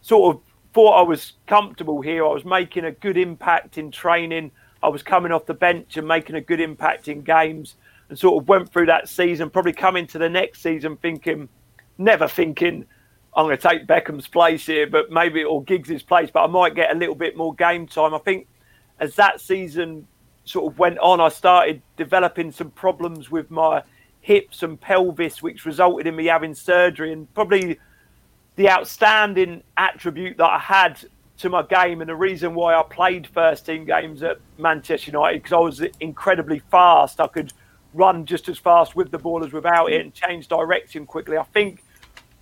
sort 0.00 0.36
of 0.36 0.42
thought 0.74 0.98
I 0.98 1.02
was 1.02 1.34
comfortable 1.46 2.02
here. 2.02 2.26
I 2.26 2.32
was 2.32 2.44
making 2.44 2.84
a 2.84 2.90
good 2.92 3.16
impact 3.16 3.78
in 3.78 3.90
training. 3.90 4.50
I 4.82 4.88
was 4.88 5.02
coming 5.02 5.32
off 5.32 5.46
the 5.46 5.54
bench 5.54 5.96
and 5.96 6.06
making 6.06 6.36
a 6.36 6.40
good 6.40 6.60
impact 6.60 7.08
in 7.08 7.22
games 7.22 7.76
and 8.08 8.18
sort 8.18 8.42
of 8.42 8.48
went 8.48 8.70
through 8.72 8.86
that 8.86 9.08
season, 9.08 9.48
probably 9.48 9.72
coming 9.72 10.06
to 10.08 10.18
the 10.18 10.28
next 10.28 10.60
season 10.60 10.96
thinking, 10.96 11.48
never 11.96 12.28
thinking 12.28 12.84
I'm 13.36 13.46
going 13.46 13.56
to 13.56 13.68
take 13.68 13.86
Beckham's 13.86 14.28
place 14.28 14.66
here, 14.66 14.86
but 14.86 15.10
maybe 15.10 15.42
or 15.42 15.62
Giggs' 15.64 16.02
place, 16.02 16.30
but 16.32 16.44
I 16.44 16.46
might 16.46 16.74
get 16.74 16.94
a 16.94 16.98
little 16.98 17.16
bit 17.16 17.36
more 17.36 17.54
game 17.54 17.86
time. 17.86 18.14
I 18.14 18.18
think 18.18 18.46
as 19.00 19.16
that 19.16 19.40
season 19.40 20.06
sort 20.44 20.72
of 20.72 20.78
went 20.78 20.98
on, 20.98 21.20
I 21.20 21.30
started 21.30 21.82
developing 21.96 22.52
some 22.52 22.70
problems 22.70 23.30
with 23.30 23.50
my 23.50 23.82
hips 24.20 24.62
and 24.62 24.80
pelvis, 24.80 25.42
which 25.42 25.64
resulted 25.64 26.06
in 26.06 26.14
me 26.14 26.26
having 26.26 26.54
surgery 26.54 27.12
and 27.12 27.32
probably 27.34 27.78
the 28.56 28.70
outstanding 28.70 29.62
attribute 29.76 30.36
that 30.38 30.50
I 30.50 30.58
had 30.58 30.98
to 31.38 31.48
my 31.48 31.62
game 31.62 32.00
and 32.00 32.08
the 32.08 32.14
reason 32.14 32.54
why 32.54 32.74
I 32.74 32.82
played 32.82 33.26
first 33.26 33.66
team 33.66 33.84
games 33.84 34.22
at 34.22 34.38
Manchester 34.58 35.10
United 35.10 35.42
because 35.42 35.52
I 35.52 35.58
was 35.58 35.82
incredibly 36.00 36.60
fast. 36.70 37.20
I 37.20 37.26
could 37.26 37.52
run 37.92 38.24
just 38.24 38.48
as 38.48 38.58
fast 38.58 38.94
with 38.94 39.10
the 39.10 39.18
ball 39.18 39.44
as 39.44 39.52
without 39.52 39.92
it 39.92 40.00
and 40.00 40.14
change 40.14 40.48
direction 40.48 41.06
quickly. 41.06 41.36
I 41.36 41.42
think 41.42 41.82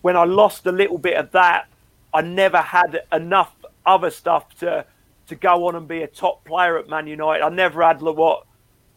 when 0.03 0.17
I 0.17 0.25
lost 0.25 0.67
a 0.67 0.73
little 0.73 0.99
bit 0.99 1.17
of 1.17 1.31
that, 1.33 1.69
I 2.13 2.21
never 2.21 2.59
had 2.59 3.03
enough 3.13 3.55
other 3.87 4.11
stuff 4.11 4.55
to 4.59 4.85
to 5.29 5.35
go 5.37 5.67
on 5.67 5.77
and 5.77 5.89
be 5.89 6.03
a 6.03 6.07
top 6.07 6.45
player 6.45 6.77
at 6.77 6.89
Man 6.89 7.07
United. 7.07 7.43
I 7.43 7.49
never 7.49 7.83
had 7.83 8.03
what 8.03 8.45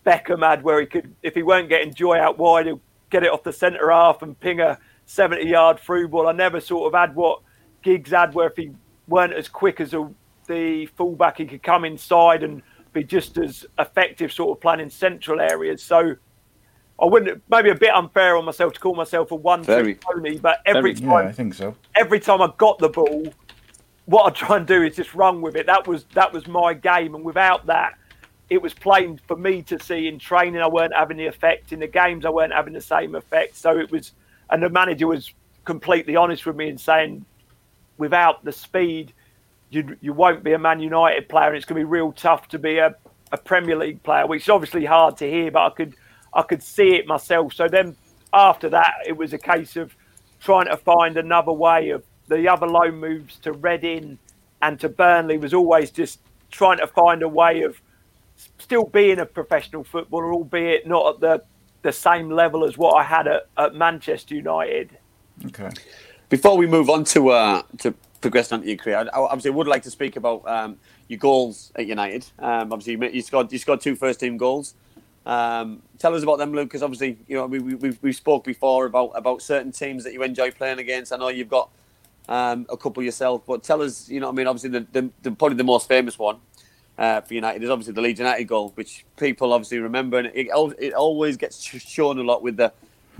Beckham 0.06 0.48
had, 0.48 0.64
where 0.64 0.82
he 0.82 0.86
could, 0.86 1.14
if 1.24 1.34
he 1.34 1.44
weren't 1.44 1.70
getting 1.70 1.94
joy 1.94 2.18
out 2.18 2.38
wide, 2.38 2.66
he'd 2.66 2.80
get 3.10 3.24
it 3.24 3.32
off 3.32 3.44
the 3.44 3.54
centre 3.54 3.92
half 3.92 4.22
and 4.22 4.38
ping 4.40 4.60
a 4.60 4.78
70 5.06 5.48
yard 5.48 5.80
through 5.80 6.08
ball. 6.08 6.28
I 6.28 6.32
never 6.32 6.60
sort 6.60 6.94
of 6.94 7.00
had 7.00 7.16
what 7.16 7.42
Giggs 7.82 8.12
had, 8.12 8.34
where 8.34 8.48
if 8.48 8.56
he 8.58 8.72
weren't 9.08 9.34
as 9.34 9.48
quick 9.48 9.80
as 9.80 9.94
a, 9.94 10.10
the 10.48 10.88
fullback, 10.98 11.38
he 11.38 11.46
could 11.46 11.64
come 11.64 11.86
inside 11.86 12.44
and 12.44 12.62
be 12.94 13.04
just 13.04 13.38
as 13.38 13.66
effective, 13.78 14.32
sort 14.32 14.58
of 14.58 14.62
playing 14.62 14.80
in 14.80 14.90
central 14.90 15.40
areas. 15.40 15.84
So 15.84 16.16
I 17.00 17.06
wouldn't 17.06 17.44
maybe 17.50 17.70
a 17.70 17.76
bit 17.76 17.94
unfair 17.94 18.38
on 18.38 18.46
myself 18.46 18.74
to 18.74 18.80
call 18.80 18.96
myself 18.96 19.32
a 19.32 19.36
one 19.36 19.64
trick 19.64 20.02
pony, 20.02 20.40
but 20.40 20.60
every 20.66 20.94
Very, 20.94 21.08
time 21.08 21.26
yeah, 21.26 21.30
I 21.30 21.32
think 21.34 21.54
so. 21.54 21.76
every 21.96 22.20
time 22.20 22.42
I 22.42 22.52
got 22.58 22.80
the 22.80 22.90
ball, 22.90 23.28
what 24.06 24.26
I 24.26 24.30
try 24.30 24.58
and 24.58 24.66
do 24.66 24.82
is 24.84 24.96
just 24.96 25.14
run 25.14 25.42
with 25.42 25.56
it. 25.56 25.66
That 25.66 25.88
was 25.88 26.06
that 26.14 26.32
was 26.32 26.48
my 26.48 26.74
game, 26.74 27.14
and 27.16 27.24
without 27.24 27.66
that, 27.66 27.96
it 28.50 28.62
was 28.62 28.74
plain 28.74 29.20
for 29.28 29.36
me 29.36 29.62
to 29.64 29.80
see 29.80 30.08
in 30.08 30.20
training 30.20 30.62
I 30.62 30.68
weren't 30.68 30.94
having 30.94 31.18
the 31.18 31.26
effect. 31.26 31.74
In 31.74 31.80
the 31.80 31.88
games, 31.88 32.26
I 32.26 32.30
weren't 32.30 32.54
having 32.54 32.74
the 32.74 32.82
same 32.82 33.16
effect. 33.16 33.58
So 33.58 33.78
it 33.78 33.92
was, 33.92 34.14
and 34.50 34.62
the 34.62 34.70
manager 34.70 35.08
was 35.08 35.34
completely 35.64 36.16
honest 36.16 36.46
with 36.46 36.56
me 36.56 36.70
in 36.70 36.78
saying, 36.78 37.26
without 37.98 38.44
the 38.44 38.52
speed, 38.52 39.14
you 39.70 39.98
you 40.02 40.14
won't 40.14 40.44
be 40.44 40.54
a 40.54 40.60
Man 40.60 40.80
United 40.80 41.28
player, 41.28 41.48
and 41.48 41.58
it's 41.58 41.66
going 41.66 41.80
to 41.80 41.86
be 41.86 41.92
real 41.92 42.12
tough 42.12 42.48
to 42.50 42.60
be 42.60 42.78
a, 42.78 42.96
a 43.32 43.38
Premier 43.38 43.76
League 43.76 44.04
player, 44.04 44.28
which 44.28 44.44
is 44.44 44.50
obviously 44.50 44.86
hard 44.86 45.18
to 45.18 45.30
hear, 45.30 45.52
but 45.52 45.66
I 45.66 45.70
could 45.72 45.96
I 46.34 46.42
could 46.44 46.62
see 46.62 46.96
it 46.96 47.08
myself. 47.08 47.54
So 47.54 47.68
then 47.68 47.96
after 48.34 48.70
that, 48.70 48.94
it 49.08 49.18
was 49.18 49.34
a 49.34 49.38
case 49.38 49.76
of 49.76 49.96
trying 50.40 50.68
to 50.68 50.78
find 50.78 51.18
another 51.18 51.52
way 51.52 51.90
of 51.90 52.04
the 52.28 52.48
other 52.48 52.68
loan 52.68 53.00
moves 53.00 53.38
to 53.40 53.54
Reading 53.54 54.20
and 54.62 54.80
to 54.80 54.90
Burnley 54.90 55.38
was 55.38 55.54
always 55.54 55.92
just 55.92 56.20
trying 56.52 56.78
to 56.80 56.88
find 56.88 57.22
a 57.22 57.30
way 57.30 57.62
of 57.62 57.80
still 58.58 58.86
being 58.86 59.20
a 59.20 59.26
professional 59.26 59.84
footballer, 59.84 60.34
albeit 60.34 60.88
not 60.88 61.16
at 61.16 61.20
the 61.22 61.44
the 61.86 61.94
same 61.94 62.32
level 62.32 62.66
as 62.66 62.78
what 62.78 62.96
I 62.96 63.04
had 63.04 63.28
at, 63.28 63.48
at 63.58 63.76
Manchester 63.76 64.34
United. 64.34 64.98
Okay. 65.46 65.70
Before 66.30 66.58
we 66.58 66.66
move 66.66 66.90
on 66.90 67.04
to 67.06 67.30
uh, 67.30 67.62
to 67.78 67.94
progressing 68.22 68.58
onto 68.58 68.68
your 68.68 68.78
career, 68.78 68.98
I 68.98 69.20
obviously 69.20 69.52
would 69.52 69.68
like 69.68 69.84
to 69.84 69.92
speak 69.92 70.16
about 70.16 70.48
um, 70.48 70.78
your 71.08 71.20
goals 71.20 71.72
at 71.76 71.86
United. 71.86 72.26
Um, 72.40 72.74
obviously, 72.74 72.94
you, 72.94 73.14
you 73.14 73.22
scored 73.22 73.52
you 73.52 73.60
scored 73.60 73.82
two 73.82 73.96
first 73.96 74.20
team 74.20 74.36
goals. 74.36 74.74
Um, 75.28 75.84
tell 76.00 76.16
us 76.16 76.24
about 76.24 76.40
them, 76.40 76.54
Luke, 76.54 76.70
because 76.70 76.82
obviously 76.82 77.20
you 77.28 77.38
know 77.38 77.46
we, 77.46 77.60
we 77.60 77.98
we 78.02 78.12
spoke 78.12 78.44
before 78.44 78.88
about 78.88 79.12
about 79.14 79.44
certain 79.44 79.72
teams 79.72 80.04
that 80.04 80.14
you 80.14 80.24
enjoy 80.24 80.50
playing 80.50 80.80
against. 80.80 81.14
I 81.14 81.18
know 81.18 81.28
you've 81.28 81.50
got 81.50 81.70
um, 82.28 82.66
a 82.70 82.78
couple 82.78 83.04
yourself, 83.04 83.44
but 83.46 83.62
tell 83.62 83.84
us, 83.84 84.10
you 84.10 84.20
know, 84.20 84.30
I 84.30 84.32
mean, 84.32 84.48
obviously 84.48 84.72
the, 84.72 84.88
the, 84.92 85.10
the 85.22 85.32
probably 85.32 85.58
the 85.58 85.64
most 85.64 85.88
famous 85.88 86.18
one 86.18 86.38
uh, 86.98 87.22
for 87.22 87.34
United 87.34 87.64
is 87.64 87.70
obviously 87.70 87.94
the 87.94 88.02
Leeds 88.02 88.20
United 88.20 88.46
goal, 88.46 88.72
which 88.76 89.06
people 89.18 89.54
obviously 89.54 89.80
remember, 89.80 90.18
and 90.18 90.28
it, 90.34 90.48
it 90.80 90.94
always 90.94 91.38
gets 91.38 91.62
shown 91.62 92.18
a 92.20 92.24
lot 92.24 92.42
with 92.42 92.58
the 92.58 92.72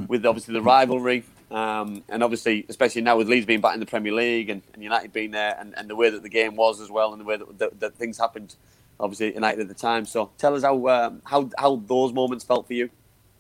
with 0.08 0.26
obviously 0.26 0.54
the 0.54 0.62
rivalry, 0.62 1.24
um, 1.52 2.04
and 2.10 2.24
obviously 2.24 2.66
especially 2.70 3.02
now 3.02 3.18
with 3.18 3.28
Leeds 3.28 3.46
being 3.46 3.62
back 3.62 3.74
in 3.74 3.80
the 3.80 3.86
Premier 3.86 4.14
League 4.14 4.50
and, 4.50 4.62
and 4.74 4.84
United 4.84 5.12
being 5.14 5.32
there, 5.32 5.56
and, 5.60 5.78
and 5.78 5.90
the 5.90 5.96
way 5.96 6.10
that 6.10 6.24
the 6.24 6.30
game 6.30 6.56
was 6.56 6.82
as 6.82 6.90
well, 6.90 7.12
and 7.12 7.22
the 7.22 7.26
way 7.26 7.38
that, 7.38 7.60
that, 7.60 7.80
that 7.80 7.96
things 7.96 8.18
happened, 8.18 8.56
obviously 9.00 9.34
United 9.34 9.62
at 9.62 9.68
the 9.68 9.74
time. 9.74 10.06
So 10.06 10.32
tell 10.38 10.56
us 10.56 10.64
how 10.64 10.88
um, 10.88 11.22
how 11.26 11.50
how 11.58 11.76
those 11.88 12.14
moments 12.14 12.46
felt 12.46 12.68
for 12.68 12.74
you. 12.74 12.90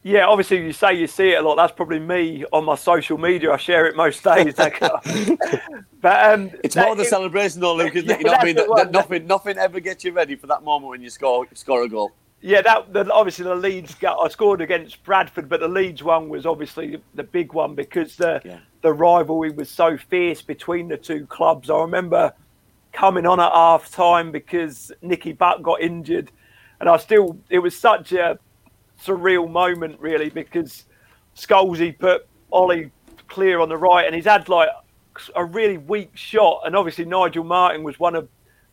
Yeah, 0.06 0.28
obviously 0.28 0.64
you 0.64 0.72
say 0.72 0.93
you 0.93 1.08
see 1.08 1.30
it 1.30 1.39
a 1.39 1.41
lot. 1.41 1.56
That's 1.56 1.74
probably 1.74 1.97
me 1.97 2.45
on 2.53 2.64
my 2.64 2.76
social 2.76 3.18
media. 3.18 3.51
I 3.51 3.58
share 3.58 3.88
it 3.88 3.95
most 3.95 4.24
days. 4.24 4.53
but 4.53 6.32
um, 6.32 6.51
it's 6.64 6.76
more 6.76 6.95
the 6.95 7.03
celebration, 7.03 7.60
though, 7.60 7.74
Luke. 7.74 7.95
Isn't 7.95 8.12
it? 8.12 8.18
You 8.20 8.26
know 8.26 8.32
what 8.34 8.41
I 8.41 8.45
mean? 8.45 8.56
That, 8.56 8.74
that 8.76 8.91
nothing, 8.91 9.26
nothing 9.26 9.58
ever 9.58 9.80
gets 9.80 10.03
you 10.03 10.12
ready 10.12 10.36
for 10.36 10.45
that 10.45 10.64
moment 10.64 10.91
when 10.91 11.01
you 11.01 11.10
score 11.10 11.47
score 11.56 11.82
a 11.82 11.89
goal. 11.89 12.12
Yeah, 12.39 12.62
that 12.62 12.93
the, 12.93 13.12
obviously 13.12 13.45
the 13.45 13.56
Leeds. 13.56 13.95
Got, 13.95 14.24
I 14.24 14.28
scored 14.28 14.62
against 14.62 15.03
Bradford, 15.03 15.49
but 15.49 15.60
the 15.60 15.68
Leeds 15.68 16.03
one 16.03 16.30
was 16.30 16.45
obviously 16.45 17.01
the 17.16 17.24
big 17.24 17.53
one 17.53 17.74
because 17.74 18.16
the 18.16 18.43
yeah. 18.45 18.60
the 18.84 18.93
rivalry 18.93 19.49
was 19.49 19.72
so 19.72 19.97
fierce 19.97 20.43
between 20.43 20.88
the 20.88 20.97
two 20.97 21.26
clubs. 21.26 21.72
I 21.72 21.82
remember 21.82 22.32
coming 22.93 23.26
on 23.26 23.39
at 23.39 23.51
half 23.51 23.89
time 23.89 24.32
because 24.32 24.91
Nicky 25.01 25.34
Butt 25.34 25.64
got 25.64 25.82
injured, 25.82 26.30
and 26.80 26.89
I 26.89 26.97
still 26.97 27.39
it 27.49 27.58
was 27.58 27.76
such 27.76 28.12
a 28.12 28.38
surreal 29.06 29.49
moment, 29.49 29.99
really, 29.99 30.30
because 30.30 30.86
Scholesy 31.36 31.97
put 31.97 32.28
Ole 32.51 32.91
clear 33.28 33.60
on 33.60 33.70
the 33.70 33.78
right, 33.78 34.06
and 34.06 34.16
he's 34.16 34.26
had 34.26 34.49
like 34.49 34.70
a 35.36 35.45
really 35.45 35.78
weak 35.78 36.12
shot. 36.16 36.62
And 36.66 36.76
obviously, 36.76 37.06
Nigel 37.06 37.43
Martyn 37.43 37.84
was 37.84 37.99
one 37.99 38.16
of 38.16 38.28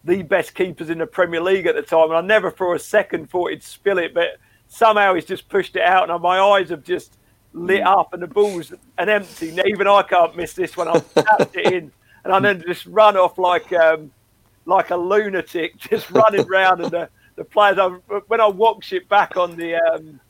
the 0.05 0.23
best 0.23 0.55
keepers 0.55 0.91
in 0.91 0.99
the 0.99 1.07
Premier 1.07 1.41
League 1.41 1.67
at 1.67 1.75
the 1.75 1.83
time. 1.83 2.11
And 2.11 2.15
I 2.15 2.21
never 2.21 2.51
for 2.51 2.75
a 2.75 2.79
second 2.79 3.31
thought 3.31 3.51
he'd 3.51 3.63
spill 3.63 3.99
it, 3.99 4.15
but 4.15 4.39
somehow 4.69 5.15
he's 5.15 5.25
just 5.25 5.49
pushed 5.49 5.77
it 5.77 5.83
out, 5.83 6.11
and 6.11 6.23
my 6.23 6.41
eyes 6.41 6.71
have 6.71 6.85
just 6.85 7.19
lit 7.53 7.83
up, 7.83 8.15
and 8.15 8.23
the 8.23 8.27
ball's 8.27 8.73
an 8.99 9.09
empty. 9.09 9.57
Even 9.67 9.87
I 9.87 10.03
can't 10.03 10.37
miss 10.37 10.55
this 10.55 10.77
one. 10.77 10.89
I've 10.89 11.15
tapped 11.15 11.57
it 11.57 11.73
in, 11.73 11.93
and 12.25 12.33
I 12.33 12.41
then 12.41 12.63
just 12.67 12.87
run 12.87 13.17
off 13.17 13.39
like 13.39 13.73
um, 13.73 14.11
like 14.67 14.91
a 14.91 14.97
lunatic, 14.97 15.77
just 15.91 16.11
running 16.11 16.47
around 16.47 16.83
and 16.83 16.91
the 16.91 17.09
the 17.37 17.45
players. 17.45 17.79
I, 17.79 17.89
when 18.29 18.41
I 18.41 18.49
watch 18.49 18.93
it 18.93 19.09
back 19.09 19.37
on 19.37 19.57
the 19.57 19.77
um, 19.77 20.21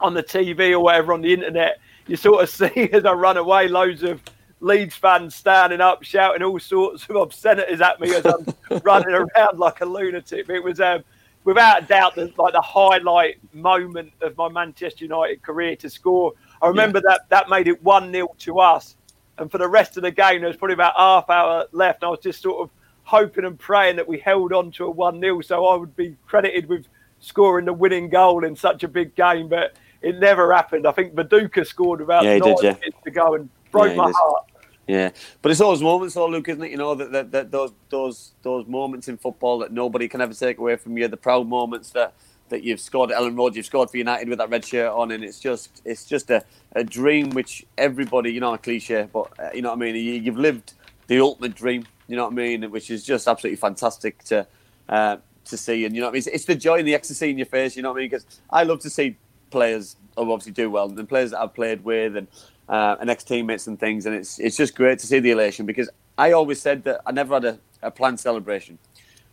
on 0.00 0.14
the 0.14 0.22
TV 0.22 0.72
or 0.72 0.80
whatever 0.80 1.12
on 1.12 1.22
the 1.22 1.32
internet, 1.32 1.78
you 2.06 2.16
sort 2.16 2.42
of 2.42 2.50
see 2.74 2.90
as 2.92 3.04
I 3.04 3.12
run 3.12 3.36
away, 3.36 3.68
loads 3.68 4.02
of 4.02 4.20
Leeds 4.60 4.96
fans 4.96 5.34
standing 5.34 5.80
up, 5.80 6.02
shouting 6.02 6.42
all 6.42 6.58
sorts 6.58 7.04
of 7.08 7.16
obscenities 7.16 7.80
at 7.80 8.00
me 8.00 8.14
as 8.14 8.24
I'm 8.24 8.46
running 8.84 9.14
around 9.14 9.58
like 9.58 9.80
a 9.80 9.84
lunatic. 9.84 10.48
It 10.48 10.62
was 10.64 10.80
um, 10.80 11.04
without 11.44 11.84
a 11.84 11.86
doubt 11.86 12.14
the, 12.14 12.32
like 12.38 12.54
the 12.54 12.60
highlight 12.60 13.38
moment 13.54 14.12
of 14.22 14.36
my 14.36 14.48
Manchester 14.48 15.04
United 15.04 15.42
career 15.42 15.76
to 15.76 15.90
score. 15.90 16.32
I 16.62 16.68
remember 16.68 16.98
yeah. 16.98 17.12
that 17.12 17.28
that 17.28 17.48
made 17.48 17.68
it 17.68 17.82
one 17.82 18.10
0 18.12 18.34
to 18.38 18.58
us, 18.58 18.96
and 19.38 19.50
for 19.50 19.58
the 19.58 19.68
rest 19.68 19.96
of 19.98 20.02
the 20.02 20.10
game, 20.10 20.40
there 20.40 20.48
was 20.48 20.56
probably 20.56 20.74
about 20.74 20.94
half 20.96 21.28
hour 21.28 21.66
left. 21.72 22.02
And 22.02 22.08
I 22.08 22.10
was 22.10 22.20
just 22.20 22.40
sort 22.40 22.62
of 22.62 22.70
hoping 23.04 23.44
and 23.44 23.58
praying 23.58 23.96
that 23.96 24.08
we 24.08 24.18
held 24.18 24.52
on 24.52 24.70
to 24.72 24.86
a 24.86 24.90
1 24.90 25.20
0 25.20 25.40
so 25.42 25.66
I 25.66 25.76
would 25.76 25.94
be 25.94 26.16
credited 26.26 26.66
with 26.66 26.86
scoring 27.20 27.64
the 27.64 27.72
winning 27.72 28.08
goal 28.08 28.44
in 28.44 28.56
such 28.56 28.82
a 28.84 28.88
big 28.88 29.14
game. 29.14 29.48
But 29.48 29.76
it 30.06 30.18
never 30.18 30.52
happened. 30.52 30.86
I 30.86 30.92
think 30.92 31.14
Viduka 31.14 31.66
scored 31.66 32.00
about 32.00 32.24
yeah, 32.24 32.38
nine 32.38 32.42
did, 32.42 32.56
yeah. 32.62 32.72
minutes 32.72 32.98
to 33.04 33.10
go 33.10 33.34
and 33.34 33.48
broke 33.70 33.90
yeah, 33.90 33.96
my 33.96 34.12
heart. 34.14 34.44
Yeah, 34.86 35.10
but 35.42 35.50
it's 35.50 35.58
those 35.58 35.82
moments, 35.82 36.14
though, 36.14 36.28
Luke, 36.28 36.48
isn't 36.48 36.62
it? 36.62 36.70
You 36.70 36.76
know 36.76 36.94
that, 36.94 37.10
that, 37.12 37.32
that 37.32 37.50
those 37.50 37.72
those 37.88 38.32
those 38.42 38.66
moments 38.66 39.08
in 39.08 39.16
football 39.16 39.58
that 39.58 39.72
nobody 39.72 40.06
can 40.08 40.20
ever 40.20 40.32
take 40.32 40.58
away 40.58 40.76
from 40.76 40.96
you. 40.96 41.08
The 41.08 41.16
proud 41.16 41.48
moments 41.48 41.90
that 41.90 42.14
that 42.48 42.62
you've 42.62 42.78
scored 42.78 43.10
at 43.10 43.18
Elland 43.18 43.36
Road, 43.36 43.56
you've 43.56 43.66
scored 43.66 43.90
for 43.90 43.96
United 43.96 44.28
with 44.28 44.38
that 44.38 44.48
red 44.48 44.64
shirt 44.64 44.92
on, 44.92 45.10
and 45.10 45.24
it's 45.24 45.40
just 45.40 45.82
it's 45.84 46.04
just 46.04 46.30
a, 46.30 46.44
a 46.72 46.84
dream 46.84 47.30
which 47.30 47.66
everybody, 47.76 48.32
you 48.32 48.40
know, 48.40 48.54
a 48.54 48.58
cliche, 48.58 49.08
but 49.12 49.32
uh, 49.40 49.50
you 49.52 49.62
know 49.62 49.70
what 49.70 49.76
I 49.76 49.92
mean. 49.92 49.96
You, 49.96 50.14
you've 50.14 50.38
lived 50.38 50.74
the 51.08 51.20
ultimate 51.20 51.54
dream 51.54 51.84
you 52.08 52.16
know 52.16 52.24
what 52.24 52.32
I 52.32 52.36
mean? 52.36 52.70
Which 52.70 52.90
is 52.90 53.04
just 53.04 53.26
absolutely 53.26 53.56
fantastic 53.56 54.22
to 54.24 54.46
uh, 54.88 55.16
to 55.46 55.56
see. 55.56 55.84
And 55.84 55.94
you 55.94 56.00
know 56.00 56.06
what 56.06 56.10
I 56.10 56.12
mean? 56.12 56.18
It's, 56.18 56.26
it's, 56.28 56.44
the 56.44 56.54
joy 56.54 56.78
and 56.78 56.88
the 56.88 56.94
ecstasy 56.94 57.30
in 57.30 57.38
your 57.38 57.46
face. 57.46 57.76
You 57.76 57.82
know 57.82 57.90
what 57.90 57.98
I 57.98 58.02
mean? 58.02 58.10
Because 58.10 58.26
I 58.50 58.62
love 58.62 58.80
to 58.80 58.90
see 58.90 59.16
players 59.56 59.96
obviously 60.18 60.52
do 60.52 60.70
well, 60.70 60.86
and 60.88 61.08
players 61.08 61.30
that 61.30 61.40
I've 61.40 61.54
played 61.54 61.82
with, 61.82 62.14
and 62.16 62.28
uh, 62.68 62.96
and 63.00 63.08
ex 63.08 63.24
teammates 63.24 63.66
and 63.66 63.80
things. 63.80 64.04
And 64.04 64.14
it's 64.14 64.38
it's 64.38 64.56
just 64.56 64.74
great 64.74 64.98
to 64.98 65.06
see 65.06 65.18
the 65.18 65.30
elation 65.30 65.64
because 65.64 65.88
I 66.18 66.32
always 66.32 66.60
said 66.60 66.84
that 66.84 67.00
I 67.06 67.12
never 67.12 67.32
had 67.34 67.44
a, 67.44 67.58
a 67.82 67.90
planned 67.90 68.20
celebration. 68.20 68.78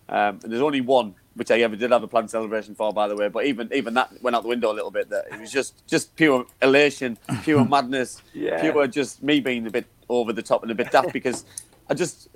Um, 0.08 0.40
and 0.44 0.52
there's 0.52 0.62
only 0.62 0.82
one 0.82 1.16
which 1.36 1.50
I 1.50 1.60
ever 1.62 1.76
did 1.76 1.92
have 1.92 2.04
a 2.04 2.08
planned 2.08 2.30
celebration 2.30 2.76
for, 2.76 2.94
by 2.94 3.08
the 3.08 3.16
way. 3.16 3.28
But 3.28 3.46
even 3.46 3.70
even 3.74 3.94
that 3.96 4.10
went 4.22 4.36
out 4.36 4.44
the 4.44 4.50
window 4.50 4.72
a 4.72 4.78
little 4.80 4.92
bit. 4.92 5.10
That 5.10 5.26
it 5.30 5.40
was 5.42 5.52
just 5.52 5.86
just 5.88 6.16
pure 6.16 6.46
elation, 6.62 7.18
pure 7.44 7.66
madness, 7.76 8.22
yeah. 8.34 8.62
pure 8.62 8.88
just 8.88 9.22
me 9.24 9.42
being 9.42 9.68
a 9.68 9.72
bit 9.72 9.88
over 10.08 10.32
the 10.32 10.44
top 10.44 10.64
and 10.64 10.72
a 10.72 10.76
bit 10.76 10.92
daft 10.92 11.12
because 11.12 11.44
I 11.90 11.96
just 11.96 12.30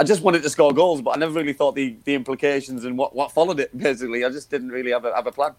I 0.00 0.04
just 0.04 0.22
wanted 0.22 0.42
to 0.42 0.50
score 0.50 0.72
goals, 0.72 1.02
but 1.02 1.16
I 1.16 1.18
never 1.18 1.32
really 1.32 1.52
thought 1.52 1.74
the, 1.74 1.96
the 2.04 2.14
implications 2.14 2.84
and 2.84 2.96
what, 2.96 3.16
what 3.16 3.32
followed 3.32 3.58
it. 3.58 3.76
Basically, 3.76 4.24
I 4.24 4.30
just 4.30 4.48
didn't 4.50 4.70
really 4.70 4.92
have 4.92 5.04
a 5.04 5.14
have 5.14 5.26
a 5.26 5.32
plan. 5.32 5.54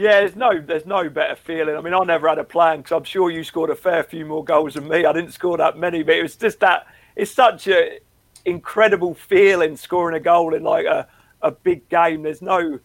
Yeah, 0.00 0.20
there's 0.20 0.34
no 0.34 0.58
there's 0.58 0.86
no 0.86 1.10
better 1.10 1.36
feeling. 1.36 1.76
I 1.76 1.82
mean, 1.82 1.92
I 1.92 2.02
never 2.04 2.26
had 2.26 2.38
a 2.38 2.44
plan 2.44 2.78
because 2.78 2.92
I'm 2.92 3.04
sure 3.04 3.30
you 3.30 3.44
scored 3.44 3.68
a 3.68 3.74
fair 3.74 4.02
few 4.02 4.24
more 4.24 4.42
goals 4.42 4.72
than 4.72 4.88
me. 4.88 5.04
I 5.04 5.12
didn't 5.12 5.32
score 5.32 5.58
that 5.58 5.76
many, 5.76 6.02
but 6.02 6.14
it 6.14 6.22
was 6.22 6.36
just 6.36 6.60
that 6.60 6.86
it's 7.16 7.30
such 7.30 7.68
a 7.68 7.98
incredible 8.46 9.12
feeling 9.12 9.76
scoring 9.76 10.16
a 10.16 10.20
goal 10.20 10.54
in 10.54 10.62
like 10.62 10.86
a, 10.86 11.06
a 11.42 11.50
big 11.50 11.86
game. 11.90 12.22
There's 12.22 12.40
no, 12.40 12.78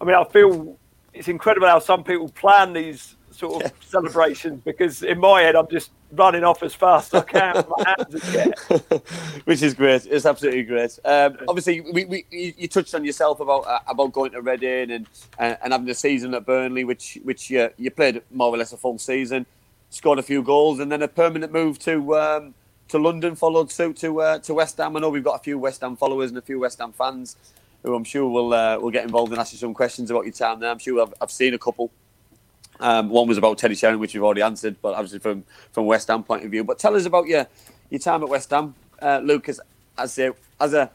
I 0.00 0.04
mean, 0.04 0.14
I 0.14 0.24
feel 0.24 0.78
it's 1.12 1.28
incredible 1.28 1.66
how 1.68 1.78
some 1.78 2.02
people 2.02 2.30
plan 2.30 2.72
these 2.72 3.16
sort 3.36 3.64
of 3.64 3.72
celebrations 3.80 4.60
because 4.64 5.02
in 5.02 5.18
my 5.18 5.42
head 5.42 5.54
I'm 5.56 5.68
just 5.68 5.90
running 6.12 6.44
off 6.44 6.62
as 6.62 6.74
fast 6.74 7.14
as 7.14 7.22
I 7.22 7.24
can. 7.24 7.64
my 7.76 7.94
hands 7.96 8.14
in 8.14 8.32
the 8.32 8.40
air. 8.40 9.00
which 9.44 9.62
is 9.62 9.74
great. 9.74 10.06
It's 10.06 10.26
absolutely 10.26 10.62
great. 10.62 10.98
Um, 11.04 11.36
obviously, 11.48 11.80
we, 11.80 12.04
we, 12.04 12.24
you 12.30 12.68
touched 12.68 12.94
on 12.94 13.04
yourself 13.04 13.40
about 13.40 13.66
uh, 13.66 13.80
about 13.88 14.12
going 14.12 14.32
to 14.32 14.42
Reading 14.42 14.90
and, 14.90 15.06
and 15.38 15.58
and 15.62 15.72
having 15.72 15.88
a 15.88 15.94
season 15.94 16.34
at 16.34 16.46
Burnley, 16.46 16.84
which 16.84 17.18
which 17.24 17.50
you, 17.50 17.70
you 17.76 17.90
played 17.90 18.22
more 18.30 18.48
or 18.48 18.56
less 18.56 18.72
a 18.72 18.76
full 18.76 18.98
season, 18.98 19.46
scored 19.90 20.18
a 20.18 20.22
few 20.22 20.42
goals, 20.42 20.80
and 20.80 20.90
then 20.90 21.02
a 21.02 21.08
permanent 21.08 21.52
move 21.52 21.78
to 21.80 22.16
um, 22.16 22.54
to 22.88 22.98
London 22.98 23.34
followed 23.34 23.70
suit 23.70 23.96
to 23.98 24.20
uh, 24.20 24.38
to 24.40 24.54
West 24.54 24.78
Ham. 24.78 24.96
I 24.96 25.00
know 25.00 25.10
we've 25.10 25.24
got 25.24 25.40
a 25.40 25.42
few 25.42 25.58
West 25.58 25.80
Ham 25.80 25.96
followers 25.96 26.30
and 26.30 26.38
a 26.38 26.42
few 26.42 26.60
West 26.60 26.78
Ham 26.78 26.92
fans 26.92 27.36
who 27.82 27.94
I'm 27.94 28.04
sure 28.04 28.28
will 28.28 28.52
uh, 28.52 28.78
will 28.78 28.90
get 28.90 29.04
involved 29.04 29.32
and 29.32 29.40
ask 29.40 29.52
you 29.52 29.58
some 29.58 29.74
questions 29.74 30.10
about 30.10 30.24
your 30.24 30.32
time 30.32 30.60
there. 30.60 30.70
I'm 30.70 30.78
sure 30.78 31.02
I've, 31.02 31.14
I've 31.20 31.30
seen 31.30 31.54
a 31.54 31.58
couple. 31.58 31.90
Um, 32.80 33.08
one 33.08 33.28
was 33.28 33.38
about 33.38 33.58
Teddy 33.58 33.74
Sheringham, 33.74 34.00
which 34.00 34.14
you've 34.14 34.24
already 34.24 34.42
answered, 34.42 34.76
but 34.82 34.94
obviously 34.94 35.18
from 35.18 35.44
from 35.72 35.86
West 35.86 36.08
Ham 36.08 36.22
point 36.22 36.44
of 36.44 36.50
view. 36.50 36.64
But 36.64 36.78
tell 36.78 36.94
us 36.94 37.06
about 37.06 37.26
your 37.26 37.46
your 37.90 38.00
time 38.00 38.22
at 38.22 38.28
West 38.28 38.50
Ham, 38.50 38.74
uh, 39.00 39.20
Lucas. 39.22 39.60
As 39.98 40.18
a 40.18 40.34
as 40.60 40.74
a 40.74 40.90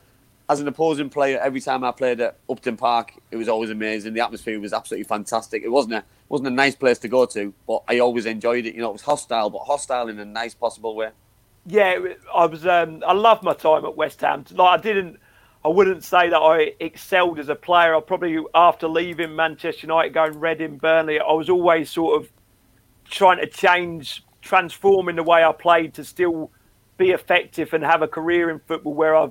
as 0.50 0.60
an 0.60 0.68
opposing 0.68 1.10
player, 1.10 1.40
every 1.40 1.62
time 1.62 1.84
I 1.84 1.92
played 1.92 2.20
at 2.20 2.38
Upton 2.50 2.76
Park, 2.76 3.14
it 3.32 3.38
was 3.38 3.48
always 3.48 3.70
amazing. 3.70 4.14
The 4.14 4.20
atmosphere 4.20 4.60
was 4.60 4.74
absolutely 4.74 5.06
fantastic. 5.06 5.64
It 5.64 5.70
wasn't 5.70 5.96
a 5.96 6.04
wasn't 6.30 6.48
a 6.48 6.52
nice 6.52 6.76
place 6.76 7.00
to 7.00 7.08
go 7.08 7.26
to, 7.26 7.54
but 7.66 7.84
I 7.88 8.00
always 8.00 8.26
enjoyed 8.26 8.66
it. 8.66 8.76
You 8.76 8.82
know, 8.82 8.90
it 8.90 8.94
was 8.94 9.02
hostile, 9.02 9.50
but 9.50 9.60
hostile 9.60 10.08
in 10.08 10.20
a 10.20 10.26
nice 10.26 10.54
possible 10.54 10.96
way. 10.96 11.10
Yeah, 11.66 12.00
I 12.34 12.46
was. 12.46 12.66
Um, 12.66 13.04
I 13.06 13.14
loved 13.14 13.44
my 13.44 13.54
time 13.54 13.86
at 13.86 13.96
West 13.96 14.22
Ham. 14.22 14.46
Like 14.52 14.80
I 14.80 14.82
didn't. 14.82 15.20
I 15.64 15.68
wouldn't 15.68 16.04
say 16.04 16.30
that 16.30 16.40
I 16.40 16.74
excelled 16.80 17.38
as 17.38 17.50
a 17.50 17.56
player. 17.56 17.96
I 17.96 18.00
probably 18.00 18.40
after 18.56 18.88
leaving 18.88 19.36
Manchester 19.36 19.86
United, 19.86 20.14
going 20.14 20.40
Reading, 20.40 20.78
Burnley, 20.78 21.20
I 21.20 21.32
was 21.34 21.50
always 21.50 21.90
sort 21.90 22.22
of 22.22 22.32
trying 23.06 23.38
to 23.40 23.48
change, 23.48 24.24
transforming 24.42 25.18
the 25.18 25.24
way 25.24 25.44
I 25.44 25.52
played 25.52 25.94
to 25.96 26.04
still 26.04 26.52
be 26.98 27.12
effective 27.12 27.74
and 27.74 27.84
have 27.84 28.02
a 28.02 28.08
career 28.08 28.50
in 28.50 28.60
football. 28.60 28.94
Where 28.94 29.16
I, 29.16 29.30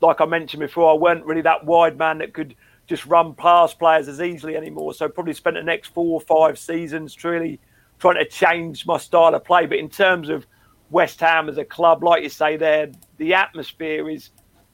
like 0.00 0.20
I 0.20 0.24
mentioned 0.24 0.60
before, 0.60 0.92
I 0.92 0.96
weren't 0.96 1.24
really 1.24 1.42
that 1.42 1.64
wide 1.64 1.98
man 1.98 2.18
that 2.18 2.32
could 2.32 2.54
just 2.86 3.04
run 3.06 3.34
past 3.34 3.78
players 3.78 4.06
as 4.06 4.20
easily 4.20 4.56
anymore. 4.56 4.94
So 4.94 5.08
probably 5.08 5.34
spent 5.34 5.56
the 5.56 5.62
next 5.62 5.88
four 5.88 6.14
or 6.14 6.20
five 6.20 6.58
seasons 6.58 7.12
truly 7.12 7.58
trying 7.98 8.16
to 8.16 8.24
change 8.24 8.86
my 8.86 8.98
style 8.98 9.34
of 9.34 9.44
play. 9.44 9.66
But 9.66 9.78
in 9.78 9.88
terms 9.88 10.28
of 10.28 10.46
West 10.90 11.18
Ham 11.20 11.48
as 11.48 11.58
a 11.58 11.64
club, 11.64 12.04
like 12.04 12.22
you 12.22 12.28
say, 12.28 12.56
there 12.56 12.92
the 13.16 13.34
atmosphere 13.34 14.08
is 14.08 14.30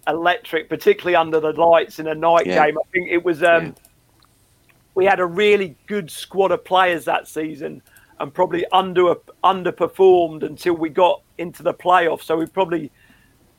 electric, 0.09 0.69
particularly 0.69 1.15
under 1.17 1.39
the 1.41 1.53
lights 1.53 1.99
in 1.99 2.07
a 2.09 2.15
night 2.15 2.47
Yeah. 2.47 2.67
game. 2.67 2.79
I 2.79 2.91
think 2.93 3.11
it 3.11 3.25
was. 3.25 3.43
Um, 3.43 3.67
Yeah. 3.67 3.73
We 4.95 5.05
had 5.05 5.21
a 5.21 5.27
really 5.27 5.77
good 5.87 6.11
squad 6.11 6.51
of 6.51 6.65
players 6.65 7.05
that 7.05 7.29
season, 7.29 7.83
and 8.19 8.35
probably 8.35 8.67
under 8.73 9.15
underperformed 9.45 10.43
until 10.43 10.75
we 10.75 10.89
got 10.89 11.23
into 11.39 11.63
the 11.63 11.73
playoffs. 11.73 12.23
So 12.25 12.37
we 12.37 12.47
probably 12.47 12.91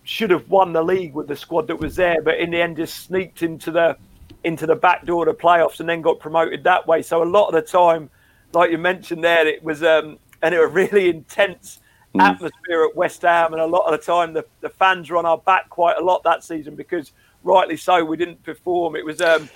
should 0.03 0.31
have 0.31 0.49
won 0.49 0.73
the 0.73 0.83
league 0.83 1.13
with 1.13 1.27
the 1.27 1.35
squad 1.37 1.67
that 1.67 1.77
was 1.79 1.95
there, 1.95 2.21
but 2.21 2.37
in 2.39 2.51
the 2.51 2.61
end, 2.61 2.75
just 2.77 2.97
sneaked 3.05 3.41
into 3.43 3.71
the 3.71 3.95
into 4.43 4.65
the 4.65 4.75
back 4.75 5.05
door 5.05 5.27
of 5.27 5.37
the 5.37 5.41
playoffs 5.41 5.79
and 5.79 5.87
then 5.87 6.01
got 6.01 6.19
promoted 6.19 6.63
that 6.63 6.85
way. 6.87 7.01
So 7.01 7.23
a 7.23 7.25
lot 7.25 7.47
of 7.47 7.53
the 7.53 7.61
time, 7.61 8.09
like 8.53 8.71
you 8.71 8.77
mentioned 8.77 9.23
there, 9.23 9.47
it 9.47 9.63
was 9.63 9.81
um, 9.83 10.17
and 10.41 10.53
it 10.53 10.59
was 10.59 10.71
really 10.71 11.09
intense 11.17 11.79
atmosphere 12.17 12.85
at 12.85 12.95
West 12.95 13.21
Ham, 13.21 13.53
and 13.53 13.61
a 13.61 13.65
lot 13.65 13.85
of 13.85 13.91
the 13.91 14.03
time 14.03 14.33
the, 14.33 14.45
the 14.61 14.69
fans 14.69 15.09
were 15.09 15.17
on 15.17 15.25
our 15.25 15.37
back 15.37 15.69
quite 15.69 15.97
a 15.97 16.01
lot 16.03 16.23
that 16.23 16.43
season 16.43 16.75
because 16.75 17.11
rightly 17.43 17.77
so 17.77 18.03
we 18.03 18.17
didn't 18.17 18.41
perform. 18.43 18.95
It 18.95 19.05
was 19.05 19.21
um, 19.21 19.49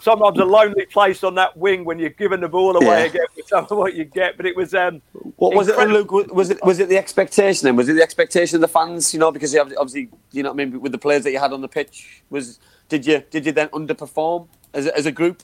sometimes 0.00 0.38
a 0.38 0.44
lonely 0.44 0.86
place 0.86 1.22
on 1.22 1.34
that 1.36 1.56
wing 1.56 1.84
when 1.84 1.98
you're 1.98 2.10
giving 2.10 2.40
the 2.40 2.48
ball 2.48 2.76
away 2.76 3.02
Yeah. 3.02 3.06
again 3.06 3.26
with 3.36 3.46
some 3.46 3.64
of 3.64 3.70
what 3.70 3.94
you 3.94 4.04
get, 4.04 4.36
but 4.36 4.46
it 4.46 4.56
was 4.56 4.74
um, 4.74 5.00
What 5.36 5.54
was 5.54 5.68
it, 5.68 5.76
then. 5.76 5.92
Luke? 5.92 6.10
Was 6.10 6.50
it 6.50 6.62
was 6.64 6.80
it 6.80 6.88
the 6.88 6.98
expectation 6.98 7.66
then? 7.66 7.76
Was 7.76 7.88
it 7.88 7.94
the 7.94 8.02
expectation 8.02 8.56
of 8.56 8.60
the 8.60 8.68
fans? 8.68 9.14
You 9.14 9.20
know, 9.20 9.30
because 9.30 9.54
you 9.54 9.60
obviously, 9.60 10.10
you 10.32 10.42
know, 10.42 10.50
what 10.50 10.60
I 10.60 10.64
mean, 10.64 10.80
with 10.80 10.92
the 10.92 10.98
players 10.98 11.24
that 11.24 11.32
you 11.32 11.38
had 11.38 11.52
on 11.52 11.60
the 11.60 11.68
pitch, 11.68 12.22
was 12.30 12.58
did 12.88 13.06
you 13.06 13.22
did 13.30 13.46
you 13.46 13.52
then 13.52 13.68
underperform 13.68 14.48
as 14.74 14.86
a, 14.86 14.96
as 14.96 15.06
a 15.06 15.12
group? 15.12 15.42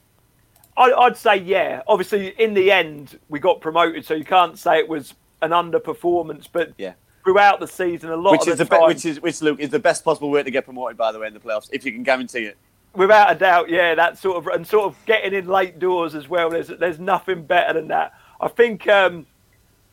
I, 0.76 0.92
I'd 0.92 1.16
say 1.16 1.36
yeah. 1.36 1.82
Obviously, 1.86 2.28
in 2.38 2.52
the 2.52 2.70
end, 2.70 3.18
we 3.28 3.38
got 3.38 3.60
promoted, 3.60 4.04
so 4.04 4.14
you 4.14 4.24
can't 4.24 4.58
say 4.58 4.78
it 4.78 4.88
was 4.88 5.14
an 5.42 5.50
underperformance. 5.50 6.46
But 6.50 6.72
Yeah. 6.78 6.92
throughout 7.24 7.60
the 7.60 7.66
season, 7.66 8.10
a 8.10 8.16
lot 8.16 8.32
Which 8.32 8.42
of 8.42 8.48
is 8.48 8.58
the 8.58 8.64
the 8.64 8.70
be- 8.78 8.84
which 8.86 9.04
is 9.04 9.20
which 9.20 9.40
Luke 9.42 9.60
is 9.60 9.70
the 9.70 9.78
best 9.78 10.04
possible 10.04 10.30
way 10.30 10.42
to 10.42 10.50
get 10.50 10.64
promoted, 10.64 10.96
by 10.96 11.12
the 11.12 11.18
way, 11.18 11.26
in 11.26 11.34
the 11.34 11.40
playoffs, 11.40 11.68
if 11.72 11.84
you 11.84 11.92
can 11.92 12.02
guarantee 12.02 12.44
it. 12.44 12.56
without 12.94 13.30
a 13.30 13.34
doubt, 13.34 13.68
yeah, 13.68 13.94
that 13.94 14.16
sort 14.18 14.36
of 14.38 14.46
and 14.54 14.66
sort 14.66 14.86
of 14.86 14.96
getting 15.06 15.34
in 15.34 15.46
late 15.46 15.78
doors 15.78 16.14
as 16.14 16.28
well. 16.28 16.48
There's 16.50 16.68
there's 16.68 16.98
nothing 16.98 17.42
better 17.44 17.72
than 17.74 17.88
that. 17.88 18.14
I 18.40 18.48
think 18.48 18.86
um, 18.88 19.26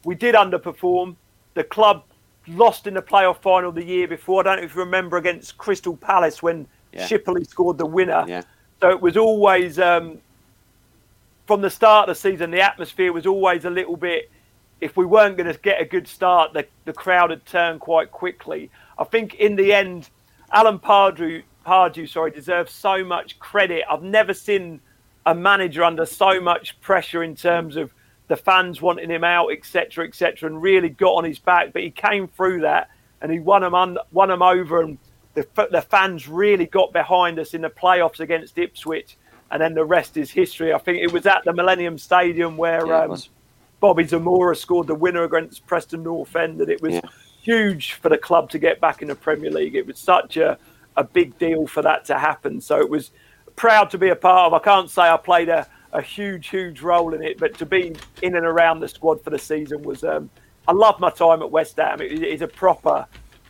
we 0.05 0.15
did 0.15 0.35
underperform. 0.35 1.15
The 1.53 1.63
club 1.63 2.03
lost 2.47 2.87
in 2.87 2.93
the 2.93 3.01
playoff 3.01 3.41
final 3.41 3.71
the 3.71 3.83
year 3.85 4.07
before. 4.07 4.41
I 4.41 4.43
don't 4.43 4.57
know 4.57 4.63
if 4.63 4.75
you 4.75 4.81
remember 4.81 5.17
against 5.17 5.57
Crystal 5.57 5.95
Palace 5.97 6.41
when 6.43 6.67
Yeah. 6.93 7.07
Shipperley 7.07 7.45
scored 7.47 7.77
the 7.77 7.85
winner. 7.85 8.23
Yeah. 8.27 8.41
So 8.81 8.89
it 8.89 9.01
was 9.01 9.15
always 9.17 9.79
um, 9.79 10.17
from 11.47 11.61
the 11.61 11.69
start 11.69 12.09
of 12.09 12.15
the 12.15 12.19
season. 12.19 12.51
The 12.51 12.61
atmosphere 12.61 13.11
was 13.13 13.25
always 13.25 13.65
a 13.65 13.69
little 13.69 13.95
bit. 13.97 14.29
If 14.83 14.97
we 14.97 15.05
weren't 15.05 15.37
going 15.37 15.51
to 15.51 15.59
get 15.59 15.81
a 15.81 15.85
good 15.85 16.07
start, 16.07 16.53
the, 16.53 16.67
the 16.85 16.93
crowd 16.93 17.29
had 17.29 17.45
turned 17.45 17.79
quite 17.79 18.11
quickly. 18.11 18.69
I 18.99 19.05
think 19.05 19.35
in 19.35 19.55
the 19.55 19.73
end, 19.73 20.09
Alan 20.51 20.77
Pardew, 20.77 21.43
Pardew, 21.65 22.07
sorry, 22.07 22.31
deserves 22.31 22.73
so 22.73 23.03
much 23.03 23.39
credit. 23.39 23.83
I've 23.89 24.03
never 24.03 24.33
seen 24.33 24.81
a 25.25 25.33
manager 25.33 25.83
under 25.83 26.05
so 26.05 26.41
much 26.41 26.79
pressure 26.81 27.23
in 27.23 27.35
terms 27.35 27.77
of 27.77 27.91
the 28.27 28.35
fans 28.35 28.81
wanting 28.81 29.09
him 29.09 29.23
out, 29.23 29.51
etc., 29.51 30.05
etc., 30.05 30.49
and 30.49 30.61
really 30.61 30.89
got 30.89 31.13
on 31.13 31.23
his 31.23 31.39
back. 31.39 31.71
But 31.71 31.83
he 31.83 31.91
came 31.91 32.27
through 32.27 32.61
that 32.61 32.89
and 33.21 33.31
he 33.31 33.39
won 33.39 33.61
them, 33.61 33.73
un- 33.73 33.97
won 34.11 34.29
them 34.29 34.41
over, 34.41 34.81
and 34.81 34.97
the, 35.33 35.47
the 35.71 35.81
fans 35.81 36.27
really 36.27 36.65
got 36.65 36.91
behind 36.91 37.39
us 37.39 37.53
in 37.53 37.61
the 37.61 37.69
playoffs 37.69 38.19
against 38.19 38.57
Ipswich. 38.57 39.17
And 39.49 39.61
then 39.61 39.75
the 39.75 39.85
rest 39.85 40.17
is 40.17 40.31
history. 40.31 40.73
I 40.73 40.77
think 40.79 40.97
it 40.99 41.11
was 41.11 41.25
at 41.25 41.43
the 41.45 41.53
Millennium 41.53 41.97
Stadium 41.97 42.57
where 42.57 42.85
Yeah, 42.87 43.03
um, 43.03 43.09
was. 43.11 43.29
Bobby 43.83 44.05
Zamora 44.05 44.55
scored 44.55 44.87
the 44.87 44.95
winner 44.95 45.25
against 45.25 45.67
Preston 45.67 46.03
North 46.03 46.37
End, 46.37 46.61
and 46.61 46.69
it 46.69 46.81
was 46.81 46.93
Yeah. 46.93 47.01
huge 47.41 47.91
for 47.95 48.07
the 48.07 48.17
club 48.17 48.49
to 48.51 48.57
get 48.57 48.79
back 48.79 49.01
in 49.01 49.09
the 49.09 49.15
Premier 49.15 49.51
League. 49.51 49.75
It 49.75 49.85
was 49.85 49.99
such 49.99 50.37
a, 50.37 50.57
a 50.95 51.03
big 51.03 51.37
deal 51.37 51.67
for 51.67 51.81
that 51.81 52.05
to 52.05 52.17
happen. 52.17 52.61
So 52.61 52.79
it 52.79 52.89
was 52.89 53.11
proud 53.57 53.89
to 53.89 53.97
be 53.97 54.07
a 54.07 54.15
part 54.15 54.47
of. 54.47 54.53
I 54.53 54.63
can't 54.63 54.89
say 54.89 55.01
I 55.01 55.17
played 55.17 55.49
a, 55.49 55.67
a 55.91 56.01
huge, 56.01 56.47
huge 56.47 56.81
role 56.81 57.13
in 57.13 57.21
it, 57.21 57.37
but 57.37 57.57
to 57.57 57.65
be 57.65 57.93
in 58.21 58.37
and 58.37 58.45
around 58.45 58.79
the 58.79 58.87
squad 58.87 59.21
for 59.21 59.31
the 59.31 59.37
season 59.37 59.83
was. 59.83 60.05
Um, 60.05 60.29
I 60.65 60.71
love 60.71 60.97
my 61.01 61.09
time 61.09 61.41
at 61.41 61.51
West 61.51 61.75
Ham. 61.75 61.99
It 61.99 62.23
is 62.23 62.41
a 62.41 62.47
proper. 62.47 63.05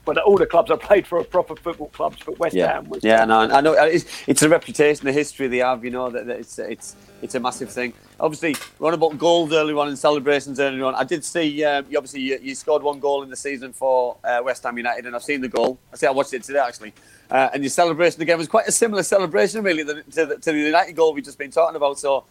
But 0.05 0.17
all 0.17 0.37
the 0.37 0.45
clubs 0.45 0.69
I 0.69 0.75
played 0.75 1.07
for 1.07 1.19
are 1.19 1.23
proper 1.23 1.55
football 1.55 1.87
clubs, 1.89 2.17
but 2.25 2.37
West 2.37 2.55
Yeah, 2.55 2.73
Ham 2.73 2.89
was. 2.89 3.03
yeah, 3.03 3.23
no, 3.23 3.39
I 3.39 3.61
know. 3.61 3.73
It's, 3.73 4.05
it's 4.27 4.41
a 4.41 4.49
reputation, 4.49 5.05
the 5.05 5.13
history 5.13 5.47
they 5.47 5.59
have. 5.59 5.83
You 5.85 5.91
know 5.91 6.09
that, 6.09 6.25
that 6.27 6.39
it's 6.39 6.59
it's 6.59 6.95
it's 7.21 7.35
a 7.35 7.39
massive 7.39 7.71
thing. 7.71 7.93
Obviously, 8.19 8.55
we're 8.79 8.89
on 8.89 8.93
about 8.93 9.17
goals 9.17 9.53
earlier 9.53 9.77
on 9.77 9.87
and 9.87 9.97
celebrations 9.97 10.59
earlier 10.59 10.83
on. 10.85 10.95
I 10.95 11.05
did 11.05 11.23
see 11.23 11.63
um, 11.63 11.85
you 11.89 11.97
obviously 11.97 12.19
you, 12.21 12.37
you 12.41 12.53
scored 12.53 12.83
one 12.83 12.99
goal 12.99 13.23
in 13.23 13.29
the 13.29 13.35
season 13.37 13.71
for 13.71 14.17
uh, 14.25 14.41
West 14.43 14.63
Ham 14.63 14.77
United, 14.77 15.05
and 15.05 15.15
I've 15.15 15.23
seen 15.23 15.39
the 15.39 15.47
goal. 15.47 15.79
I 15.93 15.95
say 15.95 16.07
I 16.07 16.11
watched 16.11 16.33
it 16.33 16.43
today 16.43 16.59
actually, 16.59 16.93
uh, 17.31 17.49
and 17.53 17.63
your 17.63 17.69
celebration 17.69 18.21
again 18.21 18.37
was 18.37 18.49
quite 18.49 18.67
a 18.67 18.73
similar 18.73 19.03
celebration 19.03 19.63
really 19.63 19.85
to 19.85 20.03
the, 20.25 20.37
to 20.37 20.51
the 20.51 20.57
United 20.59 20.97
goal 20.97 21.13
we've 21.13 21.23
just 21.23 21.37
been 21.37 21.51
talking 21.51 21.77
about. 21.77 21.97
So, 21.97 22.25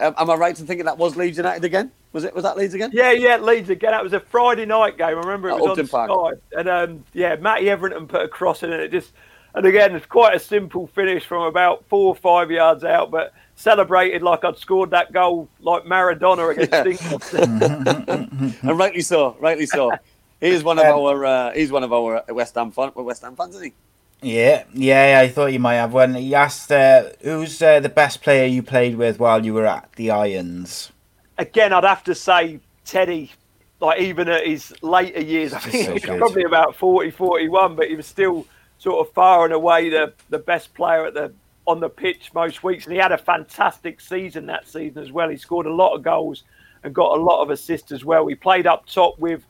um, 0.00 0.14
am 0.18 0.30
I 0.30 0.34
right 0.34 0.58
in 0.58 0.66
thinking 0.66 0.86
that 0.86 0.98
was 0.98 1.16
Leeds 1.16 1.36
United 1.36 1.64
again? 1.64 1.90
Was 2.12 2.24
it 2.24 2.34
was 2.34 2.44
that 2.44 2.56
Leeds 2.56 2.74
again? 2.74 2.90
Yeah, 2.92 3.10
yeah, 3.12 3.36
Leeds 3.36 3.68
again. 3.70 3.90
That 3.90 4.02
was 4.02 4.12
a 4.12 4.20
Friday 4.20 4.64
night 4.66 4.96
game. 4.96 5.08
I 5.08 5.20
remember 5.20 5.48
it 5.48 5.54
At 5.54 5.60
was 5.60 5.78
Upton 5.78 5.88
on 5.92 6.08
Park. 6.08 6.38
Sky, 6.50 6.58
and 6.60 6.68
um, 6.68 7.04
yeah, 7.12 7.36
Matty 7.36 7.68
Etherington 7.70 8.06
put 8.08 8.22
a 8.22 8.28
cross 8.28 8.62
in, 8.62 8.72
and 8.72 8.82
it 8.82 8.90
just, 8.90 9.12
and 9.54 9.66
again, 9.66 9.94
it's 9.94 10.06
quite 10.06 10.34
a 10.34 10.38
simple 10.38 10.86
finish 10.88 11.24
from 11.24 11.42
about 11.42 11.84
four 11.88 12.08
or 12.08 12.14
five 12.14 12.50
yards 12.50 12.84
out, 12.84 13.10
but 13.10 13.32
celebrated 13.56 14.22
like 14.22 14.44
I'd 14.44 14.56
scored 14.56 14.90
that 14.92 15.12
goal 15.12 15.48
like 15.60 15.84
Maradona 15.84 16.52
against 16.52 16.72
Yeah. 16.72 16.84
England. 16.84 18.54
and 18.62 18.78
rightly 18.78 19.00
so, 19.02 19.36
rightly 19.40 19.66
so. 19.66 19.92
He's 20.40 20.62
one 20.62 20.78
of 20.78 20.86
Um, 20.86 20.92
our 21.00 21.24
uh, 21.24 21.52
he's 21.52 21.72
one 21.72 21.82
of 21.82 21.92
our 21.92 22.22
West 22.28 22.54
Ham 22.54 22.70
fan, 22.70 22.92
West 22.94 23.22
Ham 23.22 23.34
fans, 23.34 23.56
isn't 23.56 23.66
he? 23.66 23.74
Yeah, 24.20 24.64
yeah, 24.74 25.20
I 25.22 25.28
thought 25.28 25.52
you 25.52 25.60
might 25.60 25.76
have 25.76 25.92
one. 25.92 26.14
He 26.14 26.34
asked, 26.34 26.72
uh, 26.72 27.10
"Who's 27.22 27.62
uh, 27.62 27.80
the 27.80 27.88
best 27.88 28.22
player 28.22 28.46
you 28.46 28.62
played 28.62 28.96
with 28.96 29.20
while 29.20 29.44
you 29.44 29.54
were 29.54 29.66
at 29.66 29.92
the 29.94 30.10
Irons?" 30.10 30.90
again, 31.38 31.72
I'd 31.72 31.84
have 31.84 32.04
to 32.04 32.14
say 32.14 32.60
Teddy, 32.84 33.32
like 33.80 34.00
even 34.00 34.28
at 34.28 34.46
his 34.46 34.74
later 34.82 35.20
years, 35.20 35.52
I 35.54 35.60
think 35.60 35.84
so 35.84 35.90
he 35.90 35.94
was 35.94 36.04
good. 36.04 36.18
probably 36.18 36.42
about 36.42 36.76
40, 36.76 37.10
41, 37.10 37.76
but 37.76 37.88
he 37.88 37.94
was 37.94 38.06
still 38.06 38.46
sort 38.78 39.06
of 39.06 39.12
far 39.14 39.44
and 39.44 39.54
away 39.54 39.88
the, 39.88 40.12
the 40.28 40.38
best 40.38 40.74
player 40.74 41.06
at 41.06 41.14
the 41.14 41.32
on 41.66 41.80
the 41.80 41.88
pitch 41.88 42.30
most 42.34 42.64
weeks. 42.64 42.86
And 42.86 42.94
he 42.94 42.98
had 42.98 43.12
a 43.12 43.18
fantastic 43.18 44.00
season 44.00 44.46
that 44.46 44.66
season 44.66 45.02
as 45.02 45.12
well. 45.12 45.28
He 45.28 45.36
scored 45.36 45.66
a 45.66 45.72
lot 45.72 45.94
of 45.94 46.02
goals 46.02 46.44
and 46.82 46.94
got 46.94 47.18
a 47.18 47.20
lot 47.20 47.42
of 47.42 47.50
assists 47.50 47.92
as 47.92 48.04
well. 48.06 48.26
He 48.26 48.34
played 48.34 48.66
up 48.66 48.86
top 48.86 49.18
with 49.18 49.44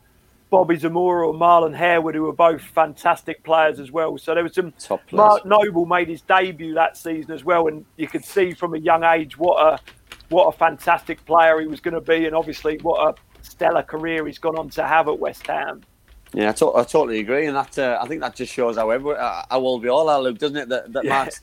Bobby 0.49 0.75
Zamora 0.77 1.27
or 1.27 1.33
Marlon 1.33 1.75
Harewood, 1.75 2.15
who 2.15 2.23
were 2.23 2.33
both 2.33 2.61
fantastic 2.61 3.43
players 3.43 3.79
as 3.79 3.91
well. 3.91 4.17
So 4.17 4.33
there 4.33 4.43
was 4.43 4.53
some. 4.55 4.71
Top 4.79 5.05
players. 5.07 5.17
Mark 5.17 5.45
Noble 5.45 5.85
made 5.85 6.07
his 6.07 6.21
debut 6.21 6.73
that 6.73 6.97
season 6.97 7.31
as 7.31 7.43
well, 7.43 7.67
and 7.67 7.85
you 7.97 8.07
could 8.07 8.25
see 8.25 8.53
from 8.53 8.73
a 8.73 8.79
young 8.79 9.03
age 9.03 9.37
what 9.37 9.61
a 9.61 9.79
what 10.29 10.45
a 10.53 10.57
fantastic 10.57 11.23
player 11.25 11.59
he 11.59 11.67
was 11.67 11.79
going 11.79 11.93
to 11.93 12.01
be, 12.01 12.25
and 12.25 12.35
obviously 12.35 12.77
what 12.81 13.15
a 13.15 13.43
stellar 13.43 13.83
career 13.83 14.25
he's 14.25 14.37
gone 14.39 14.57
on 14.57 14.69
to 14.69 14.85
have 14.85 15.07
at 15.07 15.19
West 15.19 15.45
Ham. 15.47 15.81
Yeah, 16.33 16.49
I, 16.49 16.51
to- 16.53 16.75
I 16.75 16.83
totally 16.83 17.19
agree, 17.19 17.47
and 17.47 17.55
that 17.55 17.77
uh, 17.79 17.99
I 18.01 18.07
think 18.07 18.21
that 18.21 18.35
just 18.35 18.53
shows 18.53 18.77
how 18.77 18.89
every- 18.91 19.15
uh, 19.17 19.43
how 19.49 19.59
old 19.59 19.81
we 19.83 19.89
all 19.89 20.07
are, 20.09 20.21
Luke, 20.21 20.37
doesn't 20.37 20.57
it? 20.57 20.69
That, 20.69 20.93
that 20.93 21.03
Yeah. 21.03 21.09
Mark's 21.09 21.41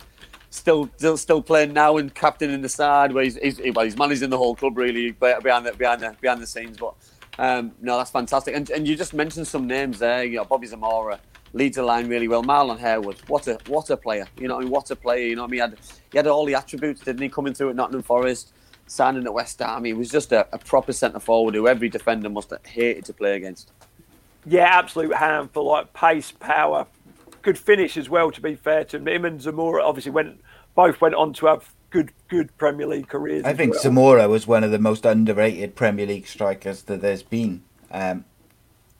still, 0.51 0.89
still 0.97 1.17
still 1.17 1.43
playing 1.43 1.73
now 1.73 1.97
and 1.97 2.15
captain 2.15 2.51
in 2.51 2.63
the 2.63 2.69
side, 2.69 3.13
where 3.13 3.25
he's, 3.25 3.37
he's 3.37 3.61
well, 3.75 3.85
he's 3.85 3.97
managing 3.97 4.31
the 4.31 4.39
whole 4.39 4.55
club 4.55 4.77
really 4.79 5.11
behind 5.13 5.67
the 5.67 5.73
behind 5.77 6.01
the 6.03 6.17
behind 6.21 6.41
the 6.41 6.47
scenes. 6.47 6.77
But 6.77 6.95
um, 7.39 7.73
no, 7.81 7.99
that's 7.99 8.11
fantastic. 8.11 8.55
And 8.55 8.71
and 8.71 8.87
you 8.87 8.97
just 8.97 9.15
mentioned 9.15 9.47
some 9.47 9.67
names 9.67 9.99
there. 9.99 10.25
You 10.25 10.37
know, 10.37 10.45
Bobby 10.45 10.67
Zamora 10.67 11.21
leads 11.53 11.77
the 11.77 11.83
line 11.83 12.09
really 12.09 12.29
well. 12.29 12.43
Marlon 12.43 12.79
Harewood, 12.79 13.19
what 13.29 13.47
a 13.47 13.59
what 13.67 13.91
a 13.91 13.97
player. 13.97 14.27
You 14.39 14.49
know, 14.49 14.57
I 14.57 14.61
mean, 14.61 14.71
what 14.71 14.91
a 14.91 14.97
player. 14.97 15.27
You 15.27 15.37
know, 15.37 15.45
I 15.45 15.47
mean, 15.47 15.55
he 15.55 15.61
had 15.61 15.79
he 16.13 16.19
had 16.19 16.27
all 16.27 16.45
the 16.45 16.55
attributes, 16.55 17.01
didn't 17.03 17.23
he? 17.23 17.29
Coming 17.29 17.55
through 17.55 17.71
at 17.71 17.77
Nottingham 17.77 18.03
Forest. 18.03 18.53
Signing 18.89 19.25
at 19.25 19.35
West 19.35 19.59
Ham, 19.59 19.83
he 19.83 19.93
was 19.93 20.09
just 20.09 20.31
a, 20.31 20.47
a 20.55 20.59
proper 20.59 20.93
centre 20.93 21.19
forward 21.19 21.57
who 21.57 21.67
every 21.67 21.89
defender 21.89 22.29
must 22.29 22.51
have 22.51 22.65
hated 22.65 23.05
to 23.07 23.13
play 23.13 23.35
against. 23.35 23.73
Yeah, 24.47 24.63
absolute 24.63 25.13
handful, 25.13 25.65
like 25.65 25.93
pace, 25.93 26.31
power, 26.31 26.87
good 27.43 27.59
finish 27.59 27.97
as 27.97 28.09
well. 28.09 28.31
To 28.31 28.41
be 28.41 28.55
fair 28.55 28.85
to 28.85 28.99
him, 28.99 29.09
him 29.09 29.25
and 29.25 29.43
Zamora 29.43 29.83
obviously 29.83 30.13
went 30.13 30.41
both 30.77 31.01
went 31.01 31.17
on 31.17 31.33
to 31.33 31.47
have 31.47 31.73
good 31.91 32.13
good 32.29 32.57
Premier 32.59 32.87
League 32.87 33.09
careers. 33.09 33.45
I 33.45 33.53
think 33.55 33.73
well. 33.75 33.83
Zamora 33.83 34.29
was 34.29 34.47
one 34.47 34.65
of 34.65 34.71
the 34.71 34.79
most 34.79 35.05
underrated 35.05 35.75
Premier 35.77 36.07
League 36.07 36.27
strikers 36.27 36.83
that 36.85 37.01
there's 37.01 37.23
been. 37.23 37.63
Um, 37.91 38.25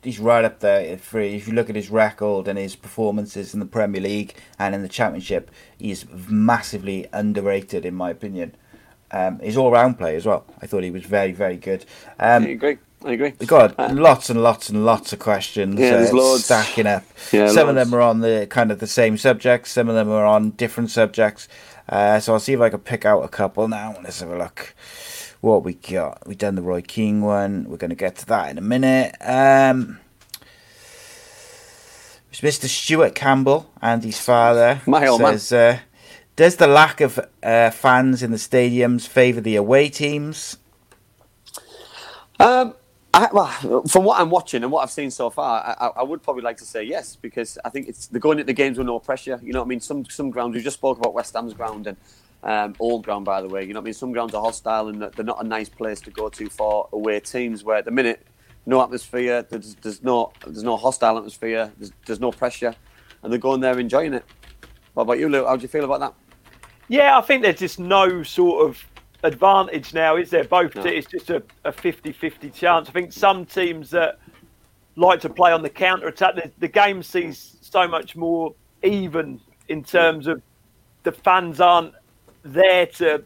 he's 0.03 0.19
right 0.19 0.45
up 0.45 0.59
there. 0.59 0.97
For, 0.97 1.19
if 1.19 1.47
you 1.47 1.53
look 1.53 1.69
at 1.69 1.75
his 1.75 1.89
record 1.89 2.47
and 2.47 2.57
his 2.57 2.75
performances 2.75 3.53
in 3.53 3.59
the 3.59 3.65
Premier 3.65 4.01
League 4.01 4.35
and 4.57 4.73
in 4.73 4.81
the 4.81 4.87
Championship, 4.89 5.51
he's 5.77 6.05
massively 6.29 7.07
underrated 7.13 7.85
in 7.85 7.95
my 7.95 8.09
opinion. 8.09 8.55
Um, 9.11 9.39
his 9.39 9.55
all-round 9.55 9.97
play 9.97 10.15
as 10.17 10.25
well. 10.25 10.45
I 10.61 10.67
thought 10.67 10.83
he 10.83 10.91
was 10.91 11.03
very, 11.03 11.31
very 11.31 11.55
good. 11.55 11.85
Um, 12.19 12.43
I 12.43 12.47
agree. 12.49 12.77
I 13.05 13.11
agree. 13.13 13.33
We've 13.39 13.47
got 13.47 13.75
Uh, 13.79 13.89
lots 13.93 14.29
and 14.29 14.41
lots 14.43 14.69
and 14.69 14.85
lots 14.85 15.13
of 15.13 15.19
questions 15.19 15.79
Yeah, 15.79 16.07
uh, 16.09 16.13
loads. 16.13 16.45
stacking 16.45 16.87
up. 16.87 17.03
Yeah, 17.31 17.47
some 17.47 17.69
of 17.69 17.75
them 17.75 17.93
are 17.93 18.01
on 18.01 18.19
the 18.21 18.47
kind 18.49 18.71
of 18.71 18.79
the 18.79 18.87
same 18.87 19.17
subjects. 19.17 19.71
Some 19.71 19.87
of 19.87 19.95
them 19.95 20.09
are 20.09 20.25
on 20.25 20.49
different 20.51 20.89
subjects. 20.89 21.47
Uh, 21.89 22.19
so 22.19 22.33
I'll 22.33 22.39
see 22.39 22.53
if 22.53 22.59
I 22.61 22.69
can 22.69 22.79
pick 22.79 23.05
out 23.05 23.21
a 23.23 23.27
couple 23.29 23.67
now. 23.67 23.95
Let's 24.03 24.19
have 24.19 24.29
a 24.31 24.37
look. 24.37 24.75
What 25.41 25.63
we 25.63 25.75
got? 25.75 26.27
We've 26.27 26.37
done 26.37 26.55
the 26.55 26.61
Roy 26.61 26.81
King 26.81 27.21
one. 27.21 27.65
We're 27.69 27.77
going 27.77 27.91
to 27.91 27.95
get 27.95 28.15
to 28.17 28.25
that 28.27 28.49
in 28.49 28.57
a 28.57 28.61
minute. 28.61 29.15
Um, 29.21 29.99
it's 32.31 32.41
Mr. 32.41 32.67
Stuart 32.67 33.15
Campbell, 33.15 33.71
Andy's 33.81 34.19
father, 34.19 34.81
My 34.85 35.07
old 35.07 35.21
man. 35.21 35.33
says, 35.39 35.53
uh, 35.53 35.79
"Does 36.35 36.57
the 36.57 36.67
lack 36.67 37.01
of 37.01 37.19
uh, 37.41 37.69
fans 37.71 38.21
in 38.21 38.31
the 38.31 38.37
stadiums 38.37 39.07
favour 39.07 39.41
the 39.41 39.55
away 39.55 39.89
teams?" 39.89 40.57
Um, 42.39 42.75
I, 43.17 43.29
well, 43.33 43.81
from 43.87 44.03
what 44.03 44.19
I'm 44.19 44.29
watching 44.29 44.61
and 44.61 44.71
what 44.71 44.81
I've 44.83 44.91
seen 44.91 45.09
so 45.09 45.31
far, 45.31 45.75
I, 45.79 45.87
I- 46.01 46.03
would 46.03 46.21
probably 46.21 46.43
like 46.43 46.57
to 46.57 46.65
say 46.65 46.83
yes 46.83 47.15
because 47.15 47.57
I 47.65 47.69
think 47.69 47.87
it's 47.89 48.05
they're 48.07 48.19
going 48.21 48.37
into 48.37 48.53
games 48.53 48.77
with 48.77 48.85
no 48.85 48.99
pressure. 48.99 49.39
You 49.43 49.53
know 49.53 49.59
what 49.61 49.65
I 49.65 49.69
mean? 49.69 49.79
Some 49.79 50.05
some 50.05 50.29
grounds 50.29 50.55
we 50.55 50.61
just 50.61 50.77
spoke 50.77 50.99
about 50.99 51.15
West 51.15 51.33
Ham's 51.33 51.55
ground 51.55 51.87
and 51.87 51.97
um, 52.43 52.75
old 52.79 53.03
ground 53.05 53.25
by 53.25 53.41
the 53.41 53.47
way. 53.47 53.63
You 53.63 53.73
know 53.73 53.79
what 53.79 53.85
I 53.85 53.85
mean? 53.85 53.93
Some 53.95 54.11
grounds 54.11 54.35
are 54.35 54.41
hostile 54.43 54.89
and 54.89 55.01
they're 55.01 55.25
not 55.25 55.43
a 55.43 55.47
nice 55.47 55.67
place 55.69 55.99
to 56.01 56.11
go 56.11 56.29
to 56.29 56.47
for 56.47 56.89
away 56.93 57.19
teams. 57.19 57.63
Where 57.63 57.77
at 57.77 57.85
the 57.85 57.91
minute, 57.91 58.21
no 58.67 58.83
atmosphere, 58.83 59.41
there's, 59.49 59.73
there's 59.75 60.03
no 60.03 60.31
there's 60.45 60.63
no 60.63 60.77
hostile 60.77 61.17
atmosphere, 61.17 61.71
there's, 61.77 61.91
there's 62.05 62.19
no 62.19 62.31
pressure, 62.31 62.75
and 63.23 63.31
they're 63.31 63.39
going 63.39 63.61
there 63.61 63.79
enjoying 63.79 64.13
it. 64.13 64.25
What 64.93 65.03
about 65.03 65.17
you, 65.17 65.27
Luke? 65.27 65.47
How 65.47 65.55
do 65.55 65.63
you 65.63 65.67
feel 65.67 65.85
about 65.85 66.01
that? 66.01 66.13
Yeah, 66.87 67.17
I 67.17 67.21
think 67.21 67.41
there's 67.41 67.59
just 67.59 67.79
no 67.79 68.21
sort 68.21 68.69
of 68.69 68.85
advantage 69.23 69.93
now, 69.93 70.15
is 70.15 70.29
there? 70.29 70.43
Both 70.43 70.75
No. 70.75 70.83
it's 70.83 71.07
just 71.07 71.29
a, 71.29 71.41
a 71.65 71.71
50-50 71.71 72.53
chance. 72.53 72.89
I 72.89 72.91
think 72.91 73.11
some 73.11 73.45
teams 73.45 73.89
that 73.91 74.19
like 74.95 75.19
to 75.21 75.29
play 75.29 75.51
on 75.51 75.61
the 75.61 75.69
counter 75.69 76.07
attack, 76.07 76.35
the, 76.35 76.51
the 76.59 76.67
game 76.67 77.03
sees 77.03 77.57
so 77.61 77.87
much 77.87 78.15
more 78.15 78.53
even 78.83 79.39
in 79.69 79.83
terms 79.83 80.27
of 80.27 80.41
the 81.03 81.11
fans 81.11 81.59
aren't 81.59 81.93
there 82.43 82.85
to 82.85 83.23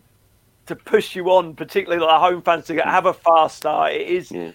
to 0.68 0.76
push 0.76 1.16
you 1.16 1.26
on, 1.32 1.56
particularly 1.56 2.02
like 2.04 2.20
home 2.20 2.42
fans 2.42 2.66
to 2.66 2.76
have 2.78 3.06
a 3.06 3.14
fast 3.14 3.58
start. 3.58 3.94
It 3.94 4.08
is 4.08 4.32
Yeah. 4.32 4.52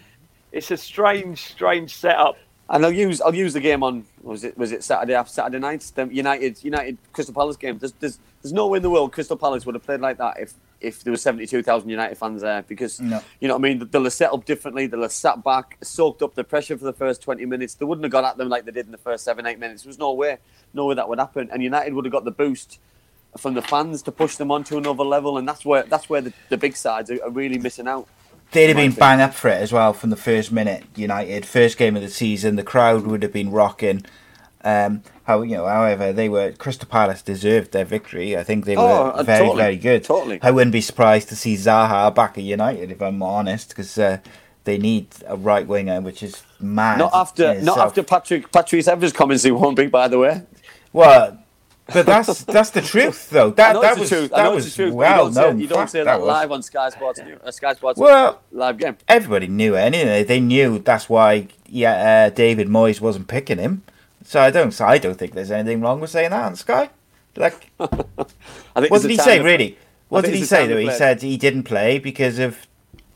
it's 0.51 0.71
a 0.71 0.77
strange, 0.77 1.43
strange 1.43 1.95
setup. 1.95 2.37
And 2.69 2.85
I'll 2.85 2.91
use 2.91 3.21
I'll 3.21 3.35
use 3.35 3.53
the 3.53 3.59
game 3.59 3.83
on 3.83 4.05
was 4.23 4.43
it 4.43 4.57
was 4.57 4.71
it 4.71 4.83
Saturday 4.83 5.13
after 5.13 5.31
Saturday 5.33 5.59
night 5.59 5.89
the 5.95 6.07
United 6.11 6.63
United 6.63 6.97
Crystal 7.13 7.33
Palace 7.33 7.55
game. 7.57 7.77
There's, 7.77 7.93
there's 7.93 8.19
there's 8.41 8.53
no 8.53 8.67
way 8.67 8.77
in 8.77 8.83
the 8.83 8.89
world 8.89 9.11
Crystal 9.11 9.37
Palace 9.37 9.65
would 9.65 9.75
have 9.75 9.83
played 9.83 10.01
like 10.01 10.17
that 10.17 10.39
if 10.39 10.53
if 10.79 11.03
there 11.03 11.15
two 11.15 11.63
thousand 11.63 11.89
United 11.89 12.17
fans 12.17 12.41
there 12.41 12.61
because 12.63 12.99
No. 12.99 13.21
you 13.39 13.47
know 13.47 13.55
what 13.55 13.65
I 13.65 13.73
mean 13.73 13.87
they'll 13.89 14.03
have 14.03 14.13
set 14.13 14.31
up 14.31 14.45
differently. 14.45 14.87
They'll 14.87 15.01
have 15.01 15.11
sat 15.11 15.43
back, 15.43 15.77
soaked 15.81 16.21
up 16.21 16.35
the 16.35 16.43
pressure 16.43 16.77
for 16.77 16.85
the 16.85 16.93
first 16.93 17.21
twenty 17.21 17.45
minutes. 17.45 17.73
They 17.75 17.85
wouldn't 17.85 18.03
have 18.05 18.11
got 18.11 18.23
at 18.23 18.37
them 18.37 18.49
like 18.49 18.65
they 18.65 18.71
did 18.71 18.85
in 18.85 18.91
the 18.91 18.97
first 18.97 19.23
seven 19.23 19.45
eight 19.45 19.59
minutes. 19.59 19.83
There 19.83 19.89
was 19.89 19.99
no 19.99 20.13
way 20.13 20.37
no 20.73 20.85
way 20.85 20.95
that 20.95 21.09
would 21.09 21.19
happen. 21.19 21.49
And 21.51 21.63
United 21.63 21.93
would 21.93 22.05
have 22.05 22.11
got 22.11 22.25
the 22.25 22.31
boost 22.31 22.79
from 23.37 23.53
the 23.53 23.61
fans 23.61 24.01
to 24.03 24.11
push 24.11 24.35
them 24.37 24.51
on 24.51 24.63
to 24.65 24.77
another 24.77 25.03
level. 25.03 25.37
And 25.37 25.47
that's 25.47 25.65
where 25.65 25.83
that's 25.83 26.09
where 26.09 26.21
the, 26.21 26.33
the 26.49 26.57
big 26.57 26.75
sides 26.75 27.09
are, 27.11 27.23
are 27.23 27.29
really 27.31 27.57
missing 27.57 27.87
out. 27.87 28.07
They'd 28.51 28.67
have 28.67 28.77
been 28.77 28.93
bang 28.93 29.19
up 29.19 29.33
for 29.33 29.49
it 29.49 29.61
as 29.61 29.73
well 29.73 29.91
from 29.93 30.09
the 30.09 30.15
first 30.15 30.51
minute. 30.53 30.85
United 30.95 31.45
first 31.45 31.77
game 31.77 31.97
of 31.97 32.01
the 32.01 32.09
season, 32.09 32.55
the 32.55 32.63
crowd 32.63 33.05
would 33.05 33.21
have 33.23 33.33
been 33.33 33.51
rocking. 33.51 34.05
Um, 34.67 35.01
how 35.23 35.41
you 35.43 35.55
know, 35.55 35.65
however, 35.67 36.11
they 36.11 36.27
were 36.29 36.51
Crystal 36.51 36.87
Palace 36.89 37.21
deserved 37.21 37.71
their 37.71 37.85
victory. 37.85 38.35
I 38.35 38.43
think 38.43 38.65
they 38.65 38.75
were 38.75 38.83
Oh, 38.83 39.11
uh, 39.15 39.23
very, 39.23 39.45
totally, 39.45 39.63
very 39.63 39.77
good. 39.77 40.03
totally. 40.03 40.39
I 40.41 40.51
wouldn't 40.51 40.73
be 40.73 40.81
surprised 40.81 41.29
to 41.29 41.35
see 41.35 41.55
Zaha 41.55 42.13
back 42.13 42.37
at 42.37 42.43
United 42.43 42.91
if 42.91 43.01
I'm 43.01 43.23
honest, 43.23 43.69
because 43.69 43.97
uh, 43.97 44.17
they 44.65 44.77
need 44.77 45.07
a 45.25 45.37
right 45.37 45.65
winger, 45.65 46.01
which 46.01 46.21
is 46.21 46.43
mad. 46.59 46.97
Not 46.99 47.11
after 47.13 47.61
not 47.61 47.77
after 47.77 48.03
Patrick 48.03 48.51
Patrice 48.51 48.87
Evra's 48.87 49.13
comments. 49.13 49.43
He 49.43 49.51
won't 49.51 49.77
be, 49.77 49.87
by 49.87 50.07
the 50.09 50.19
way. 50.19 50.43
Well, 50.91 51.39
but 51.93 52.05
that's 52.05 52.43
that's 52.55 52.71
the 52.71 52.81
truth, 52.81 53.29
though. 53.29 53.51
That 53.51 53.81
that 53.81 53.97
was 53.97 54.09
the 54.09 54.15
truth. 54.17 54.31
That 54.31 54.51
was 54.53 54.65
the 54.65 54.75
truth. 54.75 54.93
well 54.93 55.11
you 55.11 55.23
don't 55.23 55.33
say, 55.33 55.41
known. 55.41 55.59
you 55.61 55.67
don't 55.67 55.89
say 55.89 56.03
that, 56.03 56.19
was. 56.19 56.27
live 56.27 56.51
on 56.51 56.61
Sky 56.61 56.89
Sports, 56.89 57.21
uh, 57.21 57.51
Sky 57.51 57.73
Sports 57.73 57.99
Well, 57.99 58.41
live 58.51 58.77
game. 58.77 58.97
everybody 59.07 59.47
knew 59.47 59.75
it 59.75 59.79
anyway. 59.79 60.25
They 60.25 60.41
knew 60.41 60.79
that's 60.79 61.07
why 61.07 61.47
yeah, 61.67 62.27
uh, 62.27 62.29
David 62.35 62.67
Moyes 62.67 62.99
wasn't 62.99 63.27
picking 63.29 63.57
him. 63.59 63.83
So 64.27 64.41
I 64.41 64.51
don't. 64.51 64.71
So 64.71 64.85
I 64.85 64.97
don't 64.97 65.15
think 65.17 65.35
there's 65.35 65.51
anything 65.51 65.79
wrong 65.79 66.01
with 66.01 66.09
saying 66.09 66.31
that 66.31 66.43
on 66.43 66.57
Sky. 66.57 66.89
Like, 67.37 67.71
I 67.79 67.85
think 68.81 68.91
what 68.91 69.01
did 69.01 69.11
he 69.11 69.15
say? 69.15 69.39
Really? 69.39 69.77
What 70.09 70.25
did 70.25 70.35
he 70.35 70.43
say? 70.43 70.67
Though 70.67 70.77
he 70.77 70.91
said 70.91 71.21
he 71.21 71.37
didn't 71.37 71.63
play 71.63 71.97
because 71.97 72.37
of 72.37 72.67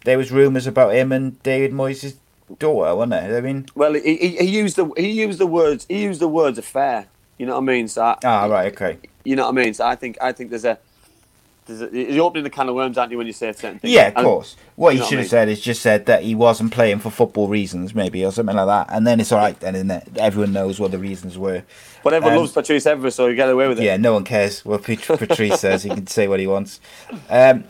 there 0.06 0.18
was 0.18 0.32
rumours 0.32 0.68
about 0.68 0.94
him 0.94 1.12
and 1.12 1.42
David 1.44 1.74
Moyes' 1.74 2.16
daughter, 2.60 2.96
wasn't 2.96 3.12
there? 3.12 3.38
I 3.38 3.42
mean, 3.42 3.66
Well, 3.76 3.94
he, 3.94 4.16
he, 4.16 4.38
he 4.38 4.46
used 4.46 4.78
the 4.78 4.90
he 4.96 5.12
used 5.12 5.38
the 5.38 5.48
words 5.48 5.86
he 5.90 6.02
used 6.04 6.22
the 6.22 6.30
words 6.30 6.58
affair. 6.58 7.08
You 7.38 7.46
know 7.46 7.56
what 7.56 7.64
I 7.64 7.74
mean? 7.74 7.90
So 7.90 8.04
I, 8.04 8.18
ah, 8.24 8.46
right, 8.46 8.72
okay. 8.72 8.98
you 9.26 9.36
know 9.36 9.44
what 9.52 9.60
I 9.60 9.64
mean. 9.66 9.74
So 9.74 9.86
I 9.86 9.98
think 9.98 10.18
I 10.22 10.32
think 10.32 10.50
there's 10.50 10.64
a 10.64 10.80
there's 11.66 11.82
a, 11.82 11.90
you're 12.14 12.24
opening 12.24 12.46
the 12.46 12.50
can 12.50 12.70
of 12.70 12.76
worms, 12.76 12.98
aren't 12.98 13.12
you, 13.12 13.18
when 13.18 13.28
you 13.28 13.34
say 13.34 13.52
certain 13.52 13.80
things? 13.80 13.92
Yeah, 13.92 14.08
of 14.08 14.16
And- 14.16 14.26
course. 14.26 14.56
What 14.82 14.90
you 14.90 14.94
he 14.96 14.98
know 14.98 15.04
what 15.04 15.10
should 15.10 15.16
I 15.16 15.22
have 15.22 15.24
mean? 15.26 15.30
said 15.30 15.50
is 15.50 15.62
just 15.62 15.82
said 15.82 16.06
that 16.08 16.24
he 16.24 16.34
wasn't 16.34 16.72
playing 16.74 17.00
for 17.00 17.12
football 17.12 17.48
reasons, 17.48 17.94
maybe, 17.94 18.26
or 18.26 18.32
something 18.32 18.56
like 18.56 18.66
that. 18.66 18.88
And 18.96 19.06
then 19.06 19.20
it's 19.20 19.32
all 19.32 19.38
right. 19.40 19.60
Then 19.60 19.76
isn't 19.76 19.92
it? 19.92 20.08
everyone 20.18 20.54
knows 20.54 20.80
what 20.80 20.90
the 20.92 20.98
reasons 20.98 21.38
were. 21.38 21.64
But 22.04 22.14
everyone 22.14 22.34
Um, 22.34 22.40
loves 22.42 22.54
Patrice 22.54 22.86
Evra, 22.86 23.14
so 23.14 23.28
you 23.28 23.36
get 23.36 23.48
away 23.50 23.68
with 23.68 23.80
it. 23.80 23.84
Yeah, 23.84 23.98
no 23.98 24.14
one 24.14 24.24
cares 24.24 24.66
what 24.66 24.82
Pat- 24.84 25.02
Patrice 25.20 25.60
says. 25.60 25.84
He 25.84 25.90
can 25.90 26.08
say 26.08 26.28
what 26.28 26.40
he 26.40 26.48
wants. 26.48 26.80
Um, 27.30 27.64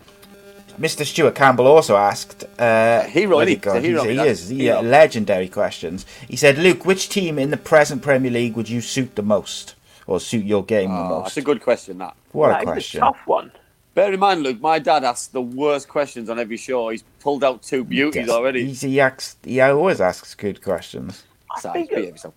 Mr. 0.80 1.06
Stuart 1.06 1.36
Campbell 1.36 1.68
also 1.68 1.98
asked. 1.98 2.46
Uh, 2.58 3.04
Hero, 3.04 3.36
what 3.36 3.48
isn't 3.50 3.60
he? 3.60 3.62
got? 3.62 3.84
He's 3.84 3.98
a 3.98 4.04
hero, 4.04 4.24
He 4.24 4.30
is. 4.30 4.48
He, 4.50 4.70
uh, 4.70 4.80
Hero. 4.80 4.90
legendary 4.90 5.50
questions. 5.50 6.06
He 6.30 6.38
said, 6.38 6.58
Luke, 6.58 6.86
which 6.86 7.10
team 7.10 7.38
in 7.38 7.52
the 7.52 7.58
present 7.58 8.02
Premier 8.02 8.32
League 8.32 8.56
would 8.56 8.70
you 8.70 8.80
suit 8.82 9.16
the 9.16 9.22
most? 9.22 9.76
Or 10.08 10.20
suit 10.20 10.46
your 10.46 10.64
game 10.64 10.90
the 10.90 10.96
Oh, 10.98 11.10
most? 11.10 11.24
that's 11.26 11.38
a 11.38 11.42
good 11.42 11.62
question. 11.62 11.98
That. 12.00 12.16
what 12.32 12.48
That 12.50 12.60
a 12.60 12.62
is 12.62 12.66
question. 12.66 13.02
tough 13.02 13.20
one. 13.26 13.52
Bear 13.94 14.14
in 14.14 14.20
mind, 14.20 14.44
Luke, 14.44 14.62
my 14.62 14.80
dad 14.80 15.04
asks 15.04 15.28
the 15.28 15.42
worst 15.42 15.90
questions 15.90 16.30
on 16.30 16.40
every 16.40 16.56
show. 16.58 16.90
He's 16.90 17.04
pulled 17.20 17.44
out 17.44 17.62
two 17.62 17.84
beauties 17.84 18.28
Yes, 18.28 18.30
already. 18.30 18.66
he's- 18.66 18.82
he, 18.82 19.00
asks, 19.02 19.36
he 19.44 19.60
always 19.60 20.00
asks 20.00 20.34
good 20.34 20.64
questions. 20.64 21.24
I 21.56 21.60
So, 21.60 21.74
think 21.74 21.90
behave 21.90 22.12
yourself. 22.12 22.34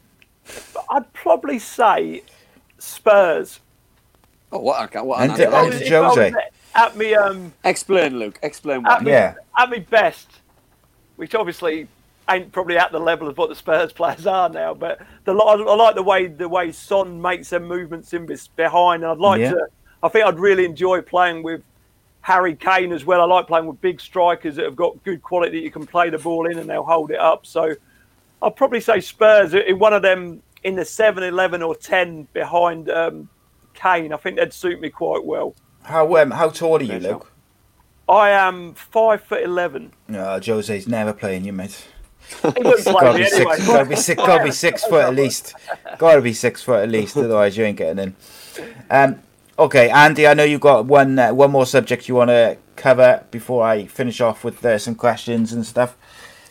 I'd 0.90 1.12
probably 1.12 1.58
say 1.60 2.22
Spurs. 2.78 3.60
Oh, 4.50 4.58
what? 4.58 4.94
a- 4.94 5.04
What? 5.04 5.18
An 5.20 5.30
And- 5.30 5.32
answer. 5.32 5.42
If 5.44 5.54
I 5.54 5.58
and 5.60 5.68
was- 5.72 5.80
if 5.82 5.92
I 5.92 6.04
Jose. 6.08 6.30
was 6.32 6.42
At 6.76 6.96
me, 6.96 7.14
um, 7.14 7.52
Explain, 7.62 8.18
Luke. 8.18 8.36
Explain 8.42 8.82
why. 8.82 8.94
at 8.96 9.04
me, 9.04 9.12
Yeah. 9.12 9.34
at 9.56 9.70
me 9.70 9.78
best, 9.78 10.26
which 11.14 11.36
obviously 11.36 11.86
ain't 12.28 12.50
probably 12.50 12.76
at 12.76 12.90
the 12.90 12.98
level 12.98 13.28
of 13.28 13.38
what 13.38 13.48
the 13.48 13.54
Spurs 13.54 13.92
players 13.92 14.26
are 14.26 14.48
now. 14.48 14.74
But 14.74 14.98
the 15.24 15.34
I 15.36 15.54
like 15.54 15.94
the 15.94 16.02
way 16.02 16.26
the 16.26 16.48
way 16.48 16.72
Son 16.72 17.22
makes 17.22 17.50
them 17.50 17.64
movements 17.68 18.12
in 18.12 18.26
bes- 18.26 18.48
behind, 18.48 19.04
and 19.04 19.12
I'd 19.12 19.18
like 19.18 19.40
Yeah. 19.40 19.50
to. 19.52 19.66
I 20.04 20.08
think 20.08 20.26
I'd 20.26 20.38
really 20.38 20.66
enjoy 20.66 21.00
playing 21.00 21.42
with 21.42 21.62
Harry 22.20 22.54
Kane 22.54 22.92
as 22.92 23.06
well. 23.06 23.22
I 23.22 23.24
like 23.24 23.46
playing 23.46 23.66
with 23.66 23.80
big 23.80 24.00
strikers 24.00 24.56
that 24.56 24.66
have 24.66 24.76
got 24.76 25.02
good 25.02 25.22
quality. 25.22 25.58
That 25.58 25.64
you 25.64 25.70
can 25.70 25.86
play 25.86 26.10
the 26.10 26.18
ball 26.18 26.46
in 26.46 26.58
and 26.58 26.68
they'll 26.68 26.84
hold 26.84 27.10
it 27.10 27.18
up. 27.18 27.46
So 27.46 27.74
I'd 28.42 28.54
probably 28.54 28.80
say 28.80 29.00
Spurs 29.00 29.54
in 29.54 29.78
one 29.78 29.94
of 29.94 30.02
them 30.02 30.42
in 30.62 30.76
the 30.76 30.84
7, 30.84 31.22
11 31.22 31.62
or 31.62 31.74
10 31.74 32.28
behind 32.34 32.90
um, 32.90 33.30
Kane. 33.72 34.12
I 34.12 34.16
think 34.18 34.36
that'd 34.36 34.52
suit 34.52 34.78
me 34.78 34.90
quite 34.90 35.24
well. 35.24 35.54
How 35.84 36.16
um, 36.16 36.30
how 36.30 36.48
tall 36.50 36.78
are 36.78 36.82
you, 36.82 36.98
Luke? 36.98 37.30
I 38.08 38.30
am 38.30 38.74
five 38.74 39.22
foot 39.22 39.42
eleven. 39.42 39.92
No, 40.08 40.38
Jose's 40.38 40.88
never 40.88 41.12
playing 41.12 41.44
you, 41.44 41.52
mate. 41.52 41.86
He 42.40 42.48
wouldn't 42.62 42.84
play 42.84 42.92
Gotta 42.92 43.18
me 43.18 43.24
be 43.24 43.32
anyway. 43.34 43.56
six. 43.56 43.66
Gotta 43.66 43.88
be 43.88 43.96
six. 43.96 44.22
Gotta 44.22 44.44
be 44.44 44.50
six 44.50 44.84
foot 44.88 45.04
at 45.04 45.14
least. 45.14 45.54
Gotta 45.98 46.22
be 46.22 46.32
six 46.32 46.62
foot 46.62 46.82
at 46.82 46.88
least. 46.88 47.16
Otherwise, 47.18 47.54
you 47.56 47.64
ain't 47.64 47.76
getting 47.76 48.02
in. 48.02 48.16
Um. 48.90 49.20
Okay, 49.58 49.88
Andy. 49.90 50.26
I 50.26 50.34
know 50.34 50.44
you've 50.44 50.60
got 50.60 50.86
one. 50.86 51.18
Uh, 51.18 51.32
one 51.32 51.50
more 51.52 51.66
subject 51.66 52.08
you 52.08 52.16
want 52.16 52.30
to 52.30 52.58
cover 52.76 53.24
before 53.30 53.64
I 53.64 53.86
finish 53.86 54.20
off 54.20 54.42
with 54.42 54.64
uh, 54.64 54.78
some 54.78 54.96
questions 54.96 55.52
and 55.52 55.64
stuff. 55.64 55.96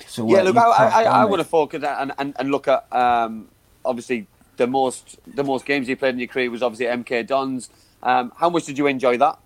So 0.08 0.26
Yeah, 0.26 0.42
uh, 0.42 0.44
look, 0.44 0.58
I, 0.58 0.62
I, 0.62 1.22
I 1.22 1.24
mate. 1.24 1.30
want 1.30 1.42
to 1.42 1.48
focus 1.48 1.84
and, 1.84 2.14
and, 2.18 2.34
and 2.40 2.52
look 2.52 2.68
at 2.68 2.86
um, 2.94 3.50
obviously 3.84 4.28
the 4.58 4.68
most 4.68 5.20
the 5.36 5.44
most 5.44 5.66
games 5.66 5.90
you 5.90 5.98
played 5.98 6.14
in 6.14 6.20
your 6.20 6.28
career 6.30 6.50
was 6.50 6.64
obviously 6.64 6.86
MK 6.86 7.28
Dons. 7.28 7.70
Um, 8.04 8.32
how 8.38 8.50
much 8.50 8.66
did 8.66 8.78
you 8.78 8.88
enjoy 8.88 9.18
that? 9.18 9.38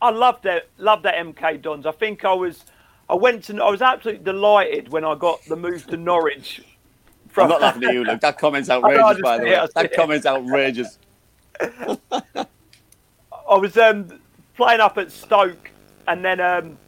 I 0.00 0.10
loved 0.10 0.44
that. 0.44 0.68
Loved 0.78 1.02
that 1.04 1.14
MK 1.16 1.60
Dons. 1.62 1.84
I 1.86 1.92
think 1.92 2.24
I 2.24 2.32
was. 2.32 2.64
I 3.08 3.14
went 3.14 3.44
to. 3.44 3.62
I 3.62 3.70
was 3.70 3.82
absolutely 3.82 4.24
delighted 4.24 4.88
when 4.88 5.04
I 5.04 5.14
got 5.14 5.44
the 5.44 5.56
move 5.56 5.86
to 5.88 5.96
Norwich. 5.96 6.62
I'm 7.36 7.48
not 7.48 7.60
laughing 7.60 7.84
at 7.84 7.92
you, 7.92 8.04
look. 8.04 8.20
That 8.20 8.38
comment's 8.38 8.70
outrageous, 8.70 9.18
by 9.20 9.38
the 9.38 9.44
way. 9.48 9.50
yeah, 9.50 9.62
I 9.62 9.66
see 9.66 9.72
That 9.74 9.92
comment's 9.92 10.26
outrageous. 10.26 10.98
I 13.48 13.56
was 13.56 13.76
um, 13.76 14.08
playing 14.54 14.80
up 14.80 14.98
at 14.98 15.12
Stoke, 15.12 15.70
and 16.08 16.24
then 16.24 16.40
um, 16.40 16.78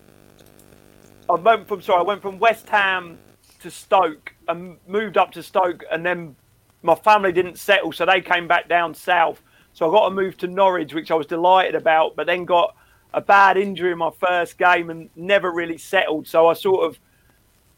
I 1.28 1.34
went 1.34 1.68
from 1.68 1.82
sorry, 1.82 2.00
I 2.00 2.02
went 2.02 2.22
from 2.22 2.38
West 2.38 2.68
Ham 2.68 3.18
to 3.60 3.70
Stoke 3.70 4.34
and 4.48 4.76
moved 4.86 5.16
up 5.16 5.32
to 5.32 5.42
Stoke, 5.42 5.84
and 5.90 6.04
then 6.04 6.36
my 6.82 6.94
family 6.94 7.32
didn't 7.32 7.58
settle, 7.58 7.92
so 7.92 8.06
they 8.06 8.20
came 8.20 8.48
back 8.48 8.68
down 8.68 8.94
south. 8.94 9.42
So 9.72 9.88
I 9.88 9.92
got 9.92 10.08
to 10.08 10.14
move 10.14 10.36
to 10.38 10.46
Norwich, 10.46 10.94
which 10.94 11.10
I 11.10 11.14
was 11.14 11.26
delighted 11.26 11.74
about, 11.74 12.16
but 12.16 12.26
then 12.26 12.44
got 12.44 12.74
a 13.14 13.20
bad 13.20 13.56
injury 13.56 13.92
in 13.92 13.98
my 13.98 14.10
first 14.10 14.58
game 14.58 14.90
and 14.90 15.08
never 15.16 15.52
really 15.52 15.78
settled. 15.78 16.26
So 16.26 16.48
I 16.48 16.54
sort 16.54 16.84
of 16.84 16.98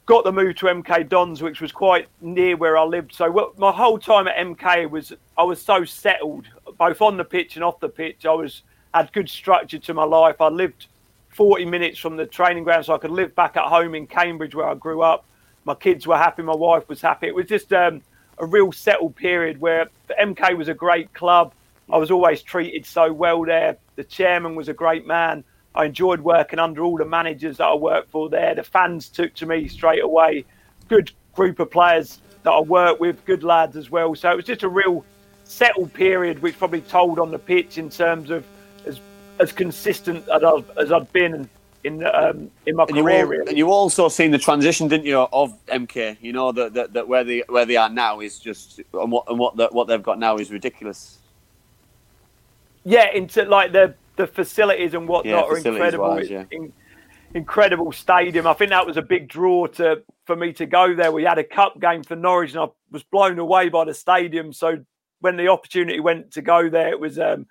got 0.07 0.25
the 0.25 0.33
move 0.33 0.57
to 0.57 0.67
MK 0.67 1.09
Dons, 1.09 1.43
which 1.43 1.61
was 1.61 1.73
quite 1.73 2.09
near 2.21 2.57
where 2.57 2.77
I 2.77 2.85
lived. 2.85 3.15
So 3.15 3.53
my 3.59 3.71
whole 3.71 3.99
time 3.99 4.27
at 4.29 4.37
MK 4.37 4.91
was 4.91 5.13
I 5.39 5.43
was 5.43 5.63
so 5.63 5.85
settled, 5.85 6.47
both 6.81 7.03
on 7.03 7.19
the 7.19 7.25
pitch 7.25 7.57
and 7.57 7.63
off 7.63 7.79
the 7.79 7.91
pitch. 7.91 8.25
I 8.25 8.33
was 8.33 8.63
had 8.95 9.13
good 9.13 9.29
structure 9.29 9.79
to 9.79 9.95
my 9.95 10.05
life. 10.05 10.41
I 10.41 10.49
lived 10.49 10.87
40 11.29 11.67
minutes 11.67 11.99
from 11.99 12.17
the 12.17 12.25
training 12.25 12.65
ground, 12.65 12.87
so 12.87 12.95
I 12.95 12.99
could 12.99 13.11
live 13.11 13.35
back 13.35 13.59
at 13.59 13.65
home 13.65 13.95
in 13.95 14.07
Cambridge 14.07 14.55
where 14.55 14.67
I 14.67 14.75
grew 14.75 15.03
up. 15.03 15.27
My 15.65 15.75
kids 15.75 16.07
were 16.07 16.17
happy, 16.17 16.43
my 16.43 16.57
wife 16.57 16.89
was 16.89 17.03
happy. 17.03 17.27
It 17.27 17.35
was 17.35 17.47
just 17.47 17.71
um, 17.75 18.01
a 18.39 18.47
real 18.47 18.73
settled 18.73 19.15
period 19.15 19.61
where 19.61 19.91
MK 20.19 20.57
was 20.57 20.69
a 20.69 20.75
great 20.75 21.13
club. 21.13 21.53
I 21.93 21.99
was 21.99 22.11
always 22.11 22.41
treated 22.41 22.87
so 22.87 23.13
well 23.13 23.45
there. 23.45 23.77
The 23.97 24.05
chairman 24.05 24.55
was 24.55 24.69
a 24.69 24.75
great 24.75 25.07
man. 25.07 25.45
I 25.75 25.85
enjoyed 25.85 26.21
working 26.21 26.59
under 26.59 26.83
all 26.83 26.97
the 26.97 27.05
managers 27.05 27.59
that 27.59 27.67
I 27.67 27.75
worked 27.75 28.11
for 28.11 28.31
there. 28.31 28.55
The 28.55 28.65
fans 28.65 29.11
took 29.11 29.35
to 29.35 29.47
me 29.47 29.69
straight 29.69 30.03
away. 30.03 30.47
Good 30.89 31.13
group 31.35 31.61
of 31.61 31.71
players 31.71 32.23
that 32.43 32.51
I 32.51 32.61
worked 32.61 33.01
with, 33.01 33.23
good 33.27 33.45
lads 33.45 33.77
as 33.77 33.91
well. 33.91 34.15
So 34.15 34.31
it 34.31 34.37
was 34.37 34.47
just 34.47 34.63
a 34.63 34.69
real 34.69 35.05
settled 35.51 35.93
period, 35.93 36.41
which 36.43 36.57
probably 36.59 36.81
told 36.81 37.19
on 37.19 37.31
the 37.33 37.39
pitch 37.39 37.77
in 37.77 37.91
terms 37.91 38.31
of 38.31 38.45
as 38.87 39.01
as 39.41 39.51
consistent 39.53 40.29
as 40.29 40.45
I've, 40.45 40.71
as 40.79 40.93
I've 40.93 41.13
been 41.13 41.49
in 41.83 42.05
um, 42.07 42.51
in 42.67 42.77
my 42.77 42.85
And 42.85 42.97
you, 42.97 43.03
career. 43.03 43.27
really. 43.27 43.49
and 43.49 43.59
you 43.59 43.71
also 43.71 44.09
seen 44.09 44.31
the 44.31 44.39
transition, 44.39 44.87
didn't 44.87 45.07
you, 45.07 45.19
of 45.19 45.53
MK? 45.67 46.19
You 46.21 46.33
know 46.33 46.53
that, 46.53 46.75
that, 46.75 46.93
that 46.93 47.09
where 47.09 47.25
they 47.25 47.43
where 47.49 47.65
they 47.67 47.77
are 47.77 47.89
now 47.89 48.21
is 48.21 48.39
just 48.39 48.81
and 48.93 49.11
what 49.11 49.25
and 49.29 49.39
what 49.39 49.57
the, 49.57 49.69
what 49.73 49.89
they've 49.89 50.03
got 50.03 50.19
now 50.19 50.37
is 50.37 50.51
ridiculous. 50.53 51.19
yeah, 52.85 53.11
into 53.13 53.45
like 53.45 53.73
the 53.73 53.95
the 54.17 54.27
facilities 54.27 54.95
and 54.95 55.09
whatnot 55.09 55.35
Yeah, 55.35 55.41
are 55.43 55.57
incredible. 55.57 56.15
facilities-wise, 56.15 56.31
yeah. 56.31 56.45
In- 56.57 56.73
incredible 57.35 57.93
stadium. 57.93 58.47
I 58.47 58.53
think 58.55 58.71
that 58.71 58.87
was 58.87 58.97
a 58.99 59.03
big 59.03 59.29
draw 59.29 59.67
to 59.69 60.03
for 60.27 60.37
me 60.37 60.53
to 60.55 60.67
go 60.67 60.95
there. 60.95 61.11
We 61.13 61.23
had 61.25 61.39
a 61.39 61.45
cup 61.45 61.81
game 61.81 62.03
for 62.05 62.15
Norwich, 62.17 62.53
and 62.53 62.61
I 62.61 62.67
was 62.91 63.03
blown 63.05 63.39
away 63.39 63.69
by 63.69 63.85
the 63.85 63.95
stadium. 63.95 64.53
So 64.53 64.85
when 65.21 65.37
the 65.37 65.49
opportunity 65.49 66.01
went 66.01 66.33
to 66.33 66.43
go 66.43 66.69
there, 66.69 66.89
it 66.89 67.01
was 67.01 67.19
um, 67.19 67.47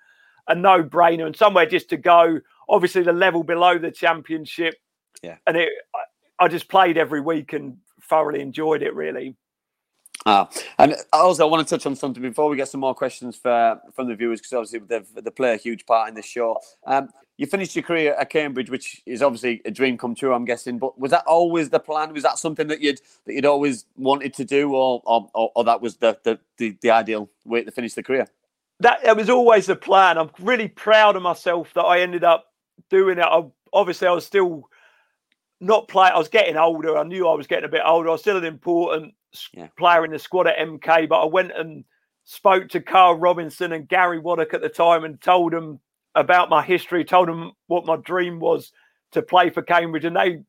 a 0.48 0.54
no 0.54 0.82
brainer 0.82 1.26
and 1.26 1.36
somewhere 1.36 1.66
just 1.66 1.88
to 1.90 1.96
go. 1.96 2.40
Obviously, 2.68 3.02
the 3.02 3.12
level 3.12 3.42
below 3.42 3.78
the 3.78 3.90
championship, 3.90 4.74
Yeah. 5.22 5.36
and 5.46 5.56
it. 5.56 5.70
I, 6.38 6.48
just 6.48 6.68
played 6.68 6.96
every 6.96 7.20
week 7.20 7.52
and 7.52 7.76
thoroughly 8.08 8.40
enjoyed 8.40 8.82
it. 8.82 8.94
Really. 8.94 9.36
Ah, 10.26 10.48
and 10.78 10.94
also 11.12 11.46
I 11.46 11.50
want 11.50 11.66
to 11.66 11.74
touch 11.74 11.86
on 11.86 11.96
something 11.96 12.22
before 12.22 12.48
we 12.48 12.56
get 12.56 12.68
some 12.68 12.80
more 12.80 12.94
questions 12.94 13.36
for, 13.36 13.80
from 13.94 14.08
the 14.08 14.14
viewers 14.14 14.40
because 14.40 14.52
obviously 14.52 14.80
they've, 14.80 15.24
they 15.24 15.30
play 15.30 15.54
a 15.54 15.56
huge 15.56 15.86
part 15.86 16.08
in 16.10 16.14
this 16.14 16.26
show. 16.26 16.58
Um, 16.86 17.08
you 17.40 17.46
finished 17.46 17.74
your 17.74 17.82
career 17.82 18.12
at 18.18 18.28
Cambridge, 18.28 18.68
which 18.68 19.00
is 19.06 19.22
obviously 19.22 19.62
a 19.64 19.70
dream 19.70 19.96
come 19.96 20.14
true, 20.14 20.34
I'm 20.34 20.44
guessing. 20.44 20.78
But 20.78 21.00
was 21.00 21.10
that 21.12 21.24
always 21.26 21.70
the 21.70 21.80
plan? 21.80 22.12
Was 22.12 22.22
that 22.22 22.38
something 22.38 22.68
that 22.68 22.82
you'd 22.82 23.00
that 23.24 23.32
you'd 23.32 23.46
always 23.46 23.86
wanted 23.96 24.34
to 24.34 24.44
do, 24.44 24.74
or 24.74 25.00
or, 25.06 25.30
or, 25.34 25.50
or 25.56 25.64
that 25.64 25.80
was 25.80 25.96
the, 25.96 26.18
the, 26.22 26.38
the, 26.58 26.76
the 26.82 26.90
ideal 26.90 27.30
way 27.46 27.64
to 27.64 27.70
finish 27.70 27.94
the 27.94 28.02
career? 28.02 28.28
that 28.80 29.02
it 29.04 29.16
was 29.16 29.30
always 29.30 29.66
the 29.66 29.76
plan. 29.76 30.18
I'm 30.18 30.30
really 30.38 30.68
proud 30.68 31.16
of 31.16 31.22
myself 31.22 31.72
that 31.74 31.82
I 31.82 32.00
ended 32.00 32.24
up 32.24 32.46
doing 32.90 33.18
it. 33.18 33.24
I, 33.24 33.42
obviously, 33.72 34.06
I 34.08 34.12
was 34.12 34.26
still 34.26 34.68
not 35.60 35.88
playing. 35.88 36.12
I 36.14 36.18
was 36.18 36.28
getting 36.28 36.56
older. 36.58 36.98
I 36.98 37.04
knew 37.04 37.26
I 37.26 37.34
was 37.34 37.46
getting 37.46 37.64
a 37.66 37.68
bit 37.68 37.82
older. 37.84 38.08
I 38.10 38.12
was 38.12 38.20
still 38.22 38.36
an 38.38 38.44
important 38.44 39.14
Yeah. 39.52 39.68
player 39.78 40.04
in 40.04 40.10
the 40.10 40.18
squad 40.18 40.46
at 40.46 40.58
MK, 40.58 41.08
but 41.08 41.22
I 41.22 41.26
went 41.26 41.52
and 41.54 41.84
spoke 42.24 42.68
to 42.70 42.80
Karl 42.80 43.14
Robinson 43.16 43.72
and 43.72 43.88
Gary 43.88 44.20
Waddock 44.20 44.54
at 44.54 44.60
the 44.62 44.68
time 44.68 45.04
and 45.04 45.20
told 45.20 45.52
them 45.52 45.80
about 46.14 46.50
my 46.50 46.62
history, 46.62 47.04
told 47.04 47.28
them 47.28 47.52
what 47.66 47.86
my 47.86 47.96
dream 47.96 48.40
was 48.40 48.72
to 49.12 49.22
play 49.22 49.50
for 49.50 49.62
Cambridge, 49.62 50.04
and 50.04 50.16
they 50.16 50.40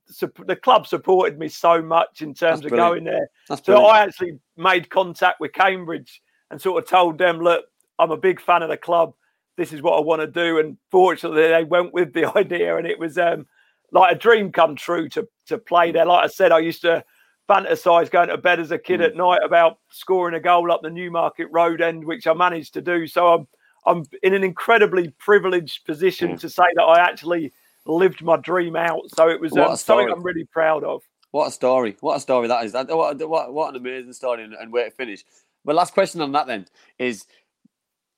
the 0.46 0.56
club 0.56 0.86
supported 0.86 1.40
me 1.40 1.50
so 1.50 1.82
much 1.82 2.22
in 2.22 2.30
terms 2.34 2.62
That's 2.62 2.66
of 2.66 2.70
brilliant. 2.70 2.92
going 2.92 3.04
there. 3.06 3.30
That's 3.50 3.66
So 3.66 3.74
brilliant. 3.74 3.94
I 3.96 4.00
actually 4.04 4.40
made 4.58 4.90
contact 4.90 5.40
with 5.40 5.54
Cambridge 5.54 6.22
and 6.52 6.62
sort 6.62 6.84
of 6.84 6.90
told 6.90 7.18
them, 7.18 7.40
look, 7.40 7.66
I'm 7.98 8.12
a 8.12 8.18
big 8.18 8.40
fan 8.40 8.62
of 8.62 8.70
the 8.70 8.78
club. 8.78 9.14
This 9.58 9.74
is 9.74 9.82
what 9.82 9.98
I 9.98 10.02
want 10.02 10.22
to 10.22 10.28
do. 10.28 10.60
And 10.60 10.78
fortunately, 10.92 11.48
they 11.48 11.64
went 11.64 11.94
with 11.94 12.14
the 12.14 12.32
idea, 12.38 12.78
and 12.78 12.86
it 12.86 13.00
was 13.00 13.18
um, 13.18 13.48
like 13.92 14.16
a 14.16 14.20
dream 14.20 14.52
come 14.52 14.76
true 14.76 15.10
to 15.10 15.28
to 15.48 15.58
play 15.58 15.92
there. 15.92 16.06
Like 16.06 16.24
I 16.24 16.28
said, 16.28 16.52
I 16.52 16.60
used 16.60 16.82
to 16.82 17.04
fantasize 17.50 18.10
going 18.10 18.30
to 18.30 18.38
bed 18.38 18.60
as 18.60 18.72
a 18.72 18.78
kid 18.78 19.02
at 19.02 19.16
night 19.16 19.42
about 19.44 19.78
scoring 19.90 20.36
a 20.36 20.40
goal 20.40 20.72
up 20.72 20.82
the 20.82 20.90
Newmarket 20.90 21.48
Road 21.52 21.82
end, 21.82 22.06
which 22.06 22.28
I 22.28 22.34
managed 22.34 22.76
to 22.76 22.82
do. 22.82 23.08
So 23.08 23.28
I'm 23.28 23.48
I'm 23.86 24.06
in 24.24 24.34
an 24.34 24.44
incredibly 24.44 25.10
privileged 25.18 25.86
position 25.86 26.32
Yeah. 26.32 26.36
to 26.38 26.50
say 26.50 26.64
that 26.76 26.84
I 26.84 27.00
actually 27.00 27.52
lived 27.86 28.22
my 28.22 28.38
dream 28.38 28.76
out. 28.76 29.10
So 29.16 29.30
it 29.30 29.40
was 29.40 29.54
um, 29.54 29.60
a 29.60 29.64
something 29.64 29.78
story. 29.78 30.12
I'm 30.12 30.24
really 30.24 30.46
proud 30.46 30.84
of. 30.84 31.02
What 31.32 31.48
a 31.48 31.52
story! 31.52 31.96
What 32.02 32.18
a 32.18 32.20
story 32.20 32.48
that 32.50 32.66
is! 32.66 32.74
What, 32.74 33.18
what, 33.28 33.54
what 33.54 33.70
an 33.70 33.78
amazing 33.78 34.14
story 34.14 34.44
and, 34.44 34.54
and 34.54 34.72
way 34.72 34.84
to 34.84 34.92
finish. 34.92 35.24
But 35.64 35.76
last 35.76 35.94
question 35.94 36.22
on 36.22 36.34
that 36.34 36.48
then 36.48 36.68
is: 37.00 37.26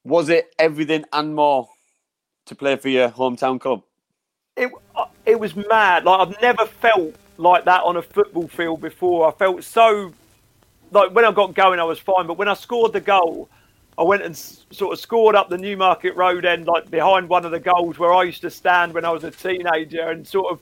Was 0.03 0.30
it 0.30 0.53
everything 0.57 1.06
and 1.14 1.35
more 1.35 1.69
to 2.48 2.56
play 2.56 2.76
for 2.76 2.90
your 2.90 3.10
hometown 3.10 3.60
club? 3.60 3.84
it 4.56 4.72
uh, 4.95 5.06
it 5.26 5.40
was 5.40 5.56
mad. 5.56 6.06
Like 6.06 6.27
I've 6.27 6.41
never 6.41 6.65
felt 6.65 7.15
like 7.38 7.65
that 7.65 7.84
on 7.84 7.98
a 7.98 8.02
football 8.02 8.48
field 8.48 8.81
before. 8.81 9.27
I 9.27 9.31
felt 9.31 9.64
so 9.64 10.14
like 10.91 11.11
when 11.14 11.26
I 11.26 11.31
got 11.31 11.53
going, 11.53 11.80
I 11.80 11.84
was 11.84 11.99
fine, 11.99 12.27
but 12.27 12.38
when 12.38 12.48
I 12.48 12.53
scored 12.53 12.94
the 12.94 13.02
goal, 13.02 13.49
I 13.98 14.03
went 14.03 14.24
and 14.24 14.34
s- 14.34 14.65
sort 14.72 14.94
of 14.94 14.99
scored 14.99 15.36
up 15.36 15.49
the 15.49 15.57
Newmarket 15.57 16.15
Road 16.15 16.45
end, 16.45 16.68
like 16.68 16.90
behind 16.90 17.30
one 17.30 17.45
of 17.45 17.52
the 17.52 17.60
goals 17.60 17.99
where 17.99 18.14
I 18.14 18.24
used 18.24 18.41
to 18.41 18.49
stand 18.49 18.94
when 18.94 19.06
I 19.06 19.11
was 19.11 19.24
a 19.24 19.32
teenager, 19.32 20.10
and 20.10 20.28
sort 20.28 20.52
of 20.52 20.60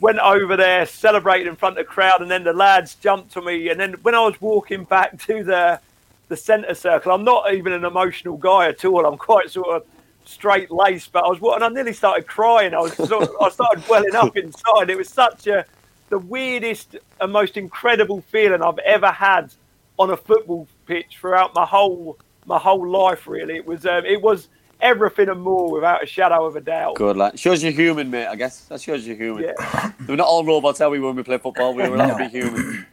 went 0.00 0.18
over 0.18 0.56
there, 0.56 0.84
celebrated 0.86 1.46
in 1.46 1.56
front 1.56 1.78
of 1.78 1.86
the 1.86 1.90
crowd, 1.90 2.20
and 2.20 2.30
then 2.30 2.44
the 2.44 2.52
lads 2.52 2.96
jumped 2.96 3.32
to 3.34 3.42
me, 3.42 3.68
and 3.68 3.78
then 3.78 3.94
when 4.02 4.14
I 4.14 4.20
was 4.20 4.40
walking 4.40 4.84
back 4.84 5.18
to 5.26 5.44
the 5.44 5.80
the 6.28 6.36
centre 6.36 6.74
circle, 6.74 7.12
I'm 7.12 7.24
not 7.24 7.52
even 7.52 7.72
an 7.72 7.84
emotional 7.84 8.36
guy 8.38 8.68
at 8.68 8.84
all. 8.84 9.04
I'm 9.04 9.18
quite 9.18 9.50
sort 9.50 9.68
of 9.68 9.84
straight 10.24 10.70
laced, 10.70 11.12
but 11.12 11.24
I 11.24 11.28
was 11.28 11.38
and 11.54 11.62
I 11.62 11.68
nearly 11.68 11.92
started 11.92 12.26
crying. 12.26 12.74
I 12.74 12.80
was 12.80 12.94
sort 12.94 13.24
of, 13.24 13.30
I 13.40 13.50
started 13.50 13.86
welling 13.88 14.14
up 14.14 14.36
inside. 14.36 14.88
It 14.90 14.96
was 14.96 15.08
such 15.08 15.46
a 15.46 15.66
the 16.08 16.18
weirdest 16.18 16.96
and 17.20 17.32
most 17.32 17.56
incredible 17.56 18.20
feeling 18.30 18.62
I've 18.62 18.78
ever 18.78 19.10
had 19.10 19.52
on 19.98 20.10
a 20.10 20.16
football 20.16 20.66
pitch 20.86 21.18
throughout 21.20 21.54
my 21.54 21.64
whole 21.64 22.18
my 22.46 22.58
whole 22.58 22.86
life. 22.88 23.26
Really, 23.26 23.56
it 23.56 23.66
was 23.66 23.86
um, 23.86 24.04
it 24.04 24.20
was 24.20 24.48
everything 24.80 25.28
and 25.28 25.40
more 25.40 25.70
without 25.70 26.02
a 26.02 26.06
shadow 26.06 26.44
of 26.44 26.56
a 26.56 26.60
doubt. 26.60 26.96
Good 26.96 27.16
lad. 27.16 27.38
Shows 27.38 27.62
you're 27.62 27.72
human, 27.72 28.10
mate. 28.10 28.26
I 28.26 28.36
guess 28.36 28.60
that 28.66 28.80
shows 28.80 29.06
you're 29.06 29.16
human. 29.16 29.44
Yeah. 29.44 29.92
We're 30.08 30.16
not 30.16 30.26
all 30.26 30.44
robots, 30.44 30.80
are 30.80 30.90
we? 30.90 31.00
When 31.00 31.16
we 31.16 31.22
play 31.22 31.38
football, 31.38 31.74
we're 31.74 31.92
allowed 31.92 32.18
to 32.18 32.24
be 32.24 32.28
human. 32.28 32.86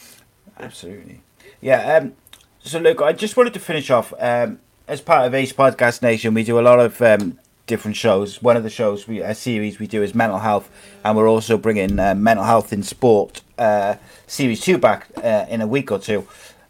Absolutely. 0.58 1.20
Yeah. 1.60 1.96
Um, 1.96 2.14
so, 2.60 2.78
look, 2.78 3.02
I 3.02 3.12
just 3.12 3.36
wanted 3.36 3.54
to 3.54 3.60
finish 3.60 3.90
off. 3.90 4.12
Um, 4.18 4.60
as 4.86 5.00
part 5.00 5.26
of 5.26 5.34
Ace 5.34 5.52
Podcast 5.52 6.02
Nation, 6.02 6.34
we 6.34 6.44
do 6.44 6.58
a 6.58 6.62
lot 6.62 6.78
of 6.78 7.00
um, 7.02 7.38
different 7.66 7.96
shows. 7.96 8.42
One 8.42 8.56
of 8.56 8.62
the 8.62 8.70
shows, 8.70 9.08
we 9.08 9.20
a 9.20 9.34
series 9.34 9.78
we 9.78 9.86
do 9.86 10.02
is 10.02 10.14
mental 10.14 10.38
health, 10.38 10.70
and 11.04 11.16
we're 11.16 11.28
also 11.28 11.56
bringing 11.56 11.98
uh, 11.98 12.14
mental 12.14 12.44
health 12.44 12.72
in 12.72 12.82
sport 12.82 13.42
uh, 13.58 13.96
series 14.26 14.60
two 14.60 14.78
back 14.78 15.08
uh, 15.22 15.46
in 15.48 15.60
a 15.60 15.66
week 15.66 15.90
or 15.90 15.98
two. 15.98 16.26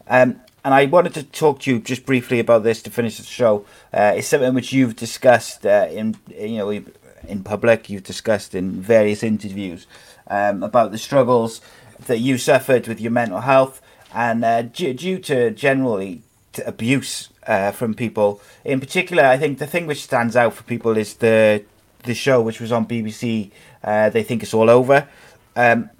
Um, 0.08 0.40
and 0.64 0.74
I 0.74 0.86
wanted 0.86 1.14
to 1.14 1.24
talk 1.24 1.60
to 1.60 1.72
you 1.72 1.80
just 1.80 2.06
briefly 2.06 2.38
about 2.38 2.62
this 2.62 2.82
to 2.82 2.90
finish 2.90 3.18
the 3.18 3.24
show. 3.24 3.64
Uh, 3.92 4.14
it's 4.16 4.28
something 4.28 4.54
which 4.54 4.72
you've 4.72 4.96
discussed 4.96 5.66
uh, 5.66 5.88
in 5.90 6.16
you 6.28 6.58
know 6.58 6.70
in 6.70 7.42
public. 7.44 7.90
You've 7.90 8.04
discussed 8.04 8.54
in 8.54 8.80
various 8.80 9.22
interviews 9.22 9.86
um, 10.28 10.62
about 10.62 10.92
the 10.92 10.98
struggles 10.98 11.60
that 12.06 12.18
you 12.18 12.38
suffered 12.38 12.86
with 12.86 13.00
your 13.00 13.10
mental 13.10 13.40
health, 13.40 13.80
and 14.14 14.44
uh, 14.44 14.62
due, 14.62 14.94
due 14.94 15.18
to 15.20 15.50
generally 15.50 16.22
abuse 16.64 17.30
uh, 17.46 17.72
from 17.72 17.94
people. 17.94 18.40
In 18.64 18.78
particular, 18.78 19.24
I 19.24 19.38
think 19.38 19.58
the 19.58 19.66
thing 19.66 19.86
which 19.86 20.02
stands 20.02 20.36
out 20.36 20.54
for 20.54 20.62
people 20.62 20.96
is 20.96 21.14
the 21.14 21.64
the 22.04 22.14
show 22.14 22.40
which 22.40 22.60
was 22.60 22.70
on 22.72 22.86
BBC. 22.86 23.50
Uh, 23.82 24.10
they 24.10 24.22
think 24.22 24.42
it's 24.42 24.54
all 24.54 24.70
over. 24.70 25.08
Um, 25.56 25.90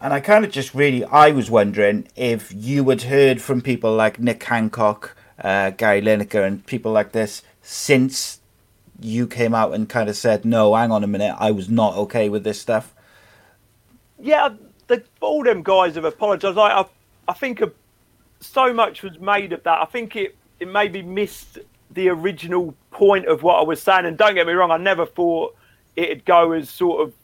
and 0.00 0.12
I 0.12 0.20
kind 0.20 0.44
of 0.44 0.50
just 0.50 0.74
really, 0.74 1.04
I 1.04 1.30
was 1.30 1.50
wondering 1.50 2.08
if 2.16 2.52
you 2.54 2.88
had 2.88 3.02
heard 3.02 3.40
from 3.40 3.60
people 3.62 3.94
like 3.94 4.20
Nick 4.20 4.42
Hancock, 4.42 5.16
uh, 5.42 5.70
Gary 5.70 6.02
Lineker, 6.02 6.46
and 6.46 6.64
people 6.66 6.92
like 6.92 7.12
this 7.12 7.42
since 7.62 8.40
you 9.00 9.26
came 9.26 9.54
out 9.54 9.74
and 9.74 9.88
kind 9.88 10.08
of 10.08 10.16
said, 10.16 10.44
no, 10.44 10.74
hang 10.74 10.90
on 10.90 11.02
a 11.02 11.06
minute, 11.06 11.34
I 11.38 11.50
was 11.50 11.68
not 11.68 11.96
okay 11.96 12.28
with 12.28 12.44
this 12.44 12.60
stuff. 12.60 12.94
Yeah, 14.18 14.50
the, 14.86 15.02
all 15.20 15.42
them 15.42 15.62
guys 15.62 15.94
have 15.96 16.04
apologised. 16.04 16.58
I, 16.58 16.80
I, 16.80 16.86
I 17.28 17.32
think 17.32 17.60
a, 17.60 17.72
so 18.40 18.72
much 18.72 19.02
was 19.02 19.18
made 19.18 19.52
of 19.52 19.62
that. 19.64 19.80
I 19.80 19.84
think 19.86 20.16
it, 20.16 20.36
it 20.60 20.68
maybe 20.68 21.02
missed 21.02 21.58
the 21.90 22.08
original 22.08 22.74
point 22.90 23.26
of 23.26 23.42
what 23.42 23.56
I 23.56 23.62
was 23.62 23.82
saying. 23.82 24.06
And 24.06 24.16
don't 24.16 24.34
get 24.34 24.46
me 24.46 24.52
wrong, 24.52 24.70
I 24.70 24.76
never 24.76 25.06
thought 25.06 25.56
it'd 25.96 26.24
go 26.24 26.52
as 26.52 26.68
sort 26.70 27.02
of 27.02 27.14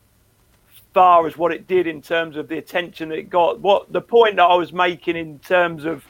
far 0.92 1.26
as 1.26 1.36
what 1.36 1.52
it 1.52 1.66
did 1.66 1.86
in 1.86 2.02
terms 2.02 2.36
of 2.36 2.48
the 2.48 2.58
attention 2.58 3.08
that 3.08 3.18
it 3.18 3.30
got. 3.30 3.60
What 3.60 3.92
the 3.92 4.00
point 4.00 4.36
that 4.36 4.44
I 4.44 4.54
was 4.54 4.72
making 4.72 5.16
in 5.16 5.38
terms 5.38 5.84
of 5.84 6.04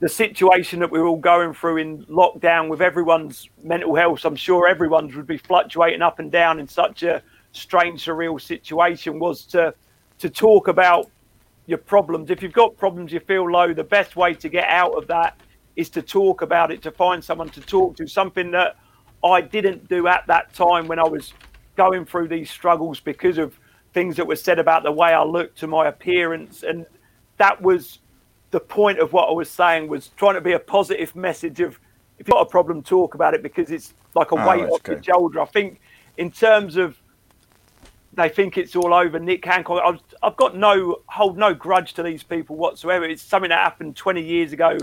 the 0.00 0.08
situation 0.08 0.80
that 0.80 0.90
we 0.90 1.00
we're 1.00 1.06
all 1.06 1.16
going 1.16 1.52
through 1.52 1.76
in 1.76 2.04
lockdown 2.06 2.68
with 2.68 2.80
everyone's 2.80 3.48
mental 3.62 3.94
health, 3.94 4.24
I'm 4.24 4.36
sure 4.36 4.66
everyone's 4.66 5.14
would 5.14 5.26
be 5.26 5.36
fluctuating 5.36 6.02
up 6.02 6.18
and 6.18 6.32
down 6.32 6.58
in 6.58 6.66
such 6.66 7.02
a 7.02 7.22
strange, 7.52 8.04
surreal 8.04 8.40
situation 8.40 9.18
was 9.18 9.44
to 9.46 9.74
to 10.18 10.28
talk 10.28 10.68
about 10.68 11.10
your 11.66 11.78
problems. 11.78 12.30
If 12.30 12.42
you've 12.42 12.52
got 12.52 12.76
problems, 12.76 13.12
you 13.12 13.20
feel 13.20 13.50
low, 13.50 13.72
the 13.72 13.84
best 13.84 14.16
way 14.16 14.34
to 14.34 14.48
get 14.48 14.68
out 14.68 14.92
of 14.92 15.06
that 15.06 15.40
is 15.76 15.88
to 15.90 16.02
talk 16.02 16.42
about 16.42 16.70
it, 16.70 16.82
to 16.82 16.90
find 16.90 17.24
someone 17.24 17.48
to 17.50 17.60
talk 17.60 17.96
to, 17.96 18.06
something 18.06 18.50
that 18.50 18.76
I 19.24 19.40
didn't 19.40 19.88
do 19.88 20.08
at 20.08 20.26
that 20.26 20.52
time 20.52 20.88
when 20.88 20.98
I 20.98 21.08
was 21.08 21.32
going 21.76 22.04
through 22.04 22.28
these 22.28 22.50
struggles 22.50 23.00
because 23.00 23.38
of 23.38 23.58
things 23.92 24.16
that 24.16 24.26
were 24.26 24.36
said 24.36 24.58
about 24.58 24.82
the 24.82 24.92
way 24.92 25.12
I 25.12 25.22
looked 25.22 25.58
to 25.60 25.66
my 25.66 25.88
appearance. 25.88 26.62
And 26.62 26.86
that 27.38 27.60
was 27.60 27.98
the 28.50 28.60
point 28.60 28.98
of 28.98 29.12
what 29.12 29.28
I 29.28 29.32
was 29.32 29.50
saying 29.50 29.88
was 29.88 30.08
trying 30.16 30.34
to 30.34 30.40
be 30.40 30.52
a 30.52 30.58
positive 30.58 31.14
message 31.16 31.60
of 31.60 31.78
if 32.18 32.28
you've 32.28 32.34
got 32.34 32.42
a 32.42 32.50
problem, 32.50 32.82
talk 32.82 33.14
about 33.14 33.34
it 33.34 33.42
because 33.42 33.70
it's 33.70 33.94
like 34.14 34.32
a 34.32 34.34
Oh, 34.34 34.48
weight 34.48 34.68
off 34.68 34.82
good. 34.82 35.04
your 35.06 35.14
shoulder. 35.14 35.40
I 35.40 35.46
think 35.46 35.80
in 36.18 36.30
terms 36.30 36.76
of 36.76 36.96
they 38.12 38.28
think 38.28 38.58
it's 38.58 38.74
all 38.76 38.92
over. 38.92 39.18
Nick 39.18 39.44
Hancock, 39.44 39.80
I've, 39.84 40.00
I've 40.22 40.36
got 40.36 40.56
no 40.56 40.96
hold 41.06 41.38
no 41.38 41.54
grudge 41.54 41.94
to 41.94 42.02
these 42.02 42.22
people 42.22 42.56
whatsoever. 42.56 43.04
It's 43.04 43.22
something 43.22 43.50
that 43.50 43.60
happened 43.60 43.96
20 43.96 44.20
years 44.22 44.52
ago 44.52 44.76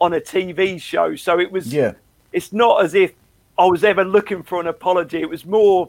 on 0.00 0.12
a 0.12 0.20
TV 0.20 0.80
show, 0.80 1.16
so 1.16 1.40
it 1.40 1.50
was. 1.50 1.72
Yeah. 1.72 1.92
It's 2.32 2.52
not 2.52 2.84
as 2.84 2.94
if 2.94 3.12
I 3.58 3.64
was 3.64 3.82
ever 3.82 4.04
looking 4.04 4.42
for 4.42 4.60
an 4.60 4.66
apology. 4.66 5.20
It 5.22 5.28
was 5.28 5.46
more 5.46 5.88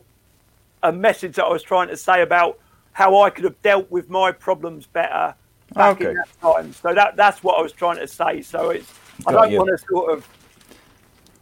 a 0.83 0.91
message 0.91 1.35
that 1.35 1.45
I 1.45 1.49
was 1.49 1.63
trying 1.63 1.87
to 1.89 1.97
say 1.97 2.21
about 2.21 2.59
how 2.93 3.21
I 3.21 3.29
could 3.29 3.43
have 3.43 3.61
dealt 3.61 3.89
with 3.91 4.09
my 4.09 4.31
problems 4.31 4.85
better 4.87 5.35
back 5.73 5.97
Okay. 5.97 6.09
in 6.11 6.15
that 6.15 6.29
time. 6.41 6.73
So 6.73 6.93
that 6.93 7.15
that's 7.15 7.43
what 7.43 7.59
I 7.59 7.61
was 7.61 7.71
trying 7.71 7.97
to 7.97 8.07
say. 8.07 8.41
So 8.41 8.69
it's 8.71 8.91
I 9.25 9.31
Got 9.31 9.43
don't 9.43 9.51
you. 9.51 9.57
want 9.57 9.69
to 9.69 9.85
sort 9.87 10.11
of 10.11 10.27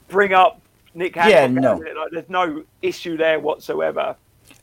bring 0.08 0.34
up 0.34 0.62
Nick 0.94 1.16
Hancock. 1.16 1.32
Yeah, 1.32 1.48
no. 1.48 1.76
Like, 1.76 2.12
there's 2.12 2.30
no 2.30 2.64
issue 2.82 3.18
there 3.18 3.40
whatsoever. 3.40 4.16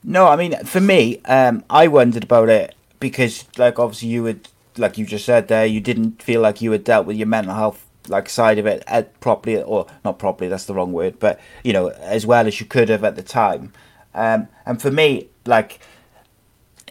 No, 0.05 0.27
I 0.29 0.37
mean, 0.37 0.57
for 0.65 0.81
me, 0.81 1.19
um, 1.27 1.65
I 1.71 1.89
wondered 1.89 2.25
about 2.25 2.49
it 2.49 2.75
because, 3.01 3.45
like, 3.59 3.79
obviously, 3.79 4.09
you 4.09 4.23
would, 4.23 4.49
like 4.77 4.97
you 4.99 5.05
just 5.07 5.25
said 5.25 5.49
there, 5.49 5.67
you 5.67 5.81
didn't 5.81 6.23
feel 6.23 6.41
like 6.41 6.61
you 6.63 6.73
had 6.73 6.85
dealt 6.85 7.07
with 7.07 7.17
your 7.17 7.27
mental 7.27 7.55
health, 7.55 7.85
like, 8.09 8.29
side 8.29 8.59
of 8.59 8.67
it 8.67 8.83
uh, 8.87 9.03
properly, 9.21 9.63
or 9.63 9.87
not 10.05 10.19
properly, 10.19 10.49
that's 10.49 10.65
the 10.65 10.75
wrong 10.75 10.93
word, 10.93 11.19
but, 11.21 11.39
you 11.63 11.73
know, 11.73 11.89
as 11.89 12.27
well 12.27 12.47
as 12.47 12.59
you 12.61 12.67
could 12.67 12.89
have 12.89 13.05
at 13.05 13.15
the 13.15 13.23
time. 13.23 13.73
Um, 14.15 14.49
and 14.67 14.81
for 14.81 14.91
me, 14.91 15.29
like, 15.47 15.81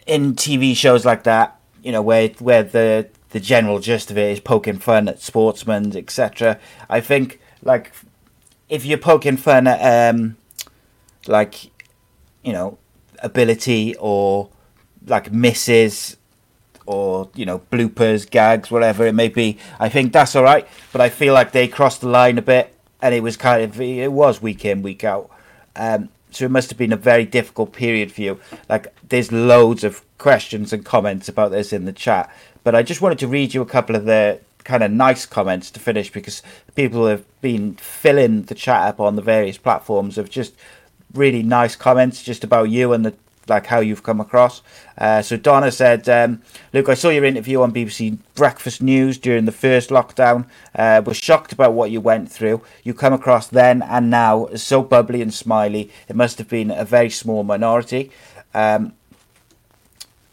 in 0.06 0.36
TV 0.36 0.76
shows 0.76 1.06
like 1.06 1.24
that, 1.24 1.60
you 1.84 1.92
know, 1.92 2.02
where 2.02 2.30
where 2.40 2.64
the 2.64 3.08
the 3.32 3.40
general 3.40 3.80
gist 3.80 4.12
of 4.12 4.18
it 4.18 4.32
is 4.32 4.40
poking 4.40 4.78
fun 4.78 5.08
at 5.08 5.22
sportsmen, 5.22 5.96
etc. 5.96 6.60
I 6.90 7.02
think 7.02 7.40
like 7.64 7.92
if 8.70 8.86
you're 8.86 8.98
poking 8.98 9.38
fun 9.38 9.68
at 9.68 10.10
um 10.10 10.38
like 11.28 11.72
you 12.44 12.54
know 12.54 12.78
ability 13.20 13.96
or 14.00 14.50
like 15.08 15.32
misses 15.32 16.18
or 16.86 17.30
you 17.36 17.46
know 17.46 17.60
bloopers, 17.72 18.30
gags, 18.30 18.70
whatever 18.70 19.06
it 19.06 19.14
may 19.14 19.30
be, 19.30 19.58
I 19.80 19.90
think 19.90 20.14
that's 20.14 20.36
all 20.36 20.44
right. 20.44 20.68
But 20.92 21.02
I 21.02 21.10
feel 21.10 21.34
like 21.34 21.52
they 21.52 21.68
crossed 21.68 22.02
the 22.02 22.10
line 22.10 22.38
a 22.38 22.42
bit, 22.42 22.76
and 23.02 23.16
it 23.16 23.24
was 23.24 23.38
kind 23.38 23.64
of 23.64 23.80
it 23.80 24.12
was 24.12 24.42
week 24.42 24.66
in 24.66 24.82
week 24.82 25.04
out. 25.04 25.30
Um, 25.76 26.10
so 26.32 26.46
it 26.46 26.52
must 26.52 26.70
have 26.70 26.78
been 26.78 26.94
a 26.94 26.98
very 26.98 27.26
difficult 27.26 27.74
period 27.74 28.12
for 28.12 28.22
you. 28.22 28.40
Like 28.70 28.94
there's 29.08 29.32
loads 29.32 29.84
of 29.84 30.04
questions 30.18 30.74
and 30.74 30.86
comments 30.86 31.30
about 31.30 31.52
this 31.52 31.74
in 31.74 31.86
the 31.86 31.94
chat, 31.94 32.34
but 32.64 32.76
I 32.76 32.84
just 32.84 33.02
wanted 33.02 33.20
to 33.20 33.28
read 33.28 33.54
you 33.54 33.62
a 33.62 33.66
couple 33.66 33.96
of 33.96 34.06
the 34.06 34.40
kind 34.64 34.84
of 34.84 34.92
nice 34.92 35.26
comments 35.26 35.72
to 35.72 35.80
finish 35.80 36.12
because 36.12 36.44
people 36.76 37.08
have 37.08 37.26
been 37.42 37.76
filling 37.76 38.44
the 38.44 38.56
chat 38.56 38.88
up 38.88 39.00
on 39.00 39.16
the 39.16 39.22
various 39.22 39.58
platforms 39.58 40.18
of 40.18 40.30
just 40.30 40.54
really 41.14 41.44
nice 41.44 41.76
comments 41.76 42.24
just 42.24 42.44
about 42.44 42.70
you 42.70 42.94
and 42.94 43.06
the 43.06 43.14
like 43.48 43.66
how 43.66 43.80
you've 43.80 44.04
come 44.04 44.20
across. 44.22 44.62
Uh, 44.98 45.22
so 45.22 45.36
Donna 45.38 45.72
said, 45.72 46.08
um, 46.08 46.42
"Luke, 46.74 46.90
I 46.90 46.94
saw 46.94 47.10
your 47.10 47.26
interview 47.26 47.62
on 47.62 47.72
BBC 47.74 48.18
Breakfast 48.36 48.82
News 48.82 49.18
during 49.18 49.46
the 49.46 49.52
first 49.52 49.90
lockdown. 49.90 50.46
Uh, 50.76 51.02
was 51.06 51.18
shocked 51.18 51.52
about 51.52 51.74
what 51.74 51.92
you 51.92 52.02
went 52.02 52.32
through. 52.32 52.62
You 52.84 52.94
come 52.94 53.14
across 53.14 53.48
then 53.48 53.82
and 53.82 54.10
now 54.10 54.46
as 54.46 54.64
so 54.64 54.82
bubbly 54.84 55.22
and 55.22 55.34
smiley. 55.34 55.90
It 56.08 56.16
must 56.16 56.38
have 56.38 56.48
been 56.50 56.72
a 56.72 56.86
very 56.86 57.10
small 57.10 57.44
minority." 57.44 58.12
Um, 58.54 58.94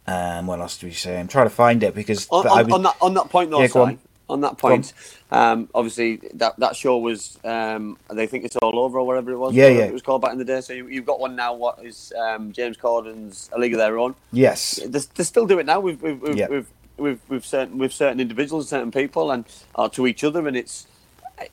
um, 0.07 0.47
what 0.47 0.61
else 0.61 0.79
do 0.79 0.87
we 0.87 0.93
say? 0.95 1.21
I'm 1.21 1.29
trying 1.29 1.47
to 1.47 1.55
find 1.55 1.83
it 1.83 1.95
because 1.95 2.27
on, 2.31 2.45
was- 2.65 2.73
on 2.73 2.83
that 2.83 2.97
on 3.01 3.15
that 3.15 3.29
point 3.29 3.51
though, 3.51 3.61
Yeah, 3.61 3.99
on. 4.29 4.41
That 4.43 4.59
point, 4.59 4.93
um, 5.31 5.69
obviously 5.75 6.17
that, 6.35 6.59
that 6.59 6.77
show 6.77 6.99
was 6.99 7.39
um, 7.45 7.97
they 8.11 8.27
think 8.27 8.45
it's 8.45 8.57
all 8.57 8.79
over 8.79 8.99
or 8.99 9.07
whatever 9.07 9.33
it 9.33 9.39
was. 9.39 9.55
Yeah, 9.55 9.69
yeah. 9.69 9.85
It 9.85 9.93
was 9.93 10.03
called 10.03 10.23
back 10.23 10.33
in 10.33 10.39
the 10.39 10.45
day. 10.45 10.61
So 10.61 10.73
you, 10.73 10.87
you've 10.89 11.07
got 11.07 11.21
one 11.21 11.35
now. 11.37 11.55
What 11.55 11.85
is 11.85 12.13
um, 12.19 12.53
James 12.53 12.77
Corden's 12.77 13.51
A 13.55 13.59
League 13.59 13.73
of 13.75 13.79
Their 13.79 13.99
Own? 13.99 14.15
yes, 14.33 14.77
They, 14.85 15.01
they 15.15 15.25
still 15.25 15.47
do 15.47 15.59
it 15.59 15.67
now 15.67 15.81
with 15.81 16.01
with 16.03 16.21
with, 16.21 16.37
Yeah. 16.37 16.49
with, 16.49 16.71
with, 16.97 17.21
with 17.29 17.45
certain 17.45 17.79
with 17.79 17.93
certain 17.93 18.21
individuals, 18.21 18.69
certain 18.69 18.91
people, 18.91 19.31
and 19.31 19.45
uh, 19.75 19.89
to 19.91 20.07
each 20.07 20.25
other, 20.25 20.47
and 20.47 20.57
it's 20.57 20.87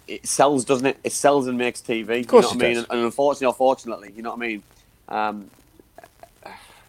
it 0.08 0.26
sells, 0.26 0.66
doesn't 0.66 0.88
it? 0.88 0.98
It 1.04 1.12
sells 1.14 1.46
and 1.48 1.58
makes 1.58 1.80
TV. 1.82 2.22
Of 2.22 2.28
course 2.28 2.52
you 2.54 2.58
know 2.60 2.66
it 2.66 2.66
what 2.66 2.66
I 2.66 2.68
mean? 2.68 2.74
does. 2.76 2.84
And, 2.86 2.94
and 2.94 3.02
unfortunately, 3.06 3.48
or 3.48 3.54
fortunately, 3.54 4.14
you 4.16 4.24
know 4.24 4.32
what 4.32 4.38
I 4.44 4.48
mean. 4.48 4.64
Um, 5.08 5.50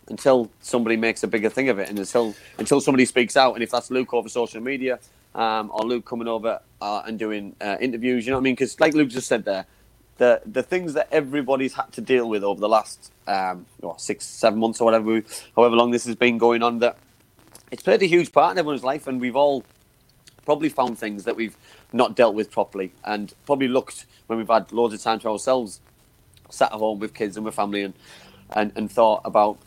until 0.09 0.49
somebody 0.61 0.97
makes 0.97 1.23
a 1.25 1.27
bigger 1.27 1.51
thing 1.51 1.69
of 1.69 1.79
it, 1.79 1.89
and 1.89 1.99
until 1.99 2.35
until 2.59 2.81
somebody 2.81 3.05
speaks 3.05 3.37
out, 3.37 3.55
and 3.55 3.63
if 3.63 3.71
that's 3.71 3.91
Luke 3.91 4.15
over 4.15 4.29
social 4.29 4.61
media, 4.61 4.99
um, 5.37 5.71
or 5.73 5.83
Luke 5.83 6.05
coming 6.05 6.27
over 6.27 6.61
uh, 6.81 7.03
and 7.07 7.19
doing 7.19 7.55
uh, 7.61 7.77
interviews, 7.81 8.27
you 8.27 8.33
know 8.33 8.39
what 8.39 8.43
I 8.43 8.45
mean? 8.45 8.55
Because 8.55 8.81
like 8.81 8.95
Luke 8.95 9.11
just 9.11 9.29
said 9.29 9.45
there, 9.45 9.67
the 10.17 10.41
the 10.47 10.63
things 10.63 10.95
that 10.95 11.09
everybody's 11.13 11.75
had 11.75 11.93
to 11.93 12.01
deal 12.01 12.29
with 12.29 12.43
over 12.43 12.61
the 12.61 12.69
last 12.69 13.13
um, 13.29 13.67
six, 13.99 14.25
seven 14.25 14.59
months 14.59 14.81
or 14.81 14.87
whatever, 14.87 15.23
however 15.55 15.77
long 15.77 15.91
this 15.93 16.07
has 16.07 16.17
been 16.17 16.39
going 16.39 16.63
on, 16.63 16.81
that 16.81 16.97
it's 17.71 17.83
played 17.83 18.03
a 18.03 18.07
huge 18.07 18.33
part 18.33 18.53
in 18.53 18.59
everyone's 18.59 18.83
life, 18.85 19.07
and 19.07 19.21
we've 19.21 19.37
all 19.37 19.63
probably 20.45 20.71
found 20.71 20.99
things 20.99 21.25
that 21.25 21.37
we've 21.37 21.57
not 21.93 22.17
dealt 22.17 22.35
with 22.35 22.51
properly, 22.51 22.93
and 23.05 23.35
probably 23.45 23.69
looked 23.69 24.07
when 24.27 24.39
we've 24.39 24.49
had 24.49 24.73
loads 24.73 24.95
of 24.95 25.03
time 25.03 25.21
to 25.21 25.29
ourselves, 25.29 25.81
sat 26.51 26.73
at 26.73 26.79
home 26.79 26.99
with 26.99 27.13
kids 27.15 27.37
and 27.37 27.45
with 27.45 27.55
family, 27.55 27.83
and 27.83 27.95
and, 28.55 28.73
and 28.77 28.91
thought 28.91 29.21
about 29.25 29.59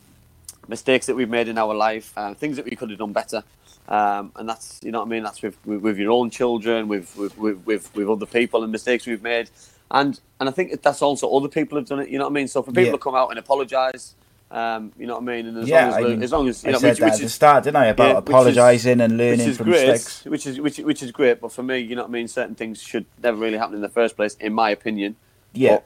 mistakes 0.68 1.06
that 1.08 1.16
we've 1.16 1.30
made 1.30 1.48
in 1.48 1.58
our 1.58 1.76
life, 1.76 2.14
uh, 2.18 2.34
things 2.34 2.56
that 2.56 2.66
we 2.66 2.72
could 2.72 2.90
have 2.90 3.00
done 3.00 3.14
better. 3.14 3.44
Um, 3.90 4.32
and 4.36 4.48
that's 4.48 4.80
you 4.84 4.92
know 4.92 5.00
what 5.00 5.08
I 5.08 5.10
mean. 5.10 5.24
That's 5.24 5.42
with 5.42 5.58
with, 5.66 5.82
with 5.82 5.98
your 5.98 6.12
own 6.12 6.30
children, 6.30 6.88
with 6.88 7.16
with, 7.18 7.38
with 7.38 7.94
with 7.96 8.08
other 8.08 8.28
people, 8.28 8.64
and 8.64 8.72
mistakes 8.72 9.06
we've 9.06 9.24
made. 9.24 9.50
And 9.92 10.20
and 10.40 10.48
I 10.48 10.52
think 10.52 10.82
that's 10.82 11.02
also 11.02 11.30
other 11.36 11.48
people 11.50 11.78
have 11.78 11.88
done 11.88 12.00
it. 12.00 12.10
You 12.10 12.20
know 12.20 12.26
what 12.26 12.32
I 12.32 12.34
mean. 12.34 12.48
So 12.48 12.62
for 12.62 12.72
people 12.72 12.86
Yeah. 12.86 12.92
to 12.92 12.98
come 13.00 13.16
out 13.16 13.32
and 13.32 13.40
apologise, 13.40 14.14
um, 14.52 14.92
you 14.98 15.08
know 15.08 15.16
what 15.16 15.24
I 15.24 15.26
mean. 15.26 15.48
And 15.48 15.58
as 15.58 15.68
yeah. 15.68 15.90
long 15.90 15.90
as, 15.90 15.96
I 15.96 16.08
mean, 16.08 16.24
as 16.24 16.32
long 16.32 16.48
as 16.48 16.64
you 16.64 16.70
I 16.70 16.72
know, 16.74 16.78
said 16.78 16.90
which, 16.90 17.00
that 17.00 17.06
which 17.06 17.14
at 17.16 17.20
the 17.22 17.30
start, 17.30 17.64
didn't 17.64 17.78
I? 17.78 17.86
About 17.88 18.12
yeah, 18.12 18.18
apologising 18.20 19.02
and 19.02 19.18
learning 19.18 19.48
is 19.48 19.58
from 19.58 19.66
great, 19.66 19.88
mistakes. 19.88 20.26
which 20.26 20.46
is 20.46 20.62
which 20.62 20.78
which 20.78 21.02
is 21.02 21.12
great. 21.12 21.42
But 21.42 21.52
for 21.52 21.64
me, 21.64 21.80
you 21.80 21.96
know 21.96 22.04
what 22.04 22.10
I 22.10 22.14
mean. 22.14 22.28
Certain 22.28 22.54
things 22.54 22.80
should 22.80 23.08
never 23.24 23.38
really 23.38 23.58
happen 23.58 23.74
in 23.74 23.82
the 23.82 23.90
first 23.90 24.16
place, 24.16 24.36
in 24.40 24.54
my 24.54 24.70
opinion. 24.70 25.16
Yeah. 25.54 25.78
But 25.78 25.86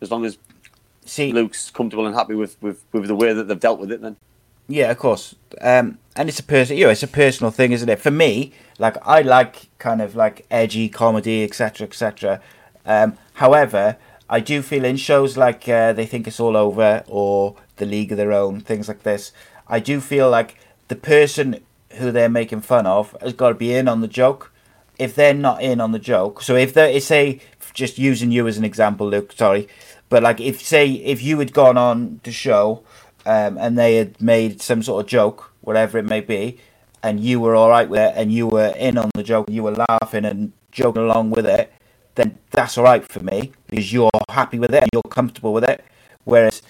as 0.00 0.10
long 0.10 0.24
as 0.24 0.38
See, 1.04 1.32
Luke's 1.32 1.70
comfortable 1.70 2.06
and 2.06 2.14
happy 2.14 2.34
with, 2.34 2.60
with, 2.62 2.84
with 2.92 3.08
the 3.08 3.16
way 3.16 3.32
that 3.32 3.48
they've 3.48 3.58
dealt 3.58 3.80
with 3.80 3.90
it, 3.90 4.00
then 4.00 4.16
Yeah, 4.68 4.90
of 4.90 4.98
course. 4.98 5.34
Um, 5.60 5.98
and 6.16 6.28
it's 6.28 6.38
a 6.38 6.44
person, 6.44 6.76
you 6.76 6.84
know, 6.84 6.90
it's 6.90 7.02
a 7.02 7.08
personal 7.08 7.50
thing, 7.50 7.72
isn't 7.72 7.88
it? 7.88 8.00
For 8.00 8.10
me, 8.10 8.52
like 8.78 8.96
I 9.06 9.22
like 9.22 9.68
kind 9.78 10.00
of 10.00 10.14
like 10.14 10.46
edgy 10.50 10.88
comedy, 10.88 11.42
etc., 11.44 11.86
etc. 11.86 12.40
Um, 12.84 13.16
however, 13.34 13.96
I 14.28 14.40
do 14.40 14.62
feel 14.62 14.84
in 14.84 14.96
shows 14.96 15.36
like 15.36 15.68
uh, 15.68 15.92
They 15.92 16.06
Think 16.06 16.26
It's 16.26 16.40
All 16.40 16.56
Over 16.56 17.04
or 17.06 17.56
The 17.76 17.86
League 17.86 18.12
of 18.12 18.18
Their 18.18 18.32
Own, 18.32 18.60
things 18.60 18.88
like 18.88 19.02
this, 19.02 19.32
I 19.68 19.80
do 19.80 20.00
feel 20.00 20.30
like 20.30 20.58
the 20.88 20.96
person 20.96 21.60
who 21.92 22.10
they're 22.10 22.28
making 22.28 22.62
fun 22.62 22.86
of 22.86 23.16
has 23.20 23.32
got 23.32 23.50
to 23.50 23.54
be 23.54 23.74
in 23.74 23.88
on 23.88 24.00
the 24.00 24.08
joke. 24.08 24.52
If 24.98 25.14
they're 25.14 25.34
not 25.34 25.62
in 25.62 25.80
on 25.80 25.92
the 25.92 25.98
joke, 25.98 26.42
so 26.42 26.54
if 26.54 26.74
they 26.74 27.00
say, 27.00 27.40
just 27.72 27.98
using 27.98 28.30
you 28.30 28.46
as 28.46 28.58
an 28.58 28.64
example, 28.64 29.08
Luke, 29.08 29.32
sorry, 29.32 29.66
but 30.08 30.22
like 30.22 30.40
if 30.40 30.60
say 30.60 30.90
if 30.92 31.22
you 31.22 31.38
had 31.38 31.54
gone 31.54 31.78
on 31.78 32.20
the 32.24 32.32
show 32.32 32.84
um, 33.26 33.58
and 33.58 33.78
they 33.78 33.96
had 33.96 34.20
made 34.20 34.60
some 34.60 34.82
sort 34.82 35.04
of 35.04 35.08
joke, 35.10 35.52
whatever 35.60 35.98
it 35.98 36.04
may 36.04 36.20
be, 36.20 36.58
and 37.02 37.20
you 37.20 37.40
were 37.40 37.54
all 37.54 37.68
right 37.68 37.88
with 37.88 38.00
it, 38.00 38.14
and 38.16 38.32
you 38.32 38.46
were 38.46 38.74
in 38.76 38.98
on 38.98 39.10
the 39.14 39.22
joke, 39.22 39.48
you 39.50 39.62
were 39.62 39.84
laughing 39.88 40.24
and 40.24 40.52
joking 40.70 41.02
along 41.02 41.30
with 41.30 41.46
it, 41.46 41.72
then 42.14 42.38
that's 42.50 42.76
all 42.76 42.84
right 42.84 43.10
for 43.10 43.20
me 43.20 43.52
because 43.68 43.92
you're 43.92 44.10
happy 44.28 44.58
with 44.58 44.74
it 44.74 44.82
and 44.82 44.90
you're 44.92 45.02
comfortable 45.02 45.52
with 45.52 45.64
it. 45.64 45.84
Whereas 46.24 46.62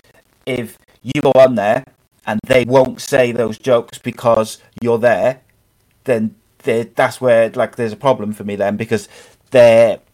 if 0.47 0.79
you 1.03 1.21
go 1.21 1.33
on 1.35 1.55
there 1.55 1.85
and 2.27 2.41
they 2.47 2.65
won't 2.65 3.01
say 3.01 3.33
those 3.33 3.59
jokes 3.59 3.99
because 3.99 4.59
you're 4.81 4.99
there, 4.99 5.41
then 6.05 6.35
that's 6.63 7.21
where 7.21 7.51
like 7.51 7.77
there's 7.77 7.93
a 7.93 7.97
problem 7.97 8.33
for 8.33 8.45
me 8.45 8.55
then 8.55 8.77
because 8.77 9.09
they're 9.51 9.99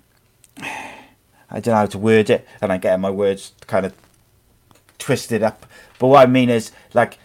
I 1.50 1.60
don't 1.60 1.68
know 1.68 1.74
how 1.76 1.86
to 1.86 1.98
word 1.98 2.28
it, 2.28 2.46
and 2.60 2.70
I 2.70 2.76
get 2.76 3.00
my 3.00 3.08
words 3.10 3.52
kind 3.66 3.86
of 3.86 3.94
twisted 4.98 5.42
up. 5.42 5.66
But 5.98 6.08
what 6.08 6.22
I 6.22 6.30
mean 6.30 6.50
is 6.50 6.72
like 6.94 7.18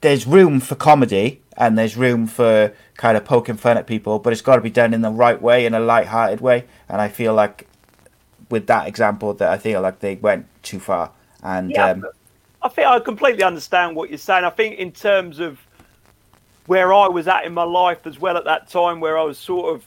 there's 0.00 0.26
room 0.26 0.60
for 0.60 0.74
comedy 0.74 1.42
and 1.56 1.76
there's 1.76 1.96
room 1.96 2.26
for 2.26 2.72
kind 2.96 3.16
of 3.16 3.24
poking 3.24 3.56
fun 3.56 3.76
at 3.76 3.86
people, 3.86 4.18
but 4.18 4.32
it's 4.32 4.42
got 4.42 4.56
to 4.56 4.62
be 4.62 4.70
done 4.70 4.94
in 4.94 5.02
the 5.02 5.10
right 5.10 5.40
way, 5.40 5.66
in 5.66 5.74
a 5.74 5.80
light-hearted 5.80 6.40
way. 6.40 6.64
And 6.88 7.00
I 7.00 7.08
feel 7.08 7.34
like 7.34 7.66
with 8.48 8.66
that 8.66 8.88
example, 8.88 9.34
that 9.34 9.50
I 9.50 9.58
feel 9.58 9.80
like 9.80 10.00
they 10.00 10.16
went 10.16 10.46
too 10.62 10.80
far. 10.80 11.12
And 11.42 11.70
yeah, 11.70 11.90
um, 11.90 12.06
I 12.62 12.68
think 12.68 12.86
I 12.86 12.98
completely 13.00 13.42
understand 13.42 13.96
what 13.96 14.08
you're 14.10 14.18
saying. 14.18 14.44
I 14.44 14.50
think 14.50 14.78
in 14.78 14.92
terms 14.92 15.38
of 15.38 15.58
where 16.66 16.92
I 16.92 17.08
was 17.08 17.26
at 17.26 17.44
in 17.44 17.54
my 17.54 17.62
life 17.62 18.06
as 18.06 18.18
well 18.18 18.36
at 18.36 18.44
that 18.44 18.68
time, 18.68 19.00
where 19.00 19.18
I 19.18 19.22
was 19.22 19.38
sort 19.38 19.74
of 19.74 19.84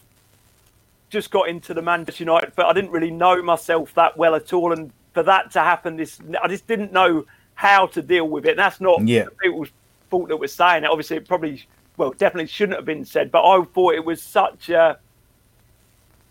just 1.10 1.30
got 1.32 1.48
into 1.48 1.74
the 1.74 1.82
Manchester 1.82 2.24
United, 2.24 2.54
but 2.56 2.66
I 2.66 2.74
didn't 2.74 2.92
really 2.92 3.12
know 3.12 3.42
myself 3.42 3.94
that 3.96 4.18
well 4.18 4.36
at 4.36 4.54
all. 4.54 4.74
And 4.74 4.92
for 5.14 5.24
that 5.24 5.52
to 5.52 5.60
happen, 5.60 5.96
this 5.96 6.20
I 6.42 6.48
just 6.48 6.68
didn't 6.68 6.92
know 6.92 7.26
how 7.56 7.88
to 7.88 8.02
deal 8.02 8.28
with 8.28 8.46
it. 8.46 8.52
And 8.52 8.60
that's 8.60 8.82
not 8.82 9.08
yeah. 9.08 9.28
people's 9.42 9.70
fault 10.10 10.30
that 10.30 10.38
we're 10.38 10.48
saying 10.48 10.84
it. 10.84 10.90
Obviously, 10.90 11.18
it 11.18 11.28
probably, 11.28 11.66
well, 11.98 12.12
definitely 12.12 12.48
shouldn't 12.48 12.78
have 12.78 12.86
been 12.86 13.06
said. 13.06 13.32
But 13.32 13.46
I 13.46 13.64
thought 13.64 13.96
it 13.96 14.04
was 14.04 14.22
such 14.22 14.70
a 14.70 14.98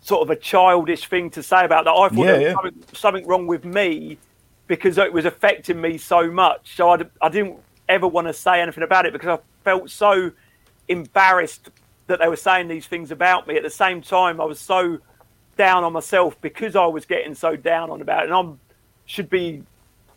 sort 0.00 0.22
of 0.22 0.30
a 0.30 0.36
childish 0.36 1.06
thing 1.06 1.30
to 1.30 1.42
say 1.42 1.64
about 1.64 1.84
that. 1.84 1.92
I 1.92 2.08
thought 2.08 2.16
Yeah, 2.16 2.24
there 2.24 2.34
was 2.34 2.42
yeah. 2.42 2.52
something, 2.54 2.84
something 2.92 3.26
wrong 3.26 3.46
with 3.46 3.64
me 3.64 4.18
because 4.66 4.98
it 4.98 5.12
was 5.12 5.24
affecting 5.24 5.80
me 5.80 5.96
so 5.98 6.30
much. 6.30 6.76
So 6.76 6.90
I, 6.90 7.04
I 7.20 7.28
didn't 7.28 7.58
ever 7.88 8.08
want 8.08 8.26
to 8.26 8.32
say 8.32 8.60
anything 8.60 8.82
about 8.82 9.06
it 9.06 9.12
because 9.12 9.38
I 9.38 9.64
felt 9.64 9.90
so 9.90 10.32
embarrassed 10.88 11.70
that 12.08 12.18
they 12.18 12.28
were 12.28 12.36
saying 12.36 12.68
these 12.68 12.86
things 12.86 13.12
about 13.12 13.46
me. 13.46 13.56
At 13.56 13.62
the 13.62 13.70
same 13.70 14.02
time, 14.02 14.40
I 14.40 14.44
was 14.44 14.58
so 14.58 14.98
down 15.56 15.84
on 15.84 15.92
myself 15.92 16.40
because 16.40 16.74
I 16.74 16.86
was 16.86 17.04
getting 17.04 17.34
so 17.34 17.54
down 17.54 17.90
on 17.90 18.00
about 18.00 18.24
it. 18.24 18.30
And 18.30 18.34
I 18.34 18.52
should 19.06 19.30
be 19.30 19.62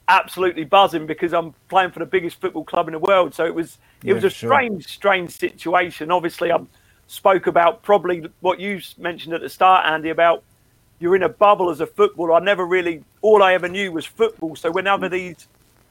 absolutely 0.07 0.65
buzzing 0.65 1.05
because 1.07 1.33
I'm 1.33 1.53
playing 1.69 1.91
for 1.91 1.99
the 1.99 2.05
biggest 2.05 2.39
football 2.39 2.63
club 2.63 2.87
in 2.87 2.93
the 2.93 2.99
world. 2.99 3.33
So 3.33 3.45
it 3.45 3.55
was 3.55 3.77
it 4.05 4.09
Yeah, 4.09 4.13
was 4.13 4.23
a 4.23 4.29
sure. 4.29 4.49
strange, 4.49 4.87
strange 4.87 5.31
situation. 5.31 6.11
Obviously, 6.11 6.51
I 6.51 6.59
spoke 7.07 7.47
about 7.47 7.83
probably 7.83 8.29
what 8.41 8.59
you 8.59 8.81
mentioned 8.97 9.33
at 9.33 9.41
the 9.41 9.49
start, 9.49 9.85
Andy, 9.85 10.09
about 10.09 10.43
you're 10.99 11.15
in 11.15 11.23
a 11.23 11.29
bubble 11.29 11.69
as 11.69 11.81
a 11.81 11.87
footballer. 11.87 12.33
I 12.33 12.39
never 12.39 12.65
really 12.65 13.03
all 13.21 13.43
I 13.43 13.53
ever 13.53 13.67
knew 13.67 13.91
was 13.91 14.05
football. 14.05 14.55
So 14.55 14.71
whenever 14.71 15.07
mm. 15.07 15.11
these 15.11 15.47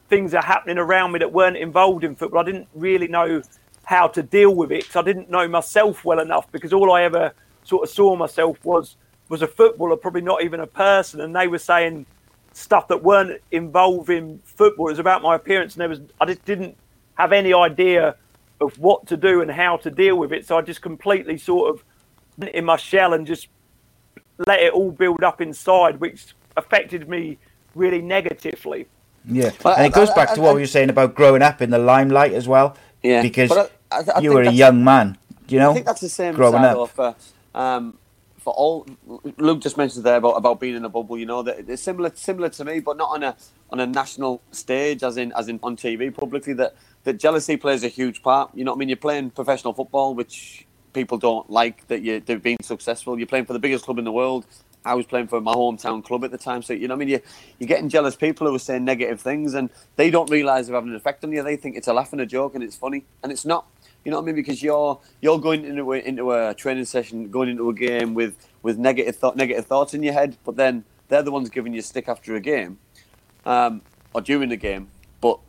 things 0.09 0.33
are 0.33 0.43
happening 0.43 0.77
around 0.77 1.11
me 1.11 1.19
that 1.19 1.31
weren't 1.31 1.57
involved 1.57 2.03
in 2.03 2.15
football, 2.15 2.39
I 2.41 2.43
didn't 2.43 2.67
really 2.73 3.07
know 3.07 3.41
how 3.83 4.07
to 4.07 4.23
deal 4.23 4.55
with 4.55 4.71
it. 4.71 4.95
I 4.95 5.01
didn't 5.01 5.29
know 5.29 5.47
myself 5.47 6.03
well 6.05 6.19
enough 6.19 6.51
because 6.51 6.73
all 6.73 6.91
I 6.91 7.03
ever 7.03 7.33
sort 7.63 7.83
of 7.83 7.89
saw 7.89 8.15
myself 8.15 8.57
was 8.63 8.97
was 9.29 9.41
a 9.41 9.47
footballer, 9.47 9.95
probably 9.97 10.21
not 10.21 10.43
even 10.43 10.59
a 10.59 10.67
person. 10.67 11.21
And 11.21 11.35
they 11.35 11.47
were 11.47 11.59
saying 11.59 12.05
stuff 12.55 12.87
that 12.87 13.03
weren't 13.03 13.41
involving 13.51 14.39
football. 14.45 14.87
It 14.87 14.91
was 14.93 14.99
about 14.99 15.21
my 15.21 15.35
appearance, 15.35 15.73
and 15.75 15.81
there 15.81 15.89
was 15.89 15.99
I 16.19 16.25
just 16.25 16.43
didn't 16.45 16.75
have 17.15 17.31
any 17.31 17.53
idea 17.53 18.15
of 18.61 18.77
what 18.79 19.05
to 19.07 19.17
do 19.17 19.41
and 19.41 19.51
how 19.51 19.77
to 19.77 19.91
deal 19.91 20.15
with 20.17 20.31
it. 20.31 20.45
So 20.47 20.57
I 20.57 20.61
just 20.61 20.81
completely 20.81 21.37
sort 21.37 21.69
of 21.75 21.83
went 22.37 22.55
in 22.55 22.63
my 22.65 22.77
shell 22.77 23.13
and 23.13 23.27
just 23.27 23.47
let 24.47 24.59
it 24.61 24.73
all 24.73 24.91
build 24.91 25.23
up 25.23 25.41
inside, 25.41 25.99
which 25.99 26.33
affected 26.57 27.07
me 27.09 27.37
really 27.75 28.01
negatively. 28.01 28.87
Yeah, 29.27 29.51
But 29.61 29.77
and 29.77 29.87
it 29.87 29.93
goes 29.93 30.09
back 30.11 30.29
I- 30.31 30.35
to 30.35 30.41
what 30.41 30.51
I- 30.51 30.53
we 30.53 30.61
were 30.61 30.67
saying 30.67 30.89
about 30.89 31.15
growing 31.15 31.41
up 31.41 31.61
in 31.61 31.69
the 31.71 31.77
limelight 31.79 32.33
as 32.33 32.47
well. 32.47 32.77
Yeah, 33.03 33.21
because 33.21 33.51
I- 33.51 33.69
I- 33.91 34.03
I 34.15 34.19
you 34.19 34.31
were 34.33 34.41
a 34.43 34.51
young 34.51 34.83
man. 34.83 35.17
You 35.47 35.59
know, 35.59 35.71
I 35.71 35.73
think 35.73 35.85
that's 35.85 36.01
the 36.01 36.09
same 36.09 36.33
growing 36.35 36.53
side 36.53 36.65
up. 36.65 36.75
though, 36.75 36.85
for 36.85 37.15
um, 37.59 37.97
for 38.45 38.53
all. 38.53 38.85
Luke 39.37 39.59
just 39.59 39.75
mentioned 39.75 40.05
there 40.05 40.17
about, 40.17 40.33
about 40.33 40.59
being 40.59 40.75
in 40.75 40.85
a 40.85 40.89
bubble. 40.89 41.17
You 41.17 41.25
know 41.25 41.41
that 41.41 41.67
it's 41.67 41.81
similar 41.81 42.11
similar 42.13 42.47
to 42.49 42.63
me, 42.63 42.79
but 42.79 42.95
not 42.95 43.09
on 43.09 43.23
a 43.23 43.35
on 43.71 43.79
a 43.79 43.87
national 43.87 44.41
stage, 44.51 45.03
as 45.03 45.17
in 45.17 45.33
as 45.33 45.49
in 45.49 45.59
on 45.63 45.75
TV 45.75 46.13
publicly. 46.13 46.53
That 46.53 46.75
that 47.03 47.19
jealousy 47.19 47.57
plays 47.57 47.83
a 47.83 47.87
huge 47.87 48.21
part. 48.21 48.51
You 48.53 48.63
know 48.63 48.71
what 48.71 48.77
I 48.77 48.79
mean? 48.79 48.89
You're 48.89 48.97
playing 48.97 49.31
professional 49.31 49.73
football, 49.73 50.13
which 50.13 50.65
people 50.93 51.17
don't 51.17 51.49
like. 51.49 51.87
That 51.87 52.03
you 52.03 52.19
they've 52.19 52.41
been 52.41 52.61
successful. 52.61 53.17
You're 53.17 53.27
playing 53.27 53.45
for 53.45 53.53
the 53.53 53.59
biggest 53.59 53.83
club 53.83 53.97
in 53.97 54.05
the 54.05 54.11
world. 54.11 54.45
I 54.85 54.93
was 54.93 55.07
playing 55.07 55.27
for 55.27 55.41
my 55.41 55.55
hometown 55.55 56.03
club 56.03 56.23
at 56.23 56.29
the 56.29 56.37
time, 56.37 56.61
so 56.61 56.71
you 56.73 56.87
know 56.87 56.93
I 56.93 56.97
mean. 56.97 57.09
You 57.09 57.21
you're 57.57 57.67
getting 57.67 57.89
jealous 57.89 58.15
people 58.15 58.45
who 58.45 58.55
are 58.55 58.59
saying 58.59 58.85
negative 58.85 59.19
things, 59.21 59.55
and 59.55 59.71
they 59.95 60.11
don't 60.11 60.29
realise 60.29 60.67
they're 60.67 60.75
having 60.75 60.91
an 60.91 60.95
effect 60.95 61.23
on 61.23 61.31
you. 61.31 61.41
They 61.41 61.55
think 61.55 61.75
it's 61.75 61.87
a 61.87 61.93
laugh 61.93 62.11
and 62.11 62.21
a 62.21 62.27
joke, 62.27 62.53
and 62.53 62.63
it's 62.63 62.75
funny, 62.75 63.05
and 63.23 63.31
it's 63.31 63.45
not. 63.45 63.65
You 64.05 64.11
know 64.11 64.17
what 64.17 64.23
I 64.23 64.25
mean? 64.27 64.35
Because 64.35 64.61
you're 64.61 64.99
you're 65.19 65.39
going 65.39 65.65
into 65.65 65.91
a, 65.91 65.97
into 65.97 66.31
a 66.31 66.53
training 66.53 66.85
session, 66.85 67.29
going 67.31 67.49
into 67.49 67.69
a 67.69 67.73
game 67.73 68.13
with 68.13 68.37
with 68.61 68.77
negative 68.77 69.15
thought, 69.15 69.35
negative 69.35 69.65
thoughts 69.65 69.95
in 69.95 70.03
your 70.03 70.13
head, 70.13 70.37
but 70.45 70.55
then 70.55 70.85
they're 71.07 71.23
the 71.23 71.31
ones 71.31 71.49
giving 71.49 71.73
you 71.73 71.79
a 71.79 71.83
stick 71.83 72.07
after 72.07 72.35
a 72.35 72.39
game, 72.39 72.77
um, 73.45 73.81
or 74.13 74.21
during 74.21 74.49
the 74.49 74.57
game. 74.57 74.89
But 75.21 75.39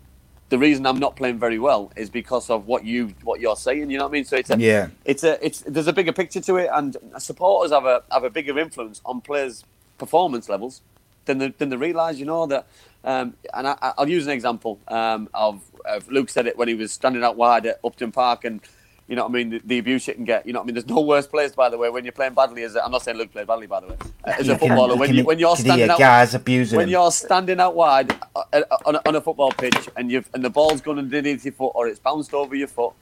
the 0.48 0.58
reason 0.58 0.86
I'm 0.86 0.98
not 0.98 1.16
playing 1.16 1.38
very 1.38 1.58
well 1.58 1.92
is 1.96 2.08
because 2.08 2.48
of 2.48 2.66
what 2.66 2.84
you 2.84 3.14
what 3.24 3.40
you're 3.40 3.56
saying. 3.56 3.90
You 3.90 3.98
know 3.98 4.04
what 4.04 4.10
I 4.10 4.12
mean? 4.12 4.24
So 4.24 4.36
it's 4.36 4.50
a, 4.50 4.58
Yeah. 4.58 4.88
it's 5.04 5.22
a 5.22 5.44
it's 5.44 5.60
there's 5.60 5.86
a 5.86 5.92
bigger 5.92 6.12
picture 6.12 6.40
to 6.40 6.56
it, 6.56 6.70
and 6.72 6.96
supporters 7.18 7.72
have 7.72 7.84
a 7.84 8.04
have 8.10 8.24
a 8.24 8.30
bigger 8.30 8.58
influence 8.58 9.02
on 9.04 9.20
players' 9.20 9.64
performance 9.98 10.48
levels 10.48 10.80
than 11.26 11.38
they, 11.38 11.48
than 11.48 11.68
they 11.68 11.76
realise. 11.76 12.16
You 12.18 12.24
know 12.24 12.46
that, 12.46 12.66
um, 13.04 13.34
and 13.52 13.68
I, 13.68 13.92
I'll 13.98 14.08
use 14.08 14.26
an 14.26 14.32
example 14.32 14.78
um, 14.88 15.28
of, 15.34 15.60
of 15.86 16.08
Luke 16.10 16.28
said 16.30 16.46
it 16.46 16.56
when 16.56 16.68
he 16.68 16.74
was 16.74 16.92
standing 16.92 17.22
out 17.24 17.36
wide 17.36 17.66
at 17.66 17.80
Upton 17.84 18.12
Park, 18.12 18.44
and 18.44 18.60
you 19.08 19.14
know 19.14 19.22
what 19.22 19.30
I 19.30 19.34
mean 19.34 19.50
the, 19.50 19.60
the 19.64 19.78
abuse 19.78 20.08
you 20.08 20.14
can 20.14 20.24
get. 20.24 20.46
You 20.46 20.52
know 20.52 20.60
what 20.60 20.64
I 20.64 20.66
mean? 20.66 20.74
There's 20.74 20.86
no 20.88 21.00
worse 21.00 21.26
place, 21.26 21.52
by 21.52 21.68
the 21.68 21.78
way, 21.78 21.90
when 21.90 22.04
you're 22.04 22.12
playing 22.12 22.34
badly. 22.34 22.62
As 22.64 22.74
a, 22.74 22.84
I'm 22.84 22.90
not 22.90 23.02
saying 23.02 23.16
Luke 23.16 23.32
played 23.32 23.46
badly, 23.46 23.66
by 23.66 23.80
the 23.80 23.88
way, 23.88 23.96
as 24.24 24.48
a 24.48 24.58
footballer. 24.58 24.96
when 24.96 25.14
you 25.14 25.24
when 25.24 25.38
you're 25.38 25.56
standing 25.56 25.88
out 25.90 25.98
guys 25.98 26.34
abusing 26.34 26.76
when 26.76 26.86
him. 26.88 26.92
you're 26.92 27.12
standing 27.12 27.60
out 27.60 27.74
wide 27.76 28.12
uh, 28.34 28.42
uh, 28.52 28.62
on 28.84 28.96
a, 28.96 29.02
on 29.06 29.14
a 29.16 29.20
football 29.20 29.52
pitch 29.52 29.88
and 29.96 30.10
you've 30.10 30.28
and 30.34 30.44
the 30.44 30.50
ball's 30.50 30.80
gone 30.80 30.98
underneath 30.98 31.44
your 31.44 31.52
foot 31.54 31.72
or 31.74 31.86
it's 31.88 32.00
bounced 32.00 32.34
over 32.34 32.54
your 32.54 32.68
foot 32.68 32.92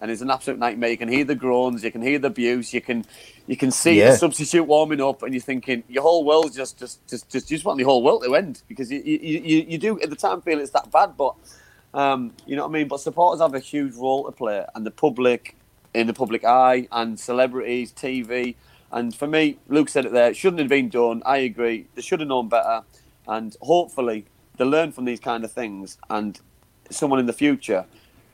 and 0.00 0.10
it's 0.10 0.20
an 0.20 0.30
absolute 0.30 0.58
nightmare. 0.60 0.90
You 0.90 0.96
can 0.96 1.08
hear 1.08 1.24
the 1.24 1.34
groans, 1.34 1.82
you 1.82 1.90
can 1.90 2.02
hear 2.02 2.18
the 2.18 2.28
abuse, 2.28 2.72
you 2.72 2.80
can 2.80 3.04
you 3.46 3.56
can 3.56 3.70
see 3.70 3.98
Yeah. 3.98 4.10
the 4.10 4.16
substitute 4.16 4.64
warming 4.64 5.00
up, 5.00 5.22
and 5.22 5.32
you're 5.32 5.40
thinking 5.40 5.82
your 5.88 6.02
whole 6.02 6.24
world's 6.24 6.54
just 6.54 6.78
just 6.78 7.06
just 7.08 7.28
just 7.30 7.50
you 7.50 7.56
just 7.56 7.64
want 7.64 7.78
the 7.78 7.84
whole 7.84 8.02
world 8.02 8.22
to 8.24 8.34
end 8.34 8.62
because 8.68 8.90
you 8.92 9.00
you, 9.04 9.18
you, 9.18 9.66
you 9.70 9.78
do 9.78 10.00
at 10.00 10.10
the 10.10 10.16
time 10.16 10.42
feel 10.42 10.60
it's 10.60 10.70
that 10.72 10.90
bad, 10.90 11.16
but 11.16 11.34
um, 11.94 12.32
you 12.46 12.56
know 12.56 12.62
what 12.62 12.70
I 12.70 12.72
mean. 12.72 12.88
But 12.88 13.00
supporters 13.00 13.40
have 13.40 13.54
a 13.54 13.60
huge 13.60 13.94
role 13.94 14.24
to 14.26 14.32
play, 14.32 14.64
and 14.74 14.86
the 14.86 14.90
public 14.90 15.56
in 15.94 16.06
the 16.06 16.14
public 16.14 16.44
eye, 16.44 16.86
and 16.92 17.18
celebrities, 17.18 17.92
TV. 17.92 18.54
And 18.92 19.14
for 19.14 19.26
me, 19.26 19.58
Luke 19.68 19.88
said 19.88 20.06
it 20.06 20.12
there. 20.12 20.30
It 20.30 20.36
shouldn't 20.36 20.60
have 20.60 20.68
been 20.68 20.88
done. 20.88 21.22
I 21.26 21.38
agree. 21.38 21.86
They 21.94 22.02
should 22.02 22.20
have 22.20 22.28
known 22.28 22.48
better, 22.48 22.82
and 23.26 23.56
hopefully 23.62 24.26
they 24.56 24.64
learn 24.64 24.92
from 24.92 25.04
these 25.04 25.20
kind 25.20 25.44
of 25.44 25.52
things. 25.52 25.98
And 26.10 26.40
someone 26.90 27.20
in 27.20 27.26
the 27.26 27.32
future 27.32 27.84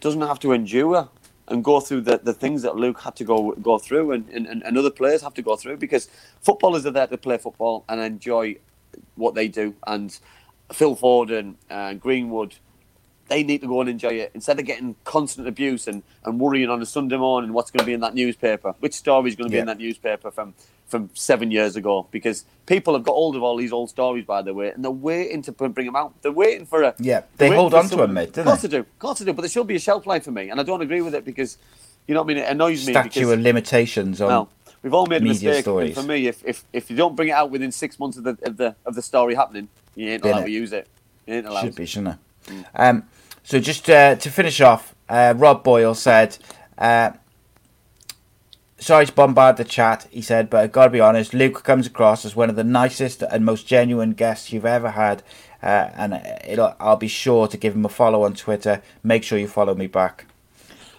doesn't 0.00 0.20
have 0.20 0.40
to 0.40 0.52
endure 0.52 1.08
and 1.48 1.62
go 1.62 1.80
through 1.80 2.02
the, 2.02 2.18
the 2.18 2.32
things 2.32 2.62
that 2.62 2.76
Luke 2.76 3.00
had 3.00 3.16
to 3.16 3.24
go 3.24 3.52
go 3.52 3.78
through 3.78 4.12
and, 4.12 4.28
and, 4.30 4.46
and 4.46 4.78
other 4.78 4.90
players 4.90 5.22
have 5.22 5.34
to 5.34 5.42
go 5.42 5.56
through 5.56 5.76
because 5.76 6.08
footballers 6.40 6.86
are 6.86 6.90
there 6.90 7.06
to 7.06 7.18
play 7.18 7.36
football 7.36 7.84
and 7.88 8.00
enjoy 8.00 8.56
what 9.16 9.34
they 9.34 9.48
do. 9.48 9.74
And 9.86 10.16
Phil 10.72 10.96
Foden 10.96 11.56
and 11.68 12.00
Greenwood, 12.00 12.54
they 13.28 13.42
need 13.42 13.60
to 13.62 13.66
go 13.66 13.80
and 13.80 13.88
enjoy 13.88 14.10
it 14.10 14.30
instead 14.34 14.58
of 14.58 14.66
getting 14.66 14.96
constant 15.04 15.48
abuse 15.48 15.86
and, 15.86 16.02
and 16.24 16.38
worrying 16.38 16.68
on 16.68 16.82
a 16.82 16.86
Sunday 16.86 17.16
morning 17.16 17.52
what's 17.52 17.70
going 17.70 17.80
to 17.80 17.86
be 17.86 17.92
in 17.92 18.00
that 18.00 18.14
newspaper, 18.14 18.74
which 18.80 18.94
story 18.94 19.30
is 19.30 19.36
going 19.36 19.48
to 19.48 19.52
be 19.52 19.58
in 19.58 19.66
that 19.66 19.78
newspaper 19.78 20.30
from, 20.30 20.54
from 20.86 21.10
seven 21.14 21.50
years 21.50 21.76
ago. 21.76 22.06
Because 22.10 22.44
people 22.66 22.94
have 22.94 23.02
got 23.02 23.12
hold 23.12 23.36
of 23.36 23.42
all 23.42 23.56
these 23.56 23.72
old 23.72 23.90
stories, 23.90 24.24
by 24.24 24.42
the 24.42 24.52
way, 24.52 24.70
and 24.70 24.84
they're 24.84 24.90
waiting 24.90 25.42
to 25.42 25.52
bring 25.52 25.86
them 25.86 25.96
out. 25.96 26.20
They're 26.22 26.32
waiting 26.32 26.66
for 26.66 26.82
a 26.82 26.94
Yeah, 26.98 27.22
they 27.36 27.48
hold 27.54 27.74
on 27.74 27.88
to 27.88 27.96
them, 27.96 28.12
mate, 28.12 28.32
don't 28.32 28.42
Of 28.42 28.46
course 28.46 28.62
they? 28.62 28.68
they 28.68 28.76
do. 28.76 28.80
Of 28.80 28.98
course 28.98 29.18
they 29.18 29.24
do. 29.24 29.32
But 29.32 29.42
there 29.42 29.50
should 29.50 29.66
be 29.66 29.76
a 29.76 29.80
shelf 29.80 30.06
life 30.06 30.24
for 30.24 30.32
me, 30.32 30.50
and 30.50 30.60
I 30.60 30.62
don't 30.62 30.82
agree 30.82 31.00
with 31.00 31.14
it 31.14 31.24
because 31.24 31.58
you 32.06 32.14
know 32.14 32.20
what 32.20 32.32
I 32.32 32.34
mean. 32.34 32.44
It 32.44 32.50
annoys 32.50 32.86
me. 32.86 32.92
Because, 32.92 33.30
of 33.30 33.40
limitations 33.40 34.20
on. 34.20 34.28
well, 34.28 34.50
we've 34.82 34.92
all 34.92 35.06
made 35.06 35.22
a 35.22 35.24
mistake. 35.24 35.62
stories. 35.62 35.96
And 35.96 36.06
for 36.06 36.12
me, 36.12 36.26
if, 36.26 36.44
if 36.44 36.64
if 36.72 36.90
you 36.90 36.96
don't 36.96 37.16
bring 37.16 37.28
it 37.28 37.32
out 37.32 37.50
within 37.50 37.72
six 37.72 37.98
months 37.98 38.18
of 38.18 38.24
the 38.24 38.36
of 38.42 38.56
the 38.58 38.76
of 38.84 38.94
the 38.94 39.02
story 39.02 39.34
happening, 39.34 39.68
you 39.94 40.10
ain't 40.10 40.24
allowed 40.24 40.44
to 40.44 40.50
use 40.50 40.72
it. 40.72 40.86
You 41.26 41.34
ain't 41.34 41.46
allowed. 41.46 41.62
Should 41.62 41.76
be, 41.76 41.86
shouldn't 41.86 42.14
it? 42.14 42.18
Um, 42.74 43.04
so 43.42 43.58
just 43.60 43.88
uh, 43.90 44.16
to 44.16 44.30
finish 44.30 44.60
off, 44.60 44.94
uh, 45.08 45.34
Rob 45.36 45.62
Boyle 45.64 45.94
said, 45.94 46.38
uh, 46.78 47.10
"Sorry 48.78 49.06
to 49.06 49.12
bombard 49.12 49.56
the 49.56 49.64
chat," 49.64 50.06
he 50.10 50.22
said, 50.22 50.50
"but 50.50 50.62
I've 50.62 50.72
gotta 50.72 50.90
be 50.90 51.00
honest, 51.00 51.34
Luke 51.34 51.62
comes 51.64 51.86
across 51.86 52.24
as 52.24 52.34
one 52.36 52.50
of 52.50 52.56
the 52.56 52.64
nicest 52.64 53.22
and 53.22 53.44
most 53.44 53.66
genuine 53.66 54.12
guests 54.12 54.52
you've 54.52 54.66
ever 54.66 54.90
had, 54.90 55.22
uh, 55.62 55.90
and 55.96 56.20
it'll, 56.46 56.74
I'll 56.80 56.96
be 56.96 57.08
sure 57.08 57.46
to 57.48 57.56
give 57.56 57.74
him 57.74 57.84
a 57.84 57.88
follow 57.88 58.22
on 58.24 58.34
Twitter. 58.34 58.82
Make 59.02 59.24
sure 59.24 59.38
you 59.38 59.48
follow 59.48 59.74
me 59.74 59.86
back." 59.86 60.26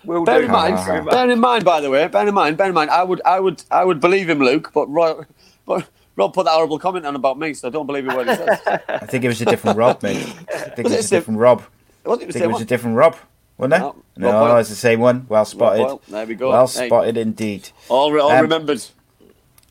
Will 0.03 0.23
Bear 0.23 0.39
do. 0.39 0.45
in 0.45 0.51
mind, 0.51 0.75
Uh-huh. 0.75 1.01
bear 1.09 1.29
in 1.31 1.39
mind, 1.39 1.65
by 1.65 1.81
the 1.81 1.89
way, 1.89 2.07
bear 2.07 2.27
in 2.27 2.33
mind, 2.35 2.57
bear 2.57 2.67
in 2.67 2.75
mind, 2.75 2.91
I 2.91 3.03
would, 3.03 3.21
I 3.25 3.39
would, 3.39 3.63
I 3.71 3.83
would 3.83 3.99
believe 3.99 4.29
him, 4.29 4.37
Luke, 4.39 4.69
but 4.71 4.85
Rob, 4.87 5.25
but 5.65 5.87
Rob 6.15 6.33
put 6.33 6.45
that 6.45 6.51
horrible 6.53 6.79
comment 6.79 7.05
on 7.05 7.15
about 7.15 7.37
me, 7.37 7.53
so 7.53 7.67
I 7.67 7.71
don't 7.71 7.85
believe 7.85 8.07
a 8.07 8.15
word 8.15 8.29
he 8.29 8.35
says. 8.35 8.59
I 8.87 9.05
think 9.05 9.23
it 9.23 9.27
was 9.27 9.41
a 9.41 9.45
different 9.45 9.77
Rob, 9.77 10.01
mate. 10.01 10.17
I 10.17 10.69
think 10.69 10.79
it 10.79 10.83
was 10.95 11.05
a 11.11 11.15
different 11.15 11.39
Rob. 11.39 11.63
I 12.07 12.15
think 12.15 12.35
it 12.35 12.47
was 12.47 12.61
a 12.61 12.65
different 12.65 12.95
Rob, 12.97 13.15
wasn't 13.57 13.73
it? 13.73 13.79
No, 13.79 13.95
No, 14.17 14.31
Boyle. 14.31 14.57
it's 14.57 14.69
the 14.69 14.75
same 14.75 14.99
one. 14.99 15.25
Well 15.27 15.43
spotted. 15.45 15.99
There 16.07 16.25
we 16.25 16.35
go. 16.35 16.49
Well 16.51 16.67
Hey. 16.67 16.87
spotted 16.87 17.17
indeed. 17.17 17.69
All, 17.89 18.11
re- 18.11 18.21
all 18.21 18.31
Um, 18.31 18.41
remembered. 18.43 18.83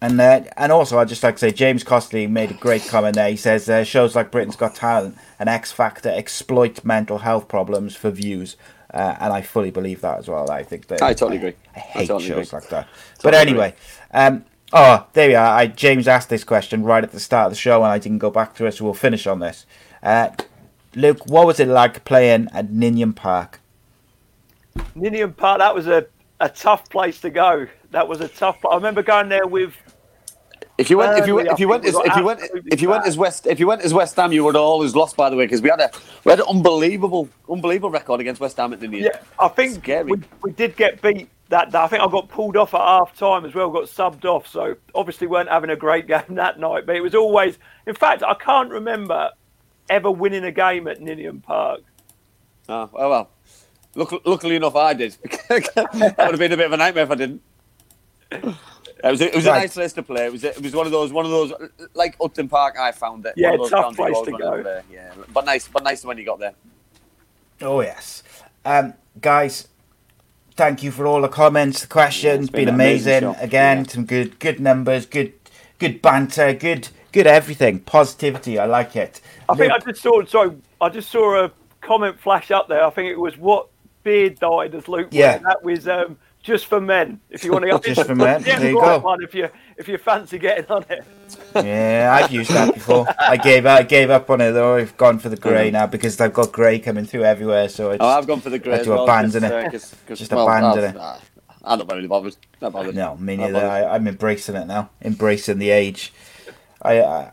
And 0.03 0.21
uh, 0.21 0.43
and 0.59 0.71
also, 0.71 0.99
I'd 0.99 1.09
just 1.09 1.23
like 1.23 1.37
to 1.37 1.39
say, 1.39 1.51
James 1.51 1.83
Costley 1.83 2.27
made 2.27 2.51
a 2.51 2.55
great 2.55 2.87
comment 2.89 3.15
there. 3.15 3.31
He 3.31 3.37
says 3.37 3.71
uh, 3.71 3.85
shows 3.85 4.15
like 4.15 4.31
Britain's 4.31 4.57
Got 4.57 4.75
Talent 4.75 5.17
and 5.39 5.49
X 5.49 5.73
Factor 5.73 6.11
exploit 6.11 6.85
mental 6.85 7.19
health 7.19 7.49
problems 7.49 7.97
for 7.97 8.11
views, 8.11 8.57
uh, 8.93 9.17
and 9.19 9.33
I 9.33 9.41
fully 9.41 9.71
believe 9.71 10.03
that 10.03 10.19
as 10.19 10.29
well. 10.29 10.51
I 10.51 10.63
think 10.63 10.89
that 10.89 11.01
I 11.01 11.15
totally 11.15 11.39
agree. 11.39 11.55
I 11.75 11.79
I 11.79 11.81
hate 11.81 12.09
totally 12.09 12.29
shows 12.29 12.49
agree. 12.49 12.59
like 12.61 12.69
that. 12.71 12.89
but 13.23 13.33
anyway, 13.33 13.75
um, 14.13 14.45
oh, 14.75 15.07
there 15.15 15.29
we 15.29 15.35
are. 15.35 15.57
I, 15.57 15.67
James 15.67 16.07
asked 16.09 16.29
this 16.29 16.45
question 16.45 16.83
right 16.83 17.03
at 17.03 17.13
the 17.13 17.21
start 17.21 17.47
of 17.47 17.53
the 17.53 17.59
show, 17.59 17.83
and 17.83 17.93
I 17.93 17.99
didn't 17.99 18.19
go 18.19 18.31
back 18.31 18.55
to 18.57 18.67
it, 18.67 18.73
so 18.73 18.85
we'll 18.85 18.95
finish 18.95 19.27
on 19.27 19.39
this. 19.39 19.65
Uh, 20.03 20.31
Luke, 20.95 21.27
what 21.27 21.47
was 21.47 21.61
it 21.61 21.69
like 21.69 22.05
playing 22.05 22.49
at 22.53 22.71
Ninian 22.71 23.15
Park? 23.15 23.61
Ninian 24.95 25.33
Park, 25.33 25.59
that 25.59 25.75
was 25.75 25.87
a, 25.87 26.07
a 26.41 26.49
tough 26.49 26.89
place 26.91 27.21
to 27.23 27.31
go. 27.31 27.67
That 27.91 28.09
was 28.09 28.21
a 28.21 28.29
tough. 28.29 28.65
I 28.65 28.75
remember 28.75 29.03
going 29.03 29.29
there 29.29 29.47
with. 29.47 29.75
If 30.77 30.91
you 30.91 30.99
went, 30.99 31.17
if 31.19 31.29
you 31.29 31.35
Burnley, 31.35 31.51
went, 31.51 31.53
if 31.53 31.61
you 31.61 31.69
I 31.69 31.71
went, 31.71 31.85
as, 31.85 31.95
if 31.95 32.17
you 32.17 32.25
went, 32.25 32.41
if 32.73 32.83
you 32.83 32.89
went 32.89 33.03
battered. 33.03 33.09
as 33.09 33.17
West, 33.17 33.47
if 33.47 33.61
you 33.61 33.67
went 33.69 33.83
as 33.83 33.95
West 33.95 34.17
Ham, 34.17 34.33
you 34.33 34.43
would 34.43 34.57
have 34.57 34.63
always 34.63 34.97
lost. 34.97 35.17
By 35.17 35.31
the 35.31 35.37
way, 35.37 35.45
because 35.45 35.63
we 35.63 35.69
had 35.69 35.81
a 35.81 35.91
we 36.25 36.31
had 36.31 36.41
an 36.41 36.47
unbelievable, 36.49 37.29
unbelievable 37.49 37.91
record 37.91 38.21
against 38.21 38.41
West 38.41 38.57
Ham 38.57 38.73
at 38.73 38.81
the 38.81 38.89
Yeah, 38.89 39.21
I 39.39 39.47
think 39.47 39.75
Scary. 39.75 40.11
we, 40.11 40.21
we 40.43 40.51
did 40.51 40.75
get 40.75 41.01
beat 41.01 41.29
that 41.49 41.71
day. 41.73 41.79
I 41.79 41.89
think 41.89 42.03
I 42.03 42.09
got 42.09 42.29
pulled 42.29 42.57
off 42.57 42.75
at 42.75 42.81
half 42.81 43.17
time 43.17 43.45
as 43.45 43.55
well, 43.55 43.71
got 43.71 43.85
subbed 43.85 44.25
off. 44.25 44.47
So 44.47 44.77
obviously 44.95 45.27
weren't 45.27 45.49
having 45.49 45.71
a 45.71 45.77
great 45.77 46.07
game 46.09 46.23
that 46.37 46.59
night. 46.59 46.87
But 46.87 46.97
it 46.97 47.01
was 47.03 47.15
always, 47.15 47.59
in 47.87 47.95
fact, 47.95 48.23
I 48.23 48.35
can't 48.35 48.71
remember 48.71 49.31
ever 49.91 50.11
winning 50.11 50.45
a 50.45 50.53
game 50.53 50.89
at 50.89 51.01
Ninian 51.01 51.41
Park. 51.41 51.81
Oh, 52.69 52.91
oh 52.95 53.11
well. 53.11 53.31
Luck, 53.97 54.13
luckily 54.27 54.57
enough, 54.57 54.75
I 54.75 54.93
did. 54.95 55.13
that 55.49 56.15
would 56.19 56.31
have 56.31 56.39
been 56.39 56.51
a 56.53 56.57
bit 56.57 56.67
of 56.67 56.73
a 56.73 56.77
nightmare 56.77 57.05
if 57.05 57.11
I 57.13 57.15
didn't. 57.15 57.43
It 58.33 59.11
was, 59.11 59.21
a, 59.21 59.29
it 59.29 59.35
was 59.37 59.45
Right. 59.47 59.57
a 59.59 59.61
nice 59.61 59.75
place 59.75 59.93
to 59.93 60.03
play. 60.03 60.27
It 60.27 60.33
was, 60.33 60.43
a, 60.45 60.49
it 60.49 60.63
was 60.63 60.75
one 60.75 60.87
of 60.87 60.93
those, 60.93 61.13
one 61.13 61.25
of 61.27 61.31
those, 61.31 61.53
like 61.93 62.17
Upton 62.21 62.49
Park. 62.49 62.77
I 62.79 62.91
found 62.91 63.27
it. 63.27 63.35
Yeah, 63.37 63.51
one 63.51 63.61
of 63.61 63.71
those 63.71 63.71
tough 63.71 63.97
place 63.97 64.17
to 64.25 64.31
go. 64.33 64.83
Yeah, 64.91 65.13
but 65.33 65.45
nice, 65.45 65.69
but 65.69 65.85
nice 65.85 66.05
when 66.05 66.17
you 66.19 66.25
got 66.25 66.41
there. 66.41 66.55
Oh 67.61 67.83
yes, 67.83 68.23
um, 68.65 68.95
guys. 69.21 69.69
Thank 70.57 70.85
you 70.85 70.93
for 70.93 71.07
all 71.07 71.21
the 71.21 71.29
comments, 71.29 71.81
the 71.81 71.89
questions. 71.89 72.45
it's 72.45 72.51
been 72.51 72.67
been, 72.67 72.75
amazing 72.75 73.25
amazing. 73.25 73.43
Again, 73.43 73.79
Yeah. 73.79 73.91
some 73.93 74.05
good, 74.05 74.39
good 74.39 74.61
numbers, 74.61 75.05
good, 75.05 75.33
good 75.81 76.01
banter, 76.01 76.53
good, 76.53 76.89
good 77.11 77.27
everything. 77.27 77.81
Positivity. 77.81 78.59
I 78.59 78.67
like 78.67 78.95
it. 78.95 79.21
I 79.49 79.55
think 79.57 79.73
I 79.73 79.79
just 79.79 80.01
saw. 80.01 80.25
Sorry, 80.25 80.53
I 80.81 80.89
just 80.91 81.11
saw 81.11 81.45
a 81.45 81.51
comment 81.81 82.21
flash 82.21 82.53
up 82.53 82.69
there. 82.69 82.85
I 82.85 82.91
think 82.91 83.11
it 83.11 83.19
was 83.19 83.37
what 83.37 83.67
beard 84.05 84.39
died 84.39 84.77
as 84.77 84.87
Luke. 84.87 85.09
Yeah. 85.11 85.39
wore. 85.39 85.43
that 85.49 85.65
was 85.65 85.89
um, 85.89 86.17
just 86.45 86.67
for 86.67 86.81
men. 86.81 87.21
If 87.31 87.43
you 87.43 87.51
want 87.53 87.65
to, 87.65 87.71
get 87.73 87.83
Just 87.97 88.07
for 88.07 88.15
men, 88.15 88.45
Yeah, 88.47 88.59
there 88.61 88.69
you 88.71 88.81
go. 88.81 88.99
One 89.01 89.23
if 89.25 89.35
you 89.35 89.49
if 89.77 89.89
you 89.89 89.99
fancy 89.99 90.39
getting 90.39 90.67
on 90.71 90.85
it. 90.89 91.03
yeah, 91.57 92.17
I've 92.23 92.31
used 92.31 92.51
that 92.53 92.75
before. 92.75 93.07
I 93.19 93.37
gave 93.37 93.67
I 93.67 93.83
gave 93.83 94.11
up 94.11 94.29
on 94.31 94.41
it 94.41 94.53
though. 94.53 94.77
I've 94.77 94.97
gone 94.97 95.19
for 95.19 95.29
the 95.31 95.37
grey 95.37 95.71
now 95.73 95.87
because 95.89 96.21
I've 96.21 96.35
got 96.35 96.53
grey 96.53 96.79
coming 96.79 97.07
through 97.07 97.25
everywhere. 97.25 97.69
So 97.69 97.91
it's 97.91 98.01
Oh, 98.03 98.07
I've 98.07 98.27
gone 98.27 98.41
for 98.41 98.51
the 98.51 98.59
grey 98.61 98.75
I 98.75 98.79
as 98.79 98.85
do 98.85 98.91
well. 98.91 99.05
abandon 99.05 99.43
just, 99.43 99.45
it. 99.45 99.53
uh, 99.67 99.71
'cause- 99.71 99.95
'cause- 100.07 100.19
Just 100.19 100.33
well, 100.33 100.47
abandon 100.47 100.85
I've- 100.85 100.97
it. 100.99 101.01
uh, 101.01 101.17
I'm 101.65 101.79
not 101.79 101.91
really 101.91 102.07
bothered. 102.07 102.37
Not 102.61 102.73
bothered. 102.73 102.95
no, 102.95 103.17
me 103.17 103.37
neither. 103.37 103.59
I, 103.67 103.85
I'm 103.95 104.07
embracing 104.07 104.55
it 104.55 104.67
now. 104.67 104.91
Embracing 105.03 105.59
the 105.59 105.71
age. 105.71 106.13
I, 106.83 107.01
I 107.03 107.33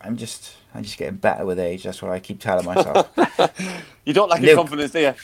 I'm 0.00 0.16
just 0.16 0.54
I'm 0.74 0.82
just 0.82 0.96
getting 0.96 1.16
better 1.16 1.44
with 1.44 1.58
age. 1.58 1.82
That's 1.84 2.00
what 2.00 2.12
I 2.12 2.20
keep 2.20 2.40
telling 2.40 2.64
myself. 2.64 3.10
You 4.06 4.12
don't 4.12 4.28
lack 4.30 4.40
your 4.40 4.54
confidence, 4.54 4.92
do 4.92 5.00
you? 5.00 5.14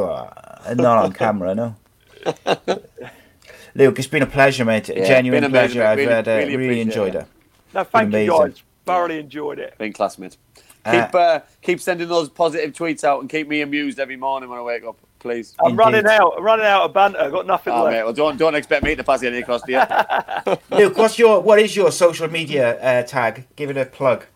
Uh, 0.00 0.74
Not 0.76 1.04
on 1.04 1.12
camera, 1.12 1.54
no. 1.54 1.76
Luke, 3.74 3.98
it's 3.98 4.08
been 4.08 4.22
a 4.22 4.26
pleasure, 4.26 4.64
mate. 4.64 4.88
A 4.90 4.96
Yeah, 4.98 5.06
genuine 5.06 5.40
been 5.42 5.50
amazing, 5.50 5.80
pleasure. 5.80 5.86
I've 5.86 5.98
Really- 5.98 6.12
had, 6.12 6.28
uh, 6.28 6.32
really 6.32 6.56
really, 6.56 6.80
enjoyed 6.80 7.14
it. 7.14 7.18
it. 7.22 7.26
No, 7.74 7.84
thank 7.84 8.12
you 8.12 8.18
amazing. 8.18 8.38
guys. 8.38 8.62
Thoroughly 8.84 9.18
enjoyed 9.18 9.58
it. 9.58 9.74
Being 9.78 9.92
classmates. 9.92 10.36
Uh, 10.84 10.90
Keep 11.06 11.14
uh, 11.14 11.40
keep 11.62 11.80
sending 11.80 12.08
those 12.08 12.28
positive 12.28 12.72
tweets 12.72 13.04
out 13.04 13.20
and 13.20 13.30
keep 13.30 13.46
me 13.48 13.60
amused 13.60 14.00
every 14.00 14.16
morning 14.16 14.50
when 14.50 14.58
I 14.58 14.62
wake 14.62 14.84
up, 14.84 14.98
please. 15.20 15.54
I'm 15.60 15.66
Indeed. 15.70 15.78
running 15.78 16.06
out. 16.06 16.34
I'm 16.36 16.42
running 16.42 16.66
out 16.66 16.82
of 16.82 16.92
banter. 16.92 17.20
I've 17.20 17.30
got 17.30 17.46
nothing 17.46 17.72
Oh, 17.72 17.84
left. 17.84 17.94
mate, 17.96 18.02
well, 18.02 18.12
don't 18.12 18.36
don't 18.36 18.56
expect 18.56 18.82
me 18.82 18.96
to 18.96 19.04
pass 19.04 19.22
any 19.22 19.38
across 19.38 19.62
to 19.62 19.70
you. 19.70 20.76
Luke, 20.76 20.98
what's 20.98 21.20
your 21.20 21.40
what 21.40 21.60
is 21.60 21.76
your 21.76 21.92
social 21.92 22.26
media 22.28 22.80
uh, 22.82 23.04
tag? 23.04 23.46
Give 23.54 23.70
it 23.70 23.76
a 23.76 23.84
plug. 23.86 24.26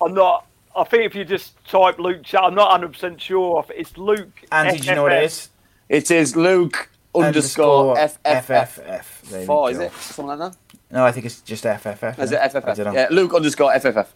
I'm 0.00 0.14
not. 0.14 0.46
I 0.76 0.84
think 0.84 1.02
if 1.06 1.16
you 1.16 1.24
just 1.24 1.54
type 1.66 1.98
Luke 1.98 2.22
Chat, 2.22 2.44
I'm 2.44 2.54
not 2.54 2.68
100 2.70 2.92
percent 2.92 3.20
sure. 3.20 3.66
It's 3.74 3.98
Luke. 3.98 4.42
Andy, 4.52 4.78
do 4.78 4.88
you 4.90 4.94
know 4.94 5.02
what 5.02 5.12
it 5.12 5.24
is? 5.24 5.48
It 5.90 6.10
is 6.10 6.36
Luke 6.36 6.88
underscore 7.14 7.96
FFF 7.96 8.18
FFF. 8.24 9.20
There 9.22 9.40
we 9.40 9.46
four, 9.46 9.70
is 9.70 9.78
it 9.78 9.92
something 9.92 10.38
like 10.38 10.38
that? 10.38 10.56
No, 10.90 11.04
I 11.04 11.12
think 11.12 11.26
it's 11.26 11.40
just 11.42 11.64
FFF. 11.64 12.18
Is 12.18 12.32
it 12.32 12.40
FFF? 12.40 12.94
Yeah, 12.94 13.08
Luke 13.10 13.34
underscore 13.34 13.72
FFF. 13.72 14.06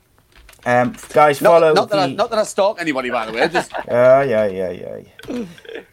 Um, 0.66 0.96
guys, 1.12 1.42
Not, 1.42 1.50
follow 1.50 1.74
not, 1.74 1.90
that 1.90 1.98
I, 1.98 2.06
not 2.06 2.30
that 2.30 2.38
I 2.38 2.44
stalk 2.44 2.80
anybody, 2.80 3.10
by 3.10 3.26
the 3.26 3.32
way. 3.32 3.46
Just 3.48 3.72
Oh, 3.88 4.20
yeah, 4.22 4.46
yeah, 4.46 4.70
yeah. 4.70 5.00
yeah. 5.28 5.44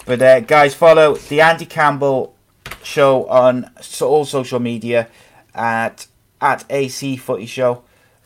but 0.06 0.22
uh, 0.22 0.40
guys, 0.42 0.74
follow 0.74 1.16
the 1.16 1.42
Andy 1.42 1.66
Campbell 1.66 2.36
show 2.84 3.26
on 3.28 3.70
all 4.02 4.24
social 4.26 4.60
media 4.60 5.08
at 5.54 6.08
at 6.40 6.64
AC 6.70 7.18
Footy 7.18 7.46
Show, 7.48 7.84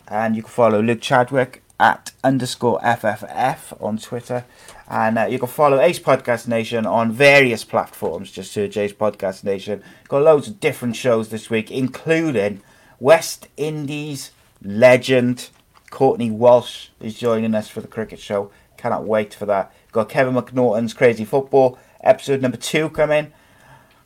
and 0.08 0.36
you 0.36 0.44
can 0.44 0.52
follow 0.52 0.82
Luke 0.82 1.02
Chadwick 1.02 1.64
at 1.80 2.12
underscore 2.24 2.80
FFF 2.80 3.82
on 3.82 3.98
Twitter, 3.98 4.46
and 4.88 5.18
uh, 5.18 5.26
you 5.26 5.40
can 5.40 5.48
follow 5.48 5.80
Ace 5.80 6.00
Podcast 6.00 6.48
Nation 6.48 6.86
on 6.86 7.12
various 7.12 7.64
platforms. 7.64 8.32
Just 8.32 8.52
search 8.52 8.78
Ace 8.78 8.94
Podcast 8.94 9.44
Nation. 9.44 9.84
Got 10.08 10.24
loads 10.24 10.48
of 10.48 10.60
different 10.60 10.96
shows 10.96 11.30
this 11.30 11.50
week, 11.50 11.72
including 11.72 12.62
West 13.00 13.48
Indies 13.58 14.32
legend 14.62 15.50
Courtney 15.90 16.30
Walsh 16.30 16.90
is 17.00 17.18
joining 17.18 17.56
us 17.56 17.70
for 17.70 17.82
the 17.82 17.88
cricket 17.88 18.20
show. 18.20 18.52
Cannot 18.78 19.06
wait 19.06 19.34
for 19.34 19.46
that. 19.46 19.74
Got 19.92 20.10
Kevin 20.10 20.36
McNaughton's 20.36 20.94
Crazy 20.94 21.26
Football 21.26 21.80
episode 22.02 22.42
number 22.42 22.58
two 22.58 22.90
coming. 22.90 23.34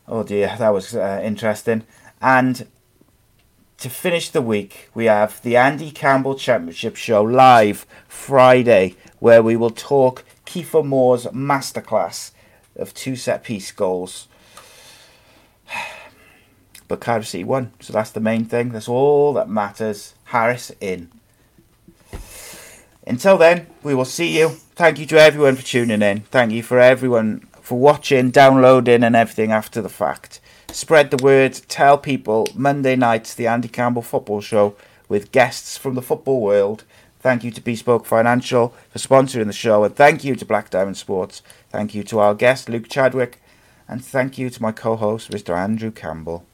Oh 0.08 0.24
dear, 0.24 0.56
that 0.58 0.70
was 0.70 0.96
uh, 0.96 1.22
interesting. 1.24 1.84
And 2.22 2.68
to 3.80 3.90
finish 3.90 4.30
the 4.30 4.42
week, 4.42 4.90
we 4.94 5.06
have 5.06 5.42
the 5.42 5.56
Andy 5.56 5.92
Campbell 5.92 6.36
Championship 6.36 6.96
show 6.96 7.24
live 7.24 7.86
Friday, 8.08 8.96
where 9.20 9.42
we 9.42 9.56
will 9.56 9.70
talk 9.70 10.24
Kieffer 10.50 10.84
Moore's 10.84 11.26
masterclass 11.26 12.32
of 12.76 12.92
two 12.96 13.16
set 13.16 13.44
piece 13.44 13.72
goals. 13.72 14.28
But 16.88 17.02
Cardiff 17.02 17.46
won, 17.46 17.72
so 17.80 17.94
that's 17.94 18.10
the 18.10 18.20
main 18.20 18.46
thing. 18.46 18.70
That's 18.70 18.90
all 18.90 19.32
that 19.34 19.48
matters. 19.48 20.16
Harris 20.24 20.72
in. 20.82 21.12
Until 23.06 23.38
then, 23.38 23.68
we 23.84 23.94
will 23.94 24.06
see 24.06 24.40
you. 24.40 24.50
Thank 24.74 24.98
you 24.98 25.06
to 25.06 25.20
everyone 25.20 25.56
for 25.56 25.62
tuning 25.62 26.02
in. 26.02 26.22
Thank 26.22 26.52
you 26.52 26.64
for 26.64 26.80
everyone 26.80 27.42
for 27.62 27.78
watching, 27.78 28.32
downloading, 28.32 29.04
and 29.04 29.16
everything 29.16 29.52
after 29.52 29.84
the 29.84 29.88
fact. 29.88 30.40
Spread 30.72 31.12
the 31.12 31.24
word. 31.24 31.54
Tell 31.68 32.00
people 32.00 32.48
Monday 32.56 32.96
nights 32.96 33.36
the 33.36 33.46
Andy 33.46 33.68
Campbell 33.68 34.02
Football 34.02 34.42
Show 34.42 34.76
with 35.08 35.32
guests 35.32 35.78
from 35.78 35.94
the 35.94 36.02
football 36.02 36.42
world. 36.42 36.86
Thank 37.20 37.44
you 37.44 37.52
to 37.52 37.62
Bespoke 37.62 38.06
Financial 38.06 38.74
for 38.90 39.00
sponsoring 39.00 39.48
the 39.48 39.54
show, 39.54 39.84
and 39.84 39.94
thank 39.94 40.24
you 40.24 40.36
to 40.36 40.46
Black 40.46 40.70
Diamond 40.70 40.96
Sports. 40.96 41.42
Thank 41.70 41.94
you 41.94 42.04
to 42.04 42.20
our 42.20 42.34
guest 42.34 42.70
Luke 42.70 42.88
Chadwick, 42.88 43.42
and 43.90 44.04
thank 44.04 44.38
you 44.38 44.50
to 44.50 44.62
my 44.62 44.72
co-host 44.72 45.30
Mr. 45.30 45.56
Andrew 45.56 45.92
Campbell. 45.92 46.46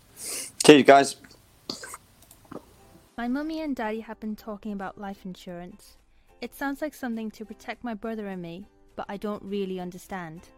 cheers, 0.65 0.83
guys. 0.83 1.17
My 3.15 3.27
mummy 3.27 3.61
and 3.61 3.75
daddy 3.75 3.99
have 3.99 4.19
been 4.19 4.35
talking 4.35 4.73
about 4.73 4.99
life 4.99 5.23
insurance. 5.23 5.97
It 6.41 6.55
sounds 6.55 6.81
like 6.81 6.93
something 6.93 7.29
to 7.31 7.45
protect 7.45 7.83
my 7.83 7.93
brother 7.93 8.27
and 8.27 8.41
me, 8.41 8.65
but 8.95 9.05
I 9.07 9.17
don't 9.17 9.43
really 9.43 9.79
understand. 9.79 10.49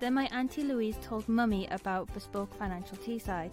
Then 0.00 0.12
my 0.12 0.26
auntie 0.26 0.64
Louise 0.64 0.96
told 1.02 1.28
mummy 1.28 1.68
about 1.70 2.12
Bespoke 2.12 2.52
Financial 2.54 2.96
Teesside. 2.98 3.52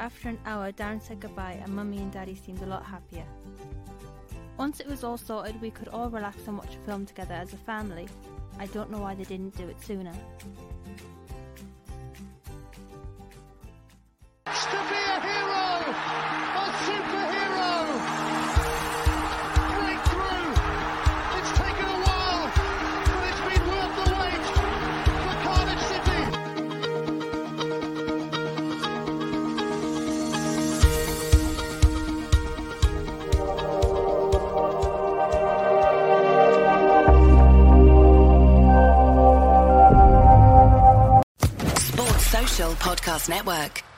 After 0.00 0.30
an 0.30 0.38
hour, 0.46 0.72
Darren 0.72 1.02
said 1.02 1.20
goodbye, 1.20 1.60
and 1.62 1.76
mummy 1.76 1.98
and 1.98 2.10
daddy 2.10 2.34
seemed 2.34 2.62
a 2.62 2.66
lot 2.66 2.82
happier. 2.86 3.26
Once 4.56 4.80
it 4.80 4.86
was 4.86 5.04
all 5.04 5.18
sorted, 5.18 5.60
we 5.60 5.70
could 5.70 5.88
all 5.88 6.08
relax 6.08 6.38
and 6.46 6.56
watch 6.56 6.74
a 6.74 6.86
film 6.86 7.04
together 7.04 7.34
as 7.34 7.52
a 7.52 7.58
family. 7.58 8.08
I 8.58 8.64
don't 8.68 8.90
know 8.90 9.00
why 9.00 9.14
they 9.14 9.24
didn't 9.24 9.54
do 9.58 9.68
it 9.68 9.78
sooner. 9.82 10.12
to 14.70 14.78
be 14.88 15.00
a 15.04 15.20
hero, 15.20 15.92
a 16.56 16.72
superhero. 16.86 17.39
Podcast 42.68 43.30
Network. 43.30 43.89